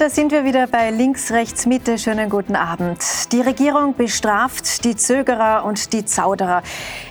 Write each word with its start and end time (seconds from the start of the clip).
und 0.00 0.06
da 0.06 0.08
sind 0.08 0.32
wir 0.32 0.46
wieder 0.46 0.66
bei 0.66 0.90
Links, 0.90 1.30
Rechts, 1.30 1.66
Mitte. 1.66 1.98
Schönen 1.98 2.30
guten 2.30 2.56
Abend. 2.56 3.04
Die 3.32 3.42
Regierung 3.42 3.94
bestraft 3.94 4.82
die 4.84 4.96
Zögerer 4.96 5.62
und 5.66 5.92
die 5.92 6.06
Zauderer. 6.06 6.62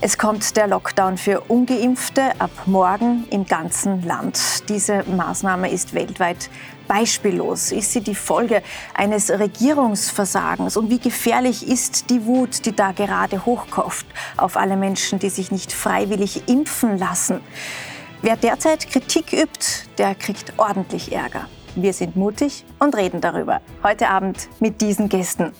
Es 0.01 0.17
kommt 0.17 0.57
der 0.57 0.65
Lockdown 0.65 1.17
für 1.17 1.41
Ungeimpfte 1.41 2.31
ab 2.39 2.49
morgen 2.65 3.25
im 3.29 3.45
ganzen 3.45 4.01
Land. 4.01 4.67
Diese 4.69 5.03
Maßnahme 5.03 5.69
ist 5.69 5.93
weltweit 5.93 6.49
beispiellos. 6.87 7.71
Ist 7.71 7.93
sie 7.93 8.01
die 8.01 8.15
Folge 8.15 8.63
eines 8.95 9.29
Regierungsversagens? 9.29 10.75
Und 10.75 10.89
wie 10.89 10.99
gefährlich 10.99 11.67
ist 11.67 12.09
die 12.09 12.25
Wut, 12.25 12.65
die 12.65 12.75
da 12.75 12.91
gerade 12.91 13.45
hochkocht 13.45 14.07
auf 14.35 14.57
alle 14.57 14.77
Menschen, 14.77 15.19
die 15.19 15.29
sich 15.29 15.51
nicht 15.51 15.73
freiwillig 15.73 16.49
impfen 16.49 16.97
lassen? 16.97 17.41
Wer 18.23 18.35
derzeit 18.35 18.89
Kritik 18.89 19.31
übt, 19.31 19.85
der 19.99 20.15
kriegt 20.15 20.53
ordentlich 20.57 21.11
Ärger. 21.11 21.47
Wir 21.81 21.93
sind 21.93 22.15
mutig 22.17 22.65
und 22.79 22.95
reden 22.97 23.21
darüber. 23.21 23.61
Heute 23.83 24.09
Abend 24.09 24.49
mit 24.59 24.81
diesen 24.81 25.07
Gästen. 25.07 25.53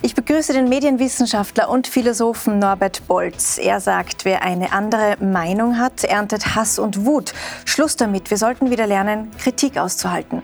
Ich 0.00 0.14
begrüße 0.14 0.52
den 0.52 0.68
Medienwissenschaftler 0.68 1.68
und 1.68 1.86
Philosophen 1.86 2.58
Norbert 2.58 3.06
Bolz. 3.06 3.58
Er 3.58 3.80
sagt, 3.80 4.24
wer 4.24 4.42
eine 4.42 4.72
andere 4.72 5.16
Meinung 5.20 5.78
hat, 5.78 6.04
erntet 6.04 6.54
Hass 6.54 6.78
und 6.78 7.04
Wut. 7.04 7.34
Schluss 7.64 7.96
damit, 7.96 8.30
wir 8.30 8.38
sollten 8.38 8.70
wieder 8.70 8.86
lernen, 8.86 9.30
Kritik 9.38 9.76
auszuhalten. 9.76 10.42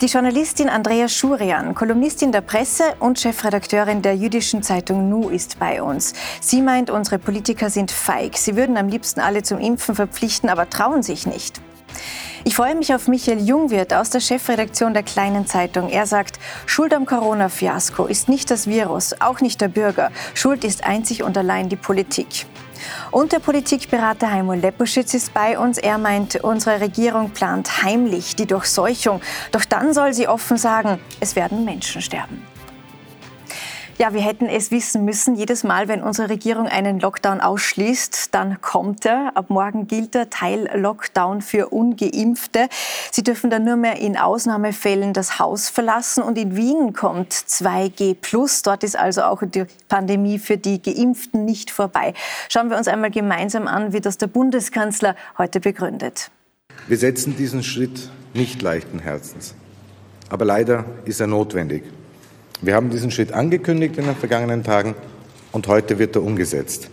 Die 0.00 0.06
Journalistin 0.06 0.70
Andrea 0.70 1.08
Schurian, 1.08 1.74
Kolumnistin 1.74 2.32
der 2.32 2.40
Presse 2.40 2.84
und 3.00 3.18
Chefredakteurin 3.18 4.00
der 4.00 4.16
jüdischen 4.16 4.62
Zeitung 4.62 5.10
Nu 5.10 5.28
ist 5.28 5.58
bei 5.58 5.82
uns. 5.82 6.14
Sie 6.40 6.62
meint, 6.62 6.88
unsere 6.88 7.18
Politiker 7.18 7.68
sind 7.68 7.90
feig. 7.90 8.38
Sie 8.38 8.56
würden 8.56 8.78
am 8.78 8.88
liebsten 8.88 9.20
alle 9.20 9.42
zum 9.42 9.58
Impfen 9.58 9.94
verpflichten, 9.94 10.48
aber 10.48 10.70
trauen 10.70 11.02
sich 11.02 11.26
nicht. 11.26 11.60
Ich 12.42 12.56
freue 12.56 12.74
mich 12.74 12.94
auf 12.94 13.06
Michael 13.06 13.46
Jungwirth 13.46 13.92
aus 13.92 14.08
der 14.08 14.20
Chefredaktion 14.20 14.94
der 14.94 15.02
Kleinen 15.02 15.46
Zeitung. 15.46 15.90
Er 15.90 16.06
sagt, 16.06 16.38
Schuld 16.64 16.94
am 16.94 17.04
Corona-Fiasko 17.04 18.06
ist 18.06 18.30
nicht 18.30 18.50
das 18.50 18.66
Virus, 18.66 19.14
auch 19.20 19.42
nicht 19.42 19.60
der 19.60 19.68
Bürger. 19.68 20.10
Schuld 20.32 20.64
ist 20.64 20.84
einzig 20.84 21.22
und 21.22 21.36
allein 21.36 21.68
die 21.68 21.76
Politik. 21.76 22.46
Und 23.10 23.32
der 23.32 23.40
Politikberater 23.40 24.30
Heimo 24.30 24.54
Leposchitz 24.54 25.12
ist 25.12 25.34
bei 25.34 25.58
uns. 25.58 25.76
Er 25.76 25.98
meint, 25.98 26.36
unsere 26.36 26.80
Regierung 26.80 27.28
plant 27.30 27.82
heimlich 27.82 28.36
die 28.36 28.46
Durchseuchung. 28.46 29.20
Doch 29.52 29.66
dann 29.66 29.92
soll 29.92 30.14
sie 30.14 30.26
offen 30.26 30.56
sagen, 30.56 30.98
es 31.20 31.36
werden 31.36 31.66
Menschen 31.66 32.00
sterben. 32.00 32.42
Ja, 34.00 34.14
wir 34.14 34.22
hätten 34.22 34.46
es 34.46 34.70
wissen 34.70 35.04
müssen. 35.04 35.34
Jedes 35.34 35.62
Mal, 35.62 35.86
wenn 35.86 36.02
unsere 36.02 36.30
Regierung 36.30 36.66
einen 36.66 37.00
Lockdown 37.00 37.42
ausschließt, 37.42 38.34
dann 38.34 38.62
kommt 38.62 39.04
er. 39.04 39.32
Ab 39.34 39.50
morgen 39.50 39.88
gilt 39.88 40.14
der 40.14 40.30
Teil-Lockdown 40.30 41.42
für 41.42 41.68
Ungeimpfte. 41.68 42.70
Sie 43.10 43.22
dürfen 43.22 43.50
dann 43.50 43.64
nur 43.64 43.76
mehr 43.76 43.98
in 43.98 44.16
Ausnahmefällen 44.16 45.12
das 45.12 45.38
Haus 45.38 45.68
verlassen. 45.68 46.22
Und 46.22 46.38
in 46.38 46.56
Wien 46.56 46.94
kommt 46.94 47.34
2G+. 47.34 48.16
Dort 48.64 48.84
ist 48.84 48.96
also 48.96 49.20
auch 49.20 49.42
die 49.42 49.66
Pandemie 49.90 50.38
für 50.38 50.56
die 50.56 50.80
Geimpften 50.80 51.44
nicht 51.44 51.70
vorbei. 51.70 52.14
Schauen 52.48 52.70
wir 52.70 52.78
uns 52.78 52.88
einmal 52.88 53.10
gemeinsam 53.10 53.66
an, 53.66 53.92
wie 53.92 54.00
das 54.00 54.16
der 54.16 54.28
Bundeskanzler 54.28 55.14
heute 55.36 55.60
begründet. 55.60 56.30
Wir 56.88 56.96
setzen 56.96 57.36
diesen 57.36 57.62
Schritt 57.62 58.08
nicht 58.32 58.62
leichten 58.62 59.00
Herzens. 59.00 59.54
Aber 60.30 60.46
leider 60.46 60.86
ist 61.04 61.20
er 61.20 61.26
notwendig. 61.26 61.82
Wir 62.62 62.74
haben 62.74 62.90
diesen 62.90 63.10
Schritt 63.10 63.32
angekündigt 63.32 63.96
in 63.96 64.04
den 64.04 64.16
vergangenen 64.16 64.62
Tagen 64.62 64.94
und 65.52 65.66
heute 65.66 65.98
wird 65.98 66.16
er 66.16 66.22
umgesetzt. 66.22 66.90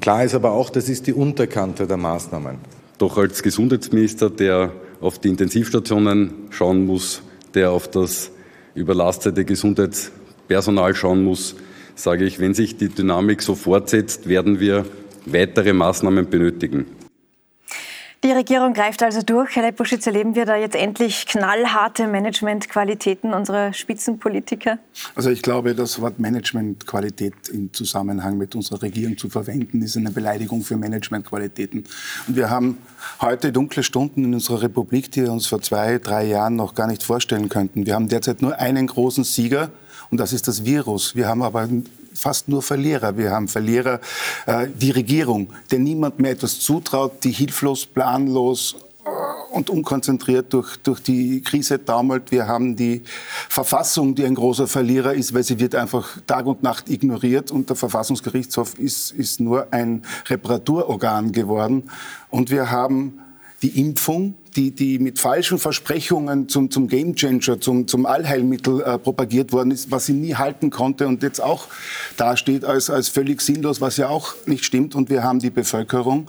Klar 0.00 0.24
ist 0.24 0.34
aber 0.34 0.52
auch, 0.52 0.70
das 0.70 0.88
ist 0.88 1.06
die 1.06 1.12
Unterkante 1.12 1.86
der 1.86 1.96
Maßnahmen. 1.96 2.58
Doch 2.98 3.18
als 3.18 3.42
Gesundheitsminister, 3.42 4.30
der 4.30 4.72
auf 5.00 5.18
die 5.18 5.28
Intensivstationen 5.28 6.32
schauen 6.50 6.86
muss, 6.86 7.22
der 7.54 7.72
auf 7.72 7.88
das 7.88 8.30
überlastete 8.76 9.44
Gesundheitspersonal 9.44 10.94
schauen 10.94 11.24
muss, 11.24 11.56
sage 11.96 12.24
ich, 12.24 12.38
wenn 12.38 12.54
sich 12.54 12.76
die 12.76 12.88
Dynamik 12.88 13.42
so 13.42 13.56
fortsetzt, 13.56 14.28
werden 14.28 14.60
wir 14.60 14.86
weitere 15.26 15.72
Maßnahmen 15.72 16.30
benötigen. 16.30 16.86
Die 18.24 18.30
Regierung 18.30 18.72
greift 18.72 19.02
also 19.02 19.20
durch. 19.22 19.56
Herr 19.56 19.64
Leposchitz, 19.64 20.06
erleben 20.06 20.36
wir 20.36 20.46
da 20.46 20.54
jetzt 20.54 20.76
endlich 20.76 21.26
knallharte 21.26 22.06
Managementqualitäten 22.06 23.34
unserer 23.34 23.72
Spitzenpolitiker? 23.72 24.78
Also 25.16 25.30
ich 25.30 25.42
glaube, 25.42 25.74
das 25.74 26.00
Wort 26.00 26.20
Managementqualität 26.20 27.34
im 27.52 27.72
Zusammenhang 27.72 28.38
mit 28.38 28.54
unserer 28.54 28.80
Regierung 28.82 29.18
zu 29.18 29.28
verwenden, 29.28 29.82
ist 29.82 29.96
eine 29.96 30.12
Beleidigung 30.12 30.62
für 30.62 30.76
Managementqualitäten. 30.76 31.82
Und 32.28 32.36
wir 32.36 32.48
haben 32.48 32.78
heute 33.20 33.50
dunkle 33.50 33.82
Stunden 33.82 34.22
in 34.22 34.34
unserer 34.34 34.62
Republik, 34.62 35.10
die 35.10 35.22
wir 35.22 35.32
uns 35.32 35.46
vor 35.46 35.60
zwei, 35.60 35.98
drei 35.98 36.24
Jahren 36.24 36.54
noch 36.54 36.76
gar 36.76 36.86
nicht 36.86 37.02
vorstellen 37.02 37.48
könnten. 37.48 37.86
Wir 37.86 37.96
haben 37.96 38.08
derzeit 38.08 38.40
nur 38.40 38.56
einen 38.56 38.86
großen 38.86 39.24
Sieger, 39.24 39.70
und 40.10 40.18
das 40.18 40.32
ist 40.32 40.46
das 40.46 40.64
Virus. 40.64 41.16
Wir 41.16 41.26
haben 41.26 41.42
aber 41.42 41.68
fast 42.14 42.48
nur 42.48 42.62
Verlierer. 42.62 43.16
Wir 43.16 43.30
haben 43.30 43.48
Verlierer, 43.48 44.00
äh, 44.46 44.68
die 44.68 44.90
Regierung, 44.90 45.48
der 45.70 45.78
niemand 45.78 46.18
mehr 46.18 46.32
etwas 46.32 46.60
zutraut, 46.60 47.24
die 47.24 47.30
hilflos, 47.30 47.86
planlos 47.86 48.76
äh, 49.04 49.54
und 49.54 49.70
unkonzentriert 49.70 50.52
durch, 50.52 50.76
durch 50.78 51.02
die 51.02 51.42
Krise 51.42 51.84
taumelt. 51.84 52.30
Wir 52.30 52.46
haben 52.46 52.76
die 52.76 53.02
Verfassung, 53.48 54.14
die 54.14 54.24
ein 54.24 54.34
großer 54.34 54.66
Verlierer 54.66 55.14
ist, 55.14 55.34
weil 55.34 55.42
sie 55.42 55.58
wird 55.58 55.74
einfach 55.74 56.18
Tag 56.26 56.46
und 56.46 56.62
Nacht 56.62 56.88
ignoriert 56.88 57.50
und 57.50 57.68
der 57.68 57.76
Verfassungsgerichtshof 57.76 58.78
ist, 58.78 59.12
ist 59.12 59.40
nur 59.40 59.72
ein 59.72 60.02
Reparaturorgan 60.28 61.32
geworden. 61.32 61.90
Und 62.30 62.50
wir 62.50 62.70
haben 62.70 63.20
die 63.62 63.80
Impfung, 63.80 64.34
die, 64.56 64.72
die 64.72 64.98
mit 64.98 65.18
falschen 65.18 65.58
Versprechungen 65.58 66.48
zum, 66.48 66.70
zum 66.70 66.88
Gamechanger, 66.88 67.60
zum, 67.60 67.86
zum 67.86 68.06
Allheilmittel 68.06 68.82
äh, 68.82 68.98
propagiert 68.98 69.52
worden 69.52 69.70
ist, 69.70 69.90
was 69.90 70.06
sie 70.06 70.12
nie 70.12 70.34
halten 70.34 70.70
konnte 70.70 71.06
und 71.06 71.22
jetzt 71.22 71.40
auch 71.40 71.68
dasteht 72.16 72.64
als, 72.64 72.90
als 72.90 73.08
völlig 73.08 73.40
sinnlos, 73.40 73.80
was 73.80 73.96
ja 73.96 74.08
auch 74.08 74.34
nicht 74.46 74.64
stimmt. 74.64 74.94
Und 74.94 75.10
wir 75.10 75.22
haben 75.22 75.38
die 75.38 75.50
Bevölkerung, 75.50 76.28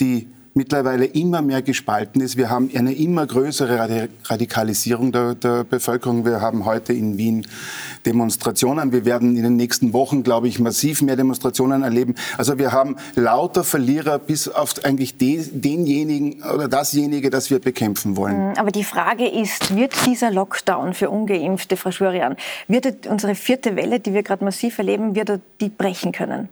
die 0.00 0.28
mittlerweile 0.56 1.04
immer 1.04 1.42
mehr 1.42 1.62
gespalten 1.62 2.20
ist. 2.20 2.36
Wir 2.36 2.48
haben 2.50 2.70
eine 2.74 2.94
immer 2.94 3.26
größere 3.26 4.08
Radikalisierung 4.24 5.12
der, 5.12 5.34
der, 5.34 5.64
Bevölkerung. 5.64 6.24
Wir 6.24 6.40
haben 6.40 6.64
heute 6.64 6.92
in 6.92 7.18
Wien 7.18 7.46
Demonstrationen. 8.06 8.90
Wir 8.90 9.04
werden 9.04 9.36
in 9.36 9.42
den 9.42 9.56
nächsten 9.56 9.92
Wochen, 9.92 10.22
glaube 10.22 10.48
ich, 10.48 10.58
massiv 10.58 11.02
mehr 11.02 11.16
Demonstrationen 11.16 11.82
erleben. 11.82 12.14
Also 12.38 12.58
wir 12.58 12.72
haben 12.72 12.96
lauter 13.14 13.64
Verlierer 13.64 14.18
bis 14.18 14.48
auf 14.48 14.74
eigentlich 14.84 15.18
denjenigen 15.18 16.42
oder 16.42 16.68
dasjenige, 16.68 17.28
das 17.28 17.50
wir 17.50 17.58
bekämpfen 17.58 18.16
wollen. 18.16 18.50
Mhm, 18.50 18.54
aber 18.56 18.70
die 18.70 18.84
Frage 18.84 19.28
ist, 19.28 19.76
wird 19.76 19.94
dieser 20.06 20.30
Lockdown 20.30 20.94
für 20.94 21.10
Ungeimpfte, 21.10 21.76
Frau 21.76 21.90
Schurian, 21.90 22.36
wird 22.66 23.06
unsere 23.06 23.34
vierte 23.34 23.76
Welle, 23.76 24.00
die 24.00 24.14
wir 24.14 24.22
gerade 24.22 24.44
massiv 24.44 24.78
erleben, 24.78 25.14
wird 25.14 25.28
er 25.28 25.40
die 25.60 25.68
brechen 25.68 26.12
können? 26.12 26.48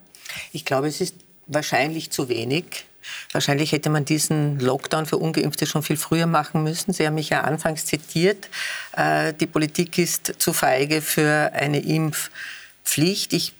Ich 0.52 0.64
glaube, 0.64 0.88
es 0.88 1.00
ist 1.00 1.14
wahrscheinlich 1.46 2.10
zu 2.10 2.28
wenig. 2.28 2.84
Wahrscheinlich 3.32 3.72
hätte 3.72 3.90
man 3.90 4.04
diesen 4.04 4.60
Lockdown 4.60 5.06
für 5.06 5.18
Ungeimpfte 5.18 5.66
schon 5.66 5.82
viel 5.82 5.96
früher 5.96 6.26
machen 6.26 6.62
müssen. 6.62 6.92
Sie 6.92 7.06
haben 7.06 7.14
mich 7.14 7.30
ja 7.30 7.42
anfangs 7.42 7.86
zitiert. 7.86 8.48
Äh, 8.96 9.32
die 9.34 9.46
Politik 9.46 9.98
ist 9.98 10.34
zu 10.38 10.52
feige 10.52 11.02
für 11.02 11.50
eine 11.54 11.80
Impfpflicht. 11.80 13.32
Ich 13.32 13.52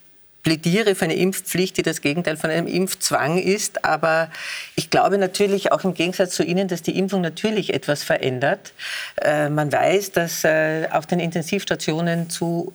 plädiere 0.45 0.93
für 0.93 1.05
eine 1.05 1.15
Impfpflicht, 1.15 1.75
die 1.75 1.81
das 1.81 2.01
Gegenteil 2.01 2.37
von 2.37 2.51
einem 2.51 2.67
Impfzwang 2.67 3.39
ist. 3.39 3.83
Aber 3.83 4.29
ich 4.75 4.91
glaube 4.91 5.17
natürlich 5.17 5.71
auch 5.71 5.83
im 5.83 5.95
Gegensatz 5.95 6.35
zu 6.35 6.43
Ihnen, 6.43 6.67
dass 6.67 6.83
die 6.83 6.97
Impfung 6.97 7.21
natürlich 7.21 7.73
etwas 7.73 8.03
verändert. 8.03 8.73
Äh, 9.21 9.49
man 9.49 9.71
weiß, 9.71 10.11
dass 10.11 10.43
äh, 10.43 10.87
auf 10.91 11.07
den 11.07 11.19
Intensivstationen 11.19 12.29
zu 12.29 12.73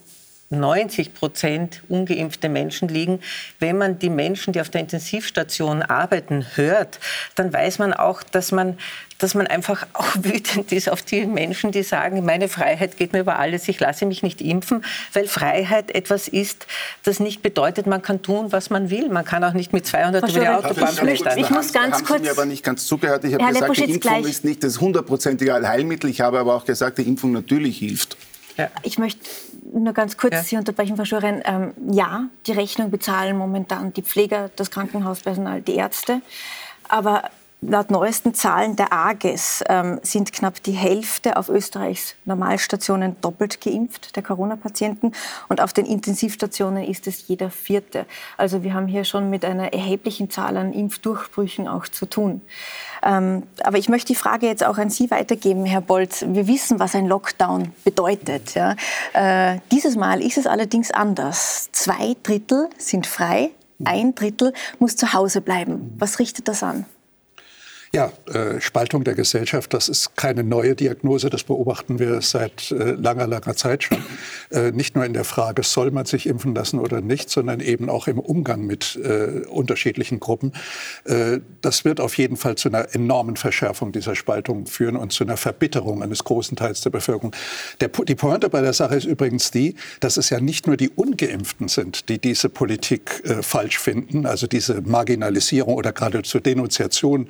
90 0.51 1.15
Prozent 1.15 1.83
ungeimpfte 1.89 2.49
Menschen 2.49 2.89
liegen. 2.89 3.21
Wenn 3.61 3.79
man 3.79 4.01
die 4.01 4.11
Menschen, 4.11 4.53
die 4.53 4.61
auf 4.61 4.69
der 4.69 4.81
Intensivstation 4.81 5.83
arbeiten, 5.83 6.45
hört, 6.57 6.99
dann 7.37 7.53
weiß 7.53 7.79
man 7.79 7.93
auch, 7.93 8.25
dass 8.25 8.51
man, 8.51 8.77
dass 9.19 9.37
man 9.37 9.47
einfach 9.47 9.87
auch 9.93 10.17
wütend 10.21 10.73
ist 10.73 10.91
auf 10.91 11.03
die 11.03 11.25
Menschen, 11.25 11.71
die 11.71 11.85
sagen, 11.85 12.25
meine 12.25 12.49
Freiheit 12.49 12.97
geht 12.97 13.13
mir 13.13 13.21
über 13.21 13.39
alles, 13.39 13.69
ich 13.69 13.79
lasse 13.79 14.07
mich 14.07 14.25
nicht 14.25 14.43
impfen, 14.43 14.85
weil 15.13 15.29
Freiheit 15.29 15.95
etwas 15.95 16.27
ist, 16.27 16.67
das 17.05 17.21
nicht 17.21 17.43
bedeutet, 17.43 17.87
man 17.87 18.03
kann 18.03 18.21
tun, 18.21 18.51
was 18.51 18.71
man 18.71 18.91
will. 18.91 19.09
Man 19.09 19.25
kann 19.25 19.45
auch 19.45 19.53
nicht 19.53 19.73
mit 19.73 19.87
200 19.87 20.29
über 20.31 20.41
die 20.41 20.49
Autobahn 20.49 20.97
blättern. 20.97 21.39
Ich 21.39 21.51
muss 21.51 21.73
ganz 21.73 21.99
haben 21.99 22.05
kurz... 22.05 22.19
Sie 22.19 22.25
mir 22.25 22.33
aber 22.33 22.47
nicht 22.47 22.65
ganz 22.65 22.87
zugehört. 22.87 23.23
Ich 23.23 23.35
habe 23.35 23.47
gesagt, 23.53 23.77
die 23.77 23.83
Impfung 23.85 24.01
gleich. 24.01 24.25
ist 24.29 24.45
nicht 24.45 24.65
das 24.65 24.81
hundertprozentige 24.81 25.55
Allheilmittel. 25.55 26.11
Ich 26.11 26.21
habe 26.21 26.41
aber 26.41 26.57
auch 26.57 26.65
gesagt, 26.65 26.99
die 26.99 27.07
Impfung 27.07 27.31
natürlich 27.31 27.79
hilft. 27.79 28.17
Ja. 28.61 28.71
Ich 28.83 28.99
möchte 28.99 29.29
nur 29.73 29.93
ganz 29.93 30.17
kurz 30.17 30.35
ja. 30.35 30.43
Sie 30.43 30.57
unterbrechen, 30.57 30.97
Frau 30.97 31.05
Schuren. 31.05 31.43
Ähm, 31.45 31.73
ja, 31.91 32.25
die 32.47 32.53
Rechnung 32.53 32.91
bezahlen 32.91 33.37
momentan 33.37 33.93
die 33.93 34.03
Pfleger, 34.03 34.51
das 34.57 34.71
Krankenhauspersonal, 34.71 35.63
die 35.63 35.77
Ärzte. 35.77 36.21
Aber 36.89 37.31
Laut 37.63 37.91
neuesten 37.91 38.33
Zahlen 38.33 38.75
der 38.75 38.91
AGES 38.91 39.63
ähm, 39.69 40.01
sind 40.03 40.33
knapp 40.33 40.63
die 40.63 40.73
Hälfte 40.73 41.37
auf 41.37 41.51
Österreichs 41.51 42.15
Normalstationen 42.25 43.17
doppelt 43.21 43.61
geimpft, 43.61 44.17
der 44.17 44.23
Corona-Patienten. 44.23 45.13
Und 45.51 45.61
auf 45.61 45.75
den 45.75 45.85
Intensivstationen 45.85 46.83
ist 46.83 47.07
es 47.07 47.29
jeder 47.29 47.51
Vierte. 47.51 48.07
Also 48.39 48.63
wir 48.63 48.73
haben 48.73 48.87
hier 48.87 49.05
schon 49.05 49.29
mit 49.29 49.45
einer 49.45 49.75
erheblichen 49.75 50.31
Zahl 50.31 50.57
an 50.57 50.73
Impfdurchbrüchen 50.73 51.69
auch 51.69 51.87
zu 51.87 52.07
tun. 52.07 52.41
Ähm, 53.03 53.43
aber 53.63 53.77
ich 53.77 53.91
möchte 53.91 54.09
die 54.09 54.19
Frage 54.19 54.47
jetzt 54.47 54.65
auch 54.65 54.79
an 54.79 54.89
Sie 54.89 55.11
weitergeben, 55.11 55.67
Herr 55.67 55.83
Bolz. 55.83 56.25
Wir 56.27 56.47
wissen, 56.47 56.79
was 56.79 56.95
ein 56.95 57.07
Lockdown 57.07 57.73
bedeutet. 57.85 58.55
Ja? 58.55 58.75
Äh, 59.13 59.59
dieses 59.71 59.97
Mal 59.97 60.23
ist 60.23 60.39
es 60.39 60.47
allerdings 60.47 60.93
anders. 60.93 61.69
Zwei 61.73 62.17
Drittel 62.23 62.71
sind 62.79 63.07
frei, 63.07 63.51
ein 63.85 64.15
Drittel 64.15 64.55
muss 64.79 64.97
zu 64.97 65.13
Hause 65.13 65.43
bleiben. 65.43 65.95
Was 65.99 66.19
richtet 66.21 66.49
das 66.49 66.63
an? 66.63 66.87
Ja, 67.93 68.13
äh, 68.33 68.61
Spaltung 68.61 69.03
der 69.03 69.17
Gesellschaft, 69.17 69.75
das 69.75 69.89
ist 69.89 70.17
keine 70.17 70.45
neue 70.45 70.77
Diagnose, 70.77 71.29
das 71.29 71.43
beobachten 71.43 71.99
wir 71.99 72.23
seit 72.23 72.71
äh, 72.71 72.93
langer, 72.93 73.27
langer 73.27 73.57
Zeit 73.57 73.83
schon. 73.83 73.99
Äh, 74.53 74.71
nicht 74.71 74.95
nur 74.95 75.05
in 75.05 75.13
der 75.13 75.25
Frage, 75.25 75.65
soll 75.65 75.91
man 75.91 76.07
sich 76.07 76.29
impfen 76.29 76.55
lassen 76.55 76.79
oder 76.79 77.01
nicht, 77.01 77.31
sondern 77.31 77.59
eben 77.59 77.91
auch 77.91 78.07
im 78.07 78.21
Umgang 78.21 78.65
mit 78.65 78.99
unterschiedlichen 79.49 80.21
Gruppen. 80.21 80.53
Das 81.61 81.85
wird 81.85 82.01
auf 82.01 82.17
jeden 82.19 82.37
Fall 82.37 82.57
zu 82.57 82.69
einer 82.69 82.95
enormen 82.95 83.37
Verschärfung 83.37 83.93
dieser 83.93 84.15
Spaltung 84.15 84.67
führen 84.67 84.97
und 84.97 85.13
zu 85.13 85.25
einer 85.25 85.37
Verbitterung 85.37 86.03
eines 86.03 86.25
großen 86.25 86.57
Teils 86.57 86.81
der 86.81 86.91
Bevölkerung. 86.91 87.35
Die 87.81 88.15
Pointe 88.15 88.49
bei 88.49 88.61
der 88.61 88.73
Sache 88.73 88.97
ist 88.97 89.05
übrigens 89.05 89.51
die, 89.51 89.77
dass 90.01 90.17
es 90.17 90.31
ja 90.31 90.41
nicht 90.41 90.67
nur 90.67 90.77
die 90.77 90.91
Ungeimpften 90.91 91.69
sind, 91.69 92.09
die 92.09 92.19
diese 92.19 92.49
Politik 92.49 93.23
falsch 93.43 93.79
finden, 93.79 94.27
also 94.27 94.47
diese 94.47 94.81
Marginalisierung 94.83 95.75
oder 95.75 95.93
geradezu 95.93 96.41
Denunziation 96.41 97.29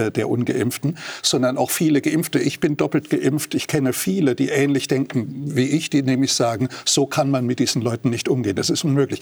äh, 0.00 0.10
der 0.10 0.28
Ungeimpften, 0.28 0.98
sondern 1.22 1.58
auch 1.58 1.70
viele 1.70 2.00
Geimpfte. 2.00 2.38
Ich 2.38 2.60
bin 2.60 2.76
doppelt 2.76 3.10
geimpft. 3.10 3.54
Ich 3.54 3.66
kenne 3.66 3.92
viele, 3.92 4.34
die 4.34 4.48
ähnlich 4.48 4.88
denken 4.88 5.54
wie 5.56 5.66
ich, 5.66 5.90
die 5.90 6.02
nämlich 6.02 6.32
sagen, 6.32 6.68
so 6.84 7.06
kann 7.06 7.30
man 7.30 7.46
mit 7.46 7.58
diesen 7.58 7.82
Leuten 7.82 8.10
nicht 8.10 8.28
umgehen. 8.28 8.56
Das 8.56 8.70
ist 8.70 8.84
unmöglich. 8.84 9.20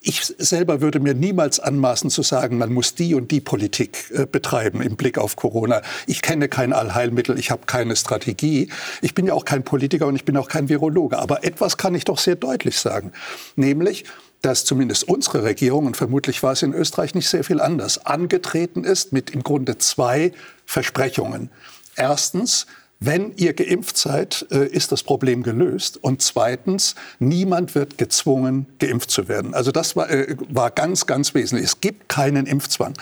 Ich 0.00 0.22
selber 0.38 0.80
würde 0.80 1.00
mir 1.00 1.14
niemals 1.14 1.58
anmaßen 1.58 2.10
zu 2.10 2.22
sagen, 2.22 2.58
man 2.58 2.72
muss 2.72 2.94
die 2.94 3.14
und 3.14 3.30
die 3.30 3.40
Politik 3.40 4.10
äh, 4.12 4.26
betreiben 4.26 4.80
im 4.80 4.96
Blick 4.96 5.18
auf 5.18 5.36
Corona. 5.36 5.82
Ich 6.06 6.22
kenne 6.22 6.48
kein 6.48 6.72
Allheilmittel, 6.72 7.38
ich 7.38 7.50
habe 7.50 7.62
keine 7.66 7.96
Strategie. 7.96 8.68
Ich 9.02 9.14
bin 9.14 9.26
ja 9.26 9.34
auch 9.34 9.44
kein 9.44 9.64
Politiker 9.64 10.06
und 10.06 10.16
ich 10.16 10.24
bin 10.24 10.36
auch 10.36 10.48
kein 10.48 10.68
Virologe. 10.68 11.18
Aber 11.18 11.44
etwas 11.44 11.76
kann 11.76 11.94
ich 11.94 12.04
doch 12.04 12.18
sehr 12.18 12.36
deutlich 12.36 12.78
sagen. 12.78 13.12
Nämlich, 13.56 14.04
dass 14.42 14.64
zumindest 14.64 15.04
unsere 15.04 15.42
Regierung, 15.42 15.86
und 15.86 15.96
vermutlich 15.96 16.42
war 16.42 16.52
es 16.52 16.62
in 16.62 16.72
Österreich 16.72 17.14
nicht 17.14 17.28
sehr 17.28 17.44
viel 17.44 17.60
anders, 17.60 18.06
angetreten 18.06 18.84
ist 18.84 19.12
mit 19.12 19.30
im 19.30 19.42
Grunde 19.42 19.78
zwei 19.78 20.32
Versprechungen. 20.64 21.50
Erstens, 21.96 22.66
wenn 22.98 23.34
ihr 23.36 23.52
geimpft 23.52 23.98
seid, 23.98 24.46
äh, 24.50 24.66
ist 24.66 24.90
das 24.90 25.02
Problem 25.02 25.42
gelöst. 25.42 26.02
Und 26.02 26.22
zweitens, 26.22 26.94
niemand 27.18 27.74
wird 27.74 27.98
gezwungen, 27.98 28.66
geimpft 28.78 29.10
zu 29.10 29.28
werden. 29.28 29.52
Also 29.52 29.70
das 29.70 29.96
war, 29.96 30.08
äh, 30.08 30.34
war 30.48 30.70
ganz, 30.70 31.06
ganz 31.06 31.34
wesentlich. 31.34 31.66
Es 31.66 31.80
gibt 31.82 32.08
keinen 32.08 32.46
Impfzwang. 32.46 32.94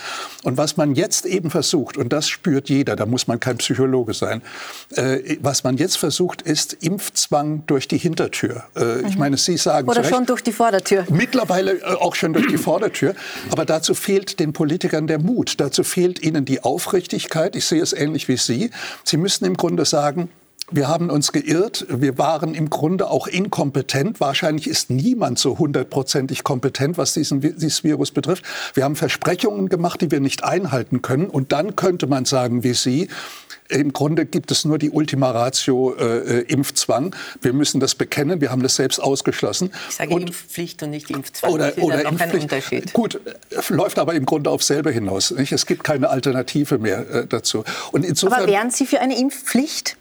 Und 0.43 0.56
was 0.56 0.76
man 0.76 0.96
jetzt 0.96 1.26
eben 1.26 1.50
versucht, 1.50 1.96
und 1.96 2.12
das 2.12 2.29
spürt 2.29 2.69
jeder, 2.69 2.96
da 2.96 3.06
muss 3.06 3.29
man 3.29 3.38
kein 3.38 3.58
Psychologe 3.58 4.14
sein, 4.14 4.43
äh, 4.96 5.37
was 5.41 5.62
man 5.62 5.76
jetzt 5.76 5.97
versucht, 5.97 6.43
ist 6.43 6.73
Impfzwang 6.81 7.62
durch 7.67 7.87
die 7.87 7.99
Hintertür. 7.99 8.64
Mhm. 8.75 9.06
Ich 9.06 9.17
meine, 9.17 9.37
Sie 9.37 9.56
sagen 9.56 9.88
Oder 9.88 10.02
schon 10.02 10.26
durch 10.26 10.43
die 10.43 10.52
Vordertür. 10.52 11.06
Mittlerweile 11.08 12.00
auch 12.00 12.17
schon 12.17 12.32
durch 12.32 12.49
die 12.49 12.58
Vordertür. 12.58 13.14
Aber 13.50 13.64
dazu 13.64 13.94
fehlt 13.94 14.40
den 14.40 14.52
Politikern 14.52 15.06
der 15.06 15.20
Mut. 15.20 15.61
Dazu 15.61 15.85
fehlt 15.85 16.20
ihnen 16.23 16.44
die 16.44 16.62
Aufrichtigkeit. 16.62 17.55
Ich 17.55 17.67
sehe 17.67 17.82
es 17.82 17.93
ähnlich 17.93 18.26
wie 18.26 18.37
Sie. 18.37 18.70
Sie 19.05 19.17
müssen 19.17 19.44
im 19.44 19.56
Grunde 19.56 19.84
sagen, 19.85 20.29
wir 20.70 20.88
haben 20.88 21.11
uns 21.11 21.32
geirrt. 21.32 21.87
Wir 21.88 22.16
waren 22.16 22.55
im 22.55 22.70
Grunde 22.70 23.11
auch 23.11 23.26
inkompetent. 23.26 24.20
Wahrscheinlich 24.20 24.66
ist 24.66 24.90
niemand 24.90 25.38
so 25.38 25.58
hundertprozentig 25.58 26.43
kompetent, 26.43 26.96
was 26.96 27.12
diesen, 27.12 27.40
dieses 27.40 27.84
Virus 27.84 28.11
betrifft. 28.11 28.44
Wir 28.75 28.84
haben 28.84 28.96
Versprechungen 28.96 29.69
gemacht, 29.69 30.00
die 30.00 30.11
wir 30.11 30.20
nicht 30.20 30.43
einhalten 30.43 31.02
können. 31.02 31.26
Und 31.26 31.52
dann 31.52 31.76
könnte 31.76 32.06
man 32.06 32.25
sagen, 32.25 32.64
wie 32.64 32.75
Sie, 32.75 33.08
im 33.69 33.93
Grunde 33.93 34.26
gibt 34.26 34.50
es 34.50 34.64
nur 34.64 34.78
die 34.78 34.90
Ultima 34.90 35.31
Ratio 35.31 35.94
äh, 35.94 36.40
Impfzwang. 36.40 37.14
Wir 37.40 37.52
müssen 37.52 37.81
das 37.81 37.94
bekennen. 37.94 38.40
Wir 38.40 38.50
haben 38.50 38.62
das 38.62 38.76
selbst 38.76 38.99
ausgeschlossen. 39.00 39.70
Ich 39.88 39.96
sage 39.96 40.14
und, 40.14 40.22
Impfpflicht 40.22 40.82
und 40.82 40.90
nicht 40.90 41.11
Impfzwang. 41.11 41.50
Oder, 41.50 41.69
das 41.69 41.76
ist 41.76 41.82
oder 41.82 42.05
Impfpflicht. 42.05 42.93
Gut, 42.93 43.20
läuft 43.69 43.99
aber 43.99 44.14
im 44.14 44.26
Grunde 44.26 44.50
auf 44.50 44.62
selber 44.62 44.90
hinaus. 44.90 45.31
Nicht? 45.31 45.52
Es 45.52 45.66
gibt 45.66 45.84
keine 45.84 46.11
Alternative 46.11 46.78
mehr 46.78 47.08
äh, 47.11 47.26
dazu. 47.26 47.64
Und 47.93 48.05
insofern, 48.05 48.43
aber 48.43 48.52
wären 48.52 48.70
Sie 48.70 48.87
für 48.87 49.00
eine 49.00 49.19
Impfpflicht? 49.19 49.96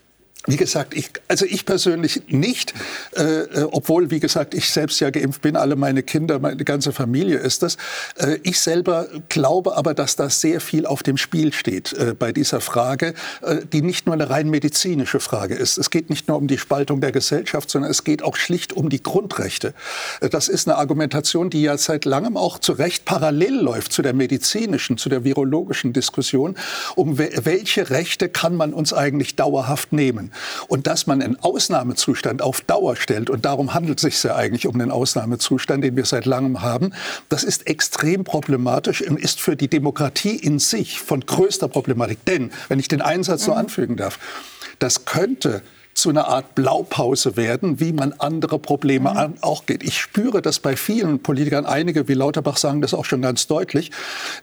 Wie 0.45 0.57
gesagt, 0.57 0.93
ich, 0.93 1.09
also 1.29 1.45
ich 1.45 1.65
persönlich 1.65 2.23
nicht, 2.27 2.73
äh, 3.15 3.21
äh, 3.23 3.67
obwohl, 3.71 4.11
wie 4.11 4.19
gesagt, 4.19 4.53
ich 4.53 4.69
selbst 4.71 4.99
ja 4.99 5.09
geimpft 5.09 5.41
bin, 5.41 5.55
alle 5.55 5.77
meine 5.77 6.03
Kinder, 6.03 6.37
meine 6.39 6.65
ganze 6.65 6.91
Familie 6.91 7.37
ist 7.37 7.63
das. 7.63 7.77
Äh, 8.17 8.39
ich 8.43 8.59
selber 8.59 9.07
glaube 9.29 9.77
aber, 9.77 9.93
dass 9.93 10.17
da 10.17 10.29
sehr 10.29 10.59
viel 10.59 10.85
auf 10.85 11.01
dem 11.01 11.15
Spiel 11.15 11.53
steht 11.53 11.93
äh, 11.93 12.13
bei 12.13 12.33
dieser 12.33 12.59
Frage, 12.59 13.13
äh, 13.41 13.59
die 13.71 13.81
nicht 13.81 14.05
nur 14.05 14.15
eine 14.15 14.29
rein 14.29 14.49
medizinische 14.49 15.21
Frage 15.21 15.55
ist. 15.55 15.77
Es 15.77 15.89
geht 15.89 16.09
nicht 16.09 16.27
nur 16.27 16.35
um 16.35 16.47
die 16.47 16.57
Spaltung 16.57 16.99
der 16.99 17.13
Gesellschaft, 17.13 17.69
sondern 17.69 17.89
es 17.89 18.03
geht 18.03 18.21
auch 18.21 18.35
schlicht 18.35 18.73
um 18.73 18.89
die 18.89 19.01
Grundrechte. 19.01 19.73
Äh, 20.19 20.27
das 20.27 20.49
ist 20.49 20.67
eine 20.67 20.75
Argumentation, 20.75 21.51
die 21.51 21.61
ja 21.61 21.77
seit 21.77 22.03
langem 22.03 22.35
auch 22.35 22.59
zu 22.59 22.73
Recht 22.73 23.05
parallel 23.05 23.61
läuft 23.61 23.93
zu 23.93 24.01
der 24.01 24.13
medizinischen, 24.13 24.97
zu 24.97 25.07
der 25.07 25.23
virologischen 25.23 25.93
Diskussion, 25.93 26.57
um 26.97 27.17
welche 27.17 27.89
Rechte 27.91 28.27
kann 28.27 28.57
man 28.57 28.73
uns 28.73 28.91
eigentlich 28.91 29.37
dauerhaft 29.37 29.93
nehmen. 29.93 30.32
Und 30.67 30.87
dass 30.87 31.07
man 31.07 31.21
einen 31.21 31.39
Ausnahmezustand 31.39 32.41
auf 32.41 32.61
Dauer 32.61 32.95
stellt, 32.95 33.29
und 33.29 33.45
darum 33.45 33.73
handelt 33.73 33.99
es 33.99 34.01
sich 34.01 34.23
ja 34.23 34.35
eigentlich 34.35 34.67
um 34.67 34.75
einen 34.75 34.91
Ausnahmezustand, 34.91 35.83
den 35.83 35.95
wir 35.95 36.05
seit 36.05 36.25
langem 36.25 36.61
haben, 36.61 36.93
das 37.29 37.43
ist 37.43 37.67
extrem 37.67 38.23
problematisch 38.23 39.01
und 39.01 39.19
ist 39.19 39.41
für 39.41 39.55
die 39.55 39.67
Demokratie 39.67 40.35
in 40.35 40.59
sich 40.59 40.99
von 40.99 41.21
größter 41.21 41.67
Problematik. 41.67 42.23
Denn, 42.25 42.51
wenn 42.69 42.79
ich 42.79 42.87
den 42.87 43.01
Einsatz 43.01 43.43
so 43.43 43.51
mhm. 43.51 43.57
anfügen 43.57 43.97
darf, 43.97 44.19
das 44.79 45.05
könnte 45.05 45.61
zu 46.03 46.09
einer 46.09 46.27
Art 46.27 46.53
Blaupause 46.53 47.37
werden, 47.37 47.79
wie 47.79 47.93
man 47.93 48.11
andere 48.17 48.59
Probleme 48.59 49.11
mhm. 49.11 49.17
an, 49.17 49.33
auch 49.39 49.65
geht. 49.65 49.83
Ich 49.83 49.97
spüre 49.97 50.41
das 50.41 50.59
bei 50.59 50.75
vielen 50.75 51.23
Politikern, 51.23 51.65
einige 51.65 52.09
wie 52.09 52.13
Lauterbach 52.13 52.57
sagen 52.57 52.81
das 52.81 52.93
auch 52.93 53.05
schon 53.05 53.21
ganz 53.21 53.47
deutlich, 53.47 53.89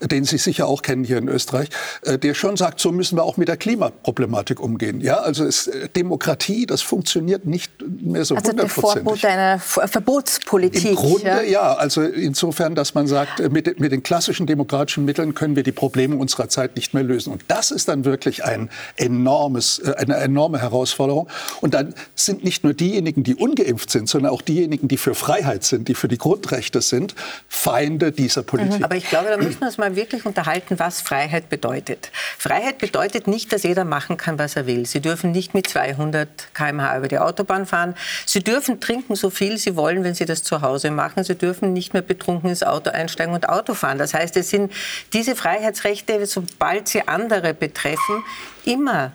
den 0.00 0.24
Sie 0.24 0.38
sicher 0.38 0.66
auch 0.66 0.80
kennen 0.80 1.04
hier 1.04 1.18
in 1.18 1.28
Österreich, 1.28 1.68
äh, 2.00 2.18
der 2.18 2.32
schon 2.32 2.56
sagt, 2.56 2.80
so 2.80 2.92
müssen 2.92 3.18
wir 3.18 3.24
auch 3.24 3.36
mit 3.36 3.48
der 3.48 3.58
Klimaproblematik 3.58 4.58
umgehen. 4.58 5.02
Ja, 5.02 5.18
also 5.18 5.44
ist, 5.44 5.66
äh, 5.66 5.90
Demokratie, 5.90 6.64
das 6.64 6.80
funktioniert 6.80 7.44
nicht 7.44 7.70
mehr 8.00 8.24
so 8.24 8.36
also 8.36 8.52
hundertprozentig. 8.52 9.12
Also 9.12 9.26
einer 9.26 9.58
Verbotspolitik. 9.58 10.86
Im 10.86 10.94
Grunde 10.94 11.26
ja? 11.26 11.42
ja, 11.42 11.74
also 11.74 12.00
insofern, 12.00 12.74
dass 12.74 12.94
man 12.94 13.06
sagt, 13.06 13.38
äh, 13.38 13.50
mit, 13.50 13.78
mit 13.78 13.92
den 13.92 14.02
klassischen 14.02 14.46
demokratischen 14.46 15.04
Mitteln 15.04 15.34
können 15.34 15.56
wir 15.56 15.62
die 15.62 15.72
Probleme 15.72 16.16
unserer 16.16 16.48
Zeit 16.48 16.76
nicht 16.76 16.94
mehr 16.94 17.02
lösen. 17.02 17.34
Und 17.34 17.44
das 17.48 17.70
ist 17.70 17.88
dann 17.88 18.06
wirklich 18.06 18.46
ein 18.46 18.70
enormes, 18.96 19.82
eine 19.82 20.16
enorme 20.16 20.58
Herausforderung. 20.58 21.28
Und 21.61 21.75
dann 21.75 21.95
sind 22.14 22.45
nicht 22.45 22.64
nur 22.64 22.75
diejenigen, 22.75 23.23
die 23.23 23.35
ungeimpft 23.35 23.90
sind, 23.90 24.09
sondern 24.09 24.33
auch 24.33 24.42
diejenigen, 24.42 24.88
die 24.88 24.97
für 24.97 25.14
Freiheit 25.14 25.64
sind, 25.64 25.88
die 25.88 25.95
für 25.95 26.09
die 26.09 26.19
Grundrechte 26.19 26.80
sind, 26.80 27.14
Feinde 27.49 28.12
dieser 28.12 28.42
Politik. 28.42 28.78
Mhm. 28.78 28.85
Aber 28.85 28.97
ich 28.97 29.09
glaube, 29.09 29.28
da 29.28 29.37
müssen 29.37 29.61
wir 29.61 29.66
uns 29.66 29.78
mal 29.78 29.97
wirklich 29.97 30.26
unterhalten, 30.26 30.78
was 30.78 31.00
Freiheit 31.00 31.49
bedeutet. 31.49 32.11
Freiheit 32.38 32.78
bedeutet 32.78 33.26
nicht, 33.26 33.52
dass 33.52 33.62
jeder 33.62 33.85
machen 33.85 34.16
kann, 34.16 34.38
was 34.38 34.57
er 34.57 34.66
will. 34.66 34.87
Sie 34.87 35.00
dürfen 35.00 35.33
nicht 35.33 35.54
mit 35.54 35.69
200 35.69 36.28
km/h 36.54 36.99
über 36.99 37.09
die 37.09 37.19
Autobahn 37.19 37.66
fahren. 37.66 37.95
Sie 38.26 38.42
dürfen 38.42 38.80
trinken, 38.80 39.14
so 39.14 39.30
viel 39.30 39.59
Sie 39.59 39.76
wollen, 39.76 40.04
wenn 40.04 40.14
Sie 40.14 40.25
das 40.25 40.42
zu 40.42 40.62
Hause 40.62 40.90
machen. 40.90 41.25
Sie 41.25 41.35
dürfen 41.35 41.73
nicht 41.73 41.92
mehr 41.92 42.02
betrunken 42.02 42.50
ins 42.50 42.62
Auto 42.62 42.90
einsteigen 42.90 43.35
und 43.35 43.49
Auto 43.49 43.75
fahren. 43.75 43.99
Das 43.99 44.14
heißt, 44.14 44.37
es 44.37 44.50
sind 44.50 44.73
diese 45.12 45.37
Freiheitsrechte, 45.37 46.25
sobald 46.26 46.88
sie 46.88 47.07
andere 47.07 47.54
betreffen, 47.54 48.25
immer 48.64 49.12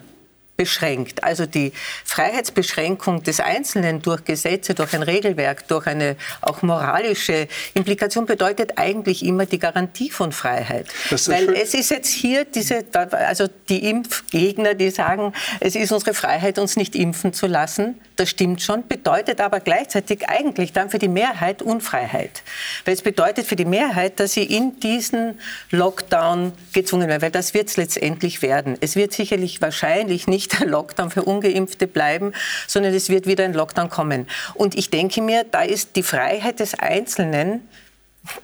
beschränkt. 0.58 1.24
Also 1.24 1.46
die 1.46 1.74
Freiheitsbeschränkung 2.06 3.24
des 3.24 3.40
Einzelnen 3.40 4.02
durch 4.02 4.24
Gesetze, 4.24 4.74
durch 4.74 4.94
ein 4.94 5.04
Regelwerk, 5.04 5.68
durch 5.68 5.88
eine 5.88 6.16
auch 6.42 6.62
moralische 6.62 7.48
Implikation 7.74 8.26
bedeutet 8.26 8.78
eigentlich 8.78 9.26
immer 9.26 9.46
die 9.46 9.60
Garantie 9.60 10.10
von 10.10 10.32
Freiheit. 10.32 10.88
Weil 11.10 11.46
schön. 11.46 11.56
es 11.56 11.74
ist 11.74 11.92
jetzt 11.92 12.10
hier 12.10 12.46
diese, 12.46 12.86
also 12.94 13.48
die 13.70 13.90
Impfgegner, 13.90 14.74
die 14.76 14.92
sagen, 14.92 15.34
es 15.60 15.76
ist 15.76 15.92
unsere 15.92 16.14
Freiheit, 16.14 16.58
uns 16.58 16.78
nicht 16.78 16.96
impfen 16.96 17.34
zu 17.34 17.48
lassen. 17.48 18.00
Das 18.16 18.30
stimmt 18.30 18.62
schon, 18.62 18.88
bedeutet 18.88 19.42
aber 19.42 19.60
gleichzeitig 19.60 20.30
eigentlich 20.30 20.72
dann 20.72 20.90
für 20.90 21.00
die 21.00 21.10
Mehrheit 21.10 21.62
Unfreiheit. 21.62 22.44
Weil 22.86 22.94
es 22.94 23.02
bedeutet 23.02 23.46
für 23.46 23.58
die 23.58 23.66
Mehrheit, 23.66 24.20
dass 24.22 24.34
sie 24.34 24.44
in 24.44 24.80
diesen 24.80 25.40
Lockdown 25.72 26.54
gezwungen 26.72 27.10
werden, 27.10 27.22
weil 27.22 27.32
das 27.32 27.54
wird 27.54 27.68
es 27.68 27.76
letztendlich 27.76 28.42
werden. 28.42 28.78
Es 28.80 28.96
wird 28.96 29.12
sicherlich 29.12 29.62
wahrscheinlich 29.62 30.28
nicht 30.28 30.45
nicht 30.46 30.62
ein 30.62 30.70
Lockdown 30.70 31.10
für 31.10 31.24
Ungeimpfte 31.24 31.88
bleiben, 31.88 32.34
sondern 32.68 32.94
es 32.94 33.10
wird 33.10 33.28
wieder 33.28 33.44
ein 33.44 33.54
Lockdown 33.54 33.90
kommen. 33.90 34.28
Und 34.54 34.76
ich 34.78 34.90
denke 34.90 35.22
mir, 35.22 35.46
da 35.50 35.62
ist 35.64 35.96
die 35.96 36.04
Freiheit 36.04 36.60
des 36.60 36.76
Einzelnen 36.76 37.68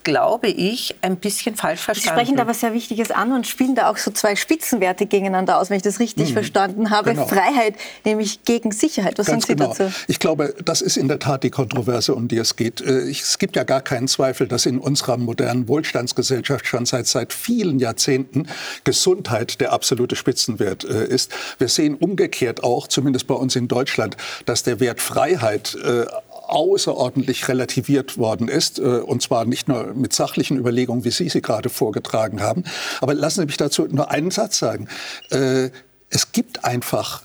glaube 0.02 0.48
ich, 0.48 0.94
ein 1.02 1.16
bisschen 1.16 1.56
falsch 1.56 1.80
verstanden. 1.80 2.18
Sie 2.18 2.22
sprechen 2.22 2.36
da 2.36 2.46
was 2.46 2.60
sehr 2.60 2.72
Wichtiges 2.72 3.10
an 3.10 3.32
und 3.32 3.46
spielen 3.46 3.74
da 3.74 3.90
auch 3.90 3.96
so 3.96 4.10
zwei 4.10 4.36
Spitzenwerte 4.36 5.06
gegeneinander 5.06 5.58
aus, 5.58 5.70
wenn 5.70 5.76
ich 5.76 5.82
das 5.82 5.98
richtig 6.00 6.30
mhm. 6.30 6.34
verstanden 6.34 6.90
habe. 6.90 7.10
Genau. 7.10 7.26
Freiheit, 7.26 7.74
nämlich 8.04 8.44
gegen 8.44 8.72
Sicherheit. 8.72 9.18
Was 9.18 9.26
Ganz 9.26 9.46
sagen 9.46 9.58
Sie 9.58 9.64
genau. 9.64 9.74
dazu? 9.74 9.94
Ich 10.08 10.18
glaube, 10.18 10.54
das 10.64 10.80
ist 10.80 10.96
in 10.96 11.08
der 11.08 11.18
Tat 11.18 11.42
die 11.42 11.50
Kontroverse, 11.50 12.14
um 12.14 12.28
die 12.28 12.38
es 12.38 12.56
geht. 12.56 12.80
Äh, 12.80 13.10
es 13.10 13.38
gibt 13.38 13.56
ja 13.56 13.64
gar 13.64 13.80
keinen 13.80 14.08
Zweifel, 14.08 14.46
dass 14.48 14.66
in 14.66 14.78
unserer 14.78 15.16
modernen 15.16 15.68
Wohlstandsgesellschaft 15.68 16.66
schon 16.66 16.86
seit, 16.86 17.06
seit 17.06 17.32
vielen 17.32 17.78
Jahrzehnten 17.78 18.48
Gesundheit 18.84 19.60
der 19.60 19.72
absolute 19.72 20.16
Spitzenwert 20.16 20.84
äh, 20.84 21.06
ist. 21.06 21.32
Wir 21.58 21.68
sehen 21.68 21.94
umgekehrt 21.94 22.62
auch, 22.62 22.88
zumindest 22.88 23.26
bei 23.26 23.34
uns 23.34 23.56
in 23.56 23.68
Deutschland, 23.68 24.16
dass 24.46 24.62
der 24.62 24.80
Wert 24.80 25.00
Freiheit 25.00 25.76
äh, 25.82 26.06
außerordentlich 26.52 27.48
relativiert 27.48 28.18
worden 28.18 28.48
ist. 28.48 28.78
Äh, 28.78 28.82
und 28.82 29.22
zwar 29.22 29.44
nicht 29.44 29.68
nur 29.68 29.94
mit 29.94 30.12
sachlichen 30.12 30.56
Überlegungen, 30.58 31.04
wie 31.04 31.10
Sie 31.10 31.28
sie 31.28 31.42
gerade 31.42 31.68
vorgetragen 31.68 32.40
haben. 32.40 32.64
Aber 33.00 33.14
lassen 33.14 33.40
Sie 33.40 33.46
mich 33.46 33.56
dazu 33.56 33.86
nur 33.86 34.10
einen 34.10 34.30
Satz 34.30 34.58
sagen. 34.58 34.88
Äh, 35.30 35.70
es 36.10 36.32
gibt 36.32 36.64
einfach 36.64 37.22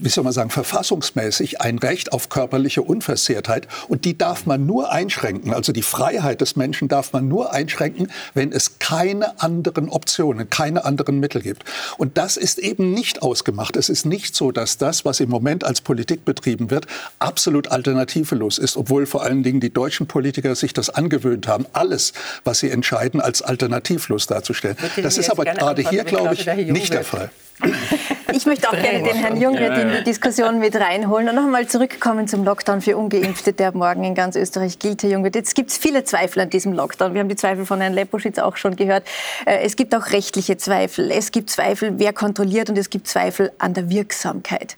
wie 0.00 0.08
soll 0.08 0.24
man 0.24 0.32
sagen, 0.32 0.50
verfassungsmäßig 0.50 1.60
ein 1.60 1.78
Recht 1.78 2.12
auf 2.12 2.28
körperliche 2.28 2.82
Unversehrtheit. 2.82 3.68
Und 3.88 4.04
die 4.04 4.16
darf 4.16 4.46
man 4.46 4.66
nur 4.66 4.92
einschränken. 4.92 5.52
Also 5.52 5.72
die 5.72 5.82
Freiheit 5.82 6.40
des 6.40 6.56
Menschen 6.56 6.88
darf 6.88 7.12
man 7.12 7.28
nur 7.28 7.52
einschränken, 7.52 8.10
wenn 8.34 8.52
es 8.52 8.78
keine 8.78 9.40
anderen 9.40 9.88
Optionen, 9.88 10.50
keine 10.50 10.84
anderen 10.84 11.20
Mittel 11.20 11.42
gibt. 11.42 11.64
Und 11.98 12.18
das 12.18 12.36
ist 12.36 12.58
eben 12.58 12.92
nicht 12.92 13.22
ausgemacht. 13.22 13.76
Es 13.76 13.88
ist 13.88 14.06
nicht 14.06 14.34
so, 14.34 14.52
dass 14.52 14.78
das, 14.78 15.04
was 15.04 15.20
im 15.20 15.30
Moment 15.30 15.64
als 15.64 15.80
Politik 15.80 16.24
betrieben 16.24 16.70
wird, 16.70 16.86
absolut 17.18 17.68
alternativelos 17.68 18.58
ist, 18.58 18.76
obwohl 18.76 19.06
vor 19.06 19.22
allen 19.22 19.42
Dingen 19.42 19.60
die 19.60 19.72
deutschen 19.72 20.06
Politiker 20.06 20.54
sich 20.54 20.72
das 20.72 20.90
angewöhnt 20.90 21.46
haben, 21.46 21.66
alles, 21.72 22.12
was 22.44 22.60
sie 22.60 22.70
entscheiden, 22.70 23.20
als 23.20 23.42
alternativlos 23.42 24.26
darzustellen. 24.26 24.76
Das 25.02 25.18
ist 25.18 25.30
aber 25.30 25.44
gerade 25.44 25.88
hier, 25.88 26.04
glaube 26.04 26.34
ich, 26.34 26.46
nicht 26.46 26.92
der 26.92 27.04
Fall. 27.04 27.30
Ich 28.32 28.46
möchte 28.46 28.68
auch 28.68 28.72
gerne 28.72 29.02
den 29.02 29.16
Herrn 29.16 29.40
Jungwirth 29.40 29.78
in 29.78 29.90
die 29.90 30.04
Diskussion 30.04 30.58
mit 30.58 30.76
reinholen 30.76 31.28
und 31.28 31.34
noch 31.34 31.44
einmal 31.44 31.66
zurückkommen 31.66 32.28
zum 32.28 32.44
Lockdown 32.44 32.80
für 32.80 32.96
Ungeimpfte, 32.96 33.52
der 33.52 33.74
morgen 33.76 34.04
in 34.04 34.14
ganz 34.14 34.36
Österreich 34.36 34.78
gilt, 34.78 35.02
Herr 35.02 35.10
Jungwirth. 35.10 35.34
Jetzt 35.34 35.54
gibt 35.54 35.70
es 35.70 35.78
viele 35.78 36.04
Zweifel 36.04 36.40
an 36.40 36.50
diesem 36.50 36.72
Lockdown. 36.72 37.14
Wir 37.14 37.20
haben 37.20 37.28
die 37.28 37.36
Zweifel 37.36 37.66
von 37.66 37.80
Herrn 37.80 37.94
Leposchitz 37.94 38.38
auch 38.38 38.56
schon 38.56 38.76
gehört. 38.76 39.04
Äh, 39.46 39.58
es 39.62 39.76
gibt 39.76 39.94
auch 39.94 40.10
rechtliche 40.10 40.56
Zweifel. 40.56 41.10
Es 41.10 41.32
gibt 41.32 41.50
Zweifel, 41.50 41.94
wer 41.98 42.12
kontrolliert 42.12 42.70
und 42.70 42.78
es 42.78 42.90
gibt 42.90 43.08
Zweifel 43.08 43.52
an 43.58 43.74
der 43.74 43.90
Wirksamkeit. 43.90 44.76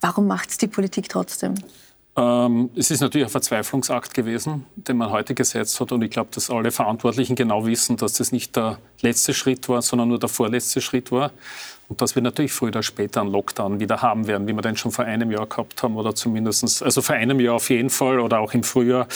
Warum 0.00 0.26
macht 0.26 0.50
es 0.50 0.58
die 0.58 0.68
Politik 0.68 1.08
trotzdem? 1.08 1.54
Ähm, 2.16 2.70
es 2.74 2.90
ist 2.90 3.00
natürlich 3.00 3.26
ein 3.26 3.30
Verzweiflungsakt 3.30 4.14
gewesen, 4.14 4.66
den 4.74 4.96
man 4.96 5.10
heute 5.10 5.34
gesetzt 5.34 5.78
hat. 5.80 5.92
Und 5.92 6.02
ich 6.02 6.10
glaube, 6.10 6.30
dass 6.32 6.50
alle 6.50 6.70
Verantwortlichen 6.70 7.36
genau 7.36 7.66
wissen, 7.66 7.96
dass 7.96 8.14
das 8.14 8.32
nicht 8.32 8.56
der 8.56 8.78
letzte 9.00 9.32
Schritt 9.32 9.68
war, 9.68 9.82
sondern 9.82 10.08
nur 10.08 10.18
der 10.18 10.28
vorletzte 10.28 10.80
Schritt 10.80 11.12
war. 11.12 11.30
Und 11.90 12.00
dass 12.00 12.14
wir 12.14 12.22
natürlich 12.22 12.52
früher 12.52 12.68
oder 12.68 12.84
später 12.84 13.20
einen 13.20 13.32
Lockdown 13.32 13.80
wieder 13.80 14.00
haben 14.00 14.28
werden, 14.28 14.46
wie 14.46 14.52
wir 14.52 14.62
den 14.62 14.76
schon 14.76 14.92
vor 14.92 15.06
einem 15.06 15.32
Jahr 15.32 15.46
gehabt 15.46 15.82
haben 15.82 15.96
oder 15.96 16.14
zumindest, 16.14 16.84
also 16.84 17.02
vor 17.02 17.16
einem 17.16 17.40
Jahr 17.40 17.56
auf 17.56 17.68
jeden 17.68 17.90
Fall 17.90 18.20
oder 18.20 18.38
auch 18.38 18.54
im 18.54 18.62
Frühjahr 18.62 19.08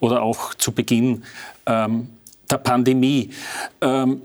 oder 0.00 0.20
auch 0.20 0.52
zu 0.54 0.72
Beginn 0.72 1.22
ähm, 1.66 2.08
der 2.50 2.58
Pandemie. 2.58 3.30
Ähm, 3.80 4.20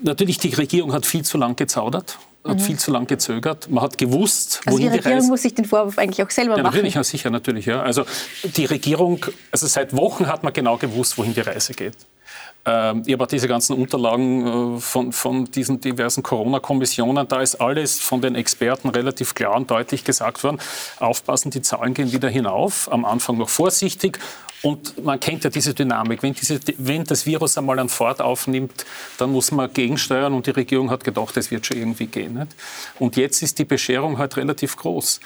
natürlich, 0.00 0.38
die 0.38 0.54
Regierung 0.54 0.92
hat 0.92 1.04
viel 1.04 1.24
zu 1.24 1.36
lang 1.36 1.56
gezaudert 1.56 2.16
hat 2.46 2.58
mhm. 2.58 2.62
viel 2.62 2.78
zu 2.78 2.90
lange 2.90 3.06
gezögert. 3.06 3.70
Man 3.70 3.82
hat 3.82 3.96
gewusst, 3.96 4.60
also 4.66 4.76
wohin 4.76 4.90
die 4.90 4.96
Regierung 4.98 5.12
die 5.12 5.14
Reise... 5.14 5.28
muss 5.28 5.42
sich 5.42 5.54
den 5.54 5.64
Vorwurf 5.64 5.96
eigentlich 5.96 6.22
auch 6.22 6.30
selber 6.30 6.58
ja, 6.58 6.62
machen. 6.62 6.74
Natürlich, 6.74 6.94
ja, 6.94 7.02
sicher, 7.02 7.30
natürlich. 7.30 7.64
Ja. 7.64 7.82
Also 7.82 8.04
die 8.42 8.66
Regierung, 8.66 9.24
also 9.50 9.66
seit 9.66 9.96
Wochen 9.96 10.26
hat 10.26 10.42
man 10.42 10.52
genau 10.52 10.76
gewusst, 10.76 11.16
wohin 11.16 11.32
die 11.32 11.40
Reise 11.40 11.72
geht. 11.72 11.96
Ähm, 12.66 13.02
ich 13.06 13.12
habe 13.12 13.24
auch 13.24 13.28
diese 13.28 13.48
ganzen 13.48 13.76
Unterlagen 13.76 14.76
äh, 14.76 14.80
von, 14.80 15.12
von 15.12 15.44
diesen 15.44 15.80
diversen 15.80 16.22
Corona-Kommissionen. 16.22 17.28
Da 17.28 17.40
ist 17.40 17.56
alles 17.56 18.00
von 18.00 18.20
den 18.20 18.34
Experten 18.34 18.88
relativ 18.88 19.34
klar 19.34 19.56
und 19.56 19.70
deutlich 19.70 20.04
gesagt 20.04 20.42
worden. 20.44 20.58
Aufpassen, 20.98 21.50
die 21.50 21.62
Zahlen 21.62 21.94
gehen 21.94 22.12
wieder 22.12 22.28
hinauf. 22.28 22.90
Am 22.90 23.04
Anfang 23.04 23.38
noch 23.38 23.48
vorsichtig. 23.48 24.18
Und 24.64 25.04
man 25.04 25.20
kennt 25.20 25.44
ja 25.44 25.50
diese 25.50 25.74
Dynamik. 25.74 26.22
Wenn, 26.22 26.32
diese, 26.32 26.58
wenn 26.78 27.04
das 27.04 27.26
Virus 27.26 27.58
einmal 27.58 27.78
an 27.78 27.90
Fahrt 27.90 28.22
aufnimmt, 28.22 28.86
dann 29.18 29.30
muss 29.30 29.52
man 29.52 29.70
gegensteuern. 29.70 30.32
Und 30.32 30.46
die 30.46 30.52
Regierung 30.52 30.90
hat 30.90 31.04
gedacht, 31.04 31.36
das 31.36 31.50
wird 31.50 31.66
schon 31.66 31.76
irgendwie 31.76 32.06
gehen. 32.06 32.32
Nicht? 32.32 32.56
Und 32.98 33.16
jetzt 33.16 33.42
ist 33.42 33.58
die 33.58 33.66
Bescherung 33.66 34.16
halt 34.16 34.38
relativ 34.38 34.74
groß. 34.78 35.20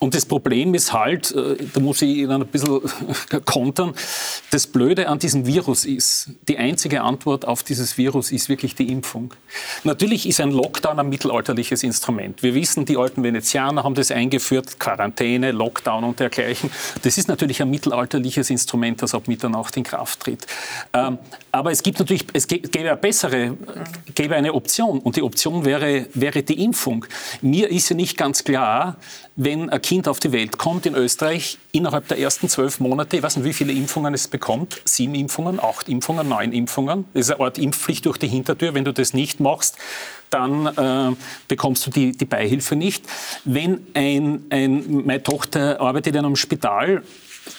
Und 0.00 0.14
das 0.14 0.24
Problem 0.24 0.74
ist 0.74 0.92
halt, 0.92 1.32
äh, 1.32 1.56
da 1.74 1.80
muss 1.80 2.02
ich 2.02 2.18
Ihnen 2.18 2.42
ein 2.42 2.46
bisschen 2.46 2.80
kontern, 3.44 3.94
das 4.52 4.68
Blöde 4.68 5.08
an 5.08 5.18
diesem 5.18 5.44
Virus 5.44 5.84
ist, 5.84 6.30
die 6.48 6.56
einzige 6.56 7.02
Antwort 7.02 7.46
auf 7.46 7.64
dieses 7.64 7.98
Virus 7.98 8.30
ist 8.30 8.48
wirklich 8.48 8.76
die 8.76 8.92
Impfung. 8.92 9.34
Natürlich 9.82 10.28
ist 10.28 10.40
ein 10.40 10.52
Lockdown 10.52 11.00
ein 11.00 11.08
mittelalterliches 11.08 11.82
Instrument. 11.82 12.44
Wir 12.44 12.54
wissen, 12.54 12.84
die 12.84 12.96
alten 12.96 13.24
Venezianer 13.24 13.82
haben 13.82 13.96
das 13.96 14.12
eingeführt, 14.12 14.78
Quarantäne, 14.78 15.50
Lockdown 15.50 16.04
und 16.04 16.20
dergleichen. 16.20 16.70
Das 17.02 17.18
ist 17.18 17.26
natürlich 17.26 17.60
ein 17.60 17.70
mittelalterliches 17.70 18.50
Instrument, 18.50 18.77
das 19.02 19.14
ab 19.14 19.28
Mitternacht 19.28 19.76
in 19.76 19.84
Kraft 19.84 20.20
tritt. 20.20 20.46
Ähm, 20.92 21.18
aber 21.52 21.70
es 21.70 21.82
gibt 21.82 21.98
natürlich, 21.98 22.26
es 22.32 22.46
gäbe 22.46 22.68
eine 22.78 22.96
bessere, 22.96 23.56
gäbe 24.14 24.36
eine 24.36 24.54
Option 24.54 24.98
und 25.00 25.16
die 25.16 25.22
Option 25.22 25.64
wäre, 25.64 26.06
wäre 26.14 26.42
die 26.42 26.62
Impfung. 26.62 27.06
Mir 27.40 27.70
ist 27.70 27.88
ja 27.88 27.96
nicht 27.96 28.16
ganz 28.16 28.44
klar, 28.44 28.96
wenn 29.36 29.70
ein 29.70 29.80
Kind 29.80 30.08
auf 30.08 30.20
die 30.20 30.32
Welt 30.32 30.58
kommt 30.58 30.84
in 30.84 30.94
Österreich, 30.94 31.58
innerhalb 31.72 32.08
der 32.08 32.18
ersten 32.18 32.48
zwölf 32.48 32.80
Monate, 32.80 33.16
ich 33.16 33.22
weiß 33.22 33.36
nicht, 33.36 33.46
wie 33.46 33.52
viele 33.52 33.72
Impfungen 33.72 34.12
es 34.12 34.26
bekommt, 34.28 34.80
sieben 34.84 35.14
Impfungen, 35.14 35.60
acht 35.60 35.88
Impfungen, 35.88 36.28
neun 36.28 36.52
Impfungen. 36.52 37.04
Das 37.14 37.26
ist 37.28 37.34
eine 37.34 37.44
Art 37.44 37.58
Impfpflicht 37.58 38.04
durch 38.06 38.18
die 38.18 38.28
Hintertür. 38.28 38.74
Wenn 38.74 38.84
du 38.84 38.92
das 38.92 39.14
nicht 39.14 39.38
machst, 39.40 39.76
dann 40.30 40.66
äh, 40.66 41.16
bekommst 41.46 41.86
du 41.86 41.90
die, 41.90 42.12
die 42.12 42.24
Beihilfe 42.24 42.76
nicht. 42.76 43.04
Wenn 43.44 43.86
ein, 43.94 44.44
ein, 44.50 45.04
meine 45.06 45.22
Tochter 45.22 45.80
arbeitet 45.80 46.14
in 46.14 46.24
einem 46.24 46.36
Spital, 46.36 47.02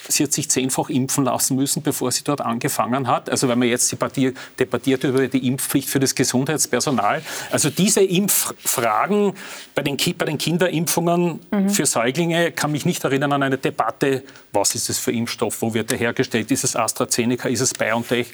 sie 0.08 0.24
hat 0.24 0.34
sich 0.34 0.50
zehnfach 0.50 0.90
impfen 0.90 1.26
lassen 1.26 1.56
müssen, 1.56 1.82
bevor 1.82 2.12
sie 2.12 2.24
dort 2.24 2.42
angefangen 2.42 3.08
hat. 3.08 3.30
Also 3.30 3.48
wenn 3.48 3.60
man 3.60 3.68
jetzt 3.68 3.92
debattiert, 3.92 5.04
über 5.04 5.28
die 5.28 5.48
Impfpflicht 5.48 5.90
für 5.90 6.00
das 6.00 6.16
Gesundheitspersonal. 6.16 7.22
Also 7.52 7.70
diese 7.70 8.02
Impffragen 8.02 9.34
bei 9.76 9.82
den, 9.82 9.98
bei 10.18 10.26
den 10.26 10.38
Kinderimpfungen 10.38 11.40
mhm. 11.52 11.70
für 11.70 11.86
Säuglinge 11.86 12.52
kann 12.52 12.72
mich 12.72 12.86
nicht 12.86 13.04
erinnern 13.04 13.34
an 13.34 13.44
eine 13.44 13.58
Debatte, 13.58 14.24
was 14.52 14.76
ist 14.76 14.90
das 14.90 14.98
für 14.98 15.12
Impfstoff, 15.12 15.62
wo 15.62 15.74
wird 15.74 15.92
er 15.92 15.98
hergestellt, 15.98 16.52
ist 16.52 16.64
es 16.64 16.76
AstraZeneca, 16.76 17.50
ist 17.50 17.62
es 17.62 17.74
BioNTech, 17.74 18.28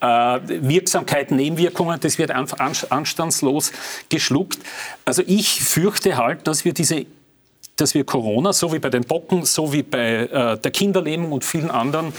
äh, 0.00 0.06
Wirksamkeit, 0.06 1.30
Nebenwirkungen, 1.30 1.98
das 2.00 2.18
wird 2.18 2.30
anstandslos 2.30 3.72
geschluckt. 4.08 4.58
Also 5.04 5.22
ich 5.26 5.62
fürchte 5.62 6.16
halt, 6.16 6.46
dass 6.46 6.64
wir 6.64 6.72
diese 6.72 7.06
dass 7.76 7.94
wir 7.94 8.04
Corona, 8.04 8.52
so 8.52 8.72
wie 8.72 8.78
bei 8.78 8.90
den 8.90 9.04
Bocken, 9.04 9.44
so 9.44 9.72
wie 9.72 9.82
bei 9.82 10.26
äh, 10.26 10.58
der 10.58 10.70
Kinderlähmung 10.70 11.32
und 11.32 11.44
vielen 11.44 11.70
anderen 11.70 12.12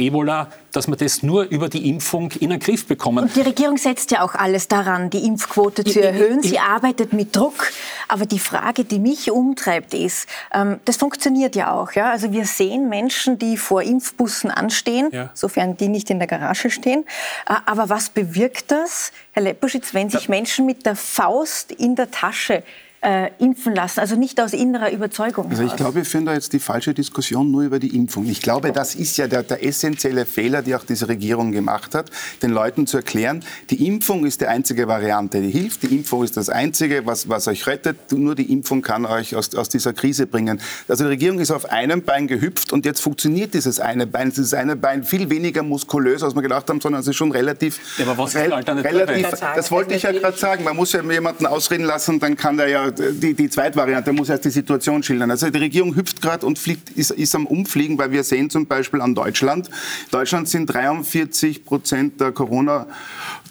Ebola, 0.00 0.48
dass 0.72 0.88
wir 0.88 0.96
das 0.96 1.22
nur 1.22 1.44
über 1.44 1.68
die 1.68 1.88
Impfung 1.88 2.30
in 2.32 2.50
den 2.50 2.58
Griff 2.58 2.86
bekommen. 2.86 3.24
Und 3.24 3.36
die 3.36 3.40
Regierung 3.40 3.76
setzt 3.76 4.10
ja 4.10 4.22
auch 4.22 4.34
alles 4.34 4.68
daran, 4.68 5.10
die 5.10 5.26
Impfquote 5.26 5.84
zu 5.84 6.00
erhöhen. 6.00 6.42
Sie 6.42 6.58
arbeitet 6.58 7.12
mit 7.12 7.36
Druck. 7.36 7.70
Aber 8.08 8.24
die 8.24 8.38
Frage, 8.38 8.84
die 8.84 8.98
mich 8.98 9.30
umtreibt, 9.30 9.94
ist, 9.94 10.28
ähm, 10.52 10.80
das 10.84 10.96
funktioniert 10.96 11.54
ja 11.54 11.72
auch. 11.72 11.92
Ja? 11.92 12.10
Also 12.10 12.32
wir 12.32 12.44
sehen 12.44 12.88
Menschen, 12.88 13.38
die 13.38 13.56
vor 13.56 13.82
Impfbussen 13.82 14.50
anstehen, 14.50 15.10
ja. 15.12 15.30
sofern 15.34 15.76
die 15.76 15.88
nicht 15.88 16.08
in 16.10 16.18
der 16.18 16.28
Garage 16.28 16.70
stehen. 16.70 17.04
Äh, 17.48 17.54
aber 17.66 17.88
was 17.88 18.08
bewirkt 18.08 18.70
das, 18.70 19.12
Herr 19.32 19.42
Lepposchitz, 19.42 19.92
wenn 19.92 20.08
sich 20.08 20.24
ja. 20.24 20.30
Menschen 20.30 20.66
mit 20.66 20.86
der 20.86 20.96
Faust 20.96 21.72
in 21.72 21.94
der 21.94 22.10
Tasche 22.10 22.62
äh, 23.02 23.30
impfen 23.38 23.74
lassen, 23.74 24.00
also 24.00 24.14
nicht 24.14 24.40
aus 24.40 24.52
innerer 24.52 24.92
Überzeugung. 24.92 25.48
Also 25.48 25.62
ich 25.62 25.74
glaube, 25.74 25.96
wir 25.96 26.04
führen 26.04 26.26
da 26.26 26.34
jetzt 26.34 26.52
die 26.52 26.58
falsche 26.58 26.92
Diskussion 26.92 27.50
nur 27.50 27.62
über 27.62 27.78
die 27.78 27.96
Impfung. 27.96 28.26
Ich 28.26 28.42
glaube, 28.42 28.72
das 28.72 28.94
ist 28.94 29.16
ja 29.16 29.26
der, 29.26 29.42
der 29.42 29.64
essentielle 29.64 30.26
Fehler, 30.26 30.60
die 30.60 30.74
auch 30.74 30.84
diese 30.84 31.08
Regierung 31.08 31.50
gemacht 31.50 31.94
hat, 31.94 32.10
den 32.42 32.50
Leuten 32.50 32.86
zu 32.86 32.98
erklären, 32.98 33.42
die 33.70 33.86
Impfung 33.86 34.26
ist 34.26 34.42
die 34.42 34.46
einzige 34.46 34.86
Variante, 34.86 35.40
die 35.40 35.50
hilft, 35.50 35.82
die 35.82 35.96
Impfung 35.96 36.24
ist 36.24 36.36
das 36.36 36.50
Einzige, 36.50 37.06
was, 37.06 37.28
was 37.28 37.48
euch 37.48 37.66
rettet, 37.66 38.12
nur 38.12 38.34
die 38.34 38.52
Impfung 38.52 38.82
kann 38.82 39.06
euch 39.06 39.34
aus, 39.34 39.54
aus 39.54 39.70
dieser 39.70 39.94
Krise 39.94 40.26
bringen. 40.26 40.60
Also 40.86 41.04
die 41.04 41.10
Regierung 41.10 41.38
ist 41.40 41.52
auf 41.52 41.70
einem 41.70 42.02
Bein 42.02 42.26
gehüpft 42.26 42.70
und 42.70 42.84
jetzt 42.84 43.00
funktioniert 43.00 43.54
dieses 43.54 43.80
eine 43.80 44.06
Bein, 44.06 44.28
dieses 44.28 44.52
eine 44.52 44.76
Bein 44.76 45.04
viel 45.04 45.30
weniger 45.30 45.62
muskulös, 45.62 46.22
als 46.22 46.34
wir 46.34 46.42
gedacht 46.42 46.68
haben, 46.68 46.82
sondern 46.82 47.00
es 47.00 47.08
ist 47.08 47.16
schon 47.16 47.32
relativ... 47.32 47.80
Ja, 47.96 48.04
aber 48.04 48.18
was 48.18 48.34
ist 48.34 48.42
relativ, 48.42 49.30
das 49.30 49.70
wollte 49.70 49.94
ich 49.94 50.02
ja 50.02 50.12
gerade 50.12 50.36
sagen, 50.36 50.64
man 50.64 50.76
muss 50.76 50.92
ja 50.92 51.02
jemanden 51.02 51.46
ausreden 51.46 51.84
lassen, 51.84 52.20
dann 52.20 52.36
kann 52.36 52.58
der 52.58 52.68
ja 52.68 52.89
die, 52.90 53.34
die 53.34 53.48
Zweitvariante 53.48 54.12
muss 54.12 54.28
erst 54.28 54.44
die 54.44 54.50
Situation 54.50 55.02
schildern. 55.02 55.30
Also 55.30 55.50
die 55.50 55.58
Regierung 55.58 55.96
hüpft 55.96 56.20
gerade 56.20 56.46
und 56.46 56.58
fliegt, 56.58 56.90
ist, 56.90 57.10
ist 57.10 57.34
am 57.34 57.46
Umfliegen, 57.46 57.98
weil 57.98 58.10
wir 58.12 58.24
sehen 58.24 58.50
zum 58.50 58.66
Beispiel 58.66 59.00
an 59.00 59.14
Deutschland. 59.14 59.70
Deutschland 60.10 60.48
sind 60.48 60.66
43 60.66 61.64
Prozent 61.64 62.20
der 62.20 62.32
Corona 62.32 62.86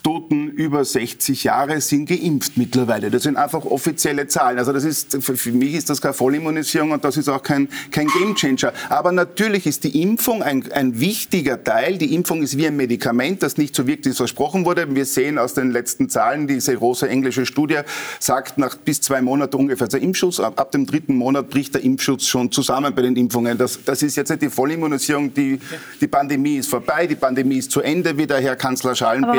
Toten 0.03 0.50
über 0.50 0.86
60 0.86 1.44
Jahre 1.44 1.82
sind 1.82 2.08
geimpft 2.08 2.58
mittlerweile. 2.58 3.10
Das 3.12 3.24
sind 3.24 3.38
einfach 3.38 3.65
offizielle 3.65 4.27
Zahlen. 4.27 4.58
Also 4.58 4.74
das 4.74 4.84
ist, 4.84 5.18
für 5.22 5.51
mich 5.51 5.74
ist 5.74 5.89
das 5.89 6.01
keine 6.01 6.13
Vollimmunisierung 6.13 6.91
und 6.91 7.03
das 7.03 7.18
ist 7.18 7.27
auch 7.29 7.44
kein, 7.44 7.68
kein 7.91 8.08
Gamechanger. 8.08 8.74
Aber 8.89 9.12
natürlich 9.12 9.65
ist 9.65 9.84
die 9.84 10.01
Impfung 10.01 10.44
ein, 10.44 10.72
ein 10.72 11.00
wichtiger 11.00 11.63
Teil. 11.63 11.98
Die 11.98 12.13
Impfung 12.13 12.41
ist 12.41 12.58
wie 12.58 12.68
ein 12.68 12.75
Medikament, 12.75 13.44
das 13.44 13.58
nicht 13.58 13.75
so 13.75 13.88
wirkt, 13.88 14.06
wie 14.06 14.10
es 14.10 14.18
versprochen 14.18 14.65
wurde. 14.65 14.94
Wir 14.96 15.06
sehen 15.06 15.38
aus 15.38 15.53
den 15.53 15.72
letzten 15.72 16.10
Zahlen, 16.10 16.48
diese 16.48 16.75
große 16.75 17.08
englische 17.10 17.46
Studie 17.46 17.79
sagt, 18.20 18.58
nach 18.58 18.75
bis 18.77 19.01
zwei 19.01 19.22
Monaten 19.22 19.56
ungefähr 19.56 19.88
der 19.88 20.01
Impfschutz, 20.01 20.39
ab, 20.39 20.60
ab 20.60 20.72
dem 20.72 20.86
dritten 20.86 21.15
Monat 21.15 21.50
bricht 21.50 21.75
der 21.75 21.84
Impfschutz 21.84 22.25
schon 22.25 22.51
zusammen 22.51 22.94
bei 22.94 23.01
den 23.01 23.15
Impfungen. 23.15 23.58
Das, 23.58 23.79
das 23.84 24.03
ist 24.03 24.15
jetzt 24.15 24.29
nicht 24.29 24.41
die 24.41 24.50
Vollimmunisierung, 24.50 25.34
die, 25.34 25.60
die 26.00 26.08
Pandemie 26.08 26.58
ist 26.58 26.70
vorbei, 26.70 27.08
die 27.08 27.15
Pandemie 27.15 27.58
ist 27.58 27.72
zu 27.72 27.82
Ende, 27.82 28.18
wie 28.18 28.27
der 28.27 28.39
Herr 28.39 28.56
Kanzler 28.56 28.96
Schallenberg. 28.96 29.36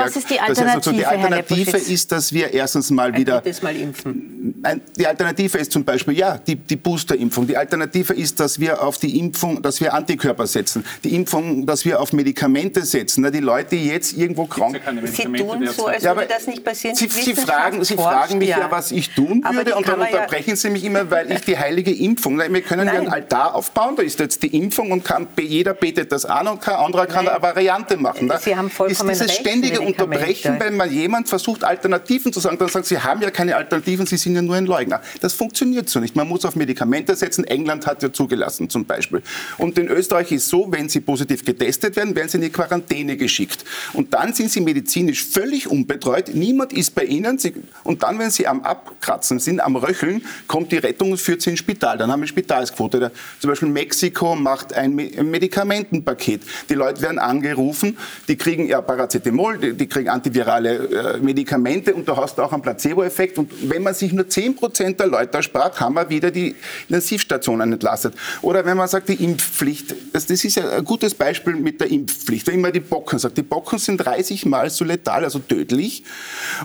Aber 0.59 0.69
was 0.69 0.87
ist 0.87 0.97
die 0.97 1.07
Alternative, 1.07 1.65
die 1.65 1.71
Alternative 1.71 1.93
ist, 1.93 2.13
dass 2.13 2.33
wir 2.33 2.53
erstens 2.53 2.91
mal 2.91 3.17
wieder... 3.17 3.43
Mal 3.63 3.77
impfen. 3.77 4.63
Die 4.97 5.07
Alternative 5.07 5.59
ist 5.59 5.73
zum 5.73 5.85
Beispiel, 5.85 6.17
ja, 6.17 6.39
die, 6.39 6.57
die 6.57 6.77
Boosterimpfung. 6.77 7.47
Die 7.47 7.57
Alternative 7.57 8.15
ist, 8.15 8.41
dass 8.41 8.59
wir 8.59 8.83
auf 8.83 8.99
die 8.99 9.19
Impfung, 9.19 9.61
dass 9.61 9.81
wir 9.81 9.93
Antikörper 9.93 10.47
setzen. 10.47 10.85
Die 11.05 11.15
Impfung, 11.15 11.67
dass 11.67 11.85
wir 11.85 12.01
auf 12.01 12.13
Medikamente 12.13 12.83
setzen. 12.85 13.31
Die 13.31 13.41
Leute, 13.41 13.77
die 13.77 13.87
jetzt 13.87 14.17
irgendwo 14.17 14.47
krank... 14.47 14.81
Sie 15.05 15.25
tun 15.25 15.69
so, 15.77 15.87
als 15.87 16.03
ja, 16.03 16.15
würde 16.15 16.29
das 16.29 16.47
nicht 16.47 16.65
passieren. 16.65 16.97
Sie, 16.97 17.09
Sie 17.09 17.35
fragen, 17.35 17.85
Sie 17.85 17.95
fragen 17.95 18.39
mich 18.39 18.49
ja, 18.49 18.71
was 18.71 18.93
ich 18.93 19.11
tun 19.11 19.45
würde 19.45 19.75
und 19.75 19.87
dann 19.87 20.01
unterbrechen 20.01 20.57
Sie 20.57 20.71
mich 20.71 20.85
immer, 20.85 21.11
weil 21.11 21.31
ich 21.31 21.41
die 21.41 21.59
heilige 21.59 21.95
Impfung... 21.95 22.39
Wir 22.39 22.63
können 22.63 22.87
ja 22.87 22.95
einen 22.95 23.09
Altar 23.09 23.55
aufbauen, 23.55 23.97
da 23.97 24.03
ist 24.03 24.19
jetzt 24.19 24.43
die 24.43 24.57
Impfung 24.57 24.91
und 24.91 25.05
kann, 25.05 25.27
jeder 25.39 25.75
betet 25.75 26.13
das 26.13 26.25
an 26.25 26.49
und 26.49 26.61
kein 26.61 26.77
anderer 26.77 27.07
kann 27.07 27.25
Nein. 27.25 27.35
eine 27.35 27.43
Variante 27.43 27.97
machen. 27.97 28.33
Sie 28.41 28.57
haben 28.57 28.71
vollkommen 28.71 29.11
ist 29.11 29.21
dieses 29.21 29.29
recht, 29.33 29.41
ständige 29.41 29.81
Unterbrechen, 29.81 30.40
wenn 30.45 30.77
mal 30.77 30.91
jemand 30.91 31.29
versucht, 31.29 31.65
Alternativen 31.65 32.33
zu 32.33 32.41
sagen, 32.41 32.59
dann 32.59 32.69
sagt, 32.69 32.87
Sie 32.87 32.99
haben 32.99 33.23
ja 33.23 33.31
keine 33.31 33.57
Alternativen, 33.57 34.07
Sie 34.07 34.17
sind 34.17 34.35
ja 34.35 34.43
nur 34.43 34.57
ein 34.57 34.67
Leugner. 34.67 35.01
Das 35.21 35.35
funktioniert 35.35 35.89
so 35.89 36.01
nicht. 36.01 36.17
Man 36.17 36.29
muss 36.29 36.45
auf 36.45 36.57
Medikamente 36.57 37.15
setzen. 37.15 37.45
England 37.45 37.87
hat 37.87 38.03
ja 38.03 38.13
zugelassen 38.13 38.69
zum 38.69 38.85
Beispiel. 38.85 39.23
Und 39.59 39.79
in 39.79 39.89
Österreich 39.89 40.33
ist 40.33 40.49
so, 40.49 40.71
wenn 40.71 40.89
Sie 40.89 41.01
positiv 41.01 41.45
getestet 41.45 41.97
werden, 41.97 42.15
werden 42.15 42.29
Sie 42.29 42.39
in 42.39 42.43
die 42.43 42.51
Quarantäne 42.51 43.17
geschickt. 43.17 43.65
Und 43.93 44.15
dann 44.15 44.33
sind 44.33 44.51
Sie 44.51 44.61
medizinisch 44.61 45.25
völlig 45.25 45.69
unbetreut. 45.69 46.35
Niemand 46.35 46.73
ist 46.73 46.95
bei 46.95 47.05
Ihnen. 47.05 47.39
Und 47.85 48.03
dann, 48.03 48.19
wenn 48.19 48.31
Sie 48.31 48.47
am 48.47 48.63
Abkratzen 48.63 49.39
sind, 49.39 49.61
am 49.61 49.77
Röcheln, 49.77 50.23
kommt 50.47 50.73
die 50.73 50.79
Rettung 50.79 51.13
und 51.13 51.19
führt 51.19 51.43
Sie 51.43 51.51
ins 51.51 51.61
Spital. 51.61 51.99
Dann 51.99 52.11
haben 52.11 52.21
wir 52.21 52.27
Spitalsquote. 52.27 53.11
Zum 53.39 53.51
Beispiel 53.51 53.69
Mexiko 53.69 54.37
macht 54.37 54.73
ein 54.73 54.95
Medikamentenpaket. 54.95 56.43
Die 56.69 56.75
Leute 56.75 57.03
werden 57.03 57.19
angerufen, 57.19 57.97
die 58.29 58.37
kriegen 58.37 58.67
ja 58.67 58.81
Paracetamol, 58.81 59.59
die, 59.59 59.73
die 59.75 59.87
kriegen 59.87 60.09
antivirale 60.31 61.17
äh, 61.17 61.19
Medikamente 61.19 61.95
und 61.95 62.09
da 62.09 62.17
hast 62.17 62.39
du 62.39 62.43
auch 62.43 62.53
einen 62.53 62.63
Placebo-Effekt. 62.63 63.39
Und 63.39 63.51
wenn 63.69 63.83
man 63.83 63.95
sich 63.95 64.13
nur 64.13 64.27
10% 64.27 64.97
der 64.97 65.07
Leute 65.07 65.37
erspart, 65.37 65.81
haben 65.81 65.95
wir 65.95 66.09
wieder 66.09 66.31
die 66.31 66.55
Intensivstationen 66.89 67.73
entlastet. 67.73 68.15
Oder 68.43 68.65
wenn 68.65 68.77
man 68.77 68.89
sagt, 68.89 69.09
die 69.09 69.23
Impfpflicht, 69.23 69.95
das, 70.13 70.27
das 70.27 70.45
ist 70.45 70.57
ja 70.57 70.71
ein 70.71 70.85
gutes 70.85 71.15
Beispiel 71.15 71.55
mit 71.57 71.81
der 71.81 71.91
Impfpflicht. 71.91 72.47
Wenn 72.47 72.61
man 72.61 72.73
die 72.73 72.81
Bocken 72.81 73.19
sagt, 73.19 73.37
die 73.37 73.43
Bocken 73.43 73.79
sind 73.79 73.99
30 73.99 74.47
Mal 74.47 74.71
so 74.71 74.85
letal, 74.85 75.25
also 75.25 75.39
tödlich. 75.41 76.05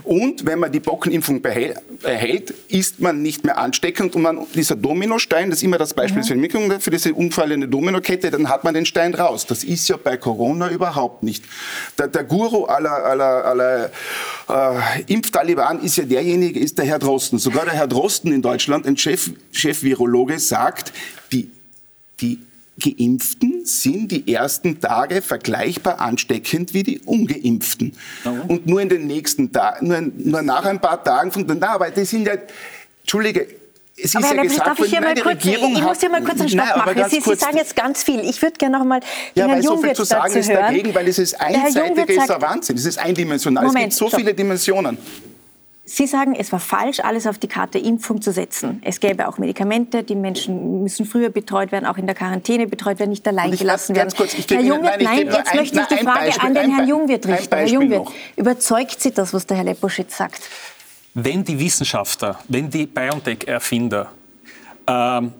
Und 0.04 0.46
wenn 0.46 0.58
man 0.58 0.72
die 0.72 0.80
Bockenimpfung 0.80 1.42
erhält, 1.44 2.54
ist 2.68 3.00
man 3.00 3.22
nicht 3.22 3.44
mehr 3.44 3.58
ansteckend 3.58 4.14
und 4.14 4.22
man, 4.22 4.46
dieser 4.54 4.76
Dominostein, 4.76 5.50
das 5.50 5.60
ist 5.60 5.64
immer 5.64 5.78
das 5.78 5.94
Beispiel 5.94 6.22
mhm. 6.22 6.80
für 6.80 6.90
diese 6.90 7.14
umfallende 7.14 7.68
Dominokette, 7.68 8.30
dann 8.30 8.48
hat 8.48 8.64
man 8.64 8.74
den 8.74 8.86
Stein 8.86 9.14
raus. 9.14 9.46
Das 9.46 9.64
ist 9.64 9.88
ja 9.88 9.96
bei 9.96 10.16
Corona 10.16 10.70
überhaupt 10.70 11.22
nicht. 11.22 11.44
Der, 11.98 12.08
der 12.08 12.24
Guru 12.24 12.64
aller, 12.64 13.04
aller, 13.60 13.90
aller 14.46 14.98
äh, 14.98 15.12
Impftaliban 15.12 15.80
ist 15.80 15.96
ja 15.96 16.04
derjenige, 16.04 16.60
ist 16.60 16.78
der 16.78 16.84
Herr 16.84 16.98
Drosten. 16.98 17.38
Sogar 17.38 17.64
der 17.64 17.74
Herr 17.74 17.88
Drosten 17.88 18.32
in 18.32 18.42
Deutschland, 18.42 18.86
ein 18.86 18.96
Chef, 18.96 19.30
Chef-Virologe, 19.52 20.38
sagt, 20.38 20.92
die, 21.32 21.50
die 22.20 22.38
Geimpften 22.78 23.64
sind 23.64 24.12
die 24.12 24.32
ersten 24.32 24.80
Tage 24.80 25.22
vergleichbar 25.22 26.00
ansteckend 26.00 26.74
wie 26.74 26.82
die 26.82 27.00
Ungeimpften. 27.00 27.92
Warum? 28.22 28.40
Und 28.50 28.66
nur 28.66 28.80
in 28.82 28.88
den 28.88 29.06
nächsten 29.06 29.50
Tagen, 29.50 29.88
nur, 29.88 30.00
nur, 30.00 30.42
nach 30.42 30.64
ein 30.66 30.80
paar 30.80 31.02
Tagen 31.02 31.32
von 31.32 31.46
der, 31.46 31.56
na, 31.58 31.68
aber 31.74 31.90
die 31.90 32.04
sind 32.04 32.26
ja, 32.26 32.34
Entschuldige, 33.02 33.46
es 33.96 34.14
aber 34.14 34.24
ist 34.24 34.30
Herr 34.30 34.36
ja 34.36 34.42
gesagt, 34.42 34.66
darf 34.66 34.78
ich 34.78 34.90
hier 34.90 35.00
mal 35.00 35.14
kurz, 35.14 35.26
Regierung 35.26 35.72
ich 35.72 35.82
muss 35.82 36.00
hier 36.00 36.10
mal 36.10 36.22
kurz 36.22 36.40
einen 36.40 36.48
Stopp 36.48 36.66
nein, 36.66 36.96
machen. 36.96 37.10
Sie, 37.10 37.20
Sie, 37.20 37.34
sagen 37.34 37.56
jetzt 37.56 37.74
ganz 37.74 38.02
viel. 38.02 38.20
Ich 38.20 38.42
würde 38.42 38.56
gerne 38.58 38.78
noch 38.78 38.84
mal 38.84 39.00
den 39.00 39.08
ja, 39.34 39.46
Herrn 39.46 39.62
Jung 39.62 39.76
so 39.76 39.82
viel 39.82 39.92
zu 39.94 40.04
sagen 40.04 40.36
ist 40.36 40.50
hören. 40.50 40.60
dagegen, 40.60 40.94
weil 40.94 41.06
dieses 41.06 41.34
Einseitige 41.34 42.12
ist 42.12 42.30
ein 42.30 42.42
Wahnsinn. 42.42 42.76
Es 42.76 42.84
ist 42.84 42.98
eindimensional. 42.98 43.64
Moment, 43.64 43.92
es 43.92 43.98
gibt 43.98 43.98
so 43.98 44.08
stopp. 44.08 44.20
viele 44.20 44.34
Dimensionen. 44.34 44.98
Sie 45.88 46.08
sagen, 46.08 46.34
es 46.34 46.50
war 46.50 46.58
falsch, 46.58 46.98
alles 46.98 47.28
auf 47.28 47.38
die 47.38 47.46
Karte 47.46 47.78
Impfung 47.78 48.20
zu 48.20 48.32
setzen. 48.32 48.82
Es 48.84 48.98
gäbe 48.98 49.28
auch 49.28 49.38
Medikamente, 49.38 50.02
die 50.02 50.16
Menschen 50.16 50.82
müssen 50.82 51.06
früher 51.06 51.30
betreut 51.30 51.70
werden, 51.70 51.86
auch 51.86 51.96
in 51.96 52.06
der 52.06 52.16
Quarantäne 52.16 52.66
betreut 52.66 52.98
werden, 52.98 53.10
nicht 53.10 53.26
allein 53.28 53.52
gelassen 53.52 53.94
werden. 53.94 54.12
Kurz, 54.16 54.34
Herr 54.50 54.60
Jungwirth, 54.62 55.00
nein, 55.00 55.28
jetzt 55.30 55.54
möchte 55.54 55.80
ich 55.80 55.86
die 55.86 56.04
Frage 56.04 56.40
an 56.40 56.54
den 56.54 56.70
Herrn 56.70 56.80
ein, 56.80 56.88
Jungwirth 56.88 57.28
richten. 57.28 57.54
Herr 57.54 57.66
Jungwirth, 57.66 58.08
überzeugt 58.34 59.00
Sie 59.00 59.12
das, 59.12 59.32
was 59.32 59.46
der 59.46 59.58
Herr 59.58 59.64
Leposchitz 59.64 60.16
sagt? 60.16 60.42
Wenn 61.18 61.42
die 61.42 61.58
Wissenschaftler, 61.58 62.38
wenn 62.48 62.68
die 62.68 62.84
BioNTech-Erfinder 62.84 64.12
ähm, 64.86 65.32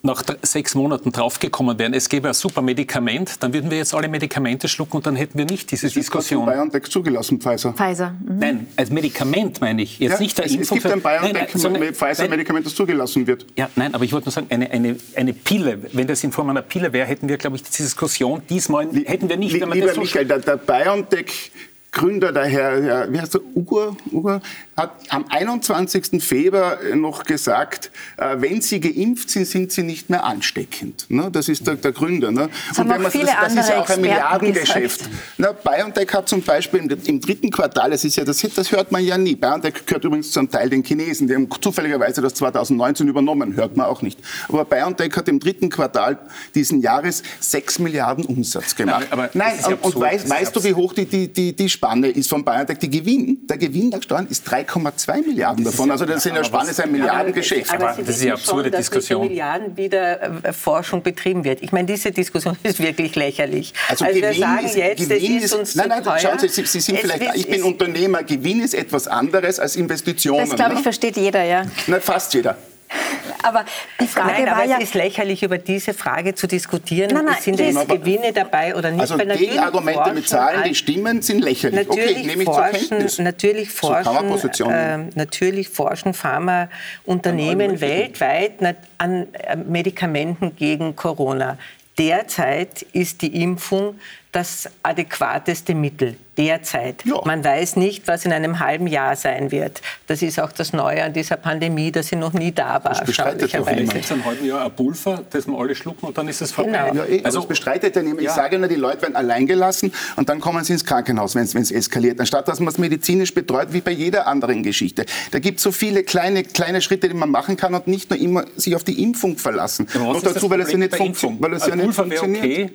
nach 0.00 0.24
sechs 0.40 0.74
Monaten 0.74 1.12
draufgekommen 1.12 1.78
wären, 1.78 1.92
es 1.92 2.08
gäbe 2.08 2.28
ein 2.28 2.34
super 2.34 2.62
Medikament, 2.62 3.42
dann 3.42 3.52
würden 3.52 3.70
wir 3.70 3.76
jetzt 3.76 3.94
alle 3.94 4.08
Medikamente 4.08 4.68
schlucken 4.68 4.96
und 4.96 5.06
dann 5.06 5.16
hätten 5.16 5.36
wir 5.36 5.44
nicht 5.44 5.70
diese 5.70 5.90
Diskussion. 5.90 6.48
Ist 6.48 6.54
BioNTech 6.54 6.84
zugelassen, 6.84 7.42
Pfizer. 7.42 7.74
Pfizer. 7.74 8.14
Mhm. 8.26 8.38
Nein, 8.38 8.66
als 8.74 8.88
Medikament 8.88 9.60
meine 9.60 9.82
ich. 9.82 9.98
Jetzt 9.98 10.12
ja, 10.12 10.18
nicht 10.20 10.38
der 10.38 10.46
es, 10.46 10.54
Impfung. 10.54 10.78
Es 10.78 10.84
gibt 10.84 10.94
ein 10.94 11.02
BioNTech-Pfizer-Medikament, 11.02 12.64
das 12.64 12.74
zugelassen 12.74 13.26
wird. 13.26 13.44
Ja, 13.58 13.68
nein, 13.76 13.94
aber 13.94 14.04
ich 14.04 14.14
wollte 14.14 14.28
nur 14.28 14.32
sagen, 14.32 14.46
eine, 14.48 14.70
eine, 14.70 14.96
eine 15.14 15.34
Pille, 15.34 15.78
wenn 15.92 16.06
das 16.06 16.24
in 16.24 16.32
Form 16.32 16.48
einer 16.48 16.62
Pille 16.62 16.90
wäre, 16.94 17.06
hätten 17.06 17.28
wir, 17.28 17.36
glaube 17.36 17.56
ich, 17.56 17.64
diese 17.64 17.82
Diskussion 17.82 18.40
diesmal, 18.48 18.88
hätten 19.04 19.28
wir 19.28 19.36
nicht. 19.36 19.52
Lieber 19.52 19.66
Michael, 19.66 20.24
der, 20.24 20.38
der 20.38 20.56
BioNTech 20.56 21.52
Gründer, 21.92 22.32
der 22.32 22.46
Herr, 22.46 22.82
Herr 22.82 23.12
wie 23.12 23.20
heißt 23.20 23.34
der, 23.34 23.42
Ugur, 23.54 23.96
Ugur, 24.10 24.40
hat 24.82 24.92
am 25.08 25.24
21. 25.28 26.22
Februar 26.22 26.78
noch 26.94 27.24
gesagt, 27.24 27.90
äh, 28.16 28.36
wenn 28.38 28.60
Sie 28.60 28.80
geimpft 28.80 29.30
sind, 29.30 29.46
sind 29.46 29.72
Sie 29.72 29.82
nicht 29.82 30.10
mehr 30.10 30.24
ansteckend. 30.24 31.06
Ne? 31.08 31.30
Das 31.32 31.48
ist 31.48 31.66
der, 31.66 31.76
der 31.76 31.92
Gründer. 31.92 32.30
Ne? 32.30 32.48
Das, 32.68 32.78
Und 32.78 32.88
wenn 32.88 33.02
man, 33.02 33.12
das, 33.12 33.22
das 33.22 33.54
ist 33.54 33.68
ja 33.68 33.80
auch 33.80 33.88
ein 33.88 34.00
Milliardengeschäft. 34.00 35.02
Na, 35.38 35.52
BioNTech 35.52 36.12
hat 36.12 36.28
zum 36.28 36.42
Beispiel 36.42 36.80
im, 36.80 36.98
im, 37.04 37.20
dritten 37.20 37.50
Quartal, 37.50 37.90
das, 37.90 38.04
ist 38.04 38.16
ja, 38.16 38.24
das, 38.24 38.40
das 38.54 38.72
hört 38.72 38.92
man 38.92 39.04
ja 39.04 39.16
nie, 39.16 39.36
BioNTech 39.36 39.86
gehört 39.86 40.04
übrigens 40.04 40.30
zum 40.32 40.50
Teil 40.50 40.68
den 40.68 40.82
Chinesen, 40.82 41.28
die 41.28 41.34
haben 41.34 41.48
zufälligerweise 41.60 42.20
das 42.20 42.34
2019 42.34 43.08
übernommen, 43.08 43.54
hört 43.54 43.76
man 43.76 43.86
auch 43.86 44.02
nicht. 44.02 44.18
Aber 44.48 44.64
BioNTech 44.64 45.14
hat 45.16 45.28
im 45.28 45.38
dritten 45.38 45.70
Quartal 45.70 46.18
diesen 46.54 46.80
Jahres 46.80 47.22
6 47.40 47.78
Milliarden 47.78 48.24
Umsatz 48.24 48.74
gemacht. 48.74 49.06
Nein, 49.14 49.30
Nein 49.34 49.52
und, 49.66 49.84
und 49.84 50.00
weißt, 50.00 50.28
weißt 50.28 50.54
du, 50.56 50.64
wie 50.64 50.74
hoch 50.74 50.92
die, 50.92 51.06
die, 51.06 51.32
die, 51.32 51.54
die 51.54 51.68
Spanne 51.68 52.08
ist 52.08 52.28
von 52.28 52.44
BioNTech? 52.44 52.78
Die 52.78 52.90
Gewinn, 52.90 53.46
der 53.46 53.58
Gewinn 53.58 53.90
nach 53.90 54.02
Steuern 54.02 54.26
ist 54.28 54.44
3,2 54.72 55.26
Milliarden 55.26 55.64
davon. 55.64 55.90
Also 55.90 56.04
das 56.04 56.18
ist 56.18 56.26
in 56.26 56.34
der 56.34 56.44
Spanne 56.44 56.70
ein 56.76 56.92
Milliardengeschäft. 56.92 57.70
Aber, 57.72 57.90
aber 57.90 58.02
das 58.02 58.16
ist 58.16 58.24
ja 58.24 58.34
absurde 58.34 58.70
schon, 58.70 58.78
Diskussion. 58.78 59.20
Dass 59.20 59.28
mit 59.28 59.30
Milliarden 59.30 59.76
wieder 59.76 60.44
äh, 60.44 60.52
Forschung 60.52 61.02
betrieben 61.02 61.44
wird. 61.44 61.62
Ich 61.62 61.72
meine, 61.72 61.86
diese 61.86 62.10
Diskussion 62.10 62.56
ist 62.62 62.78
wirklich 62.80 63.14
lächerlich. 63.14 63.72
Also, 63.88 64.04
also 64.04 64.18
Gewinn 64.18 64.30
wir 64.32 64.38
sagen 64.38 64.66
ist, 64.66 64.76
jetzt, 64.76 65.08
Gewinn 65.08 65.36
es 65.38 65.44
ist 65.44 65.54
uns 65.54 65.74
nein, 65.74 65.88
nein, 65.88 66.02
zu 66.02 66.10
teuer. 66.10 66.18
schauen 66.18 66.38
Sie, 66.38 66.48
Sie, 66.48 66.64
Sie 66.64 66.80
sind 66.80 66.94
Es 66.96 67.00
vielleicht, 67.02 67.20
wird- 67.20 67.36
ich 67.36 67.48
bin 67.48 67.62
Unternehmer. 67.62 68.22
Gewinn 68.22 68.62
ist 68.62 68.74
etwas 68.74 69.06
anderes 69.06 69.58
als 69.60 69.76
Investitionen. 69.76 70.48
Das, 70.48 70.56
glaube 70.56 70.72
ich, 70.72 70.78
ne? 70.78 70.82
versteht 70.82 71.16
jeder, 71.16 71.42
ja. 71.44 71.66
Na, 71.86 72.00
fast 72.00 72.32
jeder. 72.34 72.56
Aber 73.42 73.64
die 74.00 74.06
Frage 74.06 74.32
Nein, 74.32 74.46
war 74.46 74.52
aber 74.56 74.64
ja... 74.64 74.76
es 74.78 74.84
ist 74.84 74.94
lächerlich, 74.94 75.42
über 75.42 75.58
diese 75.58 75.94
Frage 75.94 76.34
zu 76.34 76.46
diskutieren. 76.46 77.10
Nein, 77.12 77.24
nein, 77.24 77.36
sind 77.40 77.58
jetzt 77.58 77.76
ist- 77.76 77.88
Gewinne 77.88 78.32
dabei 78.32 78.74
oder 78.76 78.90
nicht? 78.90 79.00
Also 79.00 79.16
Gegenargumente 79.18 80.12
mit 80.12 80.26
forschen 80.26 80.26
Zahlen, 80.26 80.62
die 80.64 80.74
stimmen, 80.74 81.22
sind 81.22 81.42
lächerlich. 81.42 81.88
Natürlich, 81.88 82.16
okay, 82.18 82.26
nehme 82.26 82.42
ich 82.42 82.48
zur 82.50 82.64
Kenntnis. 82.64 83.18
natürlich 83.18 83.70
So 83.72 83.88
forschen, 83.88 84.28
nehmen. 84.28 84.70
ähm, 84.70 85.10
natürlich 85.14 85.68
forschen 85.68 86.14
Pharmaunternehmen 86.14 87.80
weltweit 87.80 88.52
an 88.98 89.26
äh, 89.34 89.56
Medikamenten 89.56 90.54
gegen 90.56 90.94
Corona. 90.94 91.58
Derzeit 91.98 92.82
ist 92.92 93.22
die 93.22 93.42
Impfung 93.42 93.96
das 94.32 94.68
adäquateste 94.82 95.74
Mittel. 95.74 96.16
Derzeit. 96.38 97.04
Ja. 97.04 97.20
Man 97.26 97.44
weiß 97.44 97.76
nicht, 97.76 98.08
was 98.08 98.24
in 98.24 98.32
einem 98.32 98.58
halben 98.58 98.86
Jahr 98.86 99.16
sein 99.16 99.50
wird. 99.50 99.82
Das 100.06 100.22
ist 100.22 100.40
auch 100.40 100.50
das 100.50 100.72
Neue 100.72 101.04
an 101.04 101.12
dieser 101.12 101.36
Pandemie, 101.36 101.92
dass 101.92 102.06
sie 102.06 102.16
noch 102.16 102.32
nie 102.32 102.52
da 102.52 102.82
war. 102.82 102.92
Das 102.92 103.04
bestreitet 103.04 103.52
doch 103.54 103.68
niemand. 103.68 103.92
Gibt 103.92 104.04
es 104.06 104.12
ein 104.12 104.24
halben 104.24 104.46
Jahr 104.46 104.64
ein 104.64 104.74
Pulver, 104.74 105.22
das 105.28 105.46
wir 105.46 105.58
alle 105.58 105.74
schlucken 105.74 106.06
und 106.06 106.16
dann 106.16 106.28
ist 106.28 106.40
es 106.40 106.50
vorbei. 106.50 106.88
Genau. 106.90 107.04
Ja, 107.04 107.04
eh, 107.04 107.22
also, 107.22 107.40
das 107.40 107.48
bestreitet 107.48 107.94
ja 107.94 108.00
niemand. 108.00 108.22
Ich 108.22 108.28
ja. 108.28 108.34
sage 108.34 108.58
nur, 108.58 108.66
die 108.66 108.76
Leute 108.76 109.02
werden 109.02 109.14
allein 109.14 109.46
gelassen 109.46 109.92
und 110.16 110.30
dann 110.30 110.40
kommen 110.40 110.64
sie 110.64 110.72
ins 110.72 110.86
Krankenhaus, 110.86 111.34
wenn 111.34 111.44
es 111.44 111.70
eskaliert. 111.70 112.18
Anstatt 112.18 112.48
dass 112.48 112.60
man 112.60 112.68
es 112.68 112.78
medizinisch 112.78 113.34
betreut, 113.34 113.68
wie 113.72 113.82
bei 113.82 113.92
jeder 113.92 114.26
anderen 114.26 114.62
Geschichte. 114.62 115.04
Da 115.32 115.38
gibt 115.38 115.58
es 115.58 115.64
so 115.64 115.70
viele 115.70 116.02
kleine, 116.02 116.44
kleine 116.44 116.80
Schritte, 116.80 117.10
die 117.10 117.14
man 117.14 117.30
machen 117.30 117.58
kann 117.58 117.74
und 117.74 117.88
nicht 117.88 118.08
nur 118.08 118.18
immer 118.18 118.46
sich 118.56 118.74
auf 118.74 118.84
die 118.84 119.02
Impfung 119.02 119.36
verlassen. 119.36 119.86
Und 119.94 120.24
dazu, 120.24 120.48
weil 120.48 120.62
es 120.62 120.72
ja 120.72 120.78
nicht, 120.78 120.96
funktio 120.96 121.36
weil 121.40 121.52
es 121.52 121.66
ja 121.66 121.76
nicht 121.76 121.92
funktioniert. 121.92 122.42
okay. 122.42 122.70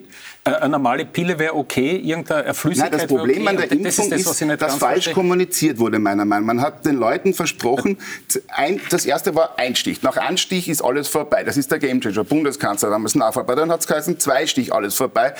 Eine 0.55 0.69
normale 0.69 1.05
Pille 1.05 1.37
wäre 1.37 1.55
okay, 1.55 1.97
irgendeine 1.97 2.53
Flüssigkeit 2.53 2.91
Nein, 2.91 2.99
das 2.99 3.07
Problem 3.07 3.41
okay. 3.41 3.49
an 3.49 3.57
der 3.57 3.71
Impfung 3.71 3.83
das 3.83 3.99
ist, 3.99 4.27
das, 4.27 4.41
ist, 4.41 4.61
dass 4.61 4.75
falsch 4.75 4.93
verstehe. 4.93 5.13
kommuniziert 5.13 5.79
wurde, 5.79 5.99
meiner 5.99 6.25
Meinung 6.25 6.47
nach. 6.47 6.55
Man 6.55 6.61
hat 6.65 6.85
den 6.85 6.95
Leuten 6.95 7.33
versprochen, 7.33 7.97
ein, 8.49 8.79
das 8.89 9.05
erste 9.05 9.35
war 9.35 9.57
Einstich. 9.57 10.01
Nach 10.03 10.17
Anstich 10.17 10.69
ist 10.69 10.81
alles 10.81 11.07
vorbei. 11.07 11.43
Das 11.43 11.57
ist 11.57 11.71
der 11.71 11.79
Gamechanger. 11.79 12.23
Bundeskanzler 12.23 12.89
damals 12.89 13.15
nachvorbei. 13.15 13.55
Dann 13.55 13.71
hat 13.71 13.81
es 13.81 13.87
geheißen, 13.87 14.19
Zweistich, 14.19 14.73
alles 14.73 14.95
vorbei. 14.95 15.33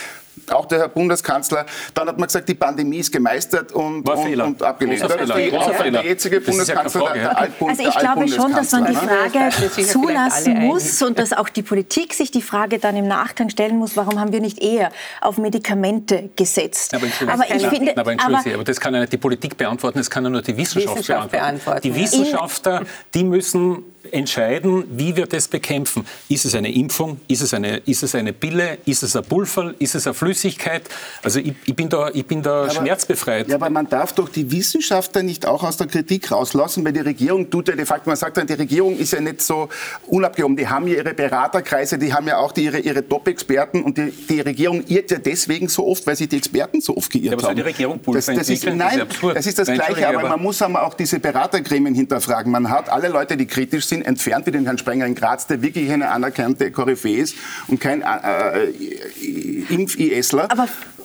Auch 0.51 0.65
der 0.65 0.79
Herr 0.79 0.87
Bundeskanzler. 0.87 1.65
Dann 1.93 2.07
hat 2.07 2.17
man 2.17 2.27
gesagt, 2.27 2.47
die 2.47 2.53
Pandemie 2.53 2.99
ist 2.99 3.11
gemeistert 3.11 3.71
und, 3.71 4.07
und, 4.07 4.41
und 4.41 4.63
abgelehnt. 4.63 5.01
Großer 5.01 5.17
Fehler. 5.17 5.35
Die, 5.35 5.49
Großer 5.49 5.73
Fehler. 5.73 6.01
Der 6.01 6.11
jetzige 6.11 6.41
Bundeskanzler, 6.41 7.01
Frage, 7.01 7.19
der, 7.19 7.29
der 7.29 7.37
Altbund, 7.37 7.71
Also 7.71 7.89
ich 7.89 7.97
glaube 7.97 8.27
schon, 8.27 8.51
dass 8.51 8.71
man 8.71 8.85
die 8.85 8.95
Frage 8.95 9.83
zulassen 9.83 10.59
muss 10.59 11.01
und 11.01 11.17
dass 11.19 11.33
auch 11.33 11.49
die 11.49 11.63
Politik 11.63 12.13
sich 12.13 12.31
die 12.31 12.41
Frage 12.41 12.79
dann 12.79 12.95
im 12.95 13.07
Nachgang 13.07 13.49
stellen 13.49 13.77
muss, 13.77 13.97
warum 13.97 14.19
haben 14.19 14.31
wir 14.31 14.41
nicht 14.41 14.61
eher 14.61 14.91
auf 15.21 15.37
Medikamente 15.37 16.29
gesetzt. 16.35 16.93
Aber, 16.93 17.07
aber 17.31 17.45
ich 17.45 17.65
aber, 17.65 17.75
finde, 17.75 17.97
aber, 17.97 18.15
aber, 18.17 18.37
aber 18.53 18.63
das 18.63 18.79
kann 18.79 18.93
ja 18.93 19.01
nicht 19.01 19.13
die 19.13 19.17
Politik 19.17 19.57
beantworten, 19.57 19.97
das 19.97 20.09
kann 20.09 20.23
ja 20.23 20.29
nur 20.29 20.41
die 20.41 20.55
Wissenschaft, 20.57 20.97
Wissenschaft 20.97 21.31
beantworten. 21.31 21.57
beantworten. 21.57 21.81
Die 21.81 21.95
Wissenschaftler, 21.95 22.83
die 23.13 23.23
müssen 23.23 23.83
entscheiden, 24.11 24.85
wie 24.91 25.15
wir 25.15 25.25
das 25.25 25.47
bekämpfen. 25.47 26.05
Ist 26.29 26.45
es 26.45 26.55
eine 26.55 26.73
Impfung? 26.73 27.19
Ist 27.27 27.41
es 27.41 27.53
eine, 27.53 27.77
ist 27.77 28.03
es 28.03 28.15
eine 28.15 28.33
Pille? 28.33 28.77
Ist 28.85 29.03
es 29.03 29.15
ein 29.15 29.23
Pulver? 29.23 29.73
Ist 29.79 29.95
es 29.95 30.07
eine 30.07 30.13
Flüssigkeit? 30.13 30.83
Also 31.23 31.39
ich, 31.39 31.53
ich 31.65 31.75
bin 31.75 31.89
da, 31.89 32.09
ich 32.13 32.25
bin 32.25 32.41
da 32.41 32.63
aber, 32.63 32.71
schmerzbefreit. 32.71 33.47
Ja, 33.47 33.55
aber 33.55 33.69
man 33.69 33.89
darf 33.89 34.13
doch 34.13 34.29
die 34.29 34.51
Wissenschaftler 34.51 35.23
nicht 35.23 35.45
auch 35.45 35.63
aus 35.63 35.77
der 35.77 35.87
Kritik 35.87 36.31
rauslassen, 36.31 36.83
weil 36.85 36.93
die 36.93 37.01
Regierung 37.01 37.49
tut 37.49 37.67
ja 37.67 37.75
de 37.75 37.85
facto, 37.85 38.09
man 38.09 38.17
sagt 38.17 38.37
dann, 38.37 38.47
die 38.47 38.53
Regierung 38.53 38.97
ist 38.97 39.13
ja 39.13 39.21
nicht 39.21 39.41
so 39.41 39.69
unabgehoben. 40.07 40.57
Die 40.57 40.67
haben 40.67 40.87
ja 40.87 40.95
ihre 40.95 41.13
Beraterkreise, 41.13 41.97
die 41.97 42.13
haben 42.13 42.27
ja 42.27 42.37
auch 42.37 42.51
die, 42.51 42.65
ihre, 42.65 42.79
ihre 42.79 43.07
Top-Experten 43.07 43.83
und 43.83 43.97
die, 43.97 44.11
die, 44.11 44.41
Regierung 44.41 44.83
irrt 44.87 45.11
ja 45.11 45.17
deswegen 45.17 45.67
so 45.67 45.87
oft, 45.87 46.05
weil 46.07 46.15
sich 46.15 46.29
die 46.29 46.37
Experten 46.37 46.81
so 46.81 46.95
oft 46.95 47.11
geirrt 47.11 47.25
ja, 47.25 47.31
aber 47.33 47.41
haben. 47.43 47.47
Soll 47.47 47.55
die 47.55 47.61
Regierung 47.61 47.99
Pulver 47.99 48.17
das, 48.17 48.25
das 48.25 48.49
ist, 48.49 48.65
Nein, 48.65 49.03
das 49.33 49.45
ist, 49.45 49.59
das, 49.59 49.67
Gleiche, 49.67 50.07
aber 50.07 50.27
man 50.27 50.41
muss 50.41 50.61
auch 50.61 50.93
diese 50.93 51.19
Beratergremien 51.19 51.95
hinterfragen. 51.95 52.51
Man 52.51 52.69
hat 52.69 52.89
alle 52.89 53.07
Leute, 53.09 53.37
die 53.37 53.45
kritisch 53.45 53.85
sind, 53.85 53.96
entfernt 54.01 54.45
wie 54.45 54.51
den 54.51 54.65
Herrn 54.65 54.77
Sprenger 54.77 55.05
in 55.05 55.15
Graz, 55.15 55.47
der 55.47 55.61
wirklich 55.61 55.91
eine 55.91 56.09
anerkannte 56.09 56.71
Koryphäe 56.71 57.17
ist 57.17 57.35
und 57.67 57.79
kein 57.79 58.01
äh, 58.01 58.65
äh 58.65 58.73
Impf-ISler. 59.69 60.47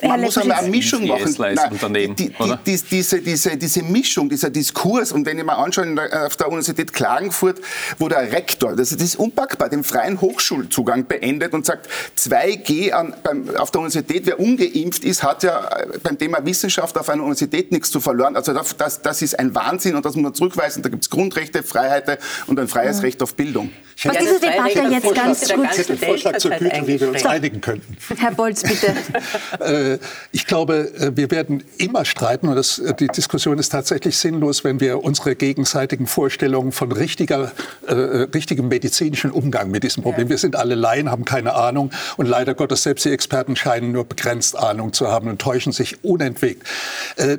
Man 0.02 0.20
muss 0.20 0.36
eine 0.38 0.68
Mischung 0.68 1.06
machen. 1.06 1.34
Nein, 1.38 2.14
die, 2.16 2.28
die, 2.28 2.34
die, 2.66 2.82
diese, 2.90 3.20
diese, 3.20 3.56
diese 3.56 3.82
Mischung, 3.82 4.28
dieser 4.28 4.50
Diskurs, 4.50 5.12
und 5.12 5.26
wenn 5.26 5.38
ich 5.38 5.44
mal 5.44 5.54
anschaue 5.54 5.96
auf 6.26 6.36
der 6.36 6.48
Universität 6.48 6.92
Klagenfurt, 6.92 7.60
wo 7.98 8.08
der 8.08 8.32
Rektor, 8.32 8.74
das 8.74 8.92
ist 8.92 9.16
unpackbar, 9.16 9.68
den 9.68 9.84
freien 9.84 10.20
Hochschulzugang 10.20 11.06
beendet 11.06 11.54
und 11.54 11.66
sagt, 11.66 11.88
2G 12.18 12.92
an, 12.92 13.14
beim, 13.22 13.48
auf 13.56 13.70
der 13.70 13.80
Universität, 13.80 14.26
wer 14.26 14.40
ungeimpft 14.40 15.04
ist, 15.04 15.22
hat 15.22 15.42
ja 15.42 15.68
äh, 15.68 15.98
beim 16.02 16.18
Thema 16.18 16.44
Wissenschaft 16.44 16.98
auf 16.98 17.08
einer 17.08 17.22
Universität 17.22 17.70
nichts 17.72 17.90
zu 17.90 18.00
verloren. 18.00 18.36
Also 18.36 18.52
das, 18.52 19.02
das 19.02 19.22
ist 19.22 19.38
ein 19.38 19.54
Wahnsinn 19.54 19.94
und 19.94 20.04
das 20.04 20.14
muss 20.16 20.22
man 20.22 20.34
zurückweisen. 20.34 20.82
Da 20.82 20.88
gibt 20.88 21.04
es 21.04 21.10
Grundrechte, 21.10 21.62
Freiheiten 21.62 22.16
und 22.46 22.58
ein 22.58 22.68
freies 22.68 22.98
mhm. 22.98 23.04
Recht 23.04 23.22
auf 23.22 23.34
Bildung. 23.34 23.70
Ich 23.96 24.06
Was 24.06 24.18
diese 24.18 24.40
Debatte 24.40 24.80
jetzt 24.90 25.14
ganz 25.14 25.52
kurz... 25.52 25.72
Ich 25.72 25.78
hätte 25.78 25.92
einen 25.92 25.98
Vorschlag 25.98 26.38
zur 26.38 26.50
Güte, 26.52 26.86
wie 26.86 27.00
wir 27.00 27.08
uns 27.08 27.24
einigen 27.24 27.60
könnten. 27.60 27.96
Herr 28.16 28.32
Bolz, 28.32 28.62
bitte. 28.62 28.94
Äh, 29.92 29.98
ich 30.32 30.46
glaube, 30.46 30.92
äh, 30.94 31.16
wir 31.16 31.30
werden 31.30 31.62
immer 31.78 32.04
streiten 32.04 32.48
und 32.48 32.56
das, 32.56 32.80
die 32.98 33.08
Diskussion 33.08 33.58
ist 33.58 33.70
tatsächlich 33.70 34.18
sinnlos, 34.18 34.64
wenn 34.64 34.80
wir 34.80 35.02
unsere 35.02 35.34
gegenseitigen 35.34 36.06
Vorstellungen 36.06 36.72
von 36.72 36.92
richtiger, 36.92 37.52
äh, 37.86 37.92
richtigem 37.92 38.68
medizinischen 38.68 39.30
Umgang 39.30 39.70
mit 39.70 39.82
diesem 39.82 40.02
Problem. 40.02 40.28
Wir 40.28 40.38
sind 40.38 40.56
alle 40.56 40.74
Laien, 40.74 41.10
haben 41.10 41.24
keine 41.24 41.54
Ahnung 41.54 41.90
und 42.16 42.26
leider 42.26 42.54
Gottes 42.54 42.82
selbst 42.82 43.04
die 43.04 43.10
Experten 43.10 43.56
scheinen 43.56 43.92
nur 43.92 44.04
begrenzt 44.04 44.56
Ahnung 44.56 44.92
zu 44.92 45.08
haben 45.08 45.28
und 45.28 45.40
täuschen 45.40 45.72
sich 45.72 46.04
unentwegt. 46.04 46.66
Äh, 47.16 47.38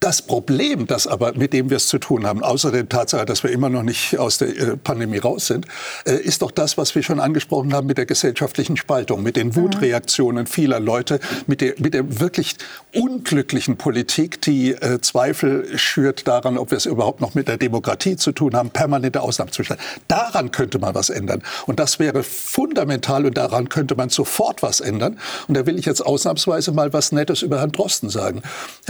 das 0.00 0.22
Problem, 0.22 0.86
das 0.86 1.06
aber, 1.06 1.34
mit 1.34 1.52
dem 1.52 1.68
wir 1.68 1.76
es 1.76 1.86
zu 1.86 1.98
tun 1.98 2.26
haben, 2.26 2.42
außer 2.42 2.72
der 2.72 2.88
Tatsache, 2.88 3.26
dass 3.26 3.42
wir 3.42 3.50
immer 3.50 3.68
noch 3.68 3.82
nicht 3.82 4.18
aus 4.18 4.38
der 4.38 4.48
äh, 4.48 4.76
Pandemie 4.78 5.18
raus 5.18 5.46
sind, 5.46 5.66
äh, 6.06 6.14
ist 6.14 6.40
doch 6.40 6.50
das, 6.50 6.78
was 6.78 6.94
wir 6.94 7.02
schon 7.02 7.20
angesprochen 7.20 7.74
haben 7.74 7.86
mit 7.86 7.98
der 7.98 8.06
gesellschaftlichen 8.06 8.78
Spaltung, 8.78 9.22
mit 9.22 9.36
den 9.36 9.48
mhm. 9.48 9.56
Wutreaktionen 9.56 10.46
vieler 10.46 10.80
Leute, 10.80 11.20
mit 11.46 11.60
der, 11.60 11.74
mit 11.76 11.92
der 11.92 12.18
wirklich 12.18 12.56
unglücklichen 12.94 13.76
Politik, 13.76 14.40
die 14.40 14.72
äh, 14.72 15.02
Zweifel 15.02 15.76
schürt 15.76 16.26
daran, 16.26 16.56
ob 16.56 16.70
wir 16.70 16.78
es 16.78 16.86
überhaupt 16.86 17.20
noch 17.20 17.34
mit 17.34 17.46
der 17.46 17.58
Demokratie 17.58 18.16
zu 18.16 18.32
tun 18.32 18.56
haben, 18.56 18.70
permanente 18.70 19.20
Ausnahmezustände. 19.20 19.82
Daran 20.08 20.50
könnte 20.50 20.78
man 20.78 20.94
was 20.94 21.10
ändern. 21.10 21.42
Und 21.66 21.78
das 21.78 21.98
wäre 21.98 22.22
fundamental 22.22 23.26
und 23.26 23.36
daran 23.36 23.68
könnte 23.68 23.96
man 23.96 24.08
sofort 24.08 24.62
was 24.62 24.80
ändern. 24.80 25.18
Und 25.46 25.58
da 25.58 25.66
will 25.66 25.78
ich 25.78 25.84
jetzt 25.84 26.00
ausnahmsweise 26.00 26.72
mal 26.72 26.94
was 26.94 27.12
Nettes 27.12 27.42
über 27.42 27.58
Herrn 27.58 27.72
Drosten 27.72 28.08
sagen. 28.08 28.40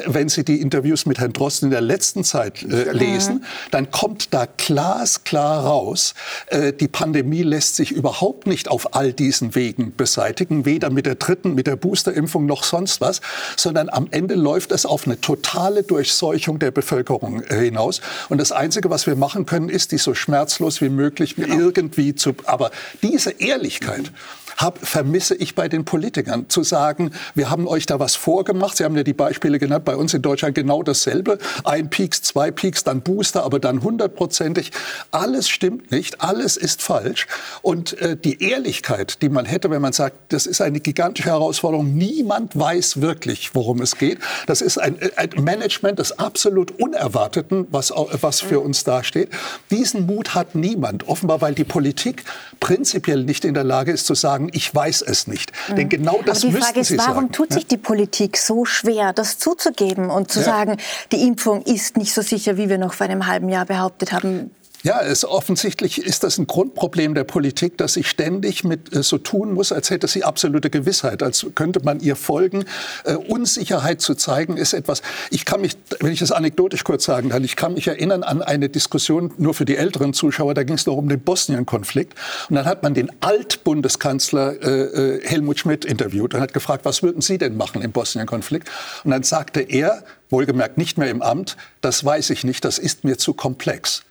Wenn 0.07 0.29
Sie 0.29 0.44
die 0.44 0.61
Interviews 0.61 1.00
Interviews 1.01 1.07
mit 1.07 1.19
Herrn 1.19 1.33
Drosten 1.33 1.67
in 1.67 1.71
der 1.71 1.81
letzten 1.81 2.25
Zeit 2.25 2.63
äh, 2.63 2.93
lesen, 2.93 3.45
dann 3.71 3.91
kommt 3.91 4.33
da 4.33 4.47
glasklar 4.57 5.65
raus, 5.65 6.15
äh, 6.47 6.73
die 6.73 6.89
Pandemie 6.89 7.43
lässt 7.43 7.77
sich 7.77 7.93
überhaupt 7.93 8.47
nicht 8.47 8.69
auf 8.69 8.95
all 8.95 9.13
diesen 9.13 9.55
Wegen 9.55 9.95
beseitigen, 9.97 10.65
weder 10.65 10.91
mit 10.91 11.07
der 11.07 11.17
dritten, 11.17 11.55
mit 11.55 11.67
der 11.67 11.77
Boosterimpfung 11.77 12.47
noch 12.47 12.65
sonst 12.65 13.01
was, 13.01 13.21
sondern 13.57 13.89
am 13.89 14.09
Ende 14.11 14.35
läuft 14.35 14.73
es 14.73 14.87
auf 14.87 15.07
eine 15.07 15.21
totale 15.21 15.83
Durchseuchung 15.83 16.59
der 16.59 16.71
Bevölkerung 16.71 17.43
äh, 17.45 17.65
hinaus. 17.65 18.01
Und 18.29 18.39
das 18.39 18.53
Einzige, 18.53 18.91
was 18.91 19.07
wir 19.07 19.17
machen 19.17 19.47
können, 19.47 19.69
ist, 19.69 19.93
die 19.93 19.99
so 19.99 20.15
schmerzlos 20.15 20.81
wie 20.81 20.89
möglich 20.89 21.37
genau. 21.37 21.55
irgendwie 21.55 22.15
zu. 22.15 22.35
Aber 22.45 22.71
diese 23.03 23.31
Ehrlichkeit, 23.31 24.13
hab, 24.61 24.79
vermisse 24.79 25.35
ich 25.35 25.55
bei 25.55 25.68
den 25.68 25.85
Politikern. 25.85 26.49
Zu 26.49 26.62
sagen, 26.62 27.12
wir 27.35 27.51
haben 27.51 27.66
euch 27.66 27.87
da 27.87 27.99
was 27.99 28.14
vorgemacht. 28.14 28.77
Sie 28.77 28.85
haben 28.85 28.96
ja 28.96 29.03
die 29.03 29.12
Beispiele 29.12 29.59
genannt. 29.59 29.85
Bei 29.85 29.96
uns 29.96 30.14
in 30.14 30.23
Deutschland 30.23 30.55
genau 30.55 30.83
dasselbe. 30.83 31.38
Ein 31.64 31.90
Peaks, 31.90 32.23
zwei 32.23 32.51
Peaks, 32.51 32.85
dann 32.85 33.01
Booster, 33.01 33.44
aber 33.44 33.59
dann 33.59 33.83
hundertprozentig. 33.83 34.73
Alles 35.11 35.49
stimmt 35.49 35.90
nicht. 35.90 36.20
Alles 36.20 36.57
ist 36.57 36.83
falsch. 36.83 37.27
Und 37.62 37.99
äh, 38.01 38.16
die 38.16 38.42
Ehrlichkeit, 38.42 39.23
die 39.23 39.29
man 39.29 39.46
hätte, 39.46 39.70
wenn 39.70 39.83
man 39.83 39.92
sagt, 39.92 40.33
das 40.33 40.46
ist 40.46 40.61
eine 40.61 40.81
gigantische 40.81 41.29
Herausforderung. 41.29 41.94
Niemand 41.94 42.59
weiß 42.59 43.01
wirklich, 43.01 43.55
worum 43.55 43.81
es 43.81 43.96
geht. 43.96 44.18
Das 44.46 44.61
ist 44.61 44.79
ein, 44.79 44.99
ein 45.16 45.31
Management 45.38 45.99
des 45.99 46.18
absolut 46.18 46.79
Unerwarteten, 46.79 47.66
was, 47.70 47.92
was 48.20 48.40
für 48.40 48.61
uns 48.61 48.85
dasteht. 48.85 49.31
Diesen 49.70 50.07
Mut 50.07 50.35
hat 50.35 50.55
niemand. 50.55 51.09
Offenbar, 51.09 51.40
weil 51.40 51.55
die 51.55 51.64
Politik 51.64 52.25
prinzipiell 52.61 53.25
nicht 53.25 53.44
in 53.44 53.55
der 53.55 53.64
Lage 53.64 53.90
ist 53.90 54.07
zu 54.07 54.14
sagen, 54.14 54.51
ich 54.53 54.73
weiß 54.73 55.03
es 55.03 55.27
nicht. 55.27 55.53
Mhm. 55.68 55.77
Denn 55.77 55.88
genau 55.88 56.20
das 56.25 56.44
Aber 56.44 56.53
die 56.53 56.61
Frage 56.61 56.81
ist, 56.81 56.96
warum 56.99 57.14
sagen. 57.14 57.33
tut 57.33 57.53
sich 57.53 57.66
die 57.66 57.79
Politik 57.79 58.37
so 58.37 58.64
schwer, 58.64 59.12
das 59.12 59.38
zuzugeben 59.38 60.11
und 60.11 60.31
zu 60.31 60.40
ja. 60.40 60.44
sagen, 60.44 60.77
die 61.11 61.27
Impfung 61.27 61.62
ist 61.62 61.96
nicht 61.96 62.14
so 62.14 62.23
sicher, 62.23 62.57
wie 62.57 62.68
wir 62.68 62.79
noch 62.79 62.92
vor 62.92 63.07
einem 63.07 63.27
halben 63.27 63.49
Jahr 63.49 63.64
behauptet 63.64 64.12
haben? 64.12 64.51
Ja, 64.83 65.03
es, 65.03 65.27
offensichtlich 65.27 66.01
ist 66.01 66.25
das 66.25 66.38
ein 66.38 66.47
Grundproblem 66.47 67.14
der 67.14 67.25
Politik, 67.25 67.77
dass 67.77 67.95
sie 67.95 68.05
ständig 68.05 68.64
mit 68.64 68.95
äh, 68.95 69.03
so 69.03 69.19
tun 69.19 69.53
muss, 69.53 69.73
als 69.73 69.90
hätte 69.90 70.09
sie 70.09 70.25
absolute 70.25 70.71
Gewissheit, 70.71 71.23
als 71.23 71.47
könnte 71.55 71.81
man 71.85 72.01
ihr 72.01 72.16
folgen. 72.16 72.64
Äh, 73.05 73.16
Unsicherheit 73.16 74.01
zu 74.01 74.14
zeigen 74.14 74.57
ist 74.57 74.73
etwas. 74.73 75.03
Ich 75.31 75.45
kann 75.45 75.61
mich, 75.61 75.77
wenn 76.01 76.12
ich 76.12 76.21
das 76.21 76.33
anekdotisch 76.33 76.85
kurz 76.85 77.05
sagen 77.05 77.29
kann, 77.29 77.45
ich 77.45 77.57
kann 77.57 77.75
mich 77.75 77.88
erinnern 77.88 78.23
an 78.23 78.40
eine 78.40 78.71
Diskussion 78.71 79.35
nur 79.37 79.53
für 79.53 79.66
die 79.66 79.77
älteren 79.77 80.14
Zuschauer. 80.14 80.55
Da 80.55 80.62
ging 80.62 80.77
es 80.77 80.87
noch 80.87 80.97
um 80.97 81.11
den 81.11 81.21
Bosnien-Konflikt 81.21 82.14
und 82.49 82.57
dann 82.57 82.64
hat 82.64 82.83
man 82.83 82.95
den 82.95 83.11
Altbundeskanzler 83.21 84.62
äh, 84.62 85.16
äh, 85.16 85.29
Helmut 85.29 85.59
Schmidt 85.59 85.85
interviewt 85.85 86.33
und 86.33 86.40
hat 86.40 86.55
gefragt, 86.55 86.87
was 86.87 87.03
würden 87.03 87.21
Sie 87.21 87.37
denn 87.37 87.57
machen 87.57 87.83
im 87.83 87.93
Bosnien-Konflikt? 87.93 88.71
Und 89.05 89.11
dann 89.11 89.25
sagte 89.25 89.61
er, 89.61 90.05
wohlgemerkt 90.31 90.79
nicht 90.79 90.97
mehr 90.97 91.11
im 91.11 91.21
Amt, 91.21 91.59
das 91.83 92.03
weiß 92.03 92.31
ich 92.31 92.45
nicht, 92.45 92.64
das 92.64 92.79
ist 92.79 93.05
mir 93.05 93.19
zu 93.19 93.35
komplex. 93.35 94.05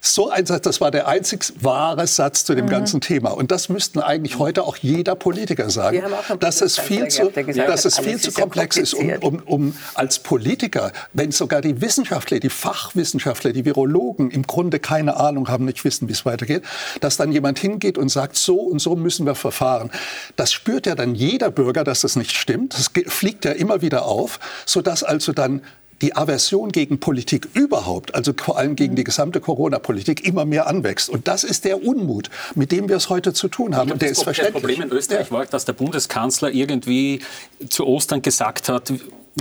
So 0.00 0.30
ein 0.30 0.46
Satz, 0.46 0.62
das 0.62 0.80
war 0.80 0.90
der 0.90 1.08
einzig 1.08 1.52
wahre 1.60 2.06
Satz 2.06 2.44
zu 2.44 2.54
dem 2.54 2.66
mhm. 2.66 2.70
ganzen 2.70 3.00
Thema. 3.00 3.30
Und 3.30 3.50
das 3.50 3.68
müssten 3.68 4.00
eigentlich 4.00 4.38
heute 4.38 4.64
auch 4.64 4.76
jeder 4.76 5.14
Politiker 5.14 5.70
sagen, 5.70 6.02
dass 6.40 6.60
es 6.60 6.78
viel 6.78 7.08
zu, 7.08 7.30
gesagt, 7.30 7.68
dass 7.68 7.84
es 7.84 7.98
viel 7.98 8.20
zu 8.20 8.32
komplex 8.32 8.76
ist, 8.76 8.94
um, 8.94 9.10
um, 9.20 9.42
um 9.44 9.76
als 9.94 10.18
Politiker, 10.18 10.92
wenn 11.12 11.32
sogar 11.32 11.60
die 11.60 11.80
Wissenschaftler, 11.80 12.40
die 12.40 12.50
Fachwissenschaftler, 12.50 13.52
die 13.52 13.64
Virologen 13.64 14.30
im 14.30 14.42
Grunde 14.42 14.78
keine 14.78 15.16
Ahnung 15.16 15.48
haben, 15.48 15.64
nicht 15.64 15.84
wissen, 15.84 16.08
wie 16.08 16.12
es 16.12 16.24
weitergeht, 16.24 16.62
dass 17.00 17.16
dann 17.16 17.32
jemand 17.32 17.58
hingeht 17.58 17.98
und 17.98 18.08
sagt, 18.08 18.36
so 18.36 18.56
und 18.60 18.78
so 18.78 18.96
müssen 18.96 19.26
wir 19.26 19.34
verfahren. 19.34 19.90
Das 20.36 20.52
spürt 20.52 20.86
ja 20.86 20.94
dann 20.94 21.14
jeder 21.14 21.50
Bürger, 21.50 21.84
dass 21.84 22.00
das 22.00 22.16
nicht 22.16 22.32
stimmt. 22.32 22.74
Das 22.74 22.90
fliegt 23.12 23.44
ja 23.44 23.52
immer 23.52 23.82
wieder 23.82 24.06
auf, 24.06 24.38
sodass 24.64 25.02
also 25.02 25.32
dann 25.32 25.62
die 26.02 26.14
Aversion 26.14 26.72
gegen 26.72 27.00
Politik 27.00 27.48
überhaupt, 27.54 28.14
also 28.14 28.32
vor 28.36 28.58
allem 28.58 28.76
gegen 28.76 28.96
die 28.96 29.04
gesamte 29.04 29.40
Corona-Politik, 29.40 30.26
immer 30.26 30.44
mehr 30.44 30.66
anwächst. 30.66 31.08
Und 31.08 31.26
das 31.26 31.44
ist 31.44 31.64
der 31.64 31.82
Unmut, 31.82 32.30
mit 32.54 32.72
dem 32.72 32.88
wir 32.88 32.96
es 32.96 33.08
heute 33.08 33.32
zu 33.32 33.48
tun 33.48 33.76
haben. 33.76 33.92
Und 33.92 34.02
der 34.02 34.10
ist 34.10 34.22
verständlich. 34.22 34.54
Das 34.54 34.62
Problem 34.62 34.82
in 34.82 34.96
Österreich 34.96 35.32
war, 35.32 35.46
dass 35.46 35.64
der 35.64 35.72
Bundeskanzler 35.72 36.50
irgendwie 36.50 37.20
zu 37.68 37.86
Ostern 37.86 38.22
gesagt 38.22 38.68
hat, 38.68 38.92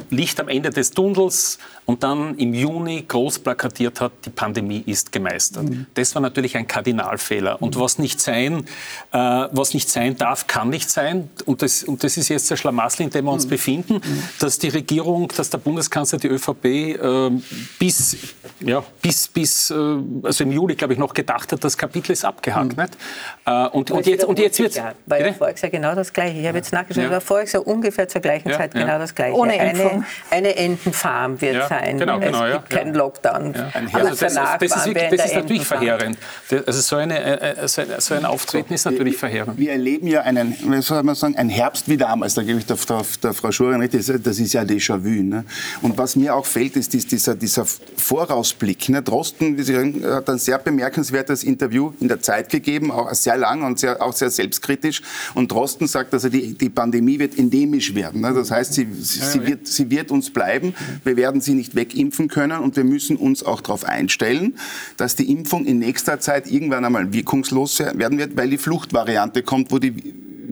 Licht 0.10 0.40
am 0.40 0.50
Ende 0.50 0.70
des 0.72 0.92
Tunnels 0.92 1.58
und 1.86 2.04
dann 2.04 2.38
im 2.38 2.54
Juni 2.54 3.06
groß 3.08 3.40
plakatiert 3.40 4.02
hat, 4.02 4.12
die 4.26 4.32
Pandemie 4.32 4.84
ist 4.86 5.12
gemeistert. 5.12 5.70
Mhm. 5.70 5.86
Das 5.94 6.16
war 6.16 6.22
natürlich 6.22 6.58
ein 6.58 6.68
Kardinalfehler. 6.68 7.62
Und 7.62 7.80
was 7.80 8.00
nicht 8.00 8.20
sein, 8.20 8.66
äh, 9.12 9.18
was 9.18 9.74
nicht 9.74 9.90
sein 9.90 10.18
darf, 10.18 10.48
kann 10.48 10.70
nicht 10.70 10.90
sein. 10.90 11.30
Und 11.46 11.62
das, 11.62 11.84
und 11.84 12.04
das 12.04 12.18
ist 12.18 12.30
jetzt 12.30 12.50
der 12.50 12.56
Schlamassel, 12.56 13.04
in 13.04 13.10
dem 13.12 13.26
wir 13.26 13.32
uns 13.32 13.46
mhm. 13.46 13.50
befinden, 13.50 13.94
mhm. 13.96 14.24
dass 14.40 14.58
die 14.58 14.70
Regierung, 14.70 15.32
dass 15.36 15.52
der 15.52 15.60
Bundeskanzler, 15.60 16.18
die 16.18 16.28
ÖVP 16.28 16.66
äh, 16.66 17.30
bis, 17.78 18.18
ja, 18.62 18.84
bis, 19.02 19.28
bis 19.28 19.70
äh, 19.70 19.76
also 20.24 20.44
im 20.44 20.52
Juli, 20.52 20.76
glaube 20.76 20.94
ich, 20.94 21.00
noch 21.00 21.14
gedacht 21.14 21.52
hat, 21.52 21.64
das 21.64 21.78
Kapitel 21.78 22.14
ist 22.14 22.26
abgehakt. 22.26 22.76
Mhm. 22.76 22.84
Nicht? 22.84 22.98
Äh, 23.46 23.68
und, 23.68 23.92
und, 23.92 24.08
jetzt, 24.08 24.26
und 24.26 24.40
jetzt 24.40 24.60
wird 24.60 24.82
Weil 25.06 25.26
ja 25.28 25.34
voriges 25.34 25.62
Jahr 25.62 25.70
genau 25.70 25.94
das 25.94 26.12
Gleiche. 26.12 26.40
Ich 26.40 26.48
habe 26.48 26.58
jetzt 26.58 26.74
nachgeschaut, 26.74 27.04
ja. 27.04 27.12
war 27.12 27.22
voriges 27.22 27.52
Jahr 27.52 27.68
ungefähr 27.68 28.08
zur 28.08 28.22
gleichen 28.22 28.50
ja. 28.50 28.58
Zeit 28.58 28.74
genau 28.74 28.98
das 28.98 29.14
Gleiche. 29.14 29.36
Ohne 29.38 29.56
Impfung. 29.56 30.04
Eine, 30.32 30.48
eine 30.48 30.56
Entenfarm 30.56 31.40
wird 31.42 31.56
ja. 31.56 31.75
Sein. 31.80 31.98
Genau, 31.98 32.20
genau, 32.20 32.46
es 32.46 32.54
gibt 32.54 32.70
keinen 32.70 32.94
Lockdown. 32.94 33.54
Also 33.94 34.10
das, 34.10 34.20
danach 34.20 34.58
das, 34.58 34.76
ist, 34.76 34.86
wirklich, 34.86 35.20
das 35.20 35.26
ist 35.26 35.36
natürlich 35.36 35.66
verheerend. 35.66 36.18
Also 36.66 36.82
so, 36.82 36.96
eine, 36.96 37.20
äh, 37.20 37.64
äh, 37.64 37.68
so 37.68 38.14
ein 38.14 38.26
Auftreten 38.26 38.74
ist 38.74 38.86
natürlich 38.86 39.18
verheerend. 39.18 39.58
Wir 39.58 39.72
erleben 39.72 40.08
ja 40.08 40.22
einen, 40.22 40.56
wie 40.60 40.82
soll 40.82 41.04
man 41.04 41.16
sagen, 41.16 41.36
einen 41.36 41.50
Herbst 41.50 41.88
wie 41.88 41.98
damals. 41.98 42.34
Da 42.34 42.44
gebe 42.44 42.60
ich 42.60 42.66
der, 42.66 42.78
der, 42.78 43.02
der 43.24 43.34
Frau 43.34 43.52
Schurer 43.52 43.80
recht, 43.80 43.94
das, 43.94 44.12
das 44.22 44.40
ist 44.40 44.54
ja 44.54 44.62
Déjà-vu. 44.62 45.24
Ne? 45.24 45.46
Und 45.82 45.98
was 45.98 46.16
mir 46.16 46.36
auch 46.36 46.46
fehlt, 46.46 46.76
ist 46.76 46.94
dieser, 46.94 47.36
dieser 47.36 47.66
Vorausblick. 47.66 48.90
Ne? 48.90 49.02
Drosten 49.02 49.58
hat 50.04 50.30
ein 50.30 50.38
sehr 50.38 50.60
bemerkenswertes 50.60 51.44
Interview 51.44 51.94
in 52.00 52.08
der 52.08 52.22
Zeit 52.22 52.50
gegeben, 52.50 52.92
auch 52.92 53.14
sehr 53.14 53.38
lang 53.38 53.64
und 53.64 53.80
sehr, 53.80 54.02
auch 54.02 54.14
sehr 54.14 54.30
selbstkritisch. 54.30 55.02
Und 55.34 55.52
Drosten 55.52 55.88
sagt, 55.88 56.14
also 56.14 56.30
die, 56.30 56.54
die 56.54 56.70
Pandemie 56.70 57.20
wird 57.20 57.38
endemisch 57.38 57.94
werden. 57.96 58.22
Ne? 58.22 58.34
Das 58.34 58.52
heißt, 58.52 58.74
sie, 58.74 58.88
sie, 59.00 59.46
wird, 59.46 59.68
sie 59.68 59.90
wird 59.90 60.12
uns 60.12 60.30
bleiben. 60.30 60.74
Wir 61.04 61.18
werden 61.18 61.42
sie 61.42 61.54
nicht 61.54 61.65
wegimpfen 61.74 62.28
können 62.28 62.60
und 62.60 62.76
wir 62.76 62.84
müssen 62.84 63.16
uns 63.16 63.42
auch 63.44 63.62
darauf 63.62 63.86
einstellen, 63.86 64.58
dass 64.98 65.16
die 65.16 65.32
Impfung 65.32 65.66
in 65.66 65.80
nächster 65.80 66.20
Zeit 66.20 66.52
irgendwann 66.52 66.86
einmal 66.86 67.14
wirkungslos 67.14 67.80
werden 67.80 68.20
wird, 68.20 68.38
weil 68.38 68.50
die 68.50 68.58
Fluchtvariante 68.58 69.42
kommt, 69.42 69.72
wo 69.72 69.80
die 69.80 69.94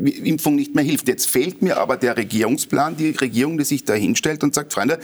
Impfung 0.06 0.56
nicht 0.56 0.74
mehr 0.76 0.84
hilft. 0.84 1.08
Jetzt 1.08 1.28
fehlt 1.28 1.62
mir 1.62 1.78
aber 1.78 1.98
der 1.98 2.18
Regierungsplan, 2.18 2.98
die 2.98 3.12
Regierung, 3.12 3.58
die 3.58 3.66
sich 3.66 3.84
da 3.84 3.94
hinstellt 3.94 4.44
und 4.44 4.56
sagt, 4.56 4.74
Freunde, 4.74 5.00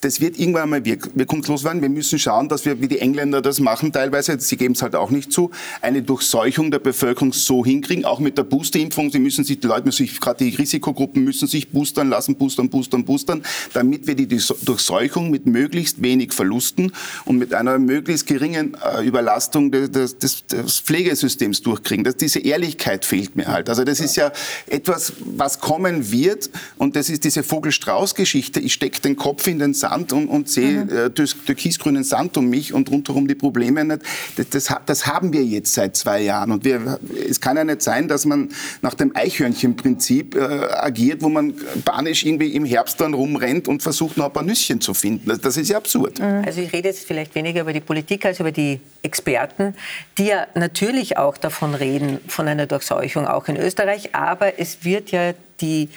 das 0.00 0.20
wird 0.20 0.38
irgendwann 0.38 0.62
einmal 0.62 0.84
wirkungslos 0.84 1.64
werden. 1.64 1.82
Wir 1.82 1.90
müssen 1.90 2.18
schauen, 2.18 2.48
dass 2.48 2.64
wir, 2.64 2.80
wie 2.80 2.88
die 2.88 3.00
Engländer 3.00 3.42
das 3.42 3.60
machen 3.60 3.92
teilweise, 3.92 4.38
sie 4.40 4.56
geben 4.56 4.72
es 4.72 4.82
halt 4.82 4.94
auch 4.94 5.10
nicht 5.10 5.32
zu, 5.32 5.50
eine 5.82 6.02
Durchseuchung 6.02 6.70
der 6.70 6.78
Bevölkerung 6.78 7.32
so 7.32 7.64
hinkriegen, 7.64 8.04
auch 8.04 8.18
mit 8.18 8.38
der 8.38 8.44
Boosterimpfung. 8.44 9.10
Sie 9.10 9.18
müssen 9.18 9.44
sich, 9.44 9.60
die 9.60 9.66
Leute 9.66 9.84
müssen 9.84 10.06
sich, 10.06 10.20
gerade 10.20 10.44
die 10.44 10.54
Risikogruppen 10.54 11.22
müssen 11.22 11.46
sich 11.46 11.70
boostern 11.70 12.08
lassen, 12.08 12.36
boostern, 12.36 12.70
boostern, 12.70 13.04
boostern, 13.04 13.42
damit 13.74 14.06
wir 14.06 14.14
die 14.14 14.26
Durchseuchung 14.26 15.30
mit 15.30 15.46
möglichst 15.46 16.02
wenig 16.02 16.32
Verlusten 16.32 16.92
und 17.26 17.36
mit 17.36 17.52
einer 17.52 17.78
möglichst 17.78 18.26
geringen 18.26 18.76
äh, 18.82 19.06
Überlastung 19.06 19.70
des, 19.70 20.16
des, 20.16 20.46
des 20.46 20.80
Pflegesystems 20.80 21.60
durchkriegen. 21.60 22.04
Das, 22.04 22.16
diese 22.16 22.38
Ehrlichkeit 22.38 23.04
fehlt 23.04 23.36
mir 23.36 23.48
halt. 23.48 23.68
Also 23.68 23.84
das 23.84 24.00
ist 24.00 24.16
ja 24.16 24.32
etwas, 24.66 25.12
was 25.20 25.60
kommen 25.60 26.10
wird 26.10 26.48
und 26.78 26.96
das 26.96 27.10
ist 27.10 27.24
diese 27.24 27.42
Vogel-Strauß-Geschichte. 27.42 28.60
Ich 28.60 28.72
stecke 28.72 29.00
den 29.02 29.16
Kopf 29.16 29.46
in 29.46 29.58
den 29.58 29.74
Sand 29.74 29.89
Sand 29.90 30.12
und, 30.12 30.28
und 30.28 30.48
sehe 30.48 30.84
mhm. 30.84 30.96
äh, 30.96 31.10
türkisgrünen 31.10 32.04
Sand 32.04 32.36
um 32.36 32.48
mich 32.48 32.72
und 32.72 32.90
rundherum 32.90 33.26
die 33.26 33.34
Probleme 33.34 33.84
nicht. 33.84 34.02
Das, 34.36 34.48
das, 34.50 34.74
das, 34.86 35.06
haben 35.06 35.32
wir 35.32 35.42
jetzt 35.42 35.74
seit 35.74 35.96
zwei 35.96 36.20
Jahren. 36.20 36.52
Und 36.52 36.64
wir, 36.64 37.00
es 37.28 37.40
kann 37.40 37.56
ja 37.56 37.64
nicht 37.64 37.82
sein, 37.82 38.06
dass 38.06 38.24
man 38.24 38.50
nach 38.82 38.94
dem 38.94 39.14
Eichhörnchenprinzip 39.16 40.36
äh, 40.36 40.40
agiert, 40.40 41.22
wo 41.22 41.28
man 41.28 41.54
panisch 41.84 42.24
irgendwie 42.24 42.54
im 42.54 42.64
Herbst 42.64 43.00
dann 43.00 43.14
rumrennt 43.14 43.66
und 43.66 43.82
versucht, 43.82 44.16
noch 44.16 44.26
ein 44.26 44.32
paar 44.32 44.44
Nüsschen 44.44 44.80
zu 44.80 44.94
finden. 44.94 45.28
Das, 45.28 45.40
das 45.40 45.56
ist 45.56 45.70
ja 45.70 45.76
absurd. 45.76 46.20
Mhm. 46.20 46.44
Also 46.46 46.60
ich 46.60 46.72
rede 46.72 46.88
jetzt 46.88 47.06
vielleicht 47.06 47.34
weniger 47.34 47.62
über 47.62 47.72
die 47.72 47.80
Politik 47.80 48.24
als 48.24 48.38
über 48.38 48.52
die 48.52 48.80
Experten, 49.02 49.74
die 50.18 50.26
ja 50.26 50.46
natürlich 50.54 51.16
auch 51.16 51.36
davon 51.36 51.74
reden, 51.74 52.18
von 52.28 52.46
einer 52.46 52.66
Durchseuchung 52.66 53.26
auch 53.26 53.48
in 53.48 53.56
Österreich. 53.56 54.14
Aber 54.14 54.58
es 54.58 54.84
wird 54.84 55.10
ja 55.10 55.34
die 55.60 55.88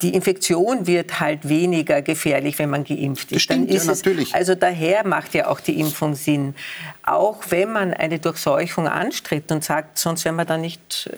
die 0.00 0.14
Infektion 0.14 0.86
wird 0.86 1.20
halt 1.20 1.48
weniger 1.48 2.02
gefährlich, 2.02 2.58
wenn 2.58 2.70
man 2.70 2.84
geimpft 2.84 3.32
ist. 3.32 3.36
Das 3.36 3.42
stimmt, 3.42 3.70
ist 3.70 3.86
ja, 3.86 3.92
natürlich. 3.92 4.28
Es, 4.28 4.34
also 4.34 4.54
daher 4.54 5.06
macht 5.06 5.34
ja 5.34 5.48
auch 5.48 5.60
die 5.60 5.78
Impfung 5.78 6.14
Sinn. 6.14 6.54
Auch 7.04 7.42
wenn 7.48 7.72
man 7.72 7.92
eine 7.92 8.20
Durchseuchung 8.20 8.86
anstrebt 8.86 9.50
und 9.50 9.64
sagt, 9.64 9.98
sonst 9.98 10.24
wären 10.24 10.36
wir 10.36 10.44
da 10.44 10.56
nicht. 10.56 11.10
Äh, 11.12 11.16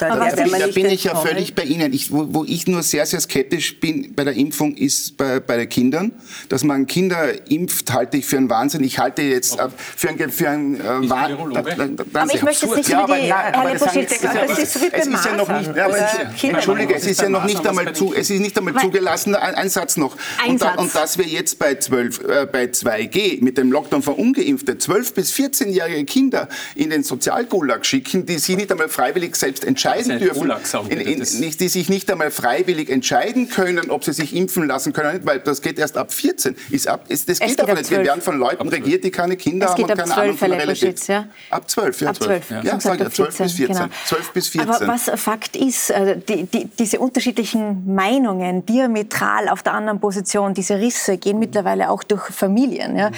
da, 0.00 0.10
Aber 0.10 0.28
da, 0.28 0.44
da 0.44 0.66
bin 0.66 0.86
ich 0.86 1.04
ja 1.04 1.14
völlig 1.14 1.54
bei 1.54 1.62
Ihnen. 1.62 1.92
Ich, 1.92 2.10
wo, 2.10 2.26
wo, 2.34 2.44
ich 2.44 2.66
nur 2.66 2.82
sehr, 2.82 3.06
sehr 3.06 3.20
skeptisch 3.20 3.78
bin 3.78 4.16
bei 4.16 4.24
der 4.24 4.34
Impfung, 4.34 4.74
ist 4.74 5.16
bei, 5.16 5.38
bei 5.38 5.58
den 5.58 5.68
Kindern. 5.68 6.10
Dass 6.48 6.64
man 6.64 6.88
Kinder 6.88 7.48
impft, 7.48 7.92
halte 7.92 8.16
ich 8.16 8.26
für 8.26 8.36
einen 8.36 8.50
Wahnsinn. 8.50 8.82
Ich 8.82 8.98
halte 8.98 9.22
jetzt 9.22 9.60
okay. 9.60 9.72
für 9.76 10.08
einen, 10.08 10.30
für 10.30 10.50
einen 10.50 10.80
äh, 10.80 11.08
Wahnsinn. 11.08 11.96
Aber 12.12 12.34
ich 12.34 12.42
möchte 12.42 12.66
es 12.66 12.74
nicht 12.74 12.88
ja, 12.88 13.04
aber, 13.04 13.16
die, 13.16 13.28
nein, 13.28 13.54
aber 13.54 13.70
das, 13.74 13.94
ist, 13.94 14.24
das 14.24 14.58
ist, 14.58 14.76
es 14.92 15.06
ist 15.06 15.24
ja 15.24 15.36
noch 15.36 15.48
nicht. 15.48 15.76
Ja, 15.76 15.84
aber, 15.84 15.98
Entschuldige, 16.42 16.96
es 16.96 17.06
ist 17.06 17.20
ja 17.22 17.28
noch 17.28 17.44
nicht 17.44 17.64
einmal 17.64 17.92
zu, 17.92 18.12
es 18.12 18.28
ist 18.28 18.40
nicht 18.40 18.58
einmal 18.58 18.74
zugelassen. 18.74 19.36
Ein, 19.36 19.54
ein 19.54 19.68
Satz 19.68 19.96
noch. 19.96 20.16
Ein 20.42 20.52
und, 20.52 20.62
da, 20.62 20.74
und 20.74 20.92
dass 20.92 21.16
wir 21.16 21.26
jetzt 21.26 21.60
bei 21.60 21.76
12, 21.76 22.24
äh, 22.24 22.46
bei 22.50 22.64
2G 22.64 23.40
mit 23.40 23.56
dem 23.56 23.70
Lockdown 23.70 24.02
für 24.02 24.14
Ungeimpfte 24.14 24.78
12 24.78 25.11
bis 25.14 25.32
14-jährige 25.32 26.04
Kinder 26.04 26.48
in 26.74 26.90
den 26.90 27.02
Sozialgulag 27.02 27.84
schicken, 27.84 28.26
die 28.26 28.38
sie 28.38 28.56
nicht 28.56 28.70
einmal 28.70 28.88
freiwillig 28.88 29.36
selbst 29.36 29.64
entscheiden 29.64 30.18
dürfen, 30.18 30.52
in, 30.88 31.00
in, 31.00 31.18
nicht, 31.18 31.60
die 31.60 31.68
sich 31.68 31.88
nicht 31.88 32.10
einmal 32.10 32.30
freiwillig 32.30 32.90
entscheiden 32.90 33.48
können, 33.48 33.90
ob 33.90 34.04
sie 34.04 34.12
sich 34.12 34.34
impfen 34.34 34.66
lassen 34.66 34.92
können, 34.92 35.20
weil 35.24 35.40
das 35.40 35.62
geht 35.62 35.78
erst 35.78 35.96
ab 35.96 36.12
14. 36.12 36.56
Ist 36.70 36.88
ab, 36.88 37.04
ist, 37.08 37.28
das 37.28 37.38
geht, 37.38 37.48
geht 37.48 37.60
aber 37.60 37.74
nicht. 37.74 37.90
Wir 37.90 38.04
werden 38.04 38.22
von 38.22 38.38
Leuten 38.38 38.68
regiert, 38.68 39.04
die 39.04 39.10
keine 39.10 39.36
Kinder 39.36 39.68
haben 39.68 39.82
und 39.82 39.88
keine 39.88 40.16
Ahnung 40.16 40.36
von 40.36 40.50
der 40.50 40.58
Realität. 40.58 41.06
Ja? 41.08 41.26
Ab 41.50 41.68
12, 41.68 42.00
ja. 42.00 42.08
Ab 42.10 42.22
12, 42.22 42.50
ja. 42.50 42.62
ja, 42.62 42.80
sag 42.80 43.00
ja 43.00 43.10
12 43.10 43.38
bis 43.38 43.52
14. 43.52 43.76
Genau. 43.76 43.88
12 44.06 44.32
bis 44.32 44.48
14. 44.48 44.70
Aber 44.70 44.88
was 44.88 45.10
Fakt 45.20 45.56
ist, 45.56 45.90
äh, 45.90 46.18
die, 46.18 46.44
die, 46.44 46.66
diese 46.66 46.98
unterschiedlichen 46.98 47.94
Meinungen 47.94 48.64
diametral 48.66 49.48
auf 49.48 49.62
der 49.62 49.74
anderen 49.74 50.00
Position, 50.00 50.54
diese 50.54 50.78
Risse 50.78 51.18
gehen 51.18 51.38
mittlerweile 51.38 51.90
auch 51.90 52.02
durch 52.02 52.22
Familien. 52.30 52.96
Ja? 52.96 53.10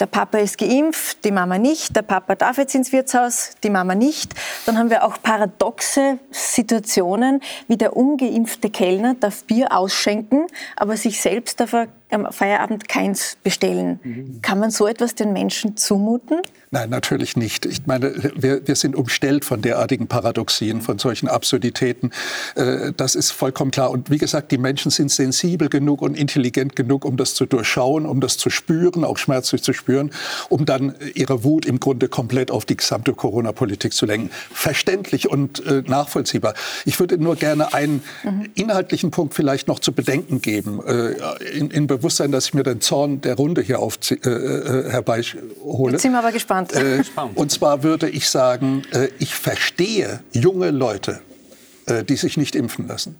Der 0.00 0.06
Papa 0.06 0.38
ist 0.38 0.58
geimpft, 0.58 1.24
die 1.24 1.30
Mama 1.38 1.56
nicht. 1.56 1.94
Der 1.94 2.02
Papa 2.02 2.34
darf 2.34 2.58
jetzt 2.58 2.74
ins 2.74 2.90
Wirtshaus, 2.90 3.52
die 3.62 3.70
Mama 3.70 3.94
nicht. 3.94 4.34
Dann 4.66 4.76
haben 4.76 4.90
wir 4.90 5.04
auch 5.04 5.22
paradoxe 5.22 6.18
Situationen, 6.32 7.40
wie 7.68 7.76
der 7.76 7.96
ungeimpfte 7.96 8.70
Kellner 8.70 9.14
darf 9.14 9.44
Bier 9.44 9.70
ausschenken, 9.70 10.48
aber 10.74 10.96
sich 10.96 11.20
selbst 11.20 11.60
darf 11.60 11.74
er 11.74 11.86
am 12.10 12.30
Feierabend 12.32 12.88
keins 12.88 13.36
bestellen. 13.42 14.00
Mhm. 14.02 14.42
Kann 14.42 14.58
man 14.58 14.70
so 14.70 14.86
etwas 14.86 15.14
den 15.14 15.32
Menschen 15.32 15.76
zumuten? 15.76 16.40
Nein, 16.70 16.90
natürlich 16.90 17.36
nicht. 17.36 17.64
Ich 17.64 17.86
meine, 17.86 18.12
wir, 18.36 18.66
wir 18.66 18.76
sind 18.76 18.94
umstellt 18.94 19.44
von 19.46 19.62
derartigen 19.62 20.06
Paradoxien, 20.06 20.82
von 20.82 20.98
solchen 20.98 21.26
Absurditäten. 21.26 22.10
Äh, 22.56 22.92
das 22.94 23.14
ist 23.14 23.30
vollkommen 23.30 23.70
klar. 23.70 23.90
Und 23.90 24.10
wie 24.10 24.18
gesagt, 24.18 24.52
die 24.52 24.58
Menschen 24.58 24.90
sind 24.90 25.10
sensibel 25.10 25.70
genug 25.70 26.02
und 26.02 26.16
intelligent 26.16 26.76
genug, 26.76 27.06
um 27.06 27.16
das 27.16 27.34
zu 27.34 27.46
durchschauen, 27.46 28.04
um 28.04 28.20
das 28.20 28.36
zu 28.36 28.50
spüren, 28.50 29.04
auch 29.04 29.16
schmerzlich 29.16 29.62
zu 29.62 29.72
spüren, 29.72 30.10
um 30.50 30.66
dann 30.66 30.94
ihre 31.14 31.42
Wut 31.42 31.64
im 31.64 31.80
Grunde 31.80 32.08
komplett 32.08 32.50
auf 32.50 32.66
die 32.66 32.76
gesamte 32.76 33.14
Corona-Politik 33.14 33.94
zu 33.94 34.04
lenken. 34.04 34.30
Verständlich 34.52 35.30
und 35.30 35.64
äh, 35.64 35.82
nachvollziehbar. 35.86 36.52
Ich 36.84 37.00
würde 37.00 37.16
nur 37.16 37.36
gerne 37.36 37.72
einen 37.72 38.02
mhm. 38.24 38.50
inhaltlichen 38.54 39.10
Punkt 39.10 39.32
vielleicht 39.34 39.68
noch 39.68 39.78
zu 39.78 39.92
bedenken 39.92 40.42
geben, 40.42 40.80
äh, 40.86 41.12
in, 41.56 41.70
in 41.70 41.86
Bewusstsein, 41.98 42.32
dass 42.32 42.46
ich 42.46 42.54
mir 42.54 42.62
den 42.62 42.80
Zorn 42.80 43.20
der 43.20 43.34
Runde 43.34 43.62
hier 43.62 43.80
auf, 43.80 43.98
äh, 44.10 44.14
äh, 44.14 44.90
herbeihole. 44.90 45.92
Jetzt 45.92 46.02
sind 46.02 46.12
wir 46.12 46.18
aber 46.18 46.32
gespannt. 46.32 46.72
Äh, 46.72 47.02
und 47.34 47.50
zwar 47.52 47.82
würde 47.82 48.08
ich 48.08 48.28
sagen, 48.28 48.82
äh, 48.92 49.08
ich 49.18 49.34
verstehe 49.34 50.20
junge 50.32 50.70
Leute, 50.70 51.20
äh, 51.86 52.04
die 52.04 52.16
sich 52.16 52.36
nicht 52.36 52.54
impfen 52.54 52.88
lassen, 52.88 53.16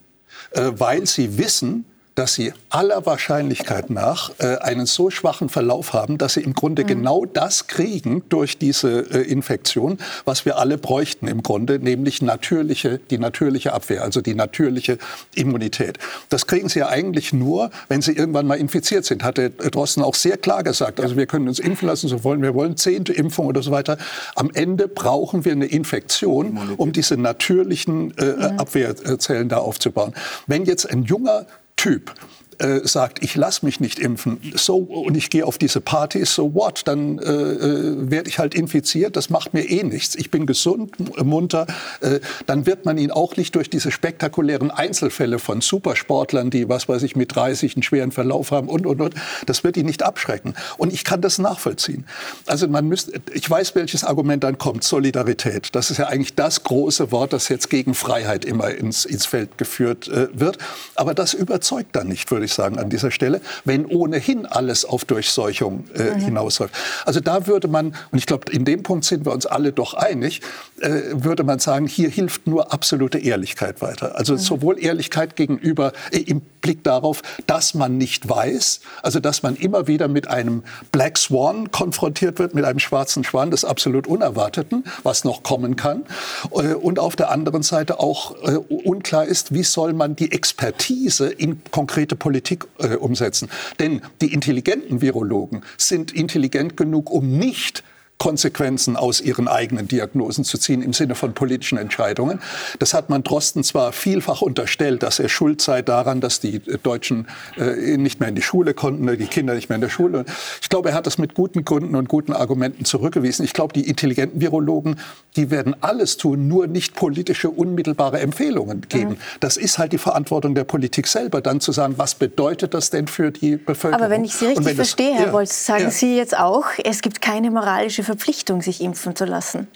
äh, 0.53 0.71
weil 0.75 1.07
sie 1.07 1.39
wissen, 1.39 1.85
dass 2.19 2.35
sie 2.35 2.53
aller 2.69 3.07
Wahrscheinlichkeit 3.07 3.91
nach 3.91 4.33
äh, 4.39 4.57
einen 4.57 4.87
so 4.87 5.09
schwachen 5.09 5.49
Verlauf 5.49 5.93
haben, 5.93 6.19
dass 6.19 6.35
sie 6.35 6.41
im 6.41 6.53
Grunde 6.53 6.83
mhm. 6.83 6.89
genau 6.89 7.25
das 7.27 7.69
kriegen 7.69 8.25
durch 8.29 8.59
diese 8.59 9.03
äh, 9.13 9.23
Infektion, 9.23 9.99
was 10.25 10.45
wir 10.45 10.59
alle 10.59 10.79
bräuchten 10.79 11.29
im 11.29 11.45
Grunde, 11.45 11.79
nämlich 11.79 12.21
natürliche, 12.21 12.99
die 12.99 13.19
natürliche 13.19 13.73
Abwehr, 13.73 14.03
also 14.03 14.21
die 14.21 14.35
natürliche 14.35 14.99
Immunität. 15.37 15.99
Das 16.29 16.49
kriegen 16.49 16.69
sie 16.69 16.81
ja 16.81 16.89
eigentlich 16.89 17.33
nur, 17.33 17.71
wenn 17.87 18.03
sie 18.03 18.15
irgendwann 18.15 18.49
mal 18.49 18.59
infiziert 18.59 19.05
sind, 19.05 19.23
hat 19.23 19.39
der 19.39 19.51
Drosten 19.51 20.03
auch 20.03 20.17
sehr 20.17 20.39
klar 20.39 20.65
gesagt. 20.65 20.99
Also 20.99 21.17
wir 21.17 21.27
können 21.27 21.47
uns 21.47 21.61
impfen 21.61 21.87
lassen, 21.87 22.09
so 22.09 22.25
wollen 22.25 22.43
wir 22.43 22.53
wollen, 22.53 22.77
zehnte 22.77 23.13
Impfung 23.13 23.47
oder 23.47 23.63
so 23.63 23.71
weiter. 23.71 23.97
Am 24.35 24.51
Ende 24.53 24.89
brauchen 24.89 25.45
wir 25.45 25.53
eine 25.53 25.67
Infektion, 25.67 26.75
um 26.79 26.91
diese 26.91 27.17
natürlichen 27.17 28.13
äh, 28.19 28.25
mhm. 28.25 28.59
Abwehrzellen 28.59 29.49
da 29.49 29.59
aufzubauen. 29.59 30.15
Wenn 30.49 30.65
jetzt 30.65 30.91
ein 30.91 31.05
junger 31.05 31.47
Typ 31.79 32.11
äh, 32.59 32.81
sagt, 32.83 33.23
ich 33.23 33.37
lasse 33.37 33.65
mich 33.65 33.81
nicht 33.81 33.99
impfen, 33.99 34.41
so 34.55 34.77
und 34.79 35.17
ich 35.17 35.31
gehe 35.31 35.47
auf 35.47 35.59
diese 35.59 35.81
Partys, 35.81 36.35
so 36.35 36.55
what? 36.55 36.83
Dann 36.87 37.19
äh, 37.19 37.23
äh, 37.23 38.11
werde 38.11 38.29
ich 38.29 38.39
halt 38.39 38.55
infiziert. 38.55 39.17
Das 39.17 39.31
macht 39.31 39.55
mir 39.55 39.69
eh 39.69 39.83
nichts. 39.83 40.15
Ich 40.15 40.31
bin 40.31 40.47
gesund, 40.47 40.93
munter. 41.25 41.67
Äh, 42.01 42.21
dann 42.47 42.67
wird 42.67 42.85
man 42.85 42.99
ihn 42.99 43.11
auch 43.11 43.37
nicht 43.37 43.55
durch 43.55 43.71
diese 43.71 43.91
spektakulären 43.91 44.71
Einzelfälle 44.71 45.39
von 45.39 45.61
Supersportlern, 45.61 46.51
die 46.51 46.69
was 46.69 46.89
weiß 46.89 47.03
ich 47.03 47.17
mit 47.17 47.35
30 47.35 47.77
einen 47.77 47.83
schweren 47.83 48.13
Verlauf 48.13 48.51
haben 48.51 48.69
und 48.69 48.87
und 48.87 49.01
und. 49.01 49.15
Das 49.47 49.65
wird 49.65 49.77
ihn 49.77 49.87
nicht 49.87 50.03
abschrecken. 50.03 50.55
Und 50.77 50.93
ich 50.93 51.05
kann 51.05 51.21
das 51.21 51.39
nachvollziehen. 51.39 52.07
Also 52.47 52.69
man 52.69 52.87
müsste, 52.87 53.21
ich 53.33 53.49
weiß, 53.49 53.75
welches 53.75 54.05
Argument 54.05 54.45
dann 54.45 54.59
kommt. 54.59 54.85
Solidarität. 54.85 55.75
Das 55.75 55.91
ist 55.91 55.99
ja 55.99 56.07
eigentlich 56.07 56.35
das 56.35 56.65
große 56.65 57.13
Wort, 57.13 57.33
das 57.33 57.49
jetzt 57.49 57.71
gegen 57.71 57.95
Freiheit 57.95 58.45
immer 58.45 58.71
ins, 58.71 59.05
ins 59.05 59.27
Feld 59.27 59.59
geführt 59.59 60.09
äh, 60.09 60.29
wird. 60.33 60.59
Aber 60.95 61.15
das 61.15 61.35
überzeugt 61.35 61.95
dann 61.95 62.09
nicht, 62.09 62.31
würde 62.31 62.45
ich 62.45 62.48
sagen, 62.53 62.79
an 62.79 62.91
dieser 62.91 63.11
Stelle, 63.11 63.41
wenn 63.65 63.87
ohnehin 63.87 64.47
alles 64.47 64.85
auf 64.85 65.05
Durchseuchung 65.05 65.85
äh, 65.95 66.15
mhm. 66.15 66.21
hinausläuft. 66.21 66.75
Also 67.05 67.21
da 67.21 67.47
würde 67.47 67.69
man, 67.69 67.95
und 68.11 68.19
ich 68.19 68.27
glaube, 68.27 68.51
in 68.53 68.65
dem 68.65 68.83
Punkt 68.83 69.05
sind 69.05 69.25
wir 69.25 69.33
uns 69.33 69.47
alle 69.47 69.73
doch 69.73 69.95
einig, 69.95 70.41
äh, 70.81 71.01
würde 71.13 71.45
man 71.45 71.59
sagen, 71.59 71.87
hier 71.87 72.09
hilft 72.09 72.47
nur 72.47 72.73
absolute 72.73 73.19
Ehrlichkeit 73.19 73.83
weiter. 73.83 74.17
Also 74.17 74.35
mhm. 74.35 74.39
sowohl 74.39 74.83
Ehrlichkeit 74.83 75.37
gegenüber, 75.37 75.93
äh, 76.13 76.19
im 76.19 76.41
Blick 76.61 76.85
darauf, 76.85 77.23
dass 77.47 77.75
man 77.75 77.99
nicht 77.99 78.29
weiß, 78.29 78.81
also 79.03 79.21
dass 79.21 79.43
man 79.43 79.57
immer 79.57 79.87
wieder 79.87 80.09
mit 80.09 80.29
einem 80.29 80.63
Black 80.93 81.19
Swan 81.19 81.71
konfrontiert 81.71 82.39
wird, 82.39 82.55
mit 82.55 82.65
einem 82.65 82.79
schwarzen 82.79 83.25
Schwan 83.25 83.51
des 83.51 83.65
absolut 83.65 84.07
Unerwarteten, 84.07 84.85
was 85.03 85.25
noch 85.25 85.43
kommen 85.43 85.77
kann. 85.77 86.05
Äh, 86.53 86.75
und 86.75 86.99
auf 86.99 87.17
der 87.17 87.31
anderen 87.31 87.63
Seite 87.63 88.01
auch 88.01 88.37
äh, 88.43 88.57
unklar 88.57 89.25
ist, 89.25 89.53
wie 89.55 89.63
soll 89.63 89.93
man 89.93 90.17
die 90.17 90.33
Expertise 90.33 91.29
in 91.29 91.63
konkrete 91.71 92.17
Politik 92.17 92.38
äh, 92.79 92.97
umsetzen. 92.97 93.49
Denn 93.79 94.03
die 94.21 94.33
intelligenten 94.33 95.01
Virologen 95.01 95.63
sind 95.77 96.13
intelligent 96.13 96.77
genug, 96.77 97.11
um 97.11 97.39
nicht 97.39 97.83
Konsequenzen 98.19 98.97
aus 98.97 99.21
ihren 99.21 99.47
eigenen 99.47 99.87
Diagnosen 99.87 100.43
zu 100.43 100.59
ziehen 100.59 100.83
im 100.83 100.93
Sinne 100.93 101.15
von 101.15 101.35
politischen 101.35 101.79
Entscheidungen. 101.79 102.41
Das 102.81 102.93
hat 102.93 103.11
man 103.11 103.23
Drosten 103.23 103.63
zwar 103.63 103.93
vielfach 103.93 104.43
unterstellt, 104.43 105.05
dass 105.05 105.21
er 105.21 105.29
schuld 105.29 105.63
sei 105.63 105.83
daran, 105.83 106.21
dass 106.21 106.41
die 106.41 106.59
Deutschen 106.59 107.29
äh, 107.57 107.97
nicht 107.97 108.19
mehr 108.19 108.29
in 108.29 108.35
die 108.35 108.43
Schule 108.43 108.75
konnten, 108.75 109.07
die 109.07 109.27
Kinder 109.27 109.55
nicht 109.55 109.69
mehr 109.69 109.77
in 109.77 109.83
der 109.83 109.89
Schule. 109.89 110.25
Ich 110.61 110.69
glaube, 110.69 110.91
er 110.91 110.95
hat 110.97 111.07
das 111.07 111.19
mit 111.19 111.35
guten 111.35 111.65
Gründen 111.65 111.95
und 111.95 112.09
guten 112.09 112.33
Argumenten 112.33 112.85
zurückgewiesen. 112.85 113.45
Ich 113.45 113.53
glaube, 113.53 113.73
die 113.73 113.89
intelligenten 113.89 114.41
Virologen, 114.41 114.97
die 115.37 115.53
werden 115.53 115.77
alles 115.81 116.17
tun, 116.17 116.49
nur 116.49 116.67
nicht 116.67 116.97
politische 116.97 117.51
unmittelbare 117.51 118.19
Empfehlungen 118.19 118.81
geben. 118.89 119.11
Mhm. 119.11 119.17
Das 119.39 119.57
ist 119.57 119.79
halt 119.79 119.93
die 119.93 119.99
Verantwortung 119.99 120.57
der 120.57 120.65
Politik 120.65 121.07
selber, 121.07 121.41
dann 121.41 121.61
zu 121.61 121.71
sagen, 121.71 121.95
was 121.99 122.17
bedeutet 122.17 122.75
das 122.75 122.91
denn 122.91 123.07
für 123.07 123.31
die 123.31 123.57
Bevölkerung? 123.57 124.05
Aber 124.05 124.11
wenn 124.11 124.25
ich 124.25 124.35
Sie 124.35 124.47
richtig 124.47 124.65
das, 124.65 124.75
verstehe, 124.75 125.15
Herr 125.15 125.27
ja, 125.27 125.33
Wolz, 125.33 125.67
sagen 125.67 125.85
ja. 125.85 125.91
Sie 125.91 126.17
jetzt 126.17 126.37
auch, 126.37 126.65
es 126.83 127.01
gibt 127.01 127.21
keine 127.21 127.53
moralische 127.53 128.08
Verpflichtung, 128.09 128.63
sich 128.63 128.81
impfen 128.81 129.15
zu 129.15 129.27
lassen. 129.27 129.69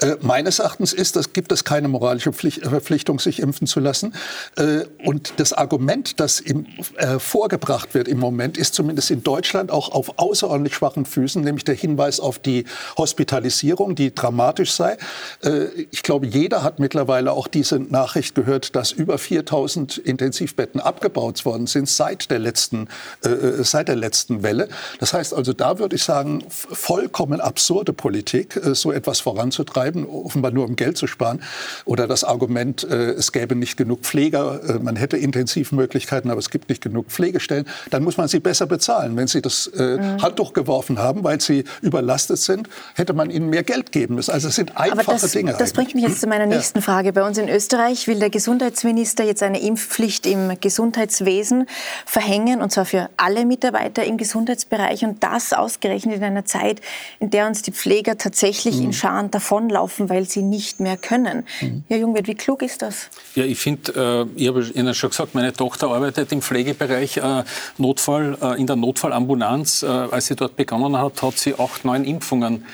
Äh, 0.00 0.16
meines 0.20 0.60
Erachtens 0.60 0.92
ist, 0.92 1.16
das 1.16 1.32
gibt 1.32 1.50
es 1.50 1.64
keine 1.64 1.88
moralische 1.88 2.32
Pflicht, 2.32 2.62
äh, 2.62 2.68
Verpflichtung, 2.68 3.18
sich 3.18 3.40
impfen 3.40 3.66
zu 3.66 3.80
lassen. 3.80 4.14
Äh, 4.56 4.84
und 5.04 5.34
das 5.38 5.52
Argument, 5.52 6.20
das 6.20 6.38
im, 6.38 6.66
äh, 6.96 7.18
vorgebracht 7.18 7.94
wird 7.94 8.06
im 8.06 8.18
Moment, 8.18 8.56
ist 8.56 8.74
zumindest 8.74 9.10
in 9.10 9.22
Deutschland 9.22 9.70
auch 9.70 9.90
auf 9.90 10.18
außerordentlich 10.18 10.74
schwachen 10.74 11.04
Füßen, 11.04 11.42
nämlich 11.42 11.64
der 11.64 11.74
Hinweis 11.74 12.20
auf 12.20 12.38
die 12.38 12.64
Hospitalisierung, 12.96 13.96
die 13.96 14.14
dramatisch 14.14 14.72
sei. 14.72 14.96
Äh, 15.42 15.66
ich 15.90 16.02
glaube, 16.04 16.26
jeder 16.26 16.62
hat 16.62 16.78
mittlerweile 16.78 17.32
auch 17.32 17.48
diese 17.48 17.80
Nachricht 17.80 18.34
gehört, 18.36 18.76
dass 18.76 18.92
über 18.92 19.18
4000 19.18 19.98
Intensivbetten 19.98 20.80
abgebaut 20.80 21.44
worden 21.44 21.66
sind 21.66 21.88
seit 21.88 22.30
der 22.30 22.38
letzten, 22.38 22.88
seit 23.20 23.88
der 23.88 23.96
letzten 23.96 24.42
Welle. 24.42 24.68
Das 25.00 25.12
heißt 25.12 25.34
also, 25.34 25.52
da 25.52 25.78
würde 25.78 25.96
ich 25.96 26.02
sagen, 26.02 26.44
vollkommen 26.48 27.40
absurde 27.40 27.92
Politik, 27.92 28.58
so 28.72 28.92
etwas 28.92 29.20
voranzutreiben 29.20 29.87
betreiben, 29.88 30.06
offenbar 30.06 30.50
nur 30.50 30.64
um 30.64 30.76
Geld 30.76 30.96
zu 30.96 31.06
sparen. 31.06 31.40
Oder 31.84 32.06
das 32.06 32.24
Argument, 32.24 32.84
äh, 32.84 33.10
es 33.12 33.32
gäbe 33.32 33.54
nicht 33.54 33.76
genug 33.76 34.00
Pfleger, 34.00 34.60
äh, 34.68 34.78
man 34.78 34.96
hätte 34.96 35.16
Intensivmöglichkeiten, 35.16 36.30
aber 36.30 36.38
es 36.38 36.50
gibt 36.50 36.68
nicht 36.68 36.82
genug 36.82 37.06
Pflegestellen. 37.08 37.66
Dann 37.90 38.02
muss 38.02 38.16
man 38.16 38.28
sie 38.28 38.40
besser 38.40 38.66
bezahlen. 38.66 39.16
Wenn 39.16 39.26
sie 39.26 39.42
das 39.42 39.66
äh, 39.68 39.96
mhm. 39.96 40.22
Handtuch 40.22 40.52
geworfen 40.52 40.98
haben, 40.98 41.24
weil 41.24 41.40
sie 41.40 41.64
überlastet 41.82 42.38
sind, 42.38 42.68
hätte 42.94 43.12
man 43.12 43.30
ihnen 43.30 43.50
mehr 43.50 43.62
Geld 43.62 43.92
geben 43.92 44.16
müssen. 44.16 44.32
Also 44.32 44.48
es 44.48 44.54
sind 44.54 44.76
einfache 44.76 45.18
das, 45.20 45.32
Dinge. 45.32 45.54
Das 45.58 45.72
bringt 45.72 45.94
mich 45.94 46.04
jetzt 46.04 46.20
zu 46.20 46.26
meiner 46.26 46.46
nächsten 46.46 46.78
ja. 46.78 46.84
Frage. 46.84 47.12
Bei 47.12 47.26
uns 47.26 47.38
in 47.38 47.48
Österreich 47.48 48.06
will 48.06 48.18
der 48.18 48.30
Gesundheitsminister 48.30 49.24
jetzt 49.24 49.42
eine 49.42 49.60
Impfpflicht 49.60 50.26
im 50.26 50.52
Gesundheitswesen 50.60 51.66
verhängen, 52.06 52.60
und 52.60 52.72
zwar 52.72 52.84
für 52.84 53.08
alle 53.16 53.44
Mitarbeiter 53.44 54.04
im 54.04 54.16
Gesundheitsbereich. 54.16 55.04
Und 55.04 55.22
das 55.22 55.52
ausgerechnet 55.52 56.16
in 56.16 56.24
einer 56.24 56.44
Zeit, 56.44 56.80
in 57.20 57.30
der 57.30 57.46
uns 57.46 57.62
die 57.62 57.72
Pfleger 57.72 58.18
tatsächlich 58.18 58.76
mhm. 58.76 58.86
in 58.86 58.92
Scharen 58.92 59.30
davonlaufen 59.30 59.77
laufen, 59.78 60.08
weil 60.08 60.28
sie 60.28 60.42
nicht 60.42 60.80
mehr 60.80 60.96
können. 60.96 61.44
Mhm. 61.60 61.84
Herr 61.88 61.98
Jungwirth, 61.98 62.26
wie 62.26 62.34
klug 62.34 62.62
ist 62.62 62.82
das? 62.82 63.08
Ja, 63.34 63.44
ich 63.44 63.58
finde, 63.58 64.26
äh, 64.36 64.40
ich 64.40 64.48
habe 64.48 64.62
Ihnen 64.74 64.94
schon 64.94 65.10
gesagt, 65.10 65.34
meine 65.34 65.52
Tochter 65.52 65.88
arbeitet 65.88 66.32
im 66.32 66.42
Pflegebereich 66.42 67.18
äh, 67.18 67.44
Notfall, 67.78 68.36
äh, 68.42 68.60
in 68.60 68.66
der 68.66 68.76
Notfallambulanz. 68.76 69.82
Äh, 69.82 69.86
als 69.86 70.26
sie 70.26 70.36
dort 70.36 70.56
begonnen 70.56 70.96
hat, 70.96 71.22
hat 71.22 71.38
sie 71.38 71.54
acht, 71.54 71.84
neun 71.84 72.04
Impfungen 72.04 72.64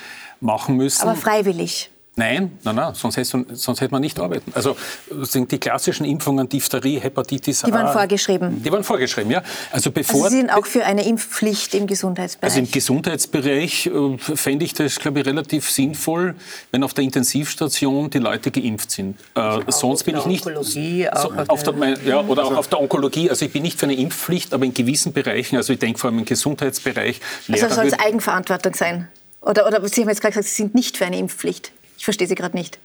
machen 0.41 0.77
müssen. 0.77 1.03
Aber 1.03 1.15
freiwillig? 1.15 1.91
Nein, 2.17 2.57
nein, 2.63 2.75
nein, 2.75 2.93
sonst 2.93 3.17
hätte, 3.17 3.45
sonst 3.55 3.81
hätte 3.81 3.91
man 3.91 4.01
nicht 4.01 4.17
arbeiten. 4.21 4.49
Also 4.55 4.77
sind 5.23 5.51
die 5.51 5.57
klassischen 5.57 6.05
Impfungen, 6.05 6.47
Diphtherie, 6.47 6.97
Hepatitis 6.97 7.65
A. 7.65 7.67
Die 7.67 7.73
waren 7.73 7.91
vorgeschrieben. 7.91 8.63
Die 8.63 8.71
waren 8.71 8.85
vorgeschrieben, 8.85 9.31
ja. 9.31 9.43
Also, 9.69 9.91
bevor, 9.91 10.23
also 10.23 10.29
Sie 10.29 10.37
sind 10.37 10.49
auch 10.49 10.65
für 10.65 10.85
eine 10.85 11.05
Impfpflicht 11.05 11.73
im 11.73 11.87
Gesundheitsbereich? 11.87 12.53
Also 12.53 12.59
im 12.59 12.71
Gesundheitsbereich 12.71 13.87
äh, 13.87 14.17
fände 14.17 14.63
ich 14.63 14.73
das, 14.73 14.97
glaube 14.97 15.19
ich, 15.19 15.25
relativ 15.25 15.69
sinnvoll, 15.69 16.35
wenn 16.71 16.83
auf 16.83 16.93
der 16.93 17.03
Intensivstation 17.03 18.09
die 18.09 18.19
Leute 18.19 18.49
geimpft 18.49 18.91
sind. 18.91 19.19
Äh, 19.35 19.59
sonst 19.67 20.03
bin 20.03 20.15
ich 20.15 20.25
nicht... 20.25 20.45
Onkologie 20.45 21.09
so, 21.13 21.33
auf 21.47 21.63
der, 21.63 21.97
ja, 22.05 22.21
oder 22.21 22.45
auch 22.45 22.55
auf 22.55 22.69
der 22.69 22.79
Onkologie. 22.79 23.29
Also 23.29 23.43
ich 23.43 23.51
bin 23.51 23.63
nicht 23.63 23.77
für 23.77 23.87
eine 23.87 23.95
Impfpflicht, 23.95 24.53
aber 24.53 24.63
in 24.63 24.73
gewissen 24.73 25.11
Bereichen, 25.11 25.57
also 25.57 25.73
ich 25.73 25.79
denke 25.79 25.99
vor 25.99 26.09
allem 26.09 26.19
im 26.19 26.25
Gesundheitsbereich... 26.25 27.19
Also 27.51 27.67
soll 27.67 27.87
es 27.87 27.99
Eigenverantwortung 27.99 28.73
sein? 28.73 29.09
Oder, 29.41 29.67
oder 29.67 29.85
Sie 29.89 29.99
haben 29.99 30.07
jetzt 30.07 30.21
gerade 30.21 30.31
gesagt, 30.31 30.47
Sie 30.47 30.55
sind 30.55 30.75
nicht 30.75 30.95
für 30.95 31.05
eine 31.05 31.19
Impfpflicht. 31.19 31.73
Ich 31.97 32.03
verstehe 32.03 32.27
Sie 32.27 32.35
gerade 32.35 32.55
nicht. 32.55 32.79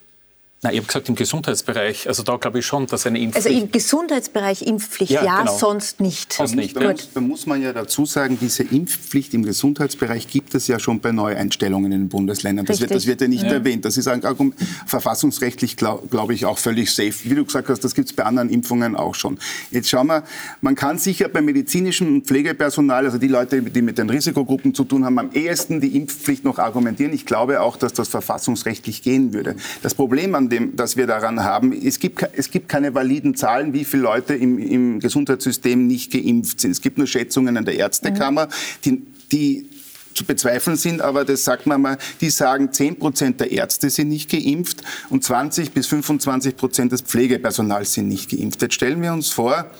Nein, 0.62 0.74
ich 0.74 0.80
habe 0.80 0.88
gesagt 0.88 1.08
im 1.08 1.14
Gesundheitsbereich. 1.14 2.06
Also 2.06 2.22
da 2.22 2.36
glaube 2.36 2.58
ich 2.58 2.66
schon, 2.66 2.86
dass 2.86 3.06
eine 3.06 3.18
Impfpflicht... 3.18 3.46
Also 3.46 3.58
im 3.58 3.72
Gesundheitsbereich 3.72 4.60
Impfpflicht, 4.60 5.12
ja, 5.12 5.24
ja 5.24 5.38
genau. 5.38 5.56
sonst 5.56 6.00
nicht. 6.00 6.34
Sonst 6.34 6.54
nicht. 6.54 6.76
Da, 6.76 6.82
muss, 6.82 7.08
da 7.14 7.20
muss 7.22 7.46
man 7.46 7.62
ja 7.62 7.72
dazu 7.72 8.04
sagen, 8.04 8.36
diese 8.38 8.64
Impfpflicht 8.64 9.32
im 9.32 9.42
Gesundheitsbereich 9.42 10.28
gibt 10.28 10.54
es 10.54 10.66
ja 10.66 10.78
schon 10.78 11.00
bei 11.00 11.12
Neueinstellungen 11.12 11.90
in 11.92 12.02
den 12.02 12.08
Bundesländern. 12.10 12.66
Das 12.66 12.78
wird, 12.78 12.90
das 12.90 13.06
wird, 13.06 13.22
ja 13.22 13.28
nicht 13.28 13.44
ja. 13.44 13.52
erwähnt. 13.52 13.86
Das 13.86 13.96
ist 13.96 14.06
ein 14.06 14.22
Argument, 14.22 14.54
verfassungsrechtlich, 14.84 15.78
glaube 15.78 16.08
glaub 16.08 16.30
ich, 16.30 16.44
auch 16.44 16.58
völlig 16.58 16.92
safe. 16.92 17.14
Wie 17.24 17.34
du 17.34 17.46
gesagt 17.46 17.70
hast, 17.70 17.82
das 17.82 17.94
gibt 17.94 18.10
es 18.10 18.12
bei 18.14 18.24
anderen 18.24 18.50
Impfungen 18.50 18.96
auch 18.96 19.14
schon. 19.14 19.38
Jetzt 19.70 19.88
schauen 19.88 20.08
wir, 20.08 20.24
man 20.60 20.74
kann 20.74 20.98
sicher 20.98 21.30
beim 21.30 21.46
medizinischen 21.46 22.16
und 22.16 22.26
Pflegepersonal, 22.26 23.06
also 23.06 23.16
die 23.16 23.28
Leute, 23.28 23.62
die 23.62 23.80
mit 23.80 23.96
den 23.96 24.10
Risikogruppen 24.10 24.74
zu 24.74 24.84
tun 24.84 25.06
haben, 25.06 25.18
am 25.18 25.30
ehesten 25.32 25.80
die 25.80 25.96
Impfpflicht 25.96 26.44
noch 26.44 26.58
argumentieren. 26.58 27.14
Ich 27.14 27.24
glaube 27.24 27.62
auch, 27.62 27.78
dass 27.78 27.94
das 27.94 28.08
verfassungsrechtlich 28.08 29.00
gehen 29.00 29.32
würde. 29.32 29.56
Das 29.80 29.94
Problem 29.94 30.34
an 30.34 30.49
dem, 30.50 30.76
das 30.76 30.96
wir 30.96 31.06
daran 31.06 31.42
haben. 31.42 31.72
Es 31.72 31.98
gibt, 31.98 32.26
es 32.32 32.50
gibt 32.50 32.68
keine 32.68 32.94
validen 32.94 33.34
Zahlen, 33.34 33.72
wie 33.72 33.84
viele 33.84 34.02
Leute 34.02 34.34
im, 34.34 34.58
im 34.58 35.00
Gesundheitssystem 35.00 35.86
nicht 35.86 36.12
geimpft 36.12 36.60
sind. 36.60 36.72
Es 36.72 36.80
gibt 36.80 36.98
nur 36.98 37.06
Schätzungen 37.06 37.56
an 37.56 37.64
der 37.64 37.76
Ärztekammer, 37.76 38.48
die, 38.84 39.02
die 39.32 39.70
zu 40.14 40.24
bezweifeln 40.24 40.76
sind, 40.76 41.00
aber 41.00 41.24
das 41.24 41.44
sagt 41.44 41.66
man 41.66 41.80
mal, 41.80 41.98
die 42.20 42.30
sagen, 42.30 42.72
10 42.72 42.98
Prozent 42.98 43.40
der 43.40 43.52
Ärzte 43.52 43.90
sind 43.90 44.08
nicht 44.08 44.30
geimpft 44.30 44.82
und 45.08 45.24
20 45.24 45.72
bis 45.72 45.86
25 45.86 46.56
Prozent 46.56 46.92
des 46.92 47.02
Pflegepersonals 47.02 47.94
sind 47.94 48.08
nicht 48.08 48.30
geimpft. 48.30 48.60
Jetzt 48.60 48.74
stellen 48.74 49.02
wir 49.02 49.12
uns 49.12 49.30
vor, 49.30 49.70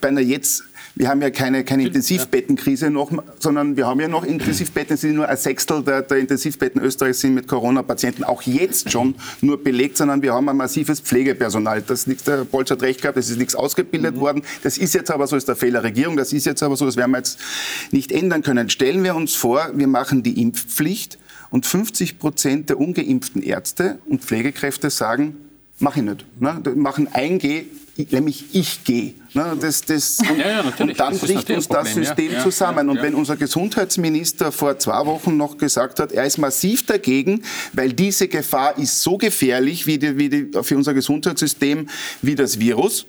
bei 0.00 0.08
einer 0.08 0.20
jetzt 0.20 0.64
wir 0.98 1.08
haben 1.08 1.22
ja 1.22 1.30
keine, 1.30 1.62
keine 1.62 1.86
Intensivbettenkrise 1.86 2.90
noch, 2.90 3.12
sondern 3.38 3.76
wir 3.76 3.86
haben 3.86 4.00
ja 4.00 4.08
noch 4.08 4.24
Intensivbetten, 4.24 4.94
es 4.94 5.02
sind 5.02 5.14
nur 5.14 5.28
ein 5.28 5.36
Sechstel 5.36 5.80
der, 5.84 6.02
der 6.02 6.18
Intensivbetten 6.18 6.82
Österreichs 6.82 7.20
sind 7.20 7.34
mit 7.34 7.46
Corona-Patienten 7.46 8.24
auch 8.24 8.42
jetzt 8.42 8.90
schon 8.90 9.14
nur 9.40 9.62
belegt, 9.62 9.96
sondern 9.96 10.22
wir 10.22 10.34
haben 10.34 10.48
ein 10.48 10.56
massives 10.56 10.98
Pflegepersonal. 10.98 11.82
Das 11.82 12.06
liegt, 12.08 12.26
der 12.26 12.38
Bolz 12.38 12.72
hat 12.72 12.82
recht 12.82 13.00
gehabt, 13.00 13.16
das 13.16 13.30
ist 13.30 13.38
nichts 13.38 13.54
ausgebildet 13.54 14.16
mhm. 14.16 14.20
worden. 14.20 14.42
Das 14.64 14.76
ist 14.76 14.92
jetzt 14.92 15.12
aber 15.12 15.28
so, 15.28 15.36
das 15.36 15.42
ist 15.42 15.48
der 15.48 15.54
Fehler 15.54 15.84
Regierung, 15.84 16.16
das 16.16 16.32
ist 16.32 16.46
jetzt 16.46 16.64
aber 16.64 16.74
so, 16.74 16.84
das 16.84 16.96
werden 16.96 17.12
wir 17.12 17.18
jetzt 17.18 17.38
nicht 17.92 18.10
ändern 18.10 18.42
können. 18.42 18.68
Stellen 18.68 19.04
wir 19.04 19.14
uns 19.14 19.36
vor, 19.36 19.70
wir 19.74 19.86
machen 19.86 20.24
die 20.24 20.42
Impfpflicht 20.42 21.16
und 21.50 21.64
50 21.64 22.18
Prozent 22.18 22.70
der 22.70 22.80
ungeimpften 22.80 23.40
Ärzte 23.40 24.00
und 24.06 24.24
Pflegekräfte 24.24 24.90
sagen, 24.90 25.36
mach 25.78 25.96
ich 25.96 26.02
nicht. 26.02 26.26
Ne? 26.40 26.60
Machen 26.74 27.08
ein 27.12 27.38
G, 27.38 27.66
nämlich 28.10 28.44
ich 28.52 28.84
gehe. 28.84 29.14
Das, 29.60 29.82
das, 29.82 30.18
und, 30.18 30.38
ja, 30.38 30.48
ja, 30.48 30.60
und 30.78 30.98
dann 30.98 31.18
bricht 31.18 31.50
uns 31.50 31.68
das 31.68 31.94
System 31.94 32.32
ja. 32.32 32.42
zusammen. 32.42 32.88
Und 32.88 33.02
wenn 33.02 33.14
unser 33.14 33.36
Gesundheitsminister 33.36 34.52
vor 34.52 34.78
zwei 34.78 35.04
Wochen 35.06 35.36
noch 35.36 35.58
gesagt 35.58 36.00
hat, 36.00 36.12
er 36.12 36.24
ist 36.24 36.38
massiv 36.38 36.86
dagegen, 36.86 37.42
weil 37.72 37.92
diese 37.92 38.28
Gefahr 38.28 38.78
ist 38.78 39.02
so 39.02 39.18
gefährlich 39.18 39.86
wie, 39.86 39.98
die, 39.98 40.16
wie 40.16 40.28
die, 40.28 40.50
für 40.62 40.76
unser 40.76 40.94
Gesundheitssystem 40.94 41.88
wie 42.22 42.34
das 42.34 42.58
Virus, 42.58 43.06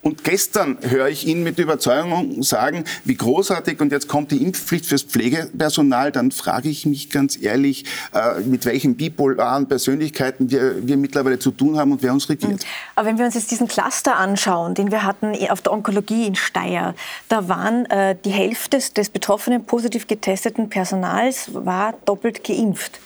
Und 0.00 0.24
gestern 0.24 0.78
höre 0.80 1.08
ich 1.08 1.26
ihn 1.26 1.42
mit 1.42 1.58
Überzeugung 1.58 2.42
sagen, 2.42 2.84
wie 3.04 3.14
großartig 3.14 3.80
und 3.80 3.92
jetzt 3.92 4.08
kommt 4.08 4.30
die 4.30 4.42
Impfpflicht 4.42 4.86
fürs 4.86 5.02
Pflegepersonal. 5.02 6.12
Dann 6.12 6.30
frage 6.30 6.68
ich 6.68 6.86
mich 6.86 7.10
ganz 7.10 7.40
ehrlich, 7.40 7.84
äh, 8.14 8.40
mit 8.40 8.64
welchen 8.64 8.96
bipolaren 8.96 9.68
Persönlichkeiten 9.68 10.50
wir, 10.50 10.86
wir 10.86 10.96
mittlerweile 10.96 11.38
zu 11.38 11.50
tun 11.50 11.78
haben 11.78 11.92
und 11.92 12.02
wer 12.02 12.12
uns 12.12 12.28
regiert. 12.28 12.52
Mhm. 12.52 12.58
Aber 12.96 13.08
wenn 13.08 13.18
wir 13.18 13.24
uns 13.24 13.34
jetzt 13.34 13.50
diesen 13.50 13.68
Cluster 13.68 14.16
anschauen, 14.16 14.74
den 14.74 14.90
wir 14.90 15.04
hatten 15.04 15.34
auf 15.50 15.60
der 15.60 15.72
Onkologie 15.72 16.26
in 16.26 16.34
Steyr, 16.34 16.94
da 17.28 17.48
waren 17.48 17.86
äh, 17.86 18.16
die 18.24 18.30
Hälfte 18.30 18.78
des 18.78 19.10
betroffenen 19.10 19.64
positiv 19.64 20.06
getesteten 20.06 20.68
Personals 20.68 21.50
war 21.52 21.94
doppelt 22.04 22.44
geimpft. 22.44 23.00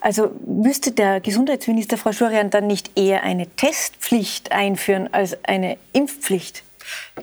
Also 0.00 0.30
müsste 0.46 0.92
der 0.92 1.20
Gesundheitsminister 1.20 1.96
Frau 1.96 2.12
Schurian 2.12 2.50
dann 2.50 2.66
nicht 2.66 2.96
eher 2.96 3.22
eine 3.22 3.46
Testpflicht 3.56 4.52
einführen 4.52 5.12
als 5.12 5.42
eine 5.44 5.78
Impfpflicht? 5.92 6.62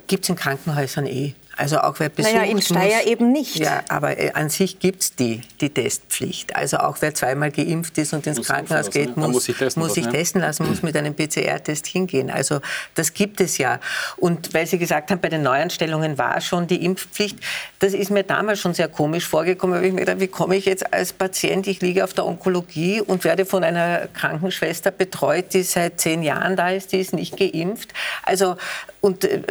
Gibt 0.07 0.24
es 0.24 0.30
in 0.30 0.36
Krankenhäusern 0.36 1.05
eh. 1.05 1.34
Also 1.55 1.79
auch 1.79 1.99
wer 1.99 2.09
besucht 2.09 2.33
naja, 2.33 2.49
in 2.49 2.61
Steyr 2.61 2.97
muss, 2.97 3.05
eben 3.05 3.31
nicht. 3.31 3.57
Ja, 3.57 3.83
aber 3.89 4.17
äh, 4.17 4.31
an 4.33 4.49
sich 4.49 4.79
gibt 4.79 5.03
es 5.03 5.15
die, 5.15 5.41
die 5.61 5.69
Testpflicht. 5.69 6.55
Also 6.55 6.77
auch 6.77 6.97
wer 7.01 7.13
zweimal 7.13 7.51
geimpft 7.51 7.97
ist 7.99 8.13
und 8.13 8.25
ins 8.25 8.37
muss 8.37 8.47
Krankenhaus 8.47 8.89
geht, 8.89 9.15
muss, 9.15 9.29
muss, 9.29 9.43
sich 9.45 9.57
testen, 9.57 9.83
muss 9.83 9.93
sich 9.93 10.07
testen 10.07 10.41
lassen, 10.41 10.67
muss 10.67 10.81
mit 10.81 10.97
einem 10.97 11.15
PCR-Test 11.15 11.85
hingehen. 11.85 12.31
Also 12.31 12.59
das 12.95 13.13
gibt 13.13 13.39
es 13.39 13.59
ja. 13.59 13.79
Und 14.17 14.53
weil 14.53 14.65
Sie 14.65 14.79
gesagt 14.79 15.11
haben, 15.11 15.21
bei 15.21 15.29
den 15.29 15.43
Neuanstellungen 15.43 16.17
war 16.17 16.41
schon 16.41 16.65
die 16.65 16.83
Impfpflicht, 16.83 17.37
das 17.79 17.93
ist 17.93 18.09
mir 18.09 18.23
damals 18.23 18.59
schon 18.59 18.73
sehr 18.73 18.87
komisch 18.87 19.27
vorgekommen. 19.27 19.79
Weil 19.79 19.85
ich 19.85 19.93
mir 19.93 20.01
gedacht, 20.01 20.19
wie 20.19 20.27
komme 20.27 20.55
ich 20.55 20.65
jetzt 20.65 20.91
als 20.91 21.13
Patient, 21.13 21.67
ich 21.67 21.81
liege 21.81 22.03
auf 22.03 22.13
der 22.13 22.25
Onkologie 22.25 23.01
und 23.01 23.23
werde 23.23 23.45
von 23.45 23.63
einer 23.63 24.07
Krankenschwester 24.07 24.89
betreut, 24.89 25.53
die 25.53 25.61
seit 25.61 25.99
zehn 25.99 26.23
Jahren 26.23 26.55
da 26.55 26.69
ist, 26.69 26.93
die 26.93 26.99
ist 26.99 27.13
nicht 27.13 27.37
geimpft. 27.37 27.93
Also 28.23 28.55
und 29.03 29.25
äh, 29.25 29.41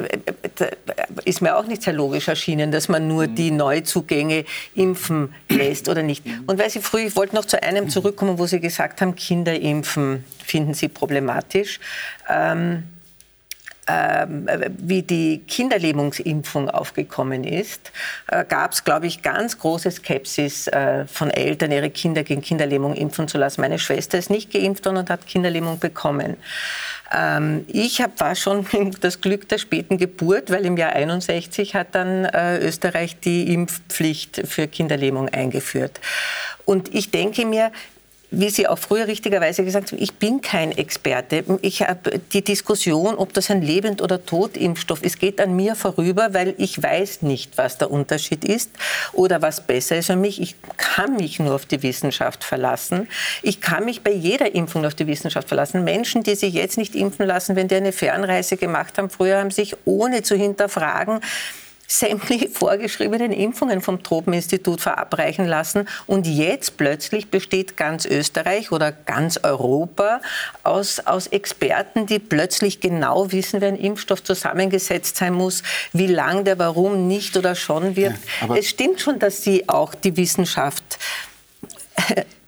äh, 0.59 0.71
ist 1.27 1.43
mir 1.43 1.57
auch 1.59 1.67
nicht 1.67 1.83
sehr 1.83 1.93
logisch 1.93 2.29
erschienen, 2.29 2.73
dass 2.73 2.89
man 2.89 3.07
nur 3.07 3.27
die 3.27 3.51
Neuzugänge 3.51 4.47
impfen 4.75 5.35
lässt 5.51 5.91
oder 5.91 6.03
nicht. 6.03 6.25
Und 6.47 6.59
weil 6.59 6.71
Sie 6.71 6.81
früh, 6.81 7.03
ich 7.03 7.17
wollte 7.17 7.35
noch 7.35 7.45
zu 7.45 7.63
einem 7.63 7.91
zurückkommen, 7.91 8.39
wo 8.39 8.47
Sie 8.47 8.61
gesagt 8.61 9.03
haben, 9.03 9.15
Kinder 9.15 9.61
impfen 9.61 10.25
finden 10.43 10.73
Sie 10.73 10.89
problematisch. 10.89 11.81
Ähm, 12.31 12.85
ähm, 13.89 14.49
wie 14.79 15.03
die 15.03 15.43
Kinderlähmungsimpfung 15.49 16.71
aufgekommen 16.71 17.43
ist, 17.43 17.91
äh, 18.29 18.45
gab 18.45 18.73
es, 18.73 18.85
glaube 18.85 19.09
ich, 19.09 19.23
ganz 19.23 19.59
große 19.59 19.91
Skepsis 19.91 20.69
äh, 20.69 21.05
von 21.07 21.31
Eltern, 21.31 21.73
ihre 21.73 21.91
Kinder 21.91 22.23
gegen 22.23 22.43
Kinderlähmung 22.43 22.95
impfen 22.95 23.27
zu 23.27 23.39
lassen. 23.39 23.61
Meine 23.61 23.81
Schwester 23.81 24.19
ist 24.19 24.31
nicht 24.31 24.53
geimpft 24.53 24.87
worden 24.87 24.99
und 24.99 25.11
hat 25.11 25.27
Kinderlähmung 25.27 25.81
bekommen. 25.81 26.37
Ähm, 27.13 27.65
ich 27.67 28.01
hab, 28.01 28.21
war 28.21 28.37
schon 28.37 28.67
das 29.01 29.21
Glück 29.21 29.49
der 29.49 29.59
späten 29.59 29.99
Geburt, 29.99 30.51
weil 30.51 30.65
im 30.65 30.77
Jahr 30.77 30.93
61 30.93 31.75
hat 31.75 31.89
dann 31.97 32.25
äh, 32.25 32.59
Österreich 32.59 33.19
die 33.19 33.53
Impfpflicht 33.53 34.47
für 34.47 34.69
Kinderlähmung 34.69 35.29
eingeführt. 35.29 36.01
Und 36.65 36.95
ich 36.95 37.11
denke 37.11 37.45
mir, 37.45 37.73
wie 38.33 38.49
Sie 38.49 38.67
auch 38.67 38.79
früher 38.79 39.07
richtigerweise 39.07 39.63
gesagt 39.63 39.93
haben, 39.93 40.03
ich 40.03 40.15
bin 40.15 40.41
kein 40.41 40.73
Experte. 40.73 41.45
Ich 41.61 41.83
habe 41.83 42.19
die 42.33 42.43
Diskussion, 42.43 43.15
ob 43.15 43.35
das 43.35 43.51
ein 43.51 43.61
Lebend- 43.61 44.01
oder 44.01 44.25
Totimpfstoff 44.25 45.03
ist, 45.03 45.21
geht 45.21 45.41
an 45.41 45.55
mir 45.55 45.77
vorüber, 45.77 46.33
weil 46.33 46.55
ich 46.57 46.83
weiß 46.83 47.23
nicht, 47.23 47.59
was 47.59 47.77
der 47.77 47.91
Unterschied 47.91 48.45
ist 48.45 48.71
oder 49.13 49.43
was 49.43 49.67
besser 49.67 49.99
ist 49.99 50.07
für 50.07 50.17
mich. 50.17 50.41
Ich 50.41 50.57
kann 50.79 51.17
mich 51.17 51.39
nur 51.39 51.55
auf 51.55 51.67
die 51.67 51.83
Wissenschaft 51.83 52.43
verlassen. 52.43 53.07
Ich 53.43 53.61
kann 53.61 53.85
mich 53.85 54.03
bei 54.03 54.13
jeder 54.13 54.55
Impfung 54.55 54.87
auf 54.87 54.95
die 54.95 55.07
Wissenschaft 55.07 55.49
verlassen. 55.49 55.85
Menschen, 55.85 56.23
die 56.23 56.35
sich 56.35 56.55
jetzt 56.55 56.79
nicht 56.79 56.95
impfen 56.95 57.27
lassen, 57.27 57.55
wenn 57.55 57.69
die 57.69 57.75
eine 57.75 57.93
Fernreise 57.93 58.57
gemacht 58.57 58.97
haben, 58.97 59.11
früher 59.11 59.39
haben 59.39 59.51
sich 59.51 59.77
ohne 59.85 60.23
zu 60.23 60.37
hinterfragen, 60.37 61.21
sämtliche 61.99 62.49
vorgeschriebenen 62.53 63.33
Impfungen 63.33 63.81
vom 63.81 64.03
Tropeninstitut 64.03 64.81
verabreichen 64.81 65.47
lassen. 65.47 65.89
Und 66.07 66.27
jetzt 66.27 66.77
plötzlich 66.77 67.31
besteht 67.31 67.77
ganz 67.77 68.07
Österreich 68.07 68.73
oder 68.73 68.93
ganz 68.93 69.39
Europa 69.43 70.21
aus, 70.63 71.01
aus 71.01 71.27
Experten, 71.27 72.07
die 72.07 72.19
plötzlich 72.19 72.81
genau 72.81 73.31
wissen, 73.33 73.61
wie 73.61 73.67
ein 73.67 73.77
Impfstoff 73.77 74.23
zusammengesetzt 74.23 75.17
sein 75.17 75.35
muss, 75.35 75.63
wie 75.93 76.07
lang 76.07 76.45
der 76.45 76.59
warum 76.59 77.07
nicht 77.09 77.37
oder 77.37 77.55
schon 77.55 77.97
wirkt. 77.97 78.19
Ja, 78.49 78.57
es 78.57 78.69
stimmt 78.69 79.01
schon, 79.01 79.19
dass 79.19 79.43
sie 79.43 79.69
auch 79.69 79.95
die 79.95 80.17
Wissenschaft 80.17 80.82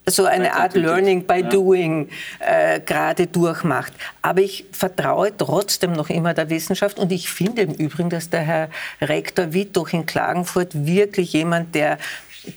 so 0.07 0.25
eine 0.27 0.55
Art 0.55 0.75
Learning 0.75 1.25
by 1.27 1.43
Doing 1.43 2.09
äh, 2.41 2.81
gerade 2.81 3.27
durchmacht. 3.27 3.93
Aber 4.23 4.41
ich 4.41 4.67
vertraue 4.73 5.37
trotzdem 5.37 5.93
noch 5.93 6.11
immer 6.11 6.35
der 6.35 6.51
Wissenschaft 6.51 6.99
und 6.99 7.11
ich 7.13 7.31
finde 7.31 7.63
im 7.63 7.73
Übrigen, 7.73 8.11
dass 8.11 8.31
der 8.31 8.41
Herr 8.41 8.69
Rektor 9.01 9.53
Wittoch 9.53 9.93
in 9.93 10.07
Klagenfurt 10.07 10.87
wirklich 10.87 11.33
jemand, 11.33 11.75
der 11.75 11.99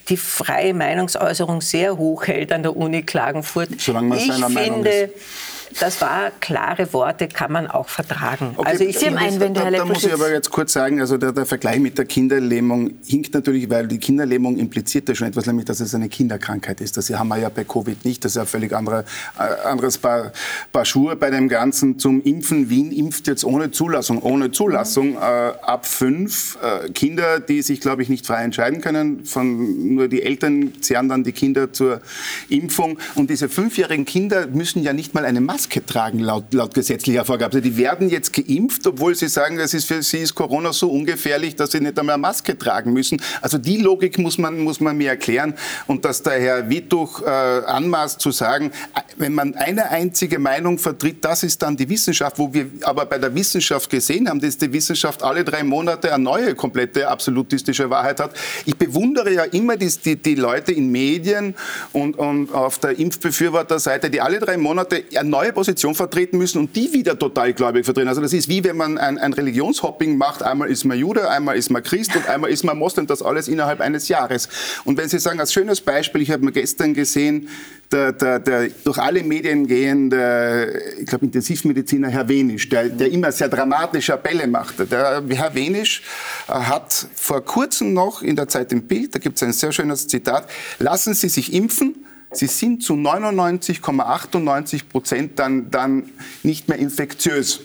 die 0.09 0.17
freie 0.17 0.73
Meinungsäußerung 0.73 1.61
sehr 1.61 1.97
hoch 1.97 2.27
hält 2.27 2.51
an 2.51 2.63
der 2.63 2.75
Uni 2.75 3.03
Klagenfurt. 3.03 3.69
Solange 3.79 4.09
man 4.09 4.17
ich 4.17 4.27
seiner 4.27 4.47
finde, 4.47 4.59
Meinung 4.59 4.85
ist 4.85 5.56
das 5.79 6.01
war 6.01 6.31
klare 6.39 6.91
Worte, 6.93 7.27
kann 7.27 7.51
man 7.51 7.67
auch 7.67 7.89
vertragen. 7.89 8.53
Okay, 8.55 8.69
also 8.69 8.83
ich 8.83 8.97
sehe 8.97 9.15
Einwände, 9.15 9.61
Herr 9.61 9.71
Da, 9.71 9.77
da 9.77 9.85
muss 9.85 10.03
ich 10.03 10.13
aber 10.13 10.31
jetzt 10.31 10.49
kurz 10.49 10.73
sagen, 10.73 11.01
also 11.01 11.17
der, 11.17 11.31
der, 11.31 11.45
Vergleich 11.45 11.79
mit 11.79 11.97
der 11.97 12.05
Kinderlähmung 12.05 12.95
hinkt 13.05 13.33
natürlich, 13.33 13.69
weil 13.69 13.87
die 13.87 13.99
Kinderlähmung 13.99 14.57
impliziert 14.57 15.07
ja 15.09 15.15
schon 15.15 15.27
etwas, 15.27 15.45
nämlich 15.45 15.65
dass 15.65 15.79
es 15.79 15.93
eine 15.93 16.09
Kinderkrankheit 16.09 16.81
ist. 16.81 16.97
Das 16.97 17.09
haben 17.09 17.27
wir 17.27 17.37
ja 17.37 17.49
bei 17.49 17.63
Covid 17.63 18.05
nicht. 18.05 18.23
Das 18.23 18.31
ist 18.31 18.35
ja 18.35 18.43
ein 18.43 18.47
völlig 18.47 18.73
andere, 18.73 19.05
äh, 19.37 19.67
anderes 19.67 19.97
Paar, 19.97 20.31
Paar 20.71 20.85
Schuhe 20.85 21.15
bei 21.15 21.29
dem 21.29 21.49
Ganzen 21.49 21.99
zum 21.99 22.21
Impfen. 22.21 22.69
Wien 22.69 22.91
impft 22.91 23.27
jetzt 23.27 23.43
ohne 23.43 23.71
Zulassung, 23.71 24.21
ohne 24.21 24.51
Zulassung 24.51 25.15
äh, 25.15 25.19
ab 25.19 25.85
fünf 25.85 26.57
äh, 26.61 26.89
Kinder, 26.91 27.39
die 27.39 27.61
sich, 27.61 27.81
glaube 27.81 28.03
ich, 28.03 28.09
nicht 28.09 28.25
frei 28.25 28.43
entscheiden 28.43 28.81
können. 28.81 29.25
Von, 29.25 29.95
nur 29.95 30.07
die 30.07 30.23
Eltern 30.23 30.73
zehren 30.81 31.09
dann 31.09 31.23
die 31.23 31.33
Kinder 31.33 31.73
zur 31.73 32.01
Impfung. 32.49 32.97
Und 33.15 33.29
diese 33.29 33.49
fünfjährigen 33.49 34.05
Kinder 34.05 34.47
müssen 34.47 34.81
ja 34.83 34.93
nicht 34.93 35.13
mal 35.13 35.25
eine 35.25 35.41
Maske 35.41 35.56
Maske 35.57 35.83
tragen, 35.83 36.19
laut, 36.19 36.53
laut 36.53 36.75
gesetzlicher 36.75 37.25
Vorgabe. 37.25 37.55
Also 37.55 37.61
die 37.61 37.77
werden 37.77 38.09
jetzt 38.09 38.31
geimpft, 38.31 38.85
obwohl 38.85 39.15
sie 39.15 39.27
sagen, 39.27 39.57
das 39.57 39.73
ist 39.73 39.85
für 39.85 40.03
sie 40.03 40.19
ist 40.19 40.35
Corona 40.35 40.71
so 40.71 40.91
ungefährlich, 40.91 41.55
dass 41.55 41.71
sie 41.71 41.79
nicht 41.79 41.97
einmal 41.97 42.19
Maske 42.19 42.55
tragen 42.55 42.93
müssen. 42.93 43.19
Also 43.41 43.57
die 43.57 43.77
Logik 43.77 44.19
muss 44.19 44.37
man, 44.37 44.59
muss 44.59 44.79
man 44.79 44.95
mir 44.95 45.09
erklären. 45.09 45.55
Und 45.87 46.05
dass 46.05 46.21
der 46.21 46.39
Herr 46.39 46.69
Wittuch 46.69 47.23
äh, 47.23 47.25
anmaßt 47.25 48.21
zu 48.21 48.29
sagen, 48.29 48.71
wenn 49.15 49.33
man 49.33 49.55
eine 49.55 49.89
einzige 49.89 50.37
Meinung 50.37 50.77
vertritt, 50.77 51.25
das 51.25 51.41
ist 51.41 51.59
dann 51.63 51.75
die 51.75 51.89
Wissenschaft, 51.89 52.37
wo 52.37 52.53
wir 52.53 52.69
aber 52.83 53.07
bei 53.07 53.17
der 53.17 53.33
Wissenschaft 53.33 53.89
gesehen 53.89 54.29
haben, 54.29 54.39
dass 54.39 54.59
die 54.59 54.71
Wissenschaft 54.71 55.23
alle 55.23 55.43
drei 55.43 55.63
Monate 55.63 56.13
eine 56.13 56.23
neue, 56.23 56.53
komplette 56.53 57.07
absolutistische 57.07 57.89
Wahrheit 57.89 58.19
hat. 58.19 58.35
Ich 58.65 58.77
bewundere 58.77 59.33
ja 59.33 59.43
immer 59.45 59.75
die, 59.75 59.89
die, 59.89 60.17
die 60.17 60.35
Leute 60.35 60.71
in 60.71 60.91
Medien 60.91 61.55
und, 61.93 62.15
und 62.19 62.53
auf 62.53 62.77
der 62.77 62.99
Impfbefürworterseite, 62.99 64.11
die 64.11 64.21
alle 64.21 64.37
drei 64.37 64.57
Monate 64.57 65.03
eine 65.15 65.27
neue 65.27 65.46
neue 65.47 65.53
Position 65.53 65.95
vertreten 65.95 66.37
müssen 66.37 66.59
und 66.59 66.75
die 66.75 66.91
wieder 66.91 67.17
total 67.17 67.53
gläubig 67.53 67.85
vertreten. 67.85 68.09
Also 68.09 68.21
das 68.21 68.33
ist 68.33 68.49
wie 68.49 68.63
wenn 68.63 68.75
man 68.75 68.97
ein, 68.97 69.17
ein 69.17 69.33
Religionshopping 69.33 70.17
macht. 70.17 70.43
Einmal 70.43 70.69
ist 70.69 70.83
man 70.83 70.97
Jude, 70.97 71.29
einmal 71.29 71.55
ist 71.55 71.69
man 71.69 71.83
Christ 71.83 72.15
und 72.15 72.27
einmal 72.27 72.49
ist 72.49 72.63
man 72.63 72.77
Moslem. 72.77 73.07
Das 73.07 73.21
alles 73.21 73.47
innerhalb 73.47 73.79
eines 73.79 74.09
Jahres. 74.09 74.49
Und 74.83 74.97
wenn 74.97 75.07
Sie 75.07 75.19
sagen, 75.19 75.39
als 75.39 75.53
schönes 75.53 75.79
Beispiel, 75.79 76.21
ich 76.21 76.31
habe 76.31 76.43
mir 76.43 76.51
gestern 76.51 76.93
gesehen, 76.93 77.47
der, 77.91 78.11
der, 78.11 78.39
der 78.39 78.67
durch 78.83 78.97
alle 78.97 79.23
Medien 79.23 79.65
gehende, 79.65 80.81
ich 80.99 81.05
glaube, 81.05 81.25
Intensivmediziner 81.25 82.09
Herr 82.09 82.27
Wenisch, 82.27 82.67
der, 82.67 82.89
der 82.89 83.09
immer 83.09 83.31
sehr 83.31 83.47
dramatische 83.47 84.13
Appelle 84.13 84.47
machte. 84.47 84.85
Der 84.85 85.23
Herr 85.29 85.55
Wenisch 85.55 86.03
äh, 86.49 86.51
hat 86.51 87.07
vor 87.15 87.45
kurzem 87.45 87.93
noch 87.93 88.21
in 88.21 88.35
der 88.35 88.49
Zeit 88.49 88.73
im 88.73 88.83
Bild, 88.83 89.15
da 89.15 89.19
gibt 89.19 89.37
es 89.37 89.43
ein 89.43 89.53
sehr 89.53 89.71
schönes 89.71 90.07
Zitat, 90.07 90.49
lassen 90.79 91.13
Sie 91.13 91.29
sich 91.29 91.53
impfen, 91.53 91.95
Sie 92.31 92.47
sind 92.47 92.83
zu 92.83 92.93
99,98 92.93 94.89
Prozent 94.89 95.39
dann, 95.39 95.71
dann 95.71 96.09
nicht 96.43 96.67
mehr 96.67 96.77
infektiös. 96.77 97.61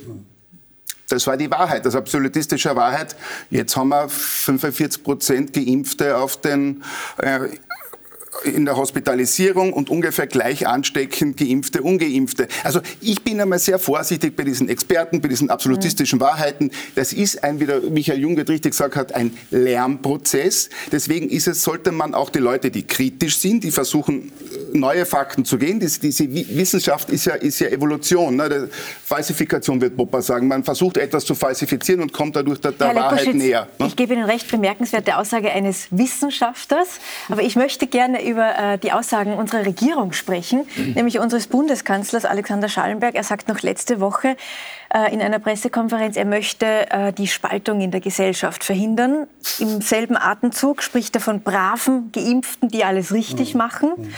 Das 1.08 1.26
war 1.26 1.36
die 1.36 1.50
Wahrheit, 1.50 1.84
das 1.84 1.94
absolutistische 1.94 2.74
Wahrheit. 2.74 3.16
Jetzt 3.50 3.76
haben 3.76 3.90
wir 3.90 4.08
45 4.08 5.02
Prozent 5.02 5.52
Geimpfte 5.52 6.16
auf 6.16 6.40
den 6.40 6.82
äh, 7.18 7.48
in 8.44 8.64
der 8.64 8.76
Hospitalisierung 8.76 9.72
und 9.72 9.90
ungefähr 9.90 10.26
gleich 10.26 10.66
ansteckend 10.66 11.36
Geimpfte, 11.36 11.82
Ungeimpfte. 11.82 12.48
Also 12.64 12.80
ich 13.00 13.22
bin 13.22 13.40
einmal 13.40 13.58
sehr 13.58 13.78
vorsichtig 13.78 14.36
bei 14.36 14.44
diesen 14.44 14.68
Experten, 14.68 15.20
bei 15.20 15.28
diesen 15.28 15.50
absolutistischen 15.50 16.18
Wahrheiten. 16.18 16.70
Das 16.94 17.12
ist 17.12 17.44
ein, 17.44 17.60
wie 17.60 17.66
der 17.66 17.80
Michael 17.82 18.20
Jungert 18.20 18.48
richtig 18.48 18.72
gesagt 18.72 18.96
hat, 18.96 19.14
ein 19.14 19.36
Lernprozess. 19.50 20.70
Deswegen 20.90 21.28
ist 21.28 21.46
es, 21.46 21.62
sollte 21.62 21.92
man 21.92 22.14
auch 22.14 22.30
die 22.30 22.38
Leute, 22.38 22.70
die 22.70 22.84
kritisch 22.84 23.38
sind, 23.38 23.64
die 23.64 23.70
versuchen, 23.70 24.32
neue 24.74 25.06
Fakten 25.06 25.44
zu 25.44 25.58
gehen. 25.58 25.80
Diese, 25.80 26.00
diese 26.00 26.32
Wissenschaft 26.32 27.10
ist 27.10 27.26
ja, 27.26 27.34
ist 27.34 27.60
ja 27.60 27.68
Evolution. 27.68 28.36
Ne? 28.36 28.68
Falsifikation 29.04 29.80
wird 29.80 29.96
Popper 29.96 30.22
sagen. 30.22 30.48
Man 30.48 30.64
versucht 30.64 30.96
etwas 30.96 31.24
zu 31.24 31.34
falsifizieren 31.34 32.02
und 32.02 32.12
kommt 32.12 32.36
dadurch 32.36 32.60
der, 32.60 32.72
der 32.72 32.94
Wahrheit 32.94 33.34
näher. 33.34 33.68
Ne? 33.78 33.86
Ich 33.86 33.96
gebe 33.96 34.14
Ihnen 34.14 34.24
recht, 34.24 34.50
bemerkenswerte 34.50 35.16
Aussage 35.16 35.50
eines 35.50 35.88
Wissenschaftlers. 35.90 37.00
Aber 37.28 37.42
ich 37.42 37.56
möchte 37.56 37.86
gerne 37.86 38.24
über 38.24 38.56
äh, 38.56 38.78
die 38.78 38.92
Aussagen 38.92 39.34
unserer 39.34 39.64
Regierung 39.66 40.12
sprechen, 40.12 40.64
mhm. 40.76 40.92
nämlich 40.92 41.18
unseres 41.18 41.46
Bundeskanzlers 41.46 42.24
Alexander 42.24 42.68
Schallenberg. 42.68 43.14
Er 43.14 43.24
sagt 43.24 43.48
noch 43.48 43.60
letzte 43.62 44.00
Woche, 44.00 44.36
äh, 44.94 45.12
in 45.12 45.22
einer 45.22 45.38
Pressekonferenz, 45.38 46.16
er 46.16 46.26
möchte 46.26 46.90
äh, 46.90 47.12
die 47.12 47.26
Spaltung 47.26 47.80
in 47.80 47.90
der 47.90 48.00
Gesellschaft 48.00 48.62
verhindern. 48.62 49.26
Im 49.58 49.80
selben 49.80 50.16
Atemzug 50.16 50.82
spricht 50.82 51.14
er 51.14 51.20
von 51.22 51.40
braven 51.40 52.12
Geimpften, 52.12 52.68
die 52.68 52.84
alles 52.84 53.12
richtig 53.12 53.54
mhm. 53.54 53.58
machen. 53.58 54.14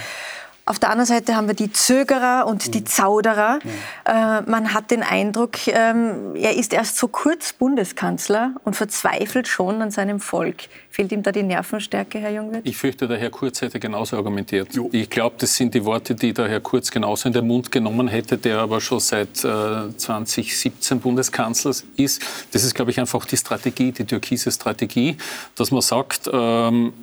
Mhm. 0.65 0.71
Auf 0.71 0.79
der 0.79 0.89
anderen 0.89 1.07
Seite 1.07 1.35
haben 1.35 1.47
wir 1.47 1.53
die 1.53 1.71
Zögerer 1.71 2.45
und 2.47 2.73
die 2.73 2.79
mhm. 2.79 2.85
Zauderer. 2.85 3.59
Äh, 4.05 4.41
man 4.41 4.73
hat 4.73 4.91
den 4.91 5.03
Eindruck, 5.03 5.67
ähm, 5.67 6.35
er 6.35 6.55
ist 6.55 6.73
erst 6.73 6.97
so 6.97 7.07
kurz 7.07 7.53
Bundeskanzler 7.53 8.55
und 8.63 8.75
verzweifelt 8.75 9.47
schon 9.47 9.81
an 9.81 9.91
seinem 9.91 10.19
Volk. 10.19 10.63
Fehlt 10.89 11.11
ihm 11.11 11.23
da 11.23 11.31
die 11.31 11.43
Nervenstärke, 11.43 12.19
Herr 12.19 12.31
Jungwirth? 12.31 12.61
Ich 12.65 12.77
fürchte, 12.77 13.07
der 13.07 13.17
Herr 13.17 13.29
Kurz 13.29 13.61
hätte 13.61 13.79
genauso 13.79 14.15
argumentiert. 14.15 14.73
Jo. 14.73 14.89
Ich 14.91 15.09
glaube, 15.09 15.35
das 15.37 15.53
sind 15.55 15.73
die 15.73 15.83
Worte, 15.83 16.15
die 16.15 16.33
der 16.33 16.47
Herr 16.47 16.61
Kurz 16.61 16.89
genauso 16.89 17.27
in 17.27 17.33
den 17.33 17.45
Mund 17.45 17.71
genommen 17.71 18.07
hätte, 18.07 18.37
der 18.37 18.59
aber 18.59 18.79
schon 18.79 18.99
seit 18.99 19.43
äh, 19.43 19.95
2017 19.97 20.99
Bundeskanzler 20.99 21.75
ist. 21.97 22.21
Das 22.51 22.63
ist, 22.63 22.73
glaube 22.73 22.91
ich, 22.91 22.99
einfach 22.99 23.25
die 23.25 23.37
Strategie, 23.37 23.91
die 23.91 24.05
türkise 24.05 24.51
Strategie, 24.51 25.17
dass 25.55 25.71
man 25.71 25.81
sagt, 25.81 26.29
ähm, 26.31 26.93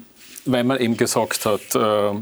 weil 0.45 0.65
man 0.65 0.81
eben 0.81 0.97
gesagt 0.97 1.47
hat, 1.47 1.75
äh, 1.75 2.13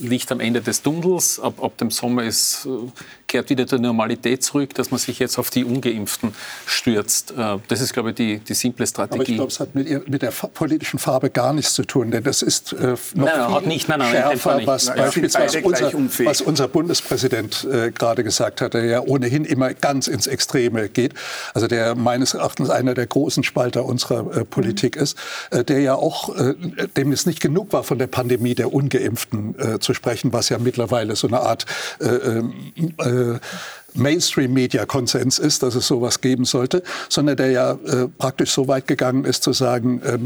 Licht 0.00 0.30
am 0.32 0.40
Ende 0.40 0.60
des 0.60 0.82
Tunnels, 0.82 1.38
ab, 1.40 1.62
ab 1.62 1.76
dem 1.78 1.90
Sommer 1.90 2.24
ist, 2.24 2.66
äh, 2.66 2.90
kehrt 3.36 3.50
wieder 3.50 3.64
die 3.66 3.78
Normalität 3.78 4.42
zurück, 4.42 4.74
dass 4.74 4.90
man 4.90 4.98
sich 4.98 5.18
jetzt 5.18 5.38
auf 5.38 5.50
die 5.50 5.64
Ungeimpften 5.64 6.34
stürzt. 6.64 7.32
Äh, 7.36 7.58
das 7.68 7.82
ist, 7.82 7.92
glaube 7.92 8.10
ich, 8.10 8.14
die, 8.14 8.38
die 8.38 8.54
simple 8.54 8.86
Strategie. 8.86 9.20
Aber 9.20 9.28
ich 9.28 9.36
glaube, 9.36 9.50
es 9.50 9.60
hat 9.60 9.74
mit, 9.74 10.08
mit, 10.08 10.22
der 10.22 10.30
politischen 10.30 10.98
Farbe 10.98 11.28
gar 11.28 11.52
nichts 11.52 11.74
zu 11.74 11.84
tun, 11.84 12.10
denn 12.10 12.24
das 12.24 12.40
ist 12.40 12.72
äh, 12.72 12.96
noch 13.14 13.26
nein, 13.26 13.50
nein, 13.50 13.64
nicht, 13.64 13.88
nein, 13.88 13.98
nein, 13.98 14.10
schärfer, 14.10 14.60
was 14.64 14.86
nein, 14.86 14.96
beispielsweise 14.96 15.60
unser, 15.60 15.92
was 16.24 16.40
unser 16.40 16.68
Bundespräsident 16.68 17.66
äh, 17.70 17.90
gerade 17.90 18.24
gesagt 18.24 18.62
hat, 18.62 18.72
der 18.72 18.84
ja 18.86 19.00
ohnehin 19.02 19.44
immer 19.44 19.74
ganz 19.74 20.06
ins 20.06 20.26
Extreme 20.26 20.88
geht, 20.88 21.12
also 21.52 21.66
der 21.66 21.94
meines 21.94 22.32
Erachtens 22.32 22.70
einer 22.70 22.94
der 22.94 23.06
großen 23.06 23.44
Spalter 23.44 23.84
unserer 23.84 24.34
äh, 24.34 24.44
Politik 24.46 24.96
mhm. 24.96 25.02
ist, 25.02 25.18
äh, 25.50 25.62
der 25.62 25.80
ja 25.80 25.94
auch, 25.94 26.34
äh, 26.34 26.54
dem 26.96 27.12
es 27.12 27.26
nicht 27.26 27.40
genug 27.40 27.74
war, 27.74 27.84
von 27.84 27.98
der 27.98 28.06
Pandemie 28.06 28.54
der 28.54 28.72
Ungeimpften 28.72 29.54
zu 29.80 29.94
sprechen, 29.94 30.32
was 30.32 30.48
ja 30.48 30.58
mittlerweile 30.58 31.16
so 31.16 31.26
eine 31.26 31.40
Art 31.40 31.66
ähm, 32.00 32.52
äh, 32.98 33.25
euh, 33.26 33.38
Mainstream-Media-Konsens 33.96 35.38
ist, 35.38 35.62
dass 35.62 35.74
es 35.74 35.86
sowas 35.86 36.20
geben 36.20 36.44
sollte, 36.44 36.82
sondern 37.08 37.36
der 37.36 37.50
ja 37.50 37.72
äh, 37.72 38.08
praktisch 38.18 38.52
so 38.52 38.68
weit 38.68 38.86
gegangen 38.86 39.24
ist 39.24 39.42
zu 39.42 39.52
sagen, 39.52 40.00
äh, 40.02 40.18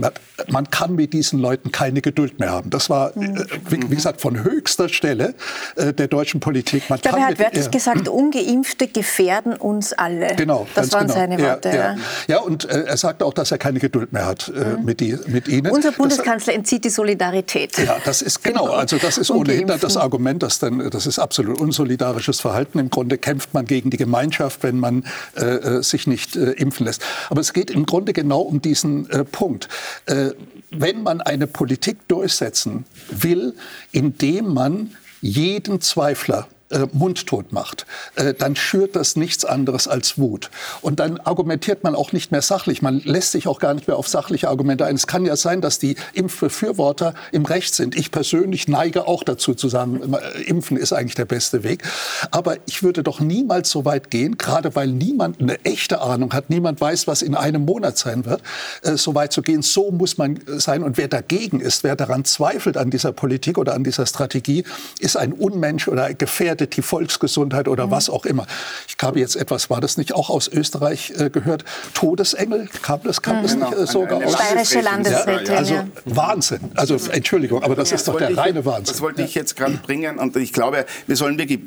man 0.48 0.70
kann 0.70 0.94
mit 0.94 1.12
diesen 1.12 1.38
Leuten 1.38 1.72
keine 1.72 2.00
Geduld 2.00 2.38
mehr 2.38 2.50
haben. 2.50 2.70
Das 2.70 2.90
war, 2.90 3.16
äh, 3.16 3.44
wie, 3.68 3.90
wie, 3.90 3.94
gesagt, 3.94 4.20
von 4.20 4.42
höchster 4.42 4.88
Stelle 4.88 5.34
äh, 5.76 5.92
der 5.92 6.08
deutschen 6.08 6.40
Politik. 6.40 6.88
Man 6.88 6.96
ich 6.96 7.02
glaube, 7.02 7.18
er 7.18 7.26
hat 7.26 7.38
wörtlich 7.38 7.70
gesagt, 7.70 8.08
Ungeimpfte 8.08 8.88
gefährden 8.88 9.54
uns 9.54 9.92
alle. 9.92 10.34
Genau. 10.36 10.66
Das 10.74 10.92
waren 10.92 11.06
genau. 11.06 11.14
seine 11.14 11.38
Worte. 11.40 11.68
Ja, 11.68 11.74
ja. 11.74 11.96
ja 12.28 12.38
und 12.40 12.64
äh, 12.64 12.84
er 12.84 12.96
sagt 12.96 13.22
auch, 13.22 13.34
dass 13.34 13.50
er 13.50 13.58
keine 13.58 13.78
Geduld 13.78 14.12
mehr 14.12 14.26
hat 14.26 14.48
äh, 14.48 14.76
mhm. 14.76 14.84
mit, 14.84 15.00
die, 15.00 15.16
mit, 15.26 15.48
ihnen. 15.48 15.70
Unser 15.70 15.92
Bundeskanzler 15.92 16.52
das, 16.52 16.58
entzieht 16.58 16.84
die 16.84 16.90
Solidarität. 16.90 17.78
Ja, 17.78 17.96
das 18.04 18.22
ist 18.22 18.42
genau. 18.42 18.64
genau. 18.64 18.74
Also 18.74 18.98
das 18.98 19.18
ist 19.18 19.30
ohnehin 19.30 19.66
das 19.66 19.96
Argument, 19.96 20.42
dass 20.42 20.58
dann, 20.58 20.90
das 20.90 21.06
ist 21.06 21.18
absolut 21.18 21.58
unsolidarisches 21.58 22.40
Verhalten. 22.40 22.78
Im 22.78 22.90
Grunde 22.90 23.18
kämpft 23.18 23.54
man 23.54 23.59
gegen 23.66 23.90
die 23.90 23.96
Gemeinschaft, 23.96 24.62
wenn 24.62 24.78
man 24.78 25.04
äh, 25.36 25.44
äh, 25.44 25.82
sich 25.82 26.06
nicht 26.06 26.36
äh, 26.36 26.52
impfen 26.52 26.86
lässt. 26.86 27.02
Aber 27.28 27.40
es 27.40 27.52
geht 27.52 27.70
im 27.70 27.86
Grunde 27.86 28.12
genau 28.12 28.40
um 28.40 28.60
diesen 28.60 29.08
äh, 29.10 29.24
Punkt. 29.24 29.68
Äh, 30.06 30.30
wenn 30.70 31.02
man 31.02 31.20
eine 31.20 31.46
Politik 31.46 32.06
durchsetzen 32.08 32.84
will, 33.10 33.54
indem 33.92 34.54
man 34.54 34.96
jeden 35.20 35.80
Zweifler 35.80 36.48
äh, 36.70 36.86
mundtot 36.92 37.52
macht, 37.52 37.86
äh, 38.14 38.34
dann 38.34 38.56
schürt 38.56 38.96
das 38.96 39.16
nichts 39.16 39.44
anderes 39.44 39.88
als 39.88 40.18
Wut. 40.18 40.50
Und 40.82 41.00
dann 41.00 41.18
argumentiert 41.18 41.84
man 41.84 41.94
auch 41.94 42.12
nicht 42.12 42.30
mehr 42.32 42.42
sachlich. 42.42 42.82
Man 42.82 43.00
lässt 43.00 43.32
sich 43.32 43.48
auch 43.48 43.58
gar 43.58 43.74
nicht 43.74 43.88
mehr 43.88 43.96
auf 43.96 44.08
sachliche 44.08 44.48
Argumente 44.48 44.86
ein. 44.86 44.94
Es 44.94 45.06
kann 45.06 45.24
ja 45.24 45.36
sein, 45.36 45.60
dass 45.60 45.78
die 45.78 45.96
Impfbefürworter 46.14 47.14
im 47.32 47.44
Recht 47.44 47.74
sind. 47.74 47.96
Ich 47.96 48.10
persönlich 48.10 48.68
neige 48.68 49.06
auch 49.06 49.24
dazu 49.24 49.54
zu 49.54 49.68
sagen, 49.68 50.14
äh, 50.14 50.42
Impfen 50.42 50.76
ist 50.76 50.92
eigentlich 50.92 51.14
der 51.14 51.24
beste 51.24 51.64
Weg. 51.64 51.82
Aber 52.30 52.56
ich 52.66 52.82
würde 52.82 53.02
doch 53.02 53.20
niemals 53.20 53.70
so 53.70 53.84
weit 53.84 54.10
gehen, 54.10 54.38
gerade 54.38 54.74
weil 54.74 54.88
niemand 54.88 55.40
eine 55.40 55.64
echte 55.64 56.00
Ahnung 56.00 56.32
hat, 56.32 56.50
niemand 56.50 56.80
weiß, 56.80 57.06
was 57.06 57.22
in 57.22 57.34
einem 57.34 57.64
Monat 57.64 57.98
sein 57.98 58.24
wird, 58.24 58.42
äh, 58.82 58.96
so 58.96 59.14
weit 59.14 59.32
zu 59.32 59.42
gehen. 59.42 59.62
So 59.62 59.90
muss 59.90 60.18
man 60.18 60.38
sein. 60.46 60.82
Und 60.82 60.96
wer 60.98 61.08
dagegen 61.08 61.60
ist, 61.60 61.84
wer 61.84 61.96
daran 61.96 62.24
zweifelt 62.24 62.76
an 62.76 62.90
dieser 62.90 63.12
Politik 63.12 63.58
oder 63.58 63.74
an 63.74 63.82
dieser 63.82 64.06
Strategie, 64.06 64.64
ist 65.00 65.16
ein 65.16 65.32
Unmensch 65.32 65.88
oder 65.88 66.14
gefährdet 66.14 66.59
gefährdet 66.60 66.76
die 66.76 66.82
Volksgesundheit 66.82 67.68
oder 67.68 67.86
mhm. 67.86 67.90
was 67.90 68.10
auch 68.10 68.24
immer. 68.24 68.46
Ich 68.86 68.96
habe 69.02 69.18
jetzt 69.18 69.36
etwas, 69.36 69.70
war 69.70 69.80
das 69.80 69.96
nicht 69.96 70.14
auch 70.14 70.30
aus 70.30 70.48
Österreich 70.48 71.12
äh, 71.16 71.30
gehört? 71.30 71.64
Todesengel, 71.94 72.68
kam 72.82 73.00
das, 73.02 73.22
kam 73.22 73.38
mhm. 73.38 73.42
das 73.42 73.56
nicht 73.56 73.72
äh, 73.72 73.86
sogar 73.86 74.16
eine, 74.16 74.26
eine 74.26 74.26
aus? 74.26 74.38
Bayerische 74.38 74.80
Landesrätin. 74.80 75.52
Ja, 75.52 75.58
also 75.58 75.74
Wahnsinn. 76.04 76.60
Also 76.74 76.96
Entschuldigung, 77.10 77.62
aber 77.62 77.74
das 77.74 77.90
ja, 77.90 77.96
ist 77.96 78.08
doch 78.08 78.18
der 78.18 78.36
reine 78.36 78.64
Wahnsinn. 78.64 78.86
Das 78.86 79.00
wollte 79.00 79.22
ich 79.22 79.34
jetzt 79.34 79.56
gerade 79.56 79.74
bringen 79.74 80.18
und 80.18 80.36
ich 80.36 80.52
glaube, 80.52 80.84
wir 81.06 81.16
sollen 81.16 81.38
wirklich, 81.38 81.60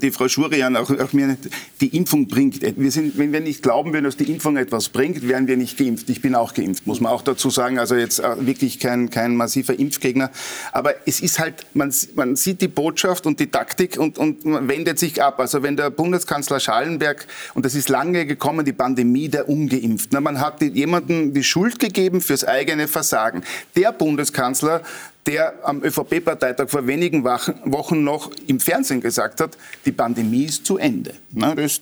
die 0.00 0.10
Frau 0.10 0.28
Schurian 0.28 0.76
auch, 0.76 0.90
auch 0.90 1.12
mir 1.12 1.36
die 1.80 1.96
Impfung 1.96 2.28
bringt. 2.28 2.62
Wir 2.62 2.90
sind, 2.90 3.18
wenn 3.18 3.32
wir 3.32 3.40
nicht 3.40 3.62
glauben 3.62 3.92
würden, 3.92 4.04
dass 4.04 4.16
die 4.16 4.30
Impfung 4.30 4.56
etwas 4.56 4.88
bringt, 4.88 5.26
wären 5.26 5.46
wir 5.46 5.56
nicht 5.56 5.78
geimpft. 5.78 6.08
Ich 6.10 6.22
bin 6.22 6.34
auch 6.34 6.54
geimpft, 6.54 6.86
muss 6.86 7.00
man 7.00 7.12
auch 7.12 7.22
dazu 7.22 7.50
sagen. 7.50 7.78
Also 7.78 7.94
jetzt 7.94 8.20
äh, 8.20 8.46
wirklich 8.46 8.78
kein, 8.78 9.10
kein 9.10 9.36
massiver 9.36 9.78
Impfgegner. 9.78 10.30
Aber 10.72 10.94
es 11.06 11.20
ist 11.20 11.38
halt, 11.38 11.66
man, 11.74 11.92
man 12.14 12.36
sieht 12.36 12.60
die 12.60 12.68
Botschaft 12.68 13.26
und 13.26 13.40
die 13.40 13.48
Taktik 13.50 13.98
und, 13.98 14.18
und 14.18 14.37
wendet 14.44 14.98
sich 14.98 15.22
ab. 15.22 15.40
Also 15.40 15.62
wenn 15.62 15.76
der 15.76 15.90
Bundeskanzler 15.90 16.60
Schallenberg, 16.60 17.26
und 17.54 17.64
das 17.64 17.74
ist 17.74 17.88
lange 17.88 18.26
gekommen, 18.26 18.64
die 18.64 18.72
Pandemie 18.72 19.28
der 19.28 19.48
Ungeimpften, 19.48 20.22
man 20.22 20.40
hat 20.40 20.60
jemandem 20.62 21.32
die 21.32 21.44
Schuld 21.44 21.78
gegeben 21.78 22.20
fürs 22.20 22.44
eigene 22.44 22.88
Versagen. 22.88 23.42
Der 23.76 23.92
Bundeskanzler, 23.92 24.82
der 25.28 25.52
am 25.62 25.84
ÖVP-Parteitag 25.84 26.70
vor 26.70 26.86
wenigen 26.86 27.22
Wochen 27.22 28.02
noch 28.02 28.30
im 28.46 28.60
Fernsehen 28.60 29.02
gesagt 29.02 29.42
hat, 29.42 29.58
die 29.84 29.92
Pandemie 29.92 30.44
ist 30.44 30.64
zu 30.64 30.78
Ende. 30.78 31.12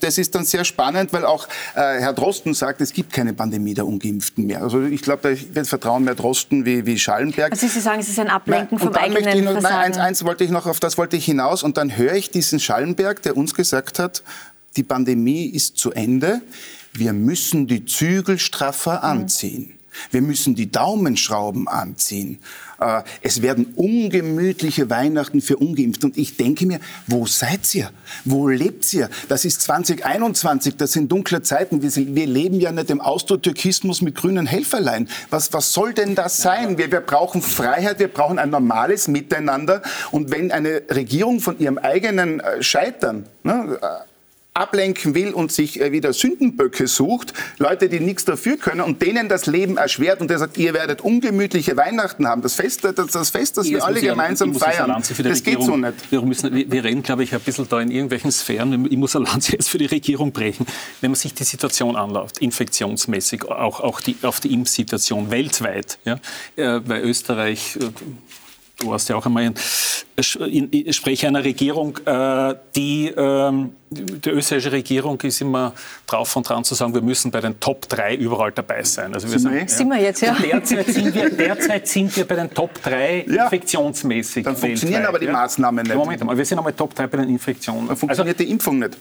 Das 0.00 0.18
ist 0.18 0.34
dann 0.34 0.44
sehr 0.44 0.64
spannend, 0.64 1.12
weil 1.12 1.24
auch 1.24 1.46
äh, 1.76 2.00
Herr 2.00 2.12
Drosten 2.12 2.54
sagt, 2.54 2.80
es 2.80 2.92
gibt 2.92 3.12
keine 3.12 3.34
Pandemie 3.34 3.72
der 3.72 3.86
Ungeimpften 3.86 4.46
mehr. 4.46 4.62
Also 4.62 4.82
ich 4.82 5.00
glaube, 5.00 5.38
da 5.54 5.64
vertrauen 5.64 6.02
mehr 6.02 6.16
Drosten 6.16 6.66
wie, 6.66 6.86
wie 6.86 6.98
Schallenberg. 6.98 7.52
Also 7.52 7.68
Sie 7.68 7.80
sagen, 7.80 8.00
es 8.00 8.08
ist 8.08 8.18
ein 8.18 8.30
Ablenken 8.30 8.78
nein, 8.78 8.86
vom 8.88 8.94
eigenen 8.96 9.44
noch, 9.44 9.60
Nein, 9.60 9.72
eins, 9.72 9.98
eins 9.98 10.24
wollte 10.24 10.42
ich 10.42 10.50
noch, 10.50 10.66
auf 10.66 10.80
das 10.80 10.98
wollte 10.98 11.16
ich 11.16 11.24
hinaus. 11.24 11.62
Und 11.62 11.76
dann 11.76 11.96
höre 11.96 12.14
ich 12.14 12.30
diesen 12.30 12.58
Schallenberg, 12.58 13.22
der 13.22 13.36
uns 13.36 13.54
gesagt 13.54 14.00
hat, 14.00 14.24
die 14.76 14.82
Pandemie 14.82 15.46
ist 15.46 15.78
zu 15.78 15.92
Ende. 15.92 16.42
Wir 16.92 17.12
müssen 17.12 17.68
die 17.68 17.84
Zügel 17.84 18.40
straffer 18.40 18.98
mhm. 18.98 19.04
Wir 20.10 20.22
müssen 20.22 20.54
die 20.54 20.70
Daumenschrauben 20.70 21.68
anziehen. 21.68 22.38
Äh, 22.80 23.02
es 23.22 23.42
werden 23.42 23.72
ungemütliche 23.76 24.90
Weihnachten 24.90 25.40
für 25.40 25.56
Ungeimpfte. 25.56 26.06
Und 26.06 26.18
ich 26.18 26.36
denke 26.36 26.66
mir, 26.66 26.80
wo 27.06 27.26
seid 27.26 27.74
ihr? 27.74 27.90
Wo 28.24 28.48
lebt 28.48 28.92
ihr? 28.92 29.08
Das 29.28 29.44
ist 29.44 29.62
2021, 29.62 30.76
das 30.76 30.92
sind 30.92 31.10
dunkle 31.10 31.42
Zeiten. 31.42 31.82
Wir 31.82 32.26
leben 32.26 32.60
ja 32.60 32.72
nicht 32.72 32.90
im 32.90 33.00
Austrotürkismus 33.00 34.02
mit 34.02 34.14
grünen 34.14 34.46
Helferlein. 34.46 35.08
Was, 35.30 35.52
was 35.52 35.72
soll 35.72 35.94
denn 35.94 36.14
das 36.14 36.38
sein? 36.38 36.78
Wir, 36.78 36.90
wir 36.90 37.00
brauchen 37.00 37.42
Freiheit, 37.42 37.98
wir 37.98 38.08
brauchen 38.08 38.38
ein 38.38 38.50
normales 38.50 39.08
Miteinander. 39.08 39.82
Und 40.10 40.30
wenn 40.30 40.52
eine 40.52 40.82
Regierung 40.90 41.40
von 41.40 41.58
ihrem 41.58 41.78
eigenen 41.78 42.40
äh, 42.40 42.62
Scheitern 42.62 43.26
ne, 43.42 43.78
äh, 43.80 43.86
ablenken 44.56 45.14
will 45.14 45.32
und 45.32 45.52
sich 45.52 45.80
äh, 45.80 45.92
wieder 45.92 46.12
Sündenböcke 46.12 46.86
sucht, 46.86 47.32
Leute, 47.58 47.88
die 47.88 48.00
nichts 48.00 48.24
dafür 48.24 48.56
können 48.56 48.80
und 48.80 49.02
denen 49.02 49.28
das 49.28 49.46
Leben 49.46 49.76
erschwert 49.76 50.20
und 50.20 50.28
der 50.30 50.38
sagt, 50.38 50.58
ihr 50.58 50.74
werdet 50.74 51.00
ungemütliche 51.02 51.76
Weihnachten 51.76 52.26
haben. 52.26 52.42
Das 52.42 52.54
Fest, 52.54 52.84
das, 52.84 52.94
das 52.94 53.30
Fest, 53.30 53.58
das 53.58 53.66
wir 53.66 53.84
alle 53.84 54.00
gemeinsam 54.00 54.54
feiern, 54.54 55.02
das 55.22 55.42
geht 55.42 55.62
so 55.62 55.76
nicht. 55.76 56.10
Wir, 56.10 56.22
müssen, 56.22 56.54
wir 56.54 56.84
reden, 56.84 57.02
glaube 57.02 57.22
ich, 57.22 57.34
ein 57.34 57.40
bisschen 57.40 57.68
da 57.68 57.80
in 57.80 57.90
irgendwelchen 57.90 58.32
Sphären. 58.32 58.86
Ich 58.90 58.96
muss 58.96 59.14
eine 59.14 59.26
Lanze 59.26 59.52
jetzt 59.52 59.68
für 59.68 59.78
die 59.78 59.86
Regierung 59.86 60.32
brechen. 60.32 60.66
Wenn 61.00 61.10
man 61.10 61.16
sich 61.16 61.34
die 61.34 61.44
Situation 61.44 61.96
anläuft, 61.96 62.38
infektionsmäßig, 62.38 63.44
auch, 63.44 63.80
auch 63.80 64.00
die, 64.00 64.16
auf 64.22 64.40
die 64.40 64.52
Impfsituation 64.52 65.30
weltweit, 65.30 65.98
ja, 66.04 66.18
äh, 66.56 66.80
weil 66.84 67.02
Österreich 67.02 67.76
äh, 67.76 67.88
du 68.78 68.90
warst 68.90 69.08
ja 69.08 69.16
auch 69.16 69.24
einmal 69.24 69.44
ein 69.44 69.54
Sprecher 70.22 71.28
einer 71.28 71.44
Regierung, 71.44 71.98
äh, 72.04 72.54
die, 72.74 73.08
ähm, 73.08 73.72
die 73.90 74.30
österreichische 74.30 74.72
Regierung 74.72 75.20
ist 75.22 75.40
immer 75.40 75.72
drauf 76.06 76.34
und 76.36 76.48
dran 76.48 76.64
zu 76.64 76.74
sagen, 76.74 76.94
wir 76.94 77.02
müssen 77.02 77.30
bei 77.30 77.40
den 77.40 77.58
Top 77.60 77.88
3 77.88 78.16
überall 78.16 78.52
dabei 78.52 78.82
sein. 78.82 79.14
Also 79.14 79.30
wir 79.30 79.38
sind, 79.38 79.50
sind, 79.50 79.60
ja, 79.60 79.68
sind 79.68 79.88
wir 79.90 80.00
jetzt, 80.00 80.20
ja. 80.22 80.34
Derzeit 80.34 80.86
sind 80.86 81.14
wir, 81.14 81.30
derzeit 81.30 81.88
sind 81.88 82.16
wir 82.16 82.26
bei 82.26 82.36
den 82.36 82.50
Top 82.50 82.82
3 82.82 83.26
ja. 83.28 83.44
infektionsmäßig. 83.44 84.44
Dann 84.44 84.56
funktionieren 84.56 85.02
weltweit, 85.02 85.08
aber 85.08 85.18
die. 85.18 85.26
Maßnahmen 85.28 85.84
nicht. 85.84 85.96
Moment 85.96 86.24
mal, 86.24 86.36
wir 86.36 86.44
sind 86.44 86.58
einmal 86.58 86.72
Top 86.72 86.94
3 86.94 87.06
bei 87.06 87.18
den 87.18 87.28
Infektionen. 87.28 87.88
Dann 87.88 87.96
funktioniert 87.96 88.36
also, 88.36 88.44
die 88.44 88.50
Impfung 88.50 88.78
nicht. 88.78 88.96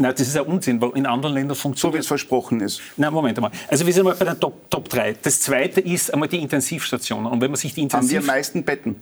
Nein, 0.00 0.14
das 0.16 0.26
ist 0.26 0.34
ja 0.34 0.42
Unsinn, 0.42 0.80
weil 0.80 0.92
in 0.94 1.04
anderen 1.04 1.34
Ländern 1.34 1.56
funktioniert 1.56 1.92
So 1.92 1.94
wie 1.94 2.00
es 2.00 2.06
versprochen 2.06 2.60
ist. 2.60 2.80
Nein, 2.96 3.12
Moment 3.12 3.36
einmal. 3.36 3.50
Also 3.68 3.84
wir 3.84 3.92
sind 3.92 4.00
einmal 4.00 4.14
bei 4.14 4.24
den 4.24 4.40
Top, 4.40 4.70
Top 4.70 4.88
3. 4.88 5.16
Das 5.22 5.40
zweite 5.40 5.80
ist 5.80 6.12
einmal 6.12 6.28
die 6.28 6.38
Intensivstationen. 6.38 7.26
Und 7.26 7.40
wenn 7.42 7.50
man 7.50 7.58
sich 7.58 7.74
die 7.74 7.82
Intensiv 7.82 8.16
Haben 8.16 8.26
wir 8.26 8.32
am 8.32 8.36
meisten 8.38 8.64
Betten? 8.64 8.96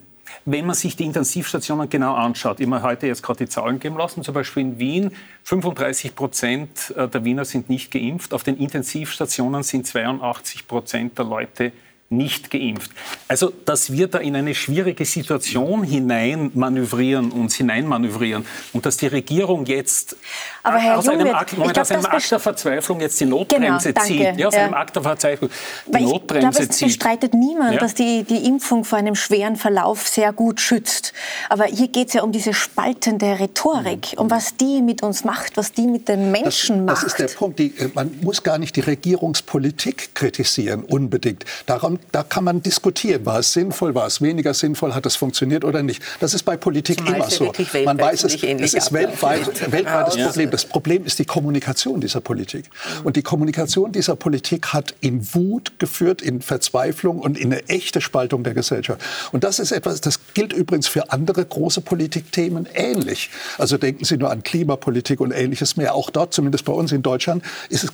Wenn 0.45 0.65
man 0.65 0.75
sich 0.75 0.95
die 0.95 1.05
Intensivstationen 1.05 1.89
genau 1.89 2.15
anschaut, 2.15 2.59
immer 2.59 2.81
heute 2.81 3.07
jetzt 3.07 3.23
gerade 3.23 3.45
die 3.45 3.49
Zahlen 3.49 3.79
geben 3.79 3.97
lassen, 3.97 4.23
zum 4.23 4.33
Beispiel 4.33 4.63
in 4.63 4.79
Wien, 4.79 5.11
35 5.43 6.15
Prozent 6.15 6.93
der 6.95 7.23
Wiener 7.25 7.45
sind 7.45 7.69
nicht 7.69 7.91
geimpft, 7.91 8.33
auf 8.33 8.43
den 8.43 8.57
Intensivstationen 8.57 9.63
sind 9.63 9.87
82 9.87 10.67
Prozent 10.67 11.17
der 11.17 11.25
Leute 11.25 11.63
geimpft 11.65 11.88
nicht 12.11 12.49
geimpft. 12.49 12.89
Also, 13.27 13.53
dass 13.65 13.91
wir 13.91 14.07
da 14.07 14.17
in 14.17 14.35
eine 14.35 14.55
schwierige 14.55 15.05
Situation 15.05 15.83
hineinmanövrieren, 15.83 17.31
uns 17.31 17.55
hineinmanövrieren 17.55 18.45
und 18.73 18.85
dass 18.87 18.97
die 18.97 19.05
Regierung 19.05 19.65
jetzt 19.67 20.15
Aber 20.63 20.79
Herr 20.79 20.97
aus, 20.97 21.05
Jungwirth, 21.05 21.27
einem 21.27 21.35
Akt, 21.35 21.57
Moment, 21.57 21.77
aus 21.77 21.91
einem 21.91 22.05
Akt 22.07 22.31
der 22.31 22.39
Verzweiflung 22.39 22.99
jetzt 23.01 23.19
die 23.19 23.25
Notbremse 23.25 23.93
genau, 23.93 24.05
zieht. 24.05 24.39
Ja, 24.39 24.47
aus 24.47 24.55
ja. 24.55 24.63
einem 24.63 24.73
Akt 24.73 24.95
der 24.95 25.03
Verzweiflung 25.03 25.51
die 25.85 25.93
Weil 25.93 26.01
Notbremse 26.01 26.47
ich 26.47 26.55
glaube, 26.55 26.71
es 26.71 26.77
zieht. 26.77 26.87
bestreitet 26.87 27.33
niemand, 27.35 27.73
ja. 27.73 27.79
dass 27.79 27.93
die, 27.93 28.23
die 28.23 28.47
Impfung 28.47 28.85
vor 28.85 28.97
einem 28.97 29.13
schweren 29.13 29.55
Verlauf 29.55 30.07
sehr 30.07 30.33
gut 30.33 30.59
schützt. 30.59 31.13
Aber 31.47 31.65
hier 31.65 31.89
geht 31.89 32.07
es 32.07 32.15
ja 32.15 32.23
um 32.23 32.31
diese 32.31 32.55
spaltende 32.55 33.39
Rhetorik, 33.39 34.15
um 34.17 34.31
was 34.31 34.57
die 34.57 34.81
mit 34.81 35.03
uns 35.03 35.25
macht, 35.25 35.57
was 35.57 35.73
die 35.73 35.85
mit 35.85 36.07
den 36.07 36.31
Menschen 36.31 36.87
das, 36.87 37.03
macht. 37.03 37.05
Das 37.05 37.13
ist 37.13 37.19
der 37.19 37.37
Punkt. 37.37 37.59
Die, 37.59 37.67
äh, 37.77 37.91
man 37.93 38.17
muss 38.21 38.41
gar 38.41 38.57
nicht 38.57 38.75
die 38.75 38.81
Regierungspolitik 38.81 40.15
kritisieren, 40.15 40.83
unbedingt. 40.83 41.45
Darum 41.67 41.98
da 42.11 42.23
kann 42.23 42.43
man 42.43 42.61
diskutieren, 42.61 43.25
war 43.25 43.39
es 43.39 43.53
sinnvoll, 43.53 43.95
war 43.95 44.07
es 44.07 44.21
weniger 44.21 44.53
sinnvoll, 44.53 44.93
hat 44.93 45.05
es 45.05 45.15
funktioniert 45.15 45.63
oder 45.63 45.83
nicht. 45.83 46.01
Das 46.19 46.33
ist 46.33 46.43
bei 46.43 46.57
Politik 46.57 46.99
immer 47.07 47.29
so. 47.29 47.51
Man 47.85 47.99
weiß 47.99 48.23
es, 48.23 48.43
es 48.43 48.73
ist 48.73 48.93
weltweit, 48.93 49.71
weltweites 49.71 50.15
ja. 50.15 50.27
Problem. 50.27 50.51
Das 50.51 50.65
Problem 50.65 51.05
ist 51.05 51.19
die 51.19 51.25
Kommunikation 51.25 52.01
dieser 52.01 52.21
Politik. 52.21 52.65
Und 53.03 53.15
die 53.15 53.21
Kommunikation 53.21 53.91
dieser 53.91 54.15
Politik 54.15 54.73
hat 54.73 54.95
in 55.01 55.33
Wut 55.33 55.79
geführt, 55.79 56.21
in 56.21 56.41
Verzweiflung 56.41 57.19
und 57.19 57.37
in 57.37 57.53
eine 57.53 57.67
echte 57.69 58.01
Spaltung 58.01 58.43
der 58.43 58.53
Gesellschaft. 58.53 59.01
Und 59.31 59.43
das 59.43 59.59
ist 59.59 59.71
etwas, 59.71 60.01
das 60.01 60.19
gilt 60.33 60.53
übrigens 60.53 60.87
für 60.87 61.11
andere 61.11 61.45
große 61.45 61.81
Politikthemen 61.81 62.67
ähnlich. 62.73 63.29
Also 63.57 63.77
denken 63.77 64.05
Sie 64.05 64.17
nur 64.17 64.31
an 64.31 64.43
Klimapolitik 64.43 65.19
und 65.19 65.31
ähnliches 65.31 65.77
mehr. 65.77 65.95
Auch 65.95 66.09
dort, 66.09 66.33
zumindest 66.33 66.65
bei 66.65 66.73
uns 66.73 66.91
in 66.91 67.01
Deutschland, 67.01 67.43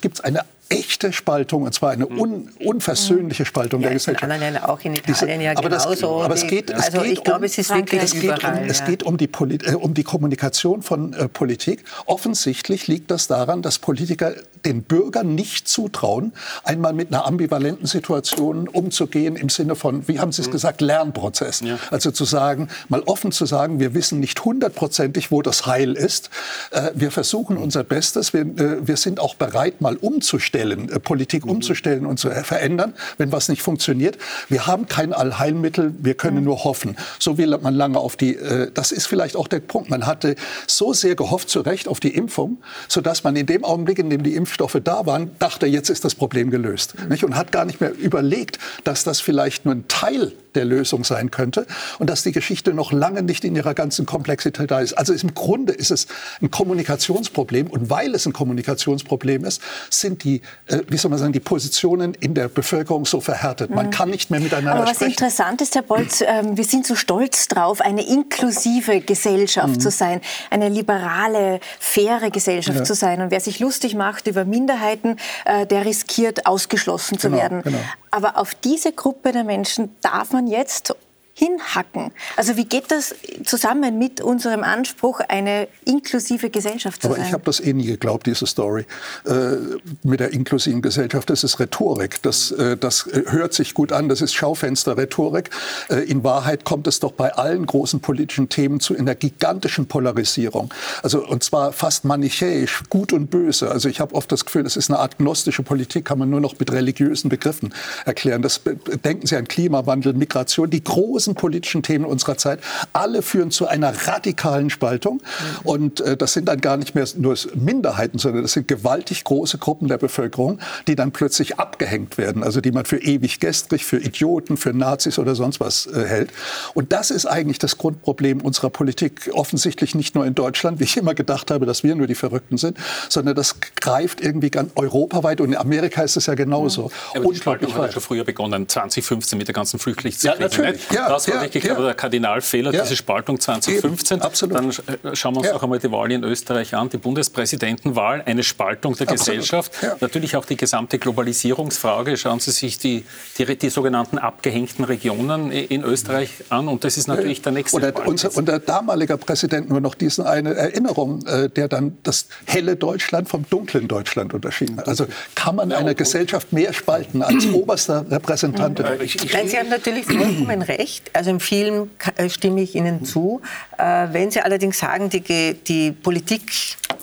gibt 0.01 0.15
es 0.15 0.23
eine 0.23 0.45
echte 0.69 1.13
Spaltung, 1.13 1.63
und 1.63 1.73
zwar 1.73 1.91
eine 1.91 2.07
un, 2.07 2.49
unversöhnliche 2.59 3.45
Spaltung 3.45 3.81
ja, 3.81 3.89
der 3.89 3.95
Gesellschaft. 3.95 4.23
In 4.23 4.31
anderen 4.31 4.57
auch 4.57 4.79
in 4.81 4.95
Italien 4.95 5.41
ja 5.41 5.51
aber 5.51 5.69
genauso. 5.69 5.89
Das, 5.89 6.25
aber 6.25 6.33
es 6.33 6.47
geht, 6.47 6.69
es 6.69 6.85
also 6.85 7.01
geht 7.01 7.11
ich 7.13 7.23
glaube, 7.23 7.39
um, 7.39 7.43
es 7.43 7.57
ist 7.57 7.69
wirklich 7.69 8.01
es 8.01 8.13
geht, 8.13 8.43
um, 8.43 8.53
es 8.67 8.85
geht 8.85 9.03
um 9.03 9.17
die, 9.17 9.27
Polit, 9.27 9.67
äh, 9.67 9.75
um 9.75 9.93
die 9.93 10.03
Kommunikation 10.03 10.81
von 10.81 11.13
äh, 11.13 11.27
Politik. 11.27 11.83
Offensichtlich 12.05 12.87
liegt 12.87 13.11
das 13.11 13.27
daran, 13.27 13.61
dass 13.61 13.79
Politiker 13.79 14.33
den 14.65 14.83
Bürgern 14.83 15.35
nicht 15.35 15.67
zutrauen, 15.67 16.33
einmal 16.63 16.93
mit 16.93 17.13
einer 17.13 17.25
ambivalenten 17.25 17.85
Situation 17.85 18.67
umzugehen 18.67 19.35
im 19.35 19.49
Sinne 19.49 19.75
von, 19.75 20.07
wie 20.07 20.19
haben 20.19 20.31
Sie 20.31 20.41
es 20.41 20.47
mhm. 20.47 20.53
gesagt, 20.53 20.81
Lernprozess. 20.81 21.61
Ja. 21.61 21.77
Also 21.91 22.11
zu 22.11 22.25
sagen, 22.25 22.67
mal 22.89 23.01
offen 23.05 23.31
zu 23.31 23.45
sagen, 23.45 23.79
wir 23.79 23.93
wissen 23.93 24.19
nicht 24.19 24.43
hundertprozentig, 24.43 25.31
wo 25.31 25.41
das 25.41 25.65
Heil 25.65 25.93
ist. 25.93 26.29
Äh, 26.71 26.91
wir 26.95 27.11
versuchen 27.11 27.57
unser 27.57 27.83
Bestes. 27.83 28.33
Wir, 28.33 28.41
äh, 28.41 28.87
wir 28.87 28.97
sind 28.97 29.19
auch 29.19 29.35
bereit, 29.35 29.81
mal 29.81 29.95
umzustellen, 29.97 30.89
äh, 30.89 30.99
Politik 30.99 31.45
mhm. 31.45 31.51
umzustellen 31.51 32.05
und 32.05 32.19
zu 32.19 32.31
verändern, 32.31 32.93
wenn 33.17 33.31
was 33.31 33.49
nicht 33.49 33.61
funktioniert. 33.61 34.17
Wir 34.49 34.65
haben 34.65 34.87
kein 34.87 35.13
Allheilmittel, 35.13 35.93
wir 35.99 36.15
können 36.15 36.37
mhm. 36.37 36.45
nur 36.45 36.63
hoffen. 36.63 36.97
So 37.19 37.37
will 37.37 37.55
man 37.61 37.75
lange 37.75 37.99
auf 37.99 38.15
die, 38.15 38.37
das 38.73 38.91
ist 38.91 39.05
vielleicht 39.05 39.35
auch 39.35 39.47
der 39.47 39.59
Punkt. 39.59 39.89
Man 39.89 40.05
hatte 40.05 40.35
so 40.67 40.93
sehr 40.93 41.15
gehofft, 41.15 41.49
zu 41.49 41.61
Recht, 41.61 41.87
auf 41.87 41.99
die 41.99 42.15
Impfung, 42.15 42.57
sodass 42.87 43.23
man 43.23 43.35
in 43.35 43.45
dem 43.45 43.63
Augenblick, 43.63 43.99
in 43.99 44.09
dem 44.09 44.23
die 44.23 44.35
Impfung 44.35 44.54
Impfstoffe 44.55 44.81
da 44.81 45.05
waren, 45.05 45.31
dachte, 45.37 45.65
jetzt 45.67 45.89
ist 45.89 46.05
das 46.05 46.15
Problem 46.15 46.49
gelöst. 46.49 46.95
Nicht? 47.09 47.25
Und 47.25 47.35
hat 47.35 47.51
gar 47.51 47.65
nicht 47.65 47.81
mehr 47.81 47.93
überlegt, 47.93 48.57
dass 48.85 49.03
das 49.03 49.19
vielleicht 49.19 49.65
nur 49.65 49.75
ein 49.75 49.87
Teil 49.89 50.31
der 50.55 50.65
Lösung 50.65 51.03
sein 51.03 51.31
könnte 51.31 51.65
und 51.99 52.09
dass 52.09 52.23
die 52.23 52.31
Geschichte 52.31 52.73
noch 52.73 52.91
lange 52.91 53.21
nicht 53.21 53.43
in 53.43 53.55
ihrer 53.55 53.73
ganzen 53.73 54.05
Komplexität 54.05 54.71
da 54.71 54.79
ist. 54.79 54.93
Also 54.93 55.13
im 55.13 55.33
Grunde 55.33 55.73
ist 55.73 55.91
es 55.91 56.07
ein 56.41 56.51
Kommunikationsproblem 56.51 57.67
und 57.67 57.89
weil 57.89 58.15
es 58.15 58.25
ein 58.25 58.33
Kommunikationsproblem 58.33 59.45
ist, 59.45 59.61
sind 59.89 60.23
die, 60.23 60.41
äh, 60.67 60.79
wie 60.87 60.97
soll 60.97 61.09
man 61.09 61.19
sagen, 61.19 61.33
die 61.33 61.39
Positionen 61.39 62.13
in 62.13 62.33
der 62.33 62.47
Bevölkerung 62.47 63.05
so 63.05 63.21
verhärtet. 63.21 63.69
Man 63.69 63.87
mhm. 63.87 63.91
kann 63.91 64.09
nicht 64.09 64.31
mehr 64.31 64.39
miteinander 64.39 64.81
Aber 64.81 64.89
was 64.89 65.01
interessant 65.01 65.61
ist, 65.61 65.75
Herr 65.75 65.81
Bolz, 65.81 66.21
äh, 66.21 66.43
wir 66.43 66.63
sind 66.63 66.85
so 66.87 66.95
stolz 66.95 67.47
drauf, 67.47 67.81
eine 67.81 68.07
inklusive 68.07 69.01
Gesellschaft 69.01 69.75
mhm. 69.75 69.79
zu 69.79 69.91
sein, 69.91 70.21
eine 70.49 70.69
liberale, 70.69 71.59
faire 71.79 72.29
Gesellschaft 72.31 72.79
ja. 72.79 72.83
zu 72.83 72.95
sein. 72.95 73.21
Und 73.21 73.31
wer 73.31 73.39
sich 73.39 73.59
lustig 73.59 73.95
macht 73.95 74.27
über 74.27 74.45
Minderheiten, 74.45 75.17
äh, 75.45 75.65
der 75.65 75.85
riskiert, 75.85 76.45
ausgeschlossen 76.45 77.19
zu 77.19 77.29
genau, 77.29 77.41
werden. 77.41 77.61
Genau. 77.63 77.79
Aber 78.15 78.37
auf 78.37 78.55
diese 78.55 78.93
Gruppe 78.93 79.33
der 79.33 79.43
Menschen 79.43 79.93
darf 79.99 80.31
man 80.31 80.47
jetzt 80.47 80.95
hinhacken. 81.37 82.11
Also 82.37 82.55
wie 82.55 82.63
geht 82.63 82.91
das 82.91 83.13
zusammen 83.43 83.99
mit 83.99 84.21
unserem 84.21 84.63
Anspruch, 84.63 85.19
eine 85.27 85.67
inklusive 85.83 86.49
Gesellschaft 86.49 87.01
zu 87.01 87.09
Aber 87.09 87.15
sein? 87.15 87.23
Aber 87.23 87.27
ich 87.27 87.33
habe 87.33 87.43
das 87.43 87.59
eh 87.59 87.73
nie 87.73 87.87
geglaubt, 87.87 88.25
diese 88.25 88.47
Story 88.47 88.85
äh, 89.25 89.57
mit 90.03 90.21
der 90.21 90.31
inklusiven 90.31 90.81
Gesellschaft. 90.81 91.29
Das 91.29 91.43
ist 91.43 91.59
Rhetorik. 91.59 92.21
Das, 92.21 92.51
äh, 92.51 92.77
das 92.77 93.09
hört 93.11 93.53
sich 93.53 93.73
gut 93.73 93.91
an. 93.91 94.07
Das 94.07 94.21
ist 94.21 94.33
Schaufensterrhetorik. 94.33 95.49
Äh, 95.89 96.09
in 96.09 96.23
Wahrheit 96.23 96.63
kommt 96.63 96.87
es 96.87 97.01
doch 97.01 97.11
bei 97.11 97.33
allen 97.33 97.65
großen 97.65 97.99
politischen 97.99 98.47
Themen 98.47 98.79
zu 98.79 98.97
einer 98.97 99.13
gigantischen 99.13 99.87
Polarisierung. 99.87 100.73
Also 101.03 101.27
und 101.27 101.43
zwar 101.43 101.73
fast 101.73 102.05
manichäisch, 102.05 102.83
gut 102.89 103.11
und 103.11 103.29
böse. 103.29 103.69
Also 103.69 103.89
ich 103.89 103.99
habe 103.99 104.15
oft 104.15 104.31
das 104.31 104.45
Gefühl, 104.45 104.63
das 104.63 104.77
ist 104.77 104.89
eine 104.89 104.99
Art 104.99 105.17
gnostische 105.17 105.63
Politik, 105.63 106.05
kann 106.05 106.17
man 106.17 106.29
nur 106.29 106.39
noch 106.39 106.57
mit 106.59 106.71
religiösen 106.71 107.27
Begriffen 107.27 107.73
erklären. 108.05 108.41
Das 108.41 108.61
denken 109.03 109.27
Sie 109.27 109.35
an 109.35 109.49
Klimawandel, 109.49 110.13
Migration, 110.13 110.69
die 110.69 110.81
großen 110.81 111.24
großen 111.25 111.35
politischen 111.35 111.81
Themen 111.81 112.05
unserer 112.05 112.37
Zeit, 112.37 112.59
alle 112.93 113.21
führen 113.21 113.49
zu 113.51 113.67
einer 113.67 114.07
radikalen 114.07 114.69
Spaltung. 114.69 115.15
Mhm. 115.15 115.21
Und 115.63 116.01
äh, 116.01 116.15
das 116.17 116.33
sind 116.33 116.45
dann 116.45 116.61
gar 116.61 116.77
nicht 116.77 116.93
mehr 116.93 117.05
nur 117.17 117.35
Minderheiten, 117.55 118.19
sondern 118.19 118.43
das 118.43 118.53
sind 118.53 118.67
gewaltig 118.67 119.23
große 119.23 119.57
Gruppen 119.57 119.87
der 119.87 119.97
Bevölkerung, 119.97 120.59
die 120.87 120.95
dann 120.95 121.11
plötzlich 121.11 121.59
abgehängt 121.59 122.17
werden, 122.17 122.43
also 122.43 122.61
die 122.61 122.71
man 122.71 122.85
für 122.85 122.97
ewig 122.97 123.39
gestrig, 123.39 123.85
für 123.85 123.97
Idioten, 123.97 124.57
für 124.57 124.73
Nazis 124.73 125.17
oder 125.17 125.35
sonst 125.35 125.59
was 125.59 125.87
äh, 125.87 126.05
hält. 126.05 126.31
Und 126.73 126.91
das 126.91 127.11
ist 127.11 127.25
eigentlich 127.25 127.59
das 127.59 127.77
Grundproblem 127.77 128.41
unserer 128.41 128.69
Politik. 128.69 129.29
Offensichtlich 129.33 129.95
nicht 129.95 130.15
nur 130.15 130.25
in 130.25 130.35
Deutschland, 130.35 130.79
wie 130.79 130.83
ich 130.83 130.97
immer 130.97 131.15
gedacht 131.15 131.49
habe, 131.51 131.65
dass 131.65 131.83
wir 131.83 131.95
nur 131.95 132.07
die 132.07 132.15
Verrückten 132.15 132.57
sind, 132.57 132.77
sondern 133.09 133.35
das 133.35 133.55
greift 133.75 134.21
irgendwie 134.21 134.51
ganz 134.51 134.71
europaweit 134.75 135.41
und 135.41 135.49
in 135.49 135.57
Amerika 135.57 136.03
ist 136.03 136.17
es 136.17 136.27
ja 136.27 136.35
genauso. 136.35 136.91
Ja, 137.13 137.21
aber 137.21 137.31
die 137.31 137.39
Spaltung 137.39 137.73
hat 137.73 137.85
ja 137.87 137.91
schon 137.91 138.01
früher 138.01 138.23
begonnen, 138.23 138.67
2015 138.67 139.37
mit 139.37 139.47
der 139.47 139.55
ganzen 139.55 139.79
Flüchtlingskrise. 139.79 140.35
Ja, 140.35 140.39
natürlich. 140.39 140.81
Ja, 140.91 141.14
das 141.15 141.27
war 141.27 141.35
ja, 141.35 141.41
wirklich 141.41 141.63
ja. 141.63 141.73
der 141.75 141.93
Kardinalfehler, 141.93 142.73
ja. 142.73 142.83
diese 142.83 142.95
Spaltung 142.95 143.39
2015. 143.39 144.21
Eben, 144.21 144.53
Dann 144.53 144.69
äh, 144.69 145.15
schauen 145.15 145.35
wir 145.35 145.39
uns 145.39 145.47
ja. 145.47 145.53
noch 145.53 145.63
einmal 145.63 145.79
die 145.79 145.91
Wahl 145.91 146.11
in 146.11 146.23
Österreich 146.23 146.73
an, 146.75 146.89
die 146.89 146.97
Bundespräsidentenwahl, 146.97 148.23
eine 148.25 148.43
Spaltung 148.43 148.95
der 148.95 149.09
absolut. 149.09 149.41
Gesellschaft. 149.41 149.71
Natürlich 150.01 150.35
auch 150.35 150.45
die 150.45 150.57
gesamte 150.57 150.99
Globalisierungsfrage. 150.99 152.17
Schauen 152.17 152.39
Sie 152.39 152.51
sich 152.51 152.77
die, 152.77 153.05
die, 153.37 153.57
die, 153.57 153.69
sogenannten 153.69 154.17
abgehängten 154.17 154.85
Regionen 154.85 155.51
in 155.51 155.83
Österreich 155.83 156.29
an. 156.49 156.67
Und 156.67 156.83
das 156.83 156.97
ist 156.97 157.07
natürlich 157.07 157.41
der 157.41 157.51
nächste 157.51 157.77
und 157.77 157.81
der, 157.83 158.07
unser, 158.07 158.35
und 158.35 158.47
der 158.47 158.59
damalige 158.59 159.17
Präsident 159.17 159.69
nur 159.69 159.81
noch 159.81 159.95
diese 159.95 160.27
eine 160.27 160.53
Erinnerung, 160.53 161.25
äh, 161.25 161.49
der 161.49 161.67
dann 161.67 161.97
das 162.03 162.27
helle 162.45 162.75
Deutschland 162.75 163.29
vom 163.29 163.45
dunklen 163.49 163.87
Deutschland 163.87 164.33
unterschieden 164.33 164.77
hat. 164.77 164.87
Also 164.87 165.07
kann 165.33 165.55
man 165.55 165.71
eine 165.71 165.95
Gesellschaft 165.95 166.53
mehr 166.53 166.73
spalten 166.73 167.21
als 167.21 167.45
oberster 167.53 168.05
Repräsentant? 168.09 168.81
Ich, 169.01 169.15
ich, 169.15 169.31
Sie 169.31 169.57
haben 169.57 169.69
natürlich 169.69 170.05
vollkommen 170.05 170.61
recht. 170.61 171.04
Also 171.13 171.29
im 171.29 171.39
Film 171.39 171.91
äh, 172.15 172.29
stimme 172.29 172.61
ich 172.61 172.75
Ihnen 172.75 173.05
zu. 173.05 173.41
Äh, 173.77 174.07
wenn 174.11 174.31
Sie 174.31 174.41
allerdings 174.41 174.79
sagen, 174.79 175.09
die, 175.09 175.53
die 175.53 175.91
Politik, 175.91 176.51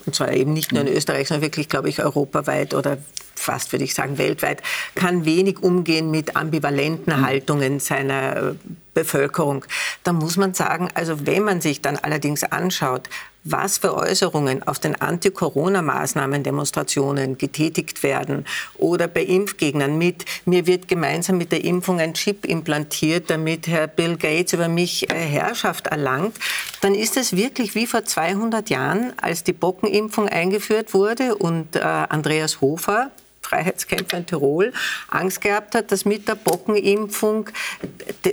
und 0.06 0.14
zwar 0.14 0.32
eben 0.32 0.52
nicht 0.52 0.72
nur 0.72 0.82
in 0.82 0.88
Österreich, 0.88 1.28
sondern 1.28 1.42
wirklich, 1.42 1.68
glaube 1.68 1.88
ich, 1.88 2.02
europaweit 2.02 2.74
oder 2.74 2.98
fast 3.34 3.72
würde 3.72 3.84
ich 3.84 3.94
sagen 3.94 4.18
weltweit, 4.18 4.62
kann 4.94 5.24
wenig 5.24 5.62
umgehen 5.62 6.10
mit 6.10 6.36
ambivalenten 6.36 7.26
Haltungen 7.26 7.80
seiner 7.80 8.36
äh, 8.36 8.54
Bevölkerung. 8.94 9.64
Da 10.04 10.12
muss 10.12 10.36
man 10.36 10.54
sagen, 10.54 10.88
also 10.94 11.26
wenn 11.26 11.42
man 11.42 11.60
sich 11.60 11.82
dann 11.82 11.96
allerdings 11.96 12.44
anschaut, 12.44 13.08
was 13.44 13.78
für 13.78 13.94
Äußerungen 13.94 14.62
auf 14.62 14.78
den 14.78 15.00
Anti-Corona-Maßnahmen-Demonstrationen 15.00 17.38
getätigt 17.38 18.02
werden 18.02 18.44
oder 18.78 19.08
bei 19.08 19.22
Impfgegnern 19.22 19.96
mit, 19.98 20.24
mir 20.44 20.66
wird 20.66 20.88
gemeinsam 20.88 21.38
mit 21.38 21.52
der 21.52 21.64
Impfung 21.64 22.00
ein 22.00 22.14
Chip 22.14 22.44
implantiert, 22.44 23.30
damit 23.30 23.66
Herr 23.66 23.86
Bill 23.86 24.16
Gates 24.16 24.52
über 24.52 24.68
mich 24.68 25.10
äh, 25.10 25.14
Herrschaft 25.14 25.88
erlangt, 25.88 26.36
dann 26.80 26.94
ist 26.94 27.16
es 27.16 27.36
wirklich 27.36 27.74
wie 27.74 27.86
vor 27.86 28.04
200 28.04 28.70
Jahren, 28.70 29.12
als 29.20 29.44
die 29.44 29.52
Bockenimpfung 29.52 30.28
eingeführt 30.28 30.94
wurde 30.94 31.34
und 31.34 31.76
äh, 31.76 31.80
Andreas 31.80 32.60
Hofer, 32.60 33.10
Freiheitskämpfer 33.52 34.18
in 34.18 34.26
Tirol 34.26 34.72
Angst 35.08 35.40
gehabt 35.40 35.74
hat, 35.74 35.92
dass 35.92 36.04
mit 36.04 36.26
der 36.26 36.36
Bockenimpfung 36.36 37.50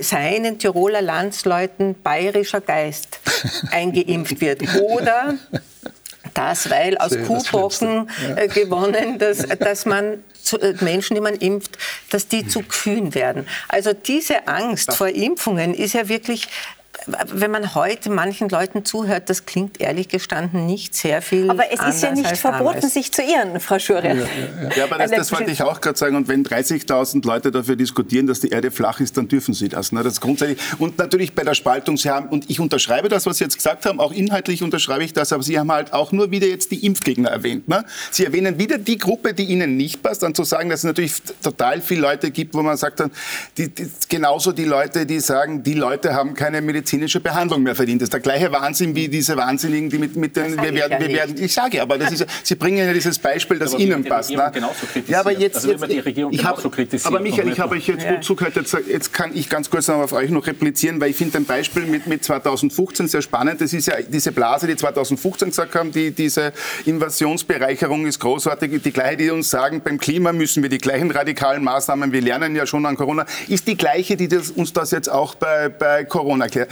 seinen 0.00 0.58
Tiroler 0.58 1.02
Landsleuten 1.02 1.94
bayerischer 2.02 2.60
Geist 2.60 3.20
eingeimpft 3.70 4.40
wird. 4.40 4.62
Oder 4.80 5.34
das, 6.34 6.70
weil 6.70 6.96
aus 6.98 7.12
Kuhbocken 7.26 8.08
ja. 8.28 8.36
Äh, 8.36 8.48
gewonnen, 8.48 9.18
dass, 9.18 9.38
dass 9.58 9.84
man 9.84 10.24
äh, 10.60 10.74
Menschen, 10.80 11.14
die 11.14 11.20
man 11.20 11.34
impft, 11.34 11.76
dass 12.10 12.28
die 12.28 12.46
zu 12.46 12.62
kühn 12.62 13.14
werden. 13.14 13.46
Also 13.68 13.92
diese 13.92 14.48
Angst 14.48 14.94
vor 14.94 15.08
Impfungen 15.08 15.74
ist 15.74 15.94
ja 15.94 16.08
wirklich 16.08 16.48
wenn 17.06 17.50
man 17.50 17.74
heute 17.74 18.10
manchen 18.10 18.48
Leuten 18.48 18.84
zuhört, 18.84 19.30
das 19.30 19.46
klingt 19.46 19.80
ehrlich 19.80 20.08
gestanden 20.08 20.66
nicht 20.66 20.94
sehr 20.94 21.22
viel. 21.22 21.48
Aber 21.50 21.64
es 21.72 21.80
ist 21.80 22.02
ja 22.02 22.12
nicht 22.12 22.36
verboten, 22.36 22.74
damals. 22.74 22.92
sich 22.92 23.12
zu 23.12 23.22
irren, 23.22 23.58
Frau 23.60 23.78
Schure. 23.78 24.08
Ja, 24.08 24.14
ja, 24.14 24.20
ja. 24.22 24.76
ja 24.76 24.84
aber 24.84 24.98
das, 24.98 25.10
das, 25.10 25.32
wollte 25.32 25.50
ich 25.50 25.62
auch 25.62 25.80
gerade 25.80 25.96
sagen. 25.96 26.16
Und 26.16 26.28
wenn 26.28 26.44
30.000 26.44 27.24
Leute 27.26 27.50
dafür 27.50 27.76
diskutieren, 27.76 28.26
dass 28.26 28.40
die 28.40 28.48
Erde 28.48 28.70
flach 28.70 29.00
ist, 29.00 29.16
dann 29.16 29.28
dürfen 29.28 29.54
sie 29.54 29.68
das. 29.68 29.92
Ne? 29.92 30.02
das 30.02 30.14
ist 30.14 30.20
grundsätzlich. 30.20 30.58
Und 30.78 30.98
natürlich 30.98 31.34
bei 31.34 31.44
der 31.44 31.54
Spaltung, 31.54 31.96
Sie 31.96 32.10
haben, 32.10 32.28
und 32.28 32.50
ich 32.50 32.60
unterschreibe 32.60 33.08
das, 33.08 33.24
was 33.26 33.38
Sie 33.38 33.44
jetzt 33.44 33.56
gesagt 33.56 33.86
haben, 33.86 34.00
auch 34.00 34.12
inhaltlich 34.12 34.62
unterschreibe 34.62 35.04
ich 35.04 35.12
das, 35.12 35.32
aber 35.32 35.42
Sie 35.42 35.58
haben 35.58 35.70
halt 35.70 35.92
auch 35.92 36.12
nur 36.12 36.30
wieder 36.30 36.48
jetzt 36.48 36.70
die 36.70 36.84
Impfgegner 36.84 37.30
erwähnt. 37.30 37.68
Ne? 37.68 37.84
Sie 38.10 38.24
erwähnen 38.24 38.58
wieder 38.58 38.78
die 38.78 38.98
Gruppe, 38.98 39.32
die 39.32 39.44
Ihnen 39.44 39.76
nicht 39.76 40.02
passt, 40.02 40.22
dann 40.22 40.34
zu 40.34 40.44
sagen, 40.44 40.68
dass 40.68 40.80
es 40.80 40.84
natürlich 40.84 41.14
total 41.42 41.80
viele 41.80 42.02
Leute 42.02 42.30
gibt, 42.30 42.54
wo 42.54 42.62
man 42.62 42.76
sagt 42.76 43.00
dann, 43.00 43.10
die, 43.56 43.68
die, 43.68 43.88
genauso 44.08 44.52
die 44.52 44.64
Leute, 44.64 45.06
die 45.06 45.20
sagen, 45.20 45.62
die 45.62 45.74
Leute 45.74 46.14
haben 46.14 46.34
keine 46.34 46.60
medizinische 46.80 47.20
Behandlung 47.20 47.62
mehr 47.62 47.74
verdient. 47.74 48.00
Das 48.00 48.06
ist 48.06 48.12
der 48.12 48.20
gleiche 48.20 48.50
Wahnsinn 48.52 48.94
wie 48.94 49.08
diese 49.08 49.36
Wahnsinnigen, 49.36 49.90
die 49.90 49.98
mit, 49.98 50.16
mit 50.16 50.36
den, 50.36 50.56
wir 50.56 50.74
werden, 50.74 50.92
ja 50.92 51.00
wir 51.00 51.08
werden, 51.08 51.36
ich 51.42 51.52
sage, 51.52 51.80
aber 51.80 51.98
das 51.98 52.12
ist, 52.20 52.26
Sie 52.42 52.54
bringen 52.54 52.78
ja 52.78 52.92
dieses 52.92 53.18
Beispiel, 53.18 53.58
das 53.58 53.74
aber 53.74 53.82
Ihnen 53.82 54.04
passt. 54.04 54.30
Ne? 54.30 54.52
Ja, 55.06 55.20
aber 55.20 55.32
jetzt, 55.32 55.56
also, 55.56 55.72
jetzt 55.72 56.06
ich 56.30 56.44
hab, 56.44 56.64
aber 57.04 57.20
Michael, 57.20 57.52
ich 57.52 57.60
habe 57.60 57.74
euch 57.74 57.86
jetzt 57.86 58.04
ja. 58.04 58.14
gut 58.14 58.24
zugehört, 58.24 58.56
jetzt, 58.56 58.76
jetzt, 58.88 59.12
kann 59.12 59.32
ich 59.34 59.48
ganz 59.48 59.70
kurz 59.70 59.88
noch 59.88 59.96
auf 59.96 60.12
euch 60.12 60.30
noch 60.30 60.46
replizieren, 60.46 61.00
weil 61.00 61.10
ich 61.10 61.16
finde 61.16 61.38
ein 61.38 61.44
Beispiel 61.44 61.84
mit, 61.84 62.06
mit 62.06 62.24
2015 62.24 63.08
sehr 63.08 63.22
spannend. 63.22 63.60
Das 63.60 63.72
ist 63.72 63.86
ja 63.86 63.96
diese 64.00 64.32
Blase, 64.32 64.66
die 64.66 64.76
2015 64.76 65.48
gesagt 65.48 65.74
haben, 65.74 65.92
die, 65.92 66.10
diese 66.10 66.52
Invasionsbereicherung 66.86 68.06
ist 68.06 68.18
großartig, 68.20 68.82
die 68.82 68.92
gleiche, 68.92 69.16
die 69.16 69.30
uns 69.30 69.50
sagen, 69.50 69.82
beim 69.84 69.98
Klima 69.98 70.32
müssen 70.32 70.62
wir 70.62 70.70
die 70.70 70.78
gleichen 70.78 71.10
radikalen 71.10 71.62
Maßnahmen, 71.62 72.12
wir 72.12 72.22
lernen 72.22 72.56
ja 72.56 72.66
schon 72.66 72.86
an 72.86 72.96
Corona, 72.96 73.26
ist 73.48 73.66
die 73.66 73.76
gleiche, 73.76 74.16
die 74.16 74.28
das, 74.28 74.50
uns 74.50 74.72
das 74.72 74.90
jetzt 74.90 75.10
auch 75.10 75.34
bei, 75.34 75.68
bei 75.68 76.04
Corona 76.04 76.44
erklärt. 76.44 76.69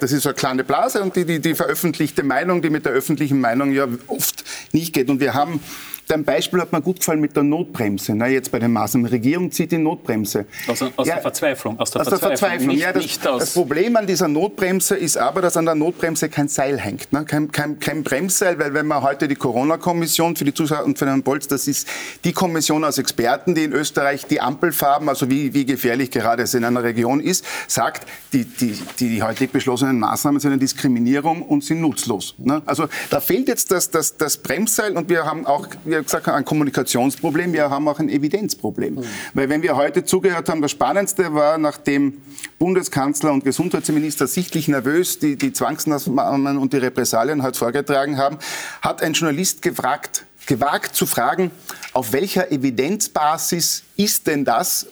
Das 0.00 0.12
ist 0.12 0.22
so 0.22 0.30
eine 0.30 0.34
kleine 0.34 0.64
Blase 0.64 1.02
und 1.02 1.16
die, 1.16 1.24
die, 1.24 1.40
die 1.40 1.54
veröffentlichte 1.54 2.22
Meinung, 2.22 2.62
die 2.62 2.70
mit 2.70 2.84
der 2.84 2.92
öffentlichen 2.92 3.40
Meinung 3.40 3.72
ja 3.72 3.86
oft 4.06 4.44
nicht 4.72 4.92
geht. 4.92 5.10
Und 5.10 5.20
wir 5.20 5.34
haben 5.34 5.60
Dein 6.08 6.24
Beispiel 6.24 6.60
hat 6.60 6.72
mir 6.72 6.82
gut 6.82 6.98
gefallen 6.98 7.20
mit 7.20 7.36
der 7.36 7.42
Notbremse. 7.42 8.14
Na, 8.14 8.26
jetzt 8.26 8.50
bei 8.50 8.58
den 8.58 8.72
Maßnahmen. 8.72 9.06
Die 9.08 9.14
Regierung 9.14 9.50
zieht 9.50 9.72
die 9.72 9.78
Notbremse. 9.78 10.46
Aus, 10.66 10.82
aus 10.82 11.06
ja, 11.06 11.14
der 11.14 11.22
Verzweiflung. 11.22 11.78
Aus 11.78 11.90
der, 11.90 12.02
aus 12.02 12.08
Verzweiflung. 12.08 12.38
Verzweiflung. 12.38 12.68
Nicht, 12.68 12.80
ja, 12.80 12.92
das, 12.92 13.02
nicht 13.02 13.24
das, 13.24 13.54
Problem 13.54 13.96
an 13.96 14.06
dieser 14.06 14.28
Notbremse 14.28 14.96
ist 14.96 15.16
aber, 15.16 15.40
dass 15.40 15.56
an 15.56 15.64
der 15.64 15.74
Notbremse 15.74 16.28
kein 16.28 16.48
Seil 16.48 16.78
hängt. 16.78 17.12
Ne? 17.12 17.24
Kein, 17.24 17.50
kein, 17.50 17.78
kein 17.78 18.02
Bremsseil, 18.02 18.58
weil 18.58 18.74
wenn 18.74 18.86
man 18.86 19.02
heute 19.02 19.28
die 19.28 19.36
Corona-Kommission 19.36 20.36
für 20.36 20.44
die 20.44 20.54
Zuschauer 20.54 20.84
und 20.84 20.98
für 20.98 21.06
Herrn 21.06 21.22
Bolz, 21.22 21.48
das 21.48 21.66
ist 21.68 21.88
die 22.24 22.32
Kommission 22.32 22.84
aus 22.84 22.98
Experten, 22.98 23.54
die 23.54 23.64
in 23.64 23.72
Österreich 23.72 24.26
die 24.26 24.40
Ampelfarben, 24.40 25.08
also 25.08 25.30
wie, 25.30 25.54
wie 25.54 25.64
gefährlich 25.64 26.10
gerade 26.10 26.42
es 26.42 26.54
in 26.54 26.64
einer 26.64 26.82
Region 26.82 27.20
ist, 27.20 27.44
sagt, 27.68 28.06
die, 28.32 28.44
die, 28.44 28.78
die 28.98 29.22
heutig 29.22 29.50
beschlossenen 29.50 29.98
Maßnahmen 29.98 30.40
sind 30.40 30.52
eine 30.52 30.60
Diskriminierung 30.60 31.42
und 31.42 31.64
sind 31.64 31.80
nutzlos. 31.80 32.34
Ne? 32.38 32.62
Also 32.66 32.88
da 33.10 33.20
fehlt 33.20 33.48
jetzt 33.48 33.70
das, 33.70 33.90
das, 33.90 34.16
das 34.16 34.38
Bremsseil 34.38 34.96
und 34.96 35.08
wir 35.08 35.24
haben 35.24 35.46
auch, 35.46 35.66
wie 35.98 36.04
gesagt, 36.04 36.28
ein 36.28 36.44
Kommunikationsproblem, 36.44 37.52
wir 37.52 37.70
haben 37.70 37.86
auch 37.88 37.98
ein 37.98 38.08
Evidenzproblem. 38.08 38.94
Mhm. 38.94 39.04
Weil 39.34 39.48
wenn 39.48 39.62
wir 39.62 39.76
heute 39.76 40.04
zugehört 40.04 40.48
haben, 40.48 40.62
das 40.62 40.70
Spannendste 40.70 41.34
war, 41.34 41.58
nachdem 41.58 42.20
Bundeskanzler 42.58 43.32
und 43.32 43.44
Gesundheitsminister 43.44 44.26
sichtlich 44.26 44.68
nervös 44.68 45.18
die, 45.18 45.36
die 45.36 45.52
Zwangsmaßnahmen 45.52 46.58
und 46.58 46.72
die 46.72 46.78
Repressalien 46.78 47.42
halt 47.42 47.56
vorgetragen 47.56 48.18
haben, 48.18 48.38
hat 48.80 49.02
ein 49.02 49.12
Journalist 49.12 49.62
gefragt, 49.62 50.24
gewagt 50.46 50.96
zu 50.96 51.06
fragen, 51.06 51.50
auf 51.92 52.12
welcher 52.12 52.50
Evidenzbasis 52.50 53.84
ist 53.96 54.26
denn 54.26 54.44
das 54.44 54.86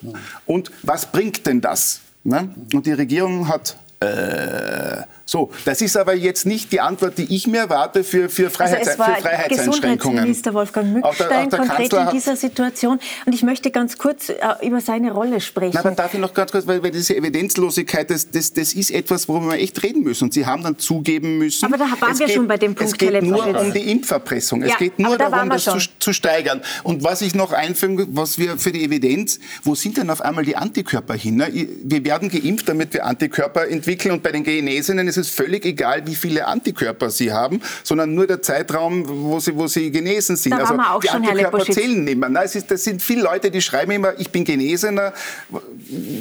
und 0.45 0.71
was 0.83 1.11
bringt 1.11 1.45
denn 1.45 1.61
das? 1.61 2.01
Ne? 2.23 2.53
Und 2.73 2.85
die 2.85 2.93
Regierung 2.93 3.47
hat 3.47 3.77
äh, 3.99 5.03
so, 5.31 5.49
das 5.63 5.79
ist 5.79 5.95
aber 5.95 6.13
jetzt 6.13 6.45
nicht 6.45 6.73
die 6.73 6.81
Antwort, 6.81 7.17
die 7.17 7.33
ich 7.33 7.47
mir 7.47 7.59
erwarte 7.59 8.03
für, 8.03 8.27
für, 8.27 8.49
Freiheits 8.49 8.79
also 8.79 8.91
es 8.91 8.99
war 8.99 9.15
für 9.15 9.21
Freiheitseinschränkungen. 9.21 9.97
Gesundheitsminister 9.97 10.53
Wolfgang 10.53 10.91
Mückstein 10.91 11.49
konkret 11.49 11.93
in 11.93 12.09
dieser 12.11 12.35
Situation. 12.35 12.99
Und 13.25 13.33
ich 13.33 13.41
möchte 13.41 13.71
ganz 13.71 13.97
kurz 13.97 14.27
äh, 14.27 14.35
über 14.61 14.81
seine 14.81 15.13
Rolle 15.13 15.39
sprechen. 15.39 15.71
Na, 15.75 15.83
dann 15.83 15.95
darf 15.95 16.13
ich 16.13 16.19
noch 16.19 16.33
ganz 16.33 16.51
kurz, 16.51 16.67
weil, 16.67 16.83
weil 16.83 16.91
diese 16.91 17.15
Evidenzlosigkeit, 17.15 18.09
das, 18.09 18.29
das, 18.29 18.51
das 18.51 18.73
ist 18.73 18.91
etwas, 18.91 19.29
worüber 19.29 19.53
wir 19.53 19.59
echt 19.59 19.81
reden 19.83 20.03
müssen. 20.03 20.25
Und 20.25 20.33
Sie 20.33 20.45
haben 20.45 20.63
dann 20.63 20.77
zugeben 20.77 21.37
müssen. 21.37 21.63
Aber 21.63 21.77
da 21.77 21.85
waren 21.85 22.19
wir 22.19 22.25
geht, 22.25 22.35
schon 22.35 22.49
bei 22.49 22.57
dem 22.57 22.75
Punkt, 22.75 22.91
Es 22.91 22.97
geht 22.97 23.23
nur 23.23 23.57
um 23.57 23.71
die 23.71 23.89
Impferpressung. 23.89 24.63
Es 24.63 24.71
ja, 24.71 24.75
geht 24.75 24.99
nur 24.99 25.17
darum, 25.17 25.47
da 25.47 25.55
das 25.55 25.63
zu, 25.63 25.79
zu, 25.97 26.11
steigern. 26.11 26.61
Und 26.83 27.05
was 27.05 27.21
ich 27.21 27.35
noch 27.35 27.53
einfügen, 27.53 28.05
was 28.11 28.37
wir 28.37 28.57
für 28.57 28.73
die 28.73 28.83
Evidenz, 28.83 29.39
wo 29.63 29.75
sind 29.75 29.95
denn 29.95 30.09
auf 30.09 30.19
einmal 30.19 30.43
die 30.43 30.57
Antikörper 30.57 31.13
hin? 31.13 31.41
Wir 31.83 32.03
werden 32.03 32.27
geimpft, 32.27 32.67
damit 32.67 32.93
wir 32.93 33.05
Antikörper 33.05 33.69
entwickeln. 33.69 34.11
Und 34.15 34.23
bei 34.23 34.33
den 34.33 34.43
Genesenen 34.43 35.07
ist 35.07 35.20
es 35.21 35.29
völlig 35.29 35.65
egal, 35.65 36.05
wie 36.05 36.15
viele 36.15 36.45
Antikörper 36.47 37.09
sie 37.09 37.31
haben, 37.31 37.61
sondern 37.83 38.13
nur 38.13 38.27
der 38.27 38.41
Zeitraum, 38.41 39.05
wo 39.07 39.39
sie, 39.39 39.55
wo 39.55 39.67
sie 39.67 39.91
genesen 39.91 40.35
sind. 40.35 40.51
Da 40.51 40.57
also 40.59 40.73
wir 40.75 40.93
auch 40.93 40.99
die 40.99 41.07
schon, 41.07 41.25
Antikörper 41.25 41.65
zählen 41.65 42.03
nicht 42.03 42.17
mehr. 42.17 42.29
Nein, 42.29 42.45
es 42.45 42.55
ist, 42.55 42.69
das 42.71 42.83
sind 42.83 43.01
viele 43.01 43.23
Leute, 43.23 43.51
die 43.51 43.61
schreiben 43.61 43.91
immer, 43.91 44.19
ich 44.19 44.29
bin 44.29 44.43
Genesener. 44.43 45.13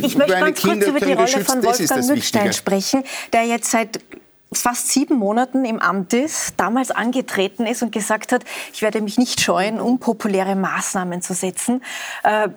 Ich 0.03 0.17
möchte 0.17 0.33
ganz 0.33 0.61
Kinder 0.61 0.87
kurz 0.87 0.89
über 0.89 1.07
die 1.07 1.13
Rolle 1.13 1.45
von 1.45 1.63
Wolfgang 1.63 2.07
Mückstein 2.07 2.53
sprechen, 2.53 3.05
der 3.33 3.45
jetzt 3.45 3.71
seit 3.71 4.01
fast 4.53 4.89
sieben 4.89 5.17
Monaten 5.17 5.65
im 5.65 5.79
Amt 5.79 6.13
ist, 6.13 6.55
damals 6.57 6.91
angetreten 6.91 7.67
ist 7.67 7.83
und 7.83 7.93
gesagt 7.93 8.33
hat, 8.33 8.45
ich 8.73 8.83
werde 8.83 9.01
mich 9.01 9.17
nicht 9.17 9.41
scheuen, 9.41 9.81
unpopuläre 9.81 10.57
Maßnahmen 10.57 11.23
zu 11.23 11.35
setzen. 11.35 11.83
Äh, 12.25 12.49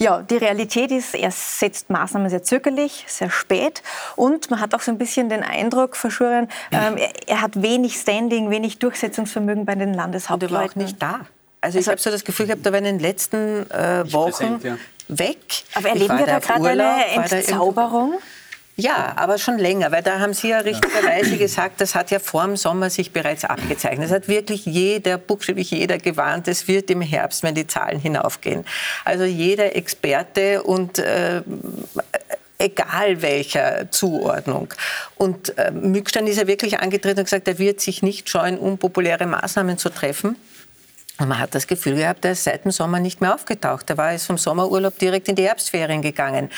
ja, 0.00 0.22
die 0.22 0.36
Realität 0.36 0.92
ist, 0.92 1.14
er 1.14 1.32
setzt 1.32 1.90
Maßnahmen 1.90 2.30
sehr 2.30 2.44
zögerlich, 2.44 3.04
sehr 3.08 3.30
spät 3.30 3.82
und 4.14 4.48
man 4.50 4.60
hat 4.60 4.74
auch 4.74 4.80
so 4.80 4.92
ein 4.92 4.98
bisschen 4.98 5.28
den 5.28 5.42
Eindruck, 5.42 5.96
verschwören, 5.96 6.48
ähm, 6.70 6.96
er, 6.96 7.10
er, 7.26 7.40
hat 7.42 7.60
wenig 7.60 7.96
Standing, 7.96 8.48
wenig 8.50 8.78
Durchsetzungsvermögen 8.78 9.64
bei 9.64 9.74
den 9.74 9.94
Landeshauptleuten. 9.94 10.54
Und 10.54 10.56
er 10.56 10.60
war 10.60 10.70
auch 10.70 10.76
nicht 10.76 11.02
da. 11.02 11.20
Also, 11.60 11.78
ich 11.78 11.88
also, 11.88 11.90
habe 11.90 12.00
so 12.00 12.10
das 12.10 12.24
Gefühl 12.24 12.46
gehabt, 12.46 12.64
da 12.64 12.70
war 12.70 12.78
in 12.78 12.84
den 12.84 13.00
letzten 13.00 13.68
äh, 13.70 14.12
Wochen 14.12 14.30
präsent, 14.30 14.64
ja. 14.64 14.78
weg. 15.08 15.38
Aber 15.74 15.88
erleben 15.88 16.16
wir 16.16 16.26
da 16.26 16.38
gerade 16.38 16.68
eine 16.68 17.06
Entzauberung? 17.24 18.20
Ja, 18.80 19.12
aber 19.16 19.38
schon 19.38 19.58
länger, 19.58 19.90
weil 19.90 20.04
da 20.04 20.20
haben 20.20 20.34
Sie 20.34 20.50
ja 20.50 20.60
richtigerweise 20.60 21.36
gesagt, 21.36 21.80
das 21.80 21.96
hat 21.96 22.12
ja 22.12 22.20
vor 22.20 22.44
dem 22.44 22.56
Sommer 22.56 22.90
sich 22.90 23.10
bereits 23.10 23.44
abgezeichnet. 23.44 24.06
Es 24.06 24.12
hat 24.12 24.28
wirklich 24.28 24.66
jeder, 24.66 25.18
buchstäblich 25.18 25.72
jeder 25.72 25.98
gewarnt, 25.98 26.46
es 26.46 26.68
wird 26.68 26.88
im 26.88 27.00
Herbst, 27.00 27.42
wenn 27.42 27.56
die 27.56 27.66
Zahlen 27.66 27.98
hinaufgehen. 27.98 28.64
Also 29.04 29.24
jeder 29.24 29.74
Experte 29.74 30.62
und 30.62 31.00
äh, 31.00 31.42
egal 32.58 33.20
welcher 33.20 33.90
Zuordnung. 33.90 34.72
Und 35.16 35.58
äh, 35.58 35.72
Mückstein 35.72 36.28
ist 36.28 36.38
ja 36.38 36.46
wirklich 36.46 36.78
angetreten 36.78 37.18
und 37.18 37.24
gesagt, 37.24 37.48
er 37.48 37.58
wird 37.58 37.80
sich 37.80 38.02
nicht 38.02 38.28
scheuen, 38.28 38.58
unpopuläre 38.58 39.26
Maßnahmen 39.26 39.78
zu 39.78 39.88
treffen. 39.90 40.36
Und 41.20 41.28
man 41.28 41.40
hat 41.40 41.54
das 41.54 41.66
Gefühl 41.66 41.96
gehabt, 41.96 42.24
er 42.24 42.32
ist 42.32 42.44
seit 42.44 42.64
dem 42.64 42.70
Sommer 42.70 43.00
nicht 43.00 43.20
mehr 43.20 43.34
aufgetaucht. 43.34 43.90
Er 43.90 43.96
war 43.96 44.12
jetzt 44.12 44.26
vom 44.26 44.38
Sommerurlaub 44.38 44.96
direkt 44.98 45.28
in 45.28 45.34
die 45.34 45.42
Herbstferien 45.42 46.00
gegangen, 46.00 46.48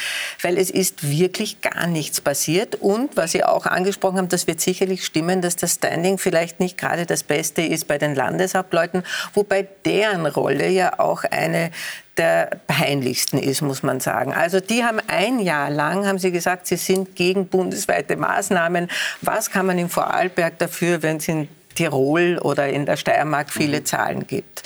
weil 0.42 0.58
es 0.58 0.70
ist 0.70 1.08
wirklich 1.08 1.62
gar 1.62 1.86
nichts 1.86 2.20
passiert. 2.20 2.74
Und 2.74 3.16
was 3.16 3.32
Sie 3.32 3.42
auch 3.42 3.64
angesprochen 3.64 4.18
haben, 4.18 4.28
das 4.28 4.46
wird 4.46 4.61
sicherlich 4.61 5.06
stimmen, 5.06 5.40
dass 5.40 5.56
das 5.56 5.74
Standing 5.74 6.18
vielleicht 6.18 6.61
nicht 6.61 6.76
gerade 6.76 7.06
das 7.06 7.22
Beste 7.22 7.62
ist 7.62 7.88
bei 7.88 7.96
den 7.96 8.14
Landeshauptleuten, 8.14 9.02
wobei 9.32 9.66
deren 9.86 10.26
Rolle 10.26 10.68
ja 10.68 10.98
auch 10.98 11.24
eine 11.24 11.70
der 12.18 12.50
peinlichsten 12.66 13.38
ist, 13.38 13.62
muss 13.62 13.82
man 13.82 14.00
sagen. 14.00 14.34
Also 14.34 14.61
die 14.61 14.84
haben 14.84 15.00
ein 15.06 15.38
Jahr 15.38 15.70
lang, 15.70 16.06
haben 16.06 16.18
sie 16.18 16.32
gesagt, 16.32 16.66
sie 16.66 16.76
sind 16.76 17.16
gegen 17.16 17.46
bundesweite 17.46 18.16
Maßnahmen. 18.16 18.90
Was 19.22 19.50
kann 19.50 19.64
man 19.64 19.78
in 19.78 19.88
Vorarlberg 19.88 20.58
dafür, 20.58 21.02
wenn 21.02 21.18
sie 21.18 21.32
in 21.32 21.48
Tirol 21.80 22.38
oder 22.42 22.68
in 22.68 22.84
der 22.84 22.98
Steiermark 22.98 23.50
viele 23.50 23.80
mhm. 23.80 23.84
Zahlen 23.86 24.26
gibt. 24.26 24.62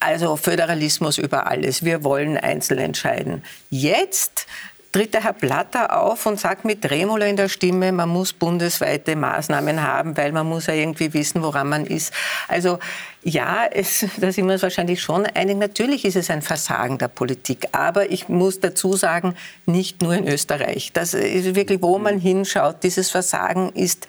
Also 0.00 0.36
Föderalismus 0.36 1.18
über 1.18 1.46
alles. 1.46 1.84
Wir 1.84 2.02
wollen 2.02 2.38
einzeln 2.38 2.78
entscheiden. 2.78 3.44
Jetzt 3.68 4.46
tritt 4.90 5.12
der 5.12 5.24
Herr 5.24 5.34
Platter 5.34 6.00
auf 6.00 6.24
und 6.24 6.40
sagt 6.40 6.64
mit 6.64 6.82
Dremolo 6.82 7.26
in 7.26 7.36
der 7.36 7.50
Stimme, 7.50 7.92
man 7.92 8.08
muss 8.08 8.32
bundesweite 8.32 9.16
Maßnahmen 9.16 9.82
haben, 9.82 10.16
weil 10.16 10.32
man 10.32 10.46
muss 10.46 10.66
ja 10.66 10.74
irgendwie 10.74 11.12
wissen, 11.12 11.42
woran 11.42 11.68
man 11.68 11.84
ist. 11.84 12.14
Also 12.48 12.78
ja, 13.22 13.66
es, 13.70 14.06
da 14.16 14.32
sind 14.32 14.46
wir 14.46 14.54
uns 14.54 14.62
wahrscheinlich 14.62 15.02
schon 15.02 15.26
einig. 15.26 15.58
Natürlich 15.58 16.06
ist 16.06 16.16
es 16.16 16.30
ein 16.30 16.40
Versagen 16.40 16.96
der 16.96 17.08
Politik. 17.08 17.68
Aber 17.72 18.10
ich 18.10 18.28
muss 18.30 18.60
dazu 18.60 18.94
sagen, 18.94 19.34
nicht 19.66 20.00
nur 20.00 20.14
in 20.14 20.26
Österreich. 20.26 20.92
Das 20.92 21.12
ist 21.12 21.54
wirklich, 21.54 21.82
wo 21.82 21.98
man 21.98 22.18
hinschaut, 22.18 22.82
dieses 22.82 23.10
Versagen 23.10 23.70
ist 23.74 24.06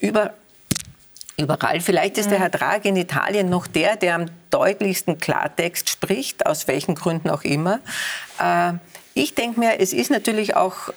über 0.00 0.34
überall. 1.36 1.80
Vielleicht 1.80 2.18
ist 2.18 2.30
der 2.30 2.38
Herr 2.38 2.50
Draghi 2.50 2.88
in 2.88 2.96
Italien 2.96 3.48
noch 3.48 3.66
der, 3.66 3.96
der 3.96 4.14
am 4.14 4.26
deutlichsten 4.50 5.18
Klartext 5.18 5.90
spricht, 5.90 6.46
aus 6.46 6.66
welchen 6.68 6.94
Gründen 6.94 7.30
auch 7.30 7.42
immer. 7.42 7.80
Äh, 8.40 8.74
ich 9.14 9.34
denke 9.34 9.60
mir, 9.60 9.80
es 9.80 9.92
ist 9.92 10.10
natürlich 10.10 10.56
auch, 10.56 10.92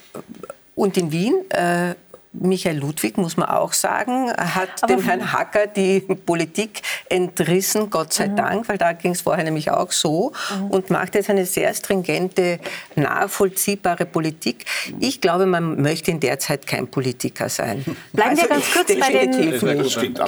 und 0.76 0.98
in 0.98 1.12
Wien, 1.12 1.50
äh, 1.52 1.96
Michael 2.42 2.78
Ludwig, 2.78 3.18
muss 3.18 3.38
man 3.38 3.50
auch 3.50 3.74
sagen, 3.74 4.32
hat 4.32 4.70
Aber 4.82 4.96
dem 4.96 5.04
Herrn 5.04 5.32
Hacker 5.32 5.68
die 5.68 6.00
Politik 6.00 6.82
entrissen, 7.10 7.90
Gott 7.90 8.14
sei 8.14 8.28
mhm. 8.28 8.36
Dank, 8.36 8.70
weil 8.70 8.78
da 8.78 8.94
ging 8.94 9.12
es 9.12 9.22
vorher 9.22 9.44
nämlich 9.44 9.72
auch 9.72 9.92
so 9.92 10.32
mhm. 10.58 10.68
und 10.68 10.90
macht 10.90 11.16
jetzt 11.16 11.30
eine 11.30 11.46
sehr 11.46 11.74
stringente, 11.74 12.60
nachvollziehbare 12.96 14.06
Politik. 14.06 14.66
Ich 15.00 15.22
glaube, 15.22 15.46
man 15.46 15.82
möchte 15.82 16.12
in 16.12 16.20
der 16.20 16.40
Zeit 16.40 16.66
kein 16.66 16.88
Politiker 16.88 17.50
sein. 17.50 17.84
Bleiben 18.14 18.32
also 18.32 18.44
wir 18.44 18.50
ganz 18.50 18.72
kurz 18.72 18.88
bei 18.88 19.26
den, 19.26 19.60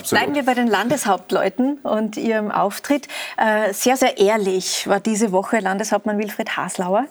bleiben 0.10 0.36
wir 0.36 0.44
bei 0.44 0.54
den 0.54 0.68
Landeshauptleuten 0.68 1.78
und 1.80 2.18
ihrem 2.18 2.52
Auftritt. 2.52 3.08
Äh, 3.38 3.74
sehr, 3.74 3.98
sehr 3.98 4.18
ehrlich 4.18 4.88
war 4.88 5.00
diese 5.00 5.32
Woche 5.32 5.60
Landeshauptmann 5.60 6.18
Wilfried 6.18 6.58
Haslauer. 6.58 7.06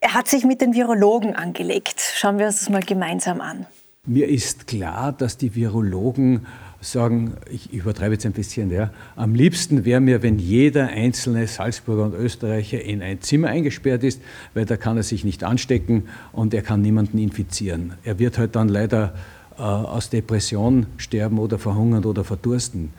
Er 0.00 0.14
hat 0.14 0.28
sich 0.28 0.44
mit 0.44 0.60
den 0.60 0.74
Virologen 0.74 1.34
angelegt. 1.34 2.00
Schauen 2.14 2.38
wir 2.38 2.46
uns 2.46 2.60
das 2.60 2.68
mal 2.68 2.82
gemeinsam 2.82 3.40
an. 3.40 3.66
Mir 4.10 4.26
ist 4.26 4.66
klar, 4.66 5.12
dass 5.12 5.36
die 5.36 5.54
Virologen 5.54 6.46
sagen, 6.80 7.34
ich 7.50 7.70
übertreibe 7.74 8.14
jetzt 8.14 8.24
ein 8.24 8.32
bisschen, 8.32 8.70
ja, 8.70 8.90
am 9.16 9.34
liebsten 9.34 9.84
wäre 9.84 10.00
mir, 10.00 10.22
wenn 10.22 10.38
jeder 10.38 10.88
einzelne 10.88 11.46
Salzburger 11.46 12.04
und 12.04 12.14
Österreicher 12.14 12.80
in 12.80 13.02
ein 13.02 13.20
Zimmer 13.20 13.48
eingesperrt 13.48 14.04
ist, 14.04 14.22
weil 14.54 14.64
da 14.64 14.78
kann 14.78 14.96
er 14.96 15.02
sich 15.02 15.24
nicht 15.24 15.44
anstecken 15.44 16.04
und 16.32 16.54
er 16.54 16.62
kann 16.62 16.80
niemanden 16.80 17.18
infizieren. 17.18 17.92
Er 18.02 18.18
wird 18.18 18.38
halt 18.38 18.56
dann 18.56 18.70
leider 18.70 19.12
äh, 19.58 19.60
aus 19.60 20.08
Depression 20.08 20.86
sterben 20.96 21.38
oder 21.38 21.58
verhungern 21.58 22.06
oder 22.06 22.24
verdursten. 22.24 22.94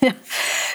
Ja. 0.00 0.12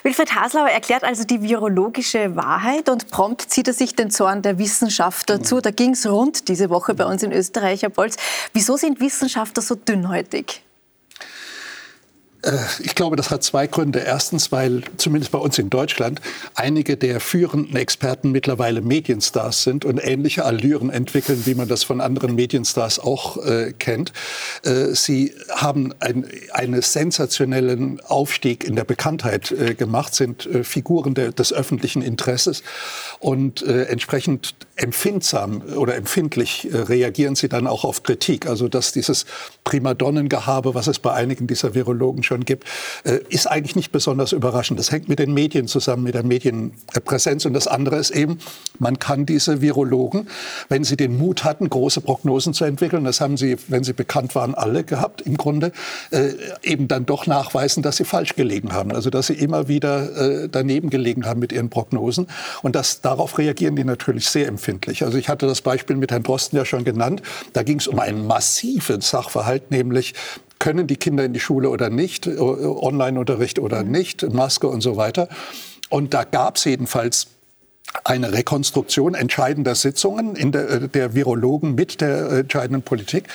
Wilfried 0.03 0.35
Haslauer 0.35 0.69
erklärt 0.69 1.03
also 1.03 1.25
die 1.25 1.41
virologische 1.41 2.35
Wahrheit 2.35 2.87
und 2.87 3.09
prompt 3.09 3.41
zieht 3.41 3.67
er 3.67 3.73
sich 3.73 3.93
den 3.93 4.09
Zorn 4.09 4.41
der 4.41 4.57
Wissenschaftler 4.57 5.43
zu. 5.43 5.59
Da 5.59 5.71
ging 5.71 5.91
es 5.91 6.07
rund 6.09 6.47
diese 6.47 6.69
Woche 6.69 6.93
bei 6.93 7.05
uns 7.05 7.23
in 7.23 7.33
Österreich, 7.33 7.81
Herr 7.81 7.89
Bolz. 7.89 8.15
Wieso 8.53 8.77
sind 8.77 9.01
Wissenschaftler 9.01 9.61
so 9.61 9.75
dünnhäutig? 9.75 10.63
Äh, 12.47 12.57
ich 12.79 12.95
glaube, 12.95 13.15
das 13.15 13.29
hat 13.29 13.43
zwei 13.43 13.67
Gründe. 13.67 13.99
Erstens, 13.99 14.51
weil 14.51 14.83
zumindest 14.97 15.31
bei 15.31 15.39
uns 15.39 15.59
in 15.59 15.69
Deutschland 15.69 16.21
einige 16.55 16.97
der 16.97 17.19
führenden 17.19 17.75
Experten 17.75 18.31
mittlerweile 18.31 18.81
Medienstars 18.81 19.63
sind 19.63 19.85
und 19.85 19.99
ähnliche 20.01 20.45
Allüren 20.45 20.89
entwickeln, 20.89 21.43
wie 21.45 21.55
man 21.55 21.67
das 21.67 21.83
von 21.83 22.01
anderen 22.01 22.35
Medienstars 22.35 22.99
auch 22.99 23.37
äh, 23.45 23.73
kennt. 23.77 24.13
Äh, 24.63 24.93
sie 24.93 25.33
haben 25.55 25.93
ein, 25.99 26.25
einen 26.53 26.81
sensationellen 26.81 27.99
Aufstieg 28.01 28.63
in 28.63 28.75
der 28.75 28.85
Bekanntheit 28.85 29.51
äh, 29.51 29.75
gemacht, 29.75 30.15
sind 30.15 30.45
äh, 30.45 30.63
Figuren 30.63 31.13
der, 31.13 31.31
des 31.31 31.53
öffentlichen 31.53 32.01
Interesses 32.01 32.63
und 33.19 33.61
äh, 33.63 33.83
entsprechend 33.83 34.55
empfindsam 34.75 35.63
oder 35.75 35.95
empfindlich 35.95 36.67
reagieren 36.71 37.35
sie 37.35 37.49
dann 37.49 37.65
auch 37.65 37.83
auf 37.83 38.03
Kritik. 38.03 38.45
Also 38.45 38.67
dass 38.67 38.91
dieses 38.91 39.25
Primadonnengehabe, 39.63 40.75
was 40.75 40.85
es 40.85 40.99
bei 40.99 41.13
einigen 41.13 41.47
dieser 41.47 41.73
Virologen 41.73 42.21
schon 42.21 42.36
gibt, 42.45 42.65
äh, 43.03 43.19
ist 43.29 43.47
eigentlich 43.47 43.75
nicht 43.75 43.91
besonders 43.91 44.31
überraschend. 44.31 44.79
Das 44.79 44.91
hängt 44.91 45.09
mit 45.09 45.19
den 45.19 45.33
Medien 45.33 45.67
zusammen, 45.67 46.03
mit 46.03 46.15
der 46.15 46.23
Medienpräsenz. 46.23 47.45
Und 47.45 47.53
das 47.53 47.67
andere 47.67 47.97
ist 47.97 48.11
eben, 48.11 48.39
man 48.79 48.99
kann 48.99 49.25
diese 49.25 49.61
Virologen, 49.61 50.27
wenn 50.69 50.83
sie 50.83 50.97
den 50.97 51.17
Mut 51.17 51.43
hatten, 51.43 51.69
große 51.69 52.01
Prognosen 52.01 52.53
zu 52.53 52.65
entwickeln, 52.65 53.03
das 53.03 53.21
haben 53.21 53.37
sie, 53.37 53.57
wenn 53.67 53.83
sie 53.83 53.93
bekannt 53.93 54.35
waren, 54.35 54.55
alle 54.55 54.83
gehabt 54.83 55.21
im 55.21 55.37
Grunde, 55.37 55.71
äh, 56.11 56.31
eben 56.63 56.87
dann 56.87 57.05
doch 57.05 57.27
nachweisen, 57.27 57.83
dass 57.83 57.97
sie 57.97 58.05
falsch 58.05 58.35
gelegen 58.35 58.73
haben. 58.73 58.91
Also 58.91 59.09
dass 59.09 59.27
sie 59.27 59.33
immer 59.33 59.67
wieder 59.67 60.43
äh, 60.43 60.49
daneben 60.49 60.89
gelegen 60.89 61.25
haben 61.25 61.39
mit 61.39 61.51
ihren 61.51 61.69
Prognosen. 61.69 62.27
Und 62.61 62.75
das, 62.75 63.01
darauf 63.01 63.37
reagieren 63.37 63.75
die 63.75 63.83
natürlich 63.83 64.27
sehr 64.27 64.47
empfindlich. 64.47 65.03
Also 65.03 65.17
ich 65.17 65.29
hatte 65.29 65.47
das 65.47 65.61
Beispiel 65.61 65.95
mit 65.95 66.11
Herrn 66.11 66.23
Drosten 66.23 66.57
ja 66.57 66.65
schon 66.65 66.83
genannt. 66.83 67.21
Da 67.53 67.63
ging 67.63 67.79
es 67.79 67.87
um 67.87 67.99
einen 67.99 68.25
massiven 68.25 69.01
Sachverhalt, 69.01 69.71
nämlich 69.71 70.13
können 70.59 70.87
die 70.87 70.97
Kinder 70.97 71.25
in 71.25 71.33
die 71.33 71.39
Schule 71.39 71.69
oder 71.69 71.89
nicht, 71.89 72.27
äh, 72.27 72.37
Online-Unterricht 72.37 73.59
oder 73.59 73.83
mhm. 73.83 73.91
nicht, 73.91 74.33
Maske 74.33 74.67
und 74.67 74.81
so 74.81 74.97
weiter. 74.97 75.29
Und 75.89 76.13
da 76.13 76.23
gab 76.23 76.57
es 76.57 76.65
jedenfalls 76.65 77.27
eine 78.03 78.33
Rekonstruktion 78.33 79.15
entscheidender 79.15 79.75
Sitzungen 79.75 80.35
in 80.35 80.51
der, 80.51 80.69
äh, 80.69 80.87
der 80.87 81.15
Virologen 81.15 81.75
mit 81.75 82.01
der 82.01 82.31
entscheidenden 82.31 82.81
Politik, 82.83 83.27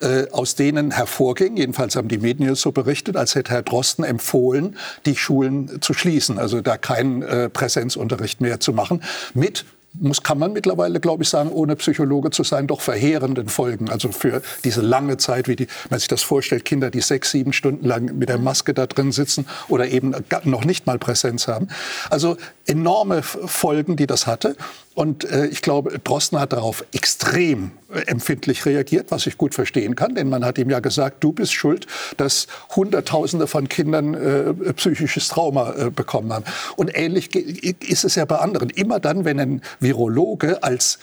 äh, 0.00 0.28
aus 0.30 0.54
denen 0.54 0.90
hervorging, 0.90 1.56
jedenfalls 1.56 1.96
haben 1.96 2.08
die 2.08 2.18
Medien 2.18 2.54
so 2.54 2.72
berichtet, 2.72 3.16
als 3.16 3.34
hätte 3.34 3.52
Herr 3.52 3.62
Drosten 3.62 4.04
empfohlen, 4.04 4.76
die 5.06 5.16
Schulen 5.16 5.80
zu 5.80 5.94
schließen, 5.94 6.38
also 6.38 6.60
da 6.60 6.76
keinen 6.76 7.22
äh, 7.22 7.48
Präsenzunterricht 7.48 8.40
mehr 8.40 8.60
zu 8.60 8.72
machen, 8.72 9.02
mit 9.34 9.64
muss, 9.94 10.22
kann 10.22 10.38
man 10.38 10.52
mittlerweile, 10.52 11.00
glaube 11.00 11.22
ich, 11.22 11.28
sagen, 11.28 11.50
ohne 11.50 11.76
Psychologe 11.76 12.30
zu 12.30 12.44
sein, 12.44 12.66
doch 12.66 12.80
verheerenden 12.80 13.48
Folgen. 13.48 13.90
Also 13.90 14.12
für 14.12 14.42
diese 14.64 14.80
lange 14.82 15.16
Zeit, 15.16 15.48
wie 15.48 15.56
die, 15.56 15.66
man 15.88 15.98
sich 15.98 16.08
das 16.08 16.22
vorstellt, 16.22 16.64
Kinder, 16.64 16.90
die 16.90 17.00
sechs, 17.00 17.30
sieben 17.30 17.52
Stunden 17.52 17.86
lang 17.86 18.16
mit 18.18 18.28
der 18.28 18.38
Maske 18.38 18.74
da 18.74 18.86
drin 18.86 19.12
sitzen 19.12 19.46
oder 19.68 19.88
eben 19.88 20.14
noch 20.44 20.64
nicht 20.64 20.86
mal 20.86 20.98
Präsenz 20.98 21.48
haben. 21.48 21.68
Also 22.08 22.36
enorme 22.66 23.22
Folgen, 23.22 23.96
die 23.96 24.06
das 24.06 24.26
hatte. 24.26 24.56
Und 24.94 25.24
äh, 25.24 25.46
ich 25.46 25.62
glaube, 25.62 25.98
Drosten 26.02 26.38
hat 26.40 26.52
darauf 26.52 26.84
extrem 26.92 27.70
äh, 27.92 28.00
empfindlich 28.06 28.66
reagiert, 28.66 29.10
was 29.10 29.26
ich 29.26 29.38
gut 29.38 29.54
verstehen 29.54 29.94
kann, 29.94 30.16
denn 30.16 30.28
man 30.28 30.44
hat 30.44 30.58
ihm 30.58 30.68
ja 30.68 30.80
gesagt, 30.80 31.22
du 31.22 31.32
bist 31.32 31.52
schuld, 31.52 31.86
dass 32.16 32.48
Hunderttausende 32.74 33.46
von 33.46 33.68
Kindern 33.68 34.14
äh, 34.14 34.72
psychisches 34.74 35.28
Trauma 35.28 35.74
äh, 35.74 35.90
bekommen 35.90 36.32
haben. 36.32 36.44
Und 36.76 36.90
ähnlich 36.92 37.34
ist 37.34 38.04
es 38.04 38.16
ja 38.16 38.24
bei 38.24 38.36
anderen. 38.36 38.68
Immer 38.68 38.98
dann, 38.98 39.24
wenn 39.24 39.38
ein 39.38 39.62
Virologe 39.78 40.62
als 40.62 40.98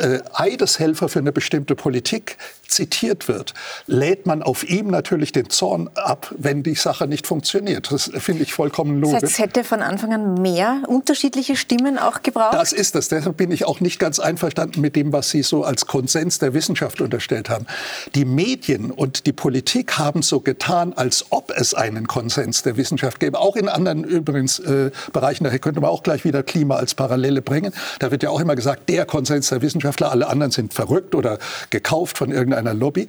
äh, 0.00 0.20
Eideshelfer 0.32 1.08
für 1.08 1.18
eine 1.18 1.32
bestimmte 1.32 1.74
Politik 1.74 2.36
zitiert 2.68 3.28
wird, 3.28 3.54
lädt 3.86 4.26
man 4.26 4.42
auf 4.42 4.68
ihm 4.68 4.88
natürlich 4.88 5.32
den 5.32 5.50
Zorn 5.50 5.90
ab, 5.94 6.32
wenn 6.38 6.62
die 6.62 6.74
Sache 6.74 7.06
nicht 7.06 7.26
funktioniert. 7.26 7.90
Das 7.90 8.10
finde 8.18 8.44
ich 8.44 8.52
vollkommen 8.52 9.00
logisch. 9.00 9.20
Das 9.20 9.30
heißt, 9.30 9.32
es 9.32 9.38
hätte 9.38 9.64
von 9.64 9.82
Anfang 9.82 10.12
an 10.14 10.34
mehr 10.34 10.82
unterschiedliche 10.86 11.56
Stimmen 11.56 11.98
auch 11.98 12.22
gebraucht? 12.22 12.54
Das 12.54 12.72
ist 12.72 12.94
es. 12.94 13.08
Deshalb 13.08 13.36
bin 13.36 13.50
ich 13.50 13.64
auch 13.64 13.80
nicht 13.80 13.98
ganz 13.98 14.18
einverstanden 14.18 14.80
mit 14.80 14.96
dem, 14.96 15.12
was 15.12 15.30
Sie 15.30 15.42
so 15.42 15.64
als 15.64 15.86
Konsens 15.86 16.38
der 16.38 16.54
Wissenschaft 16.54 17.00
unterstellt 17.00 17.50
haben. 17.50 17.66
Die 18.14 18.24
Medien 18.24 18.90
und 18.90 19.26
die 19.26 19.32
Politik 19.32 19.98
haben 19.98 20.22
so 20.22 20.40
getan, 20.40 20.92
als 20.94 21.26
ob 21.30 21.50
es 21.50 21.74
einen 21.74 22.06
Konsens 22.06 22.62
der 22.62 22.76
Wissenschaft 22.76 23.20
gäbe. 23.20 23.38
Auch 23.38 23.56
in 23.56 23.68
anderen 23.68 24.04
übrigens 24.04 24.58
äh, 24.60 24.90
Bereichen. 25.12 25.44
Daher 25.44 25.58
könnte 25.58 25.80
man 25.80 25.90
auch 25.90 26.02
gleich 26.02 26.24
wieder 26.24 26.42
Klima 26.42 26.76
als 26.76 26.94
Parallele 26.94 27.42
bringen. 27.42 27.72
Da 27.98 28.10
wird 28.10 28.22
ja 28.22 28.30
auch 28.30 28.40
immer 28.40 28.56
gesagt, 28.56 28.88
der 28.88 29.04
Konsens 29.06 29.48
der 29.48 29.60
Wissenschaftler, 29.90 30.12
alle 30.12 30.28
anderen 30.28 30.52
sind 30.52 30.72
verrückt 30.72 31.14
oder 31.14 31.38
gekauft 31.70 32.16
von 32.18 32.30
irgendeinem 32.30 32.60
einer 32.60 32.74
Lobby. 32.74 33.06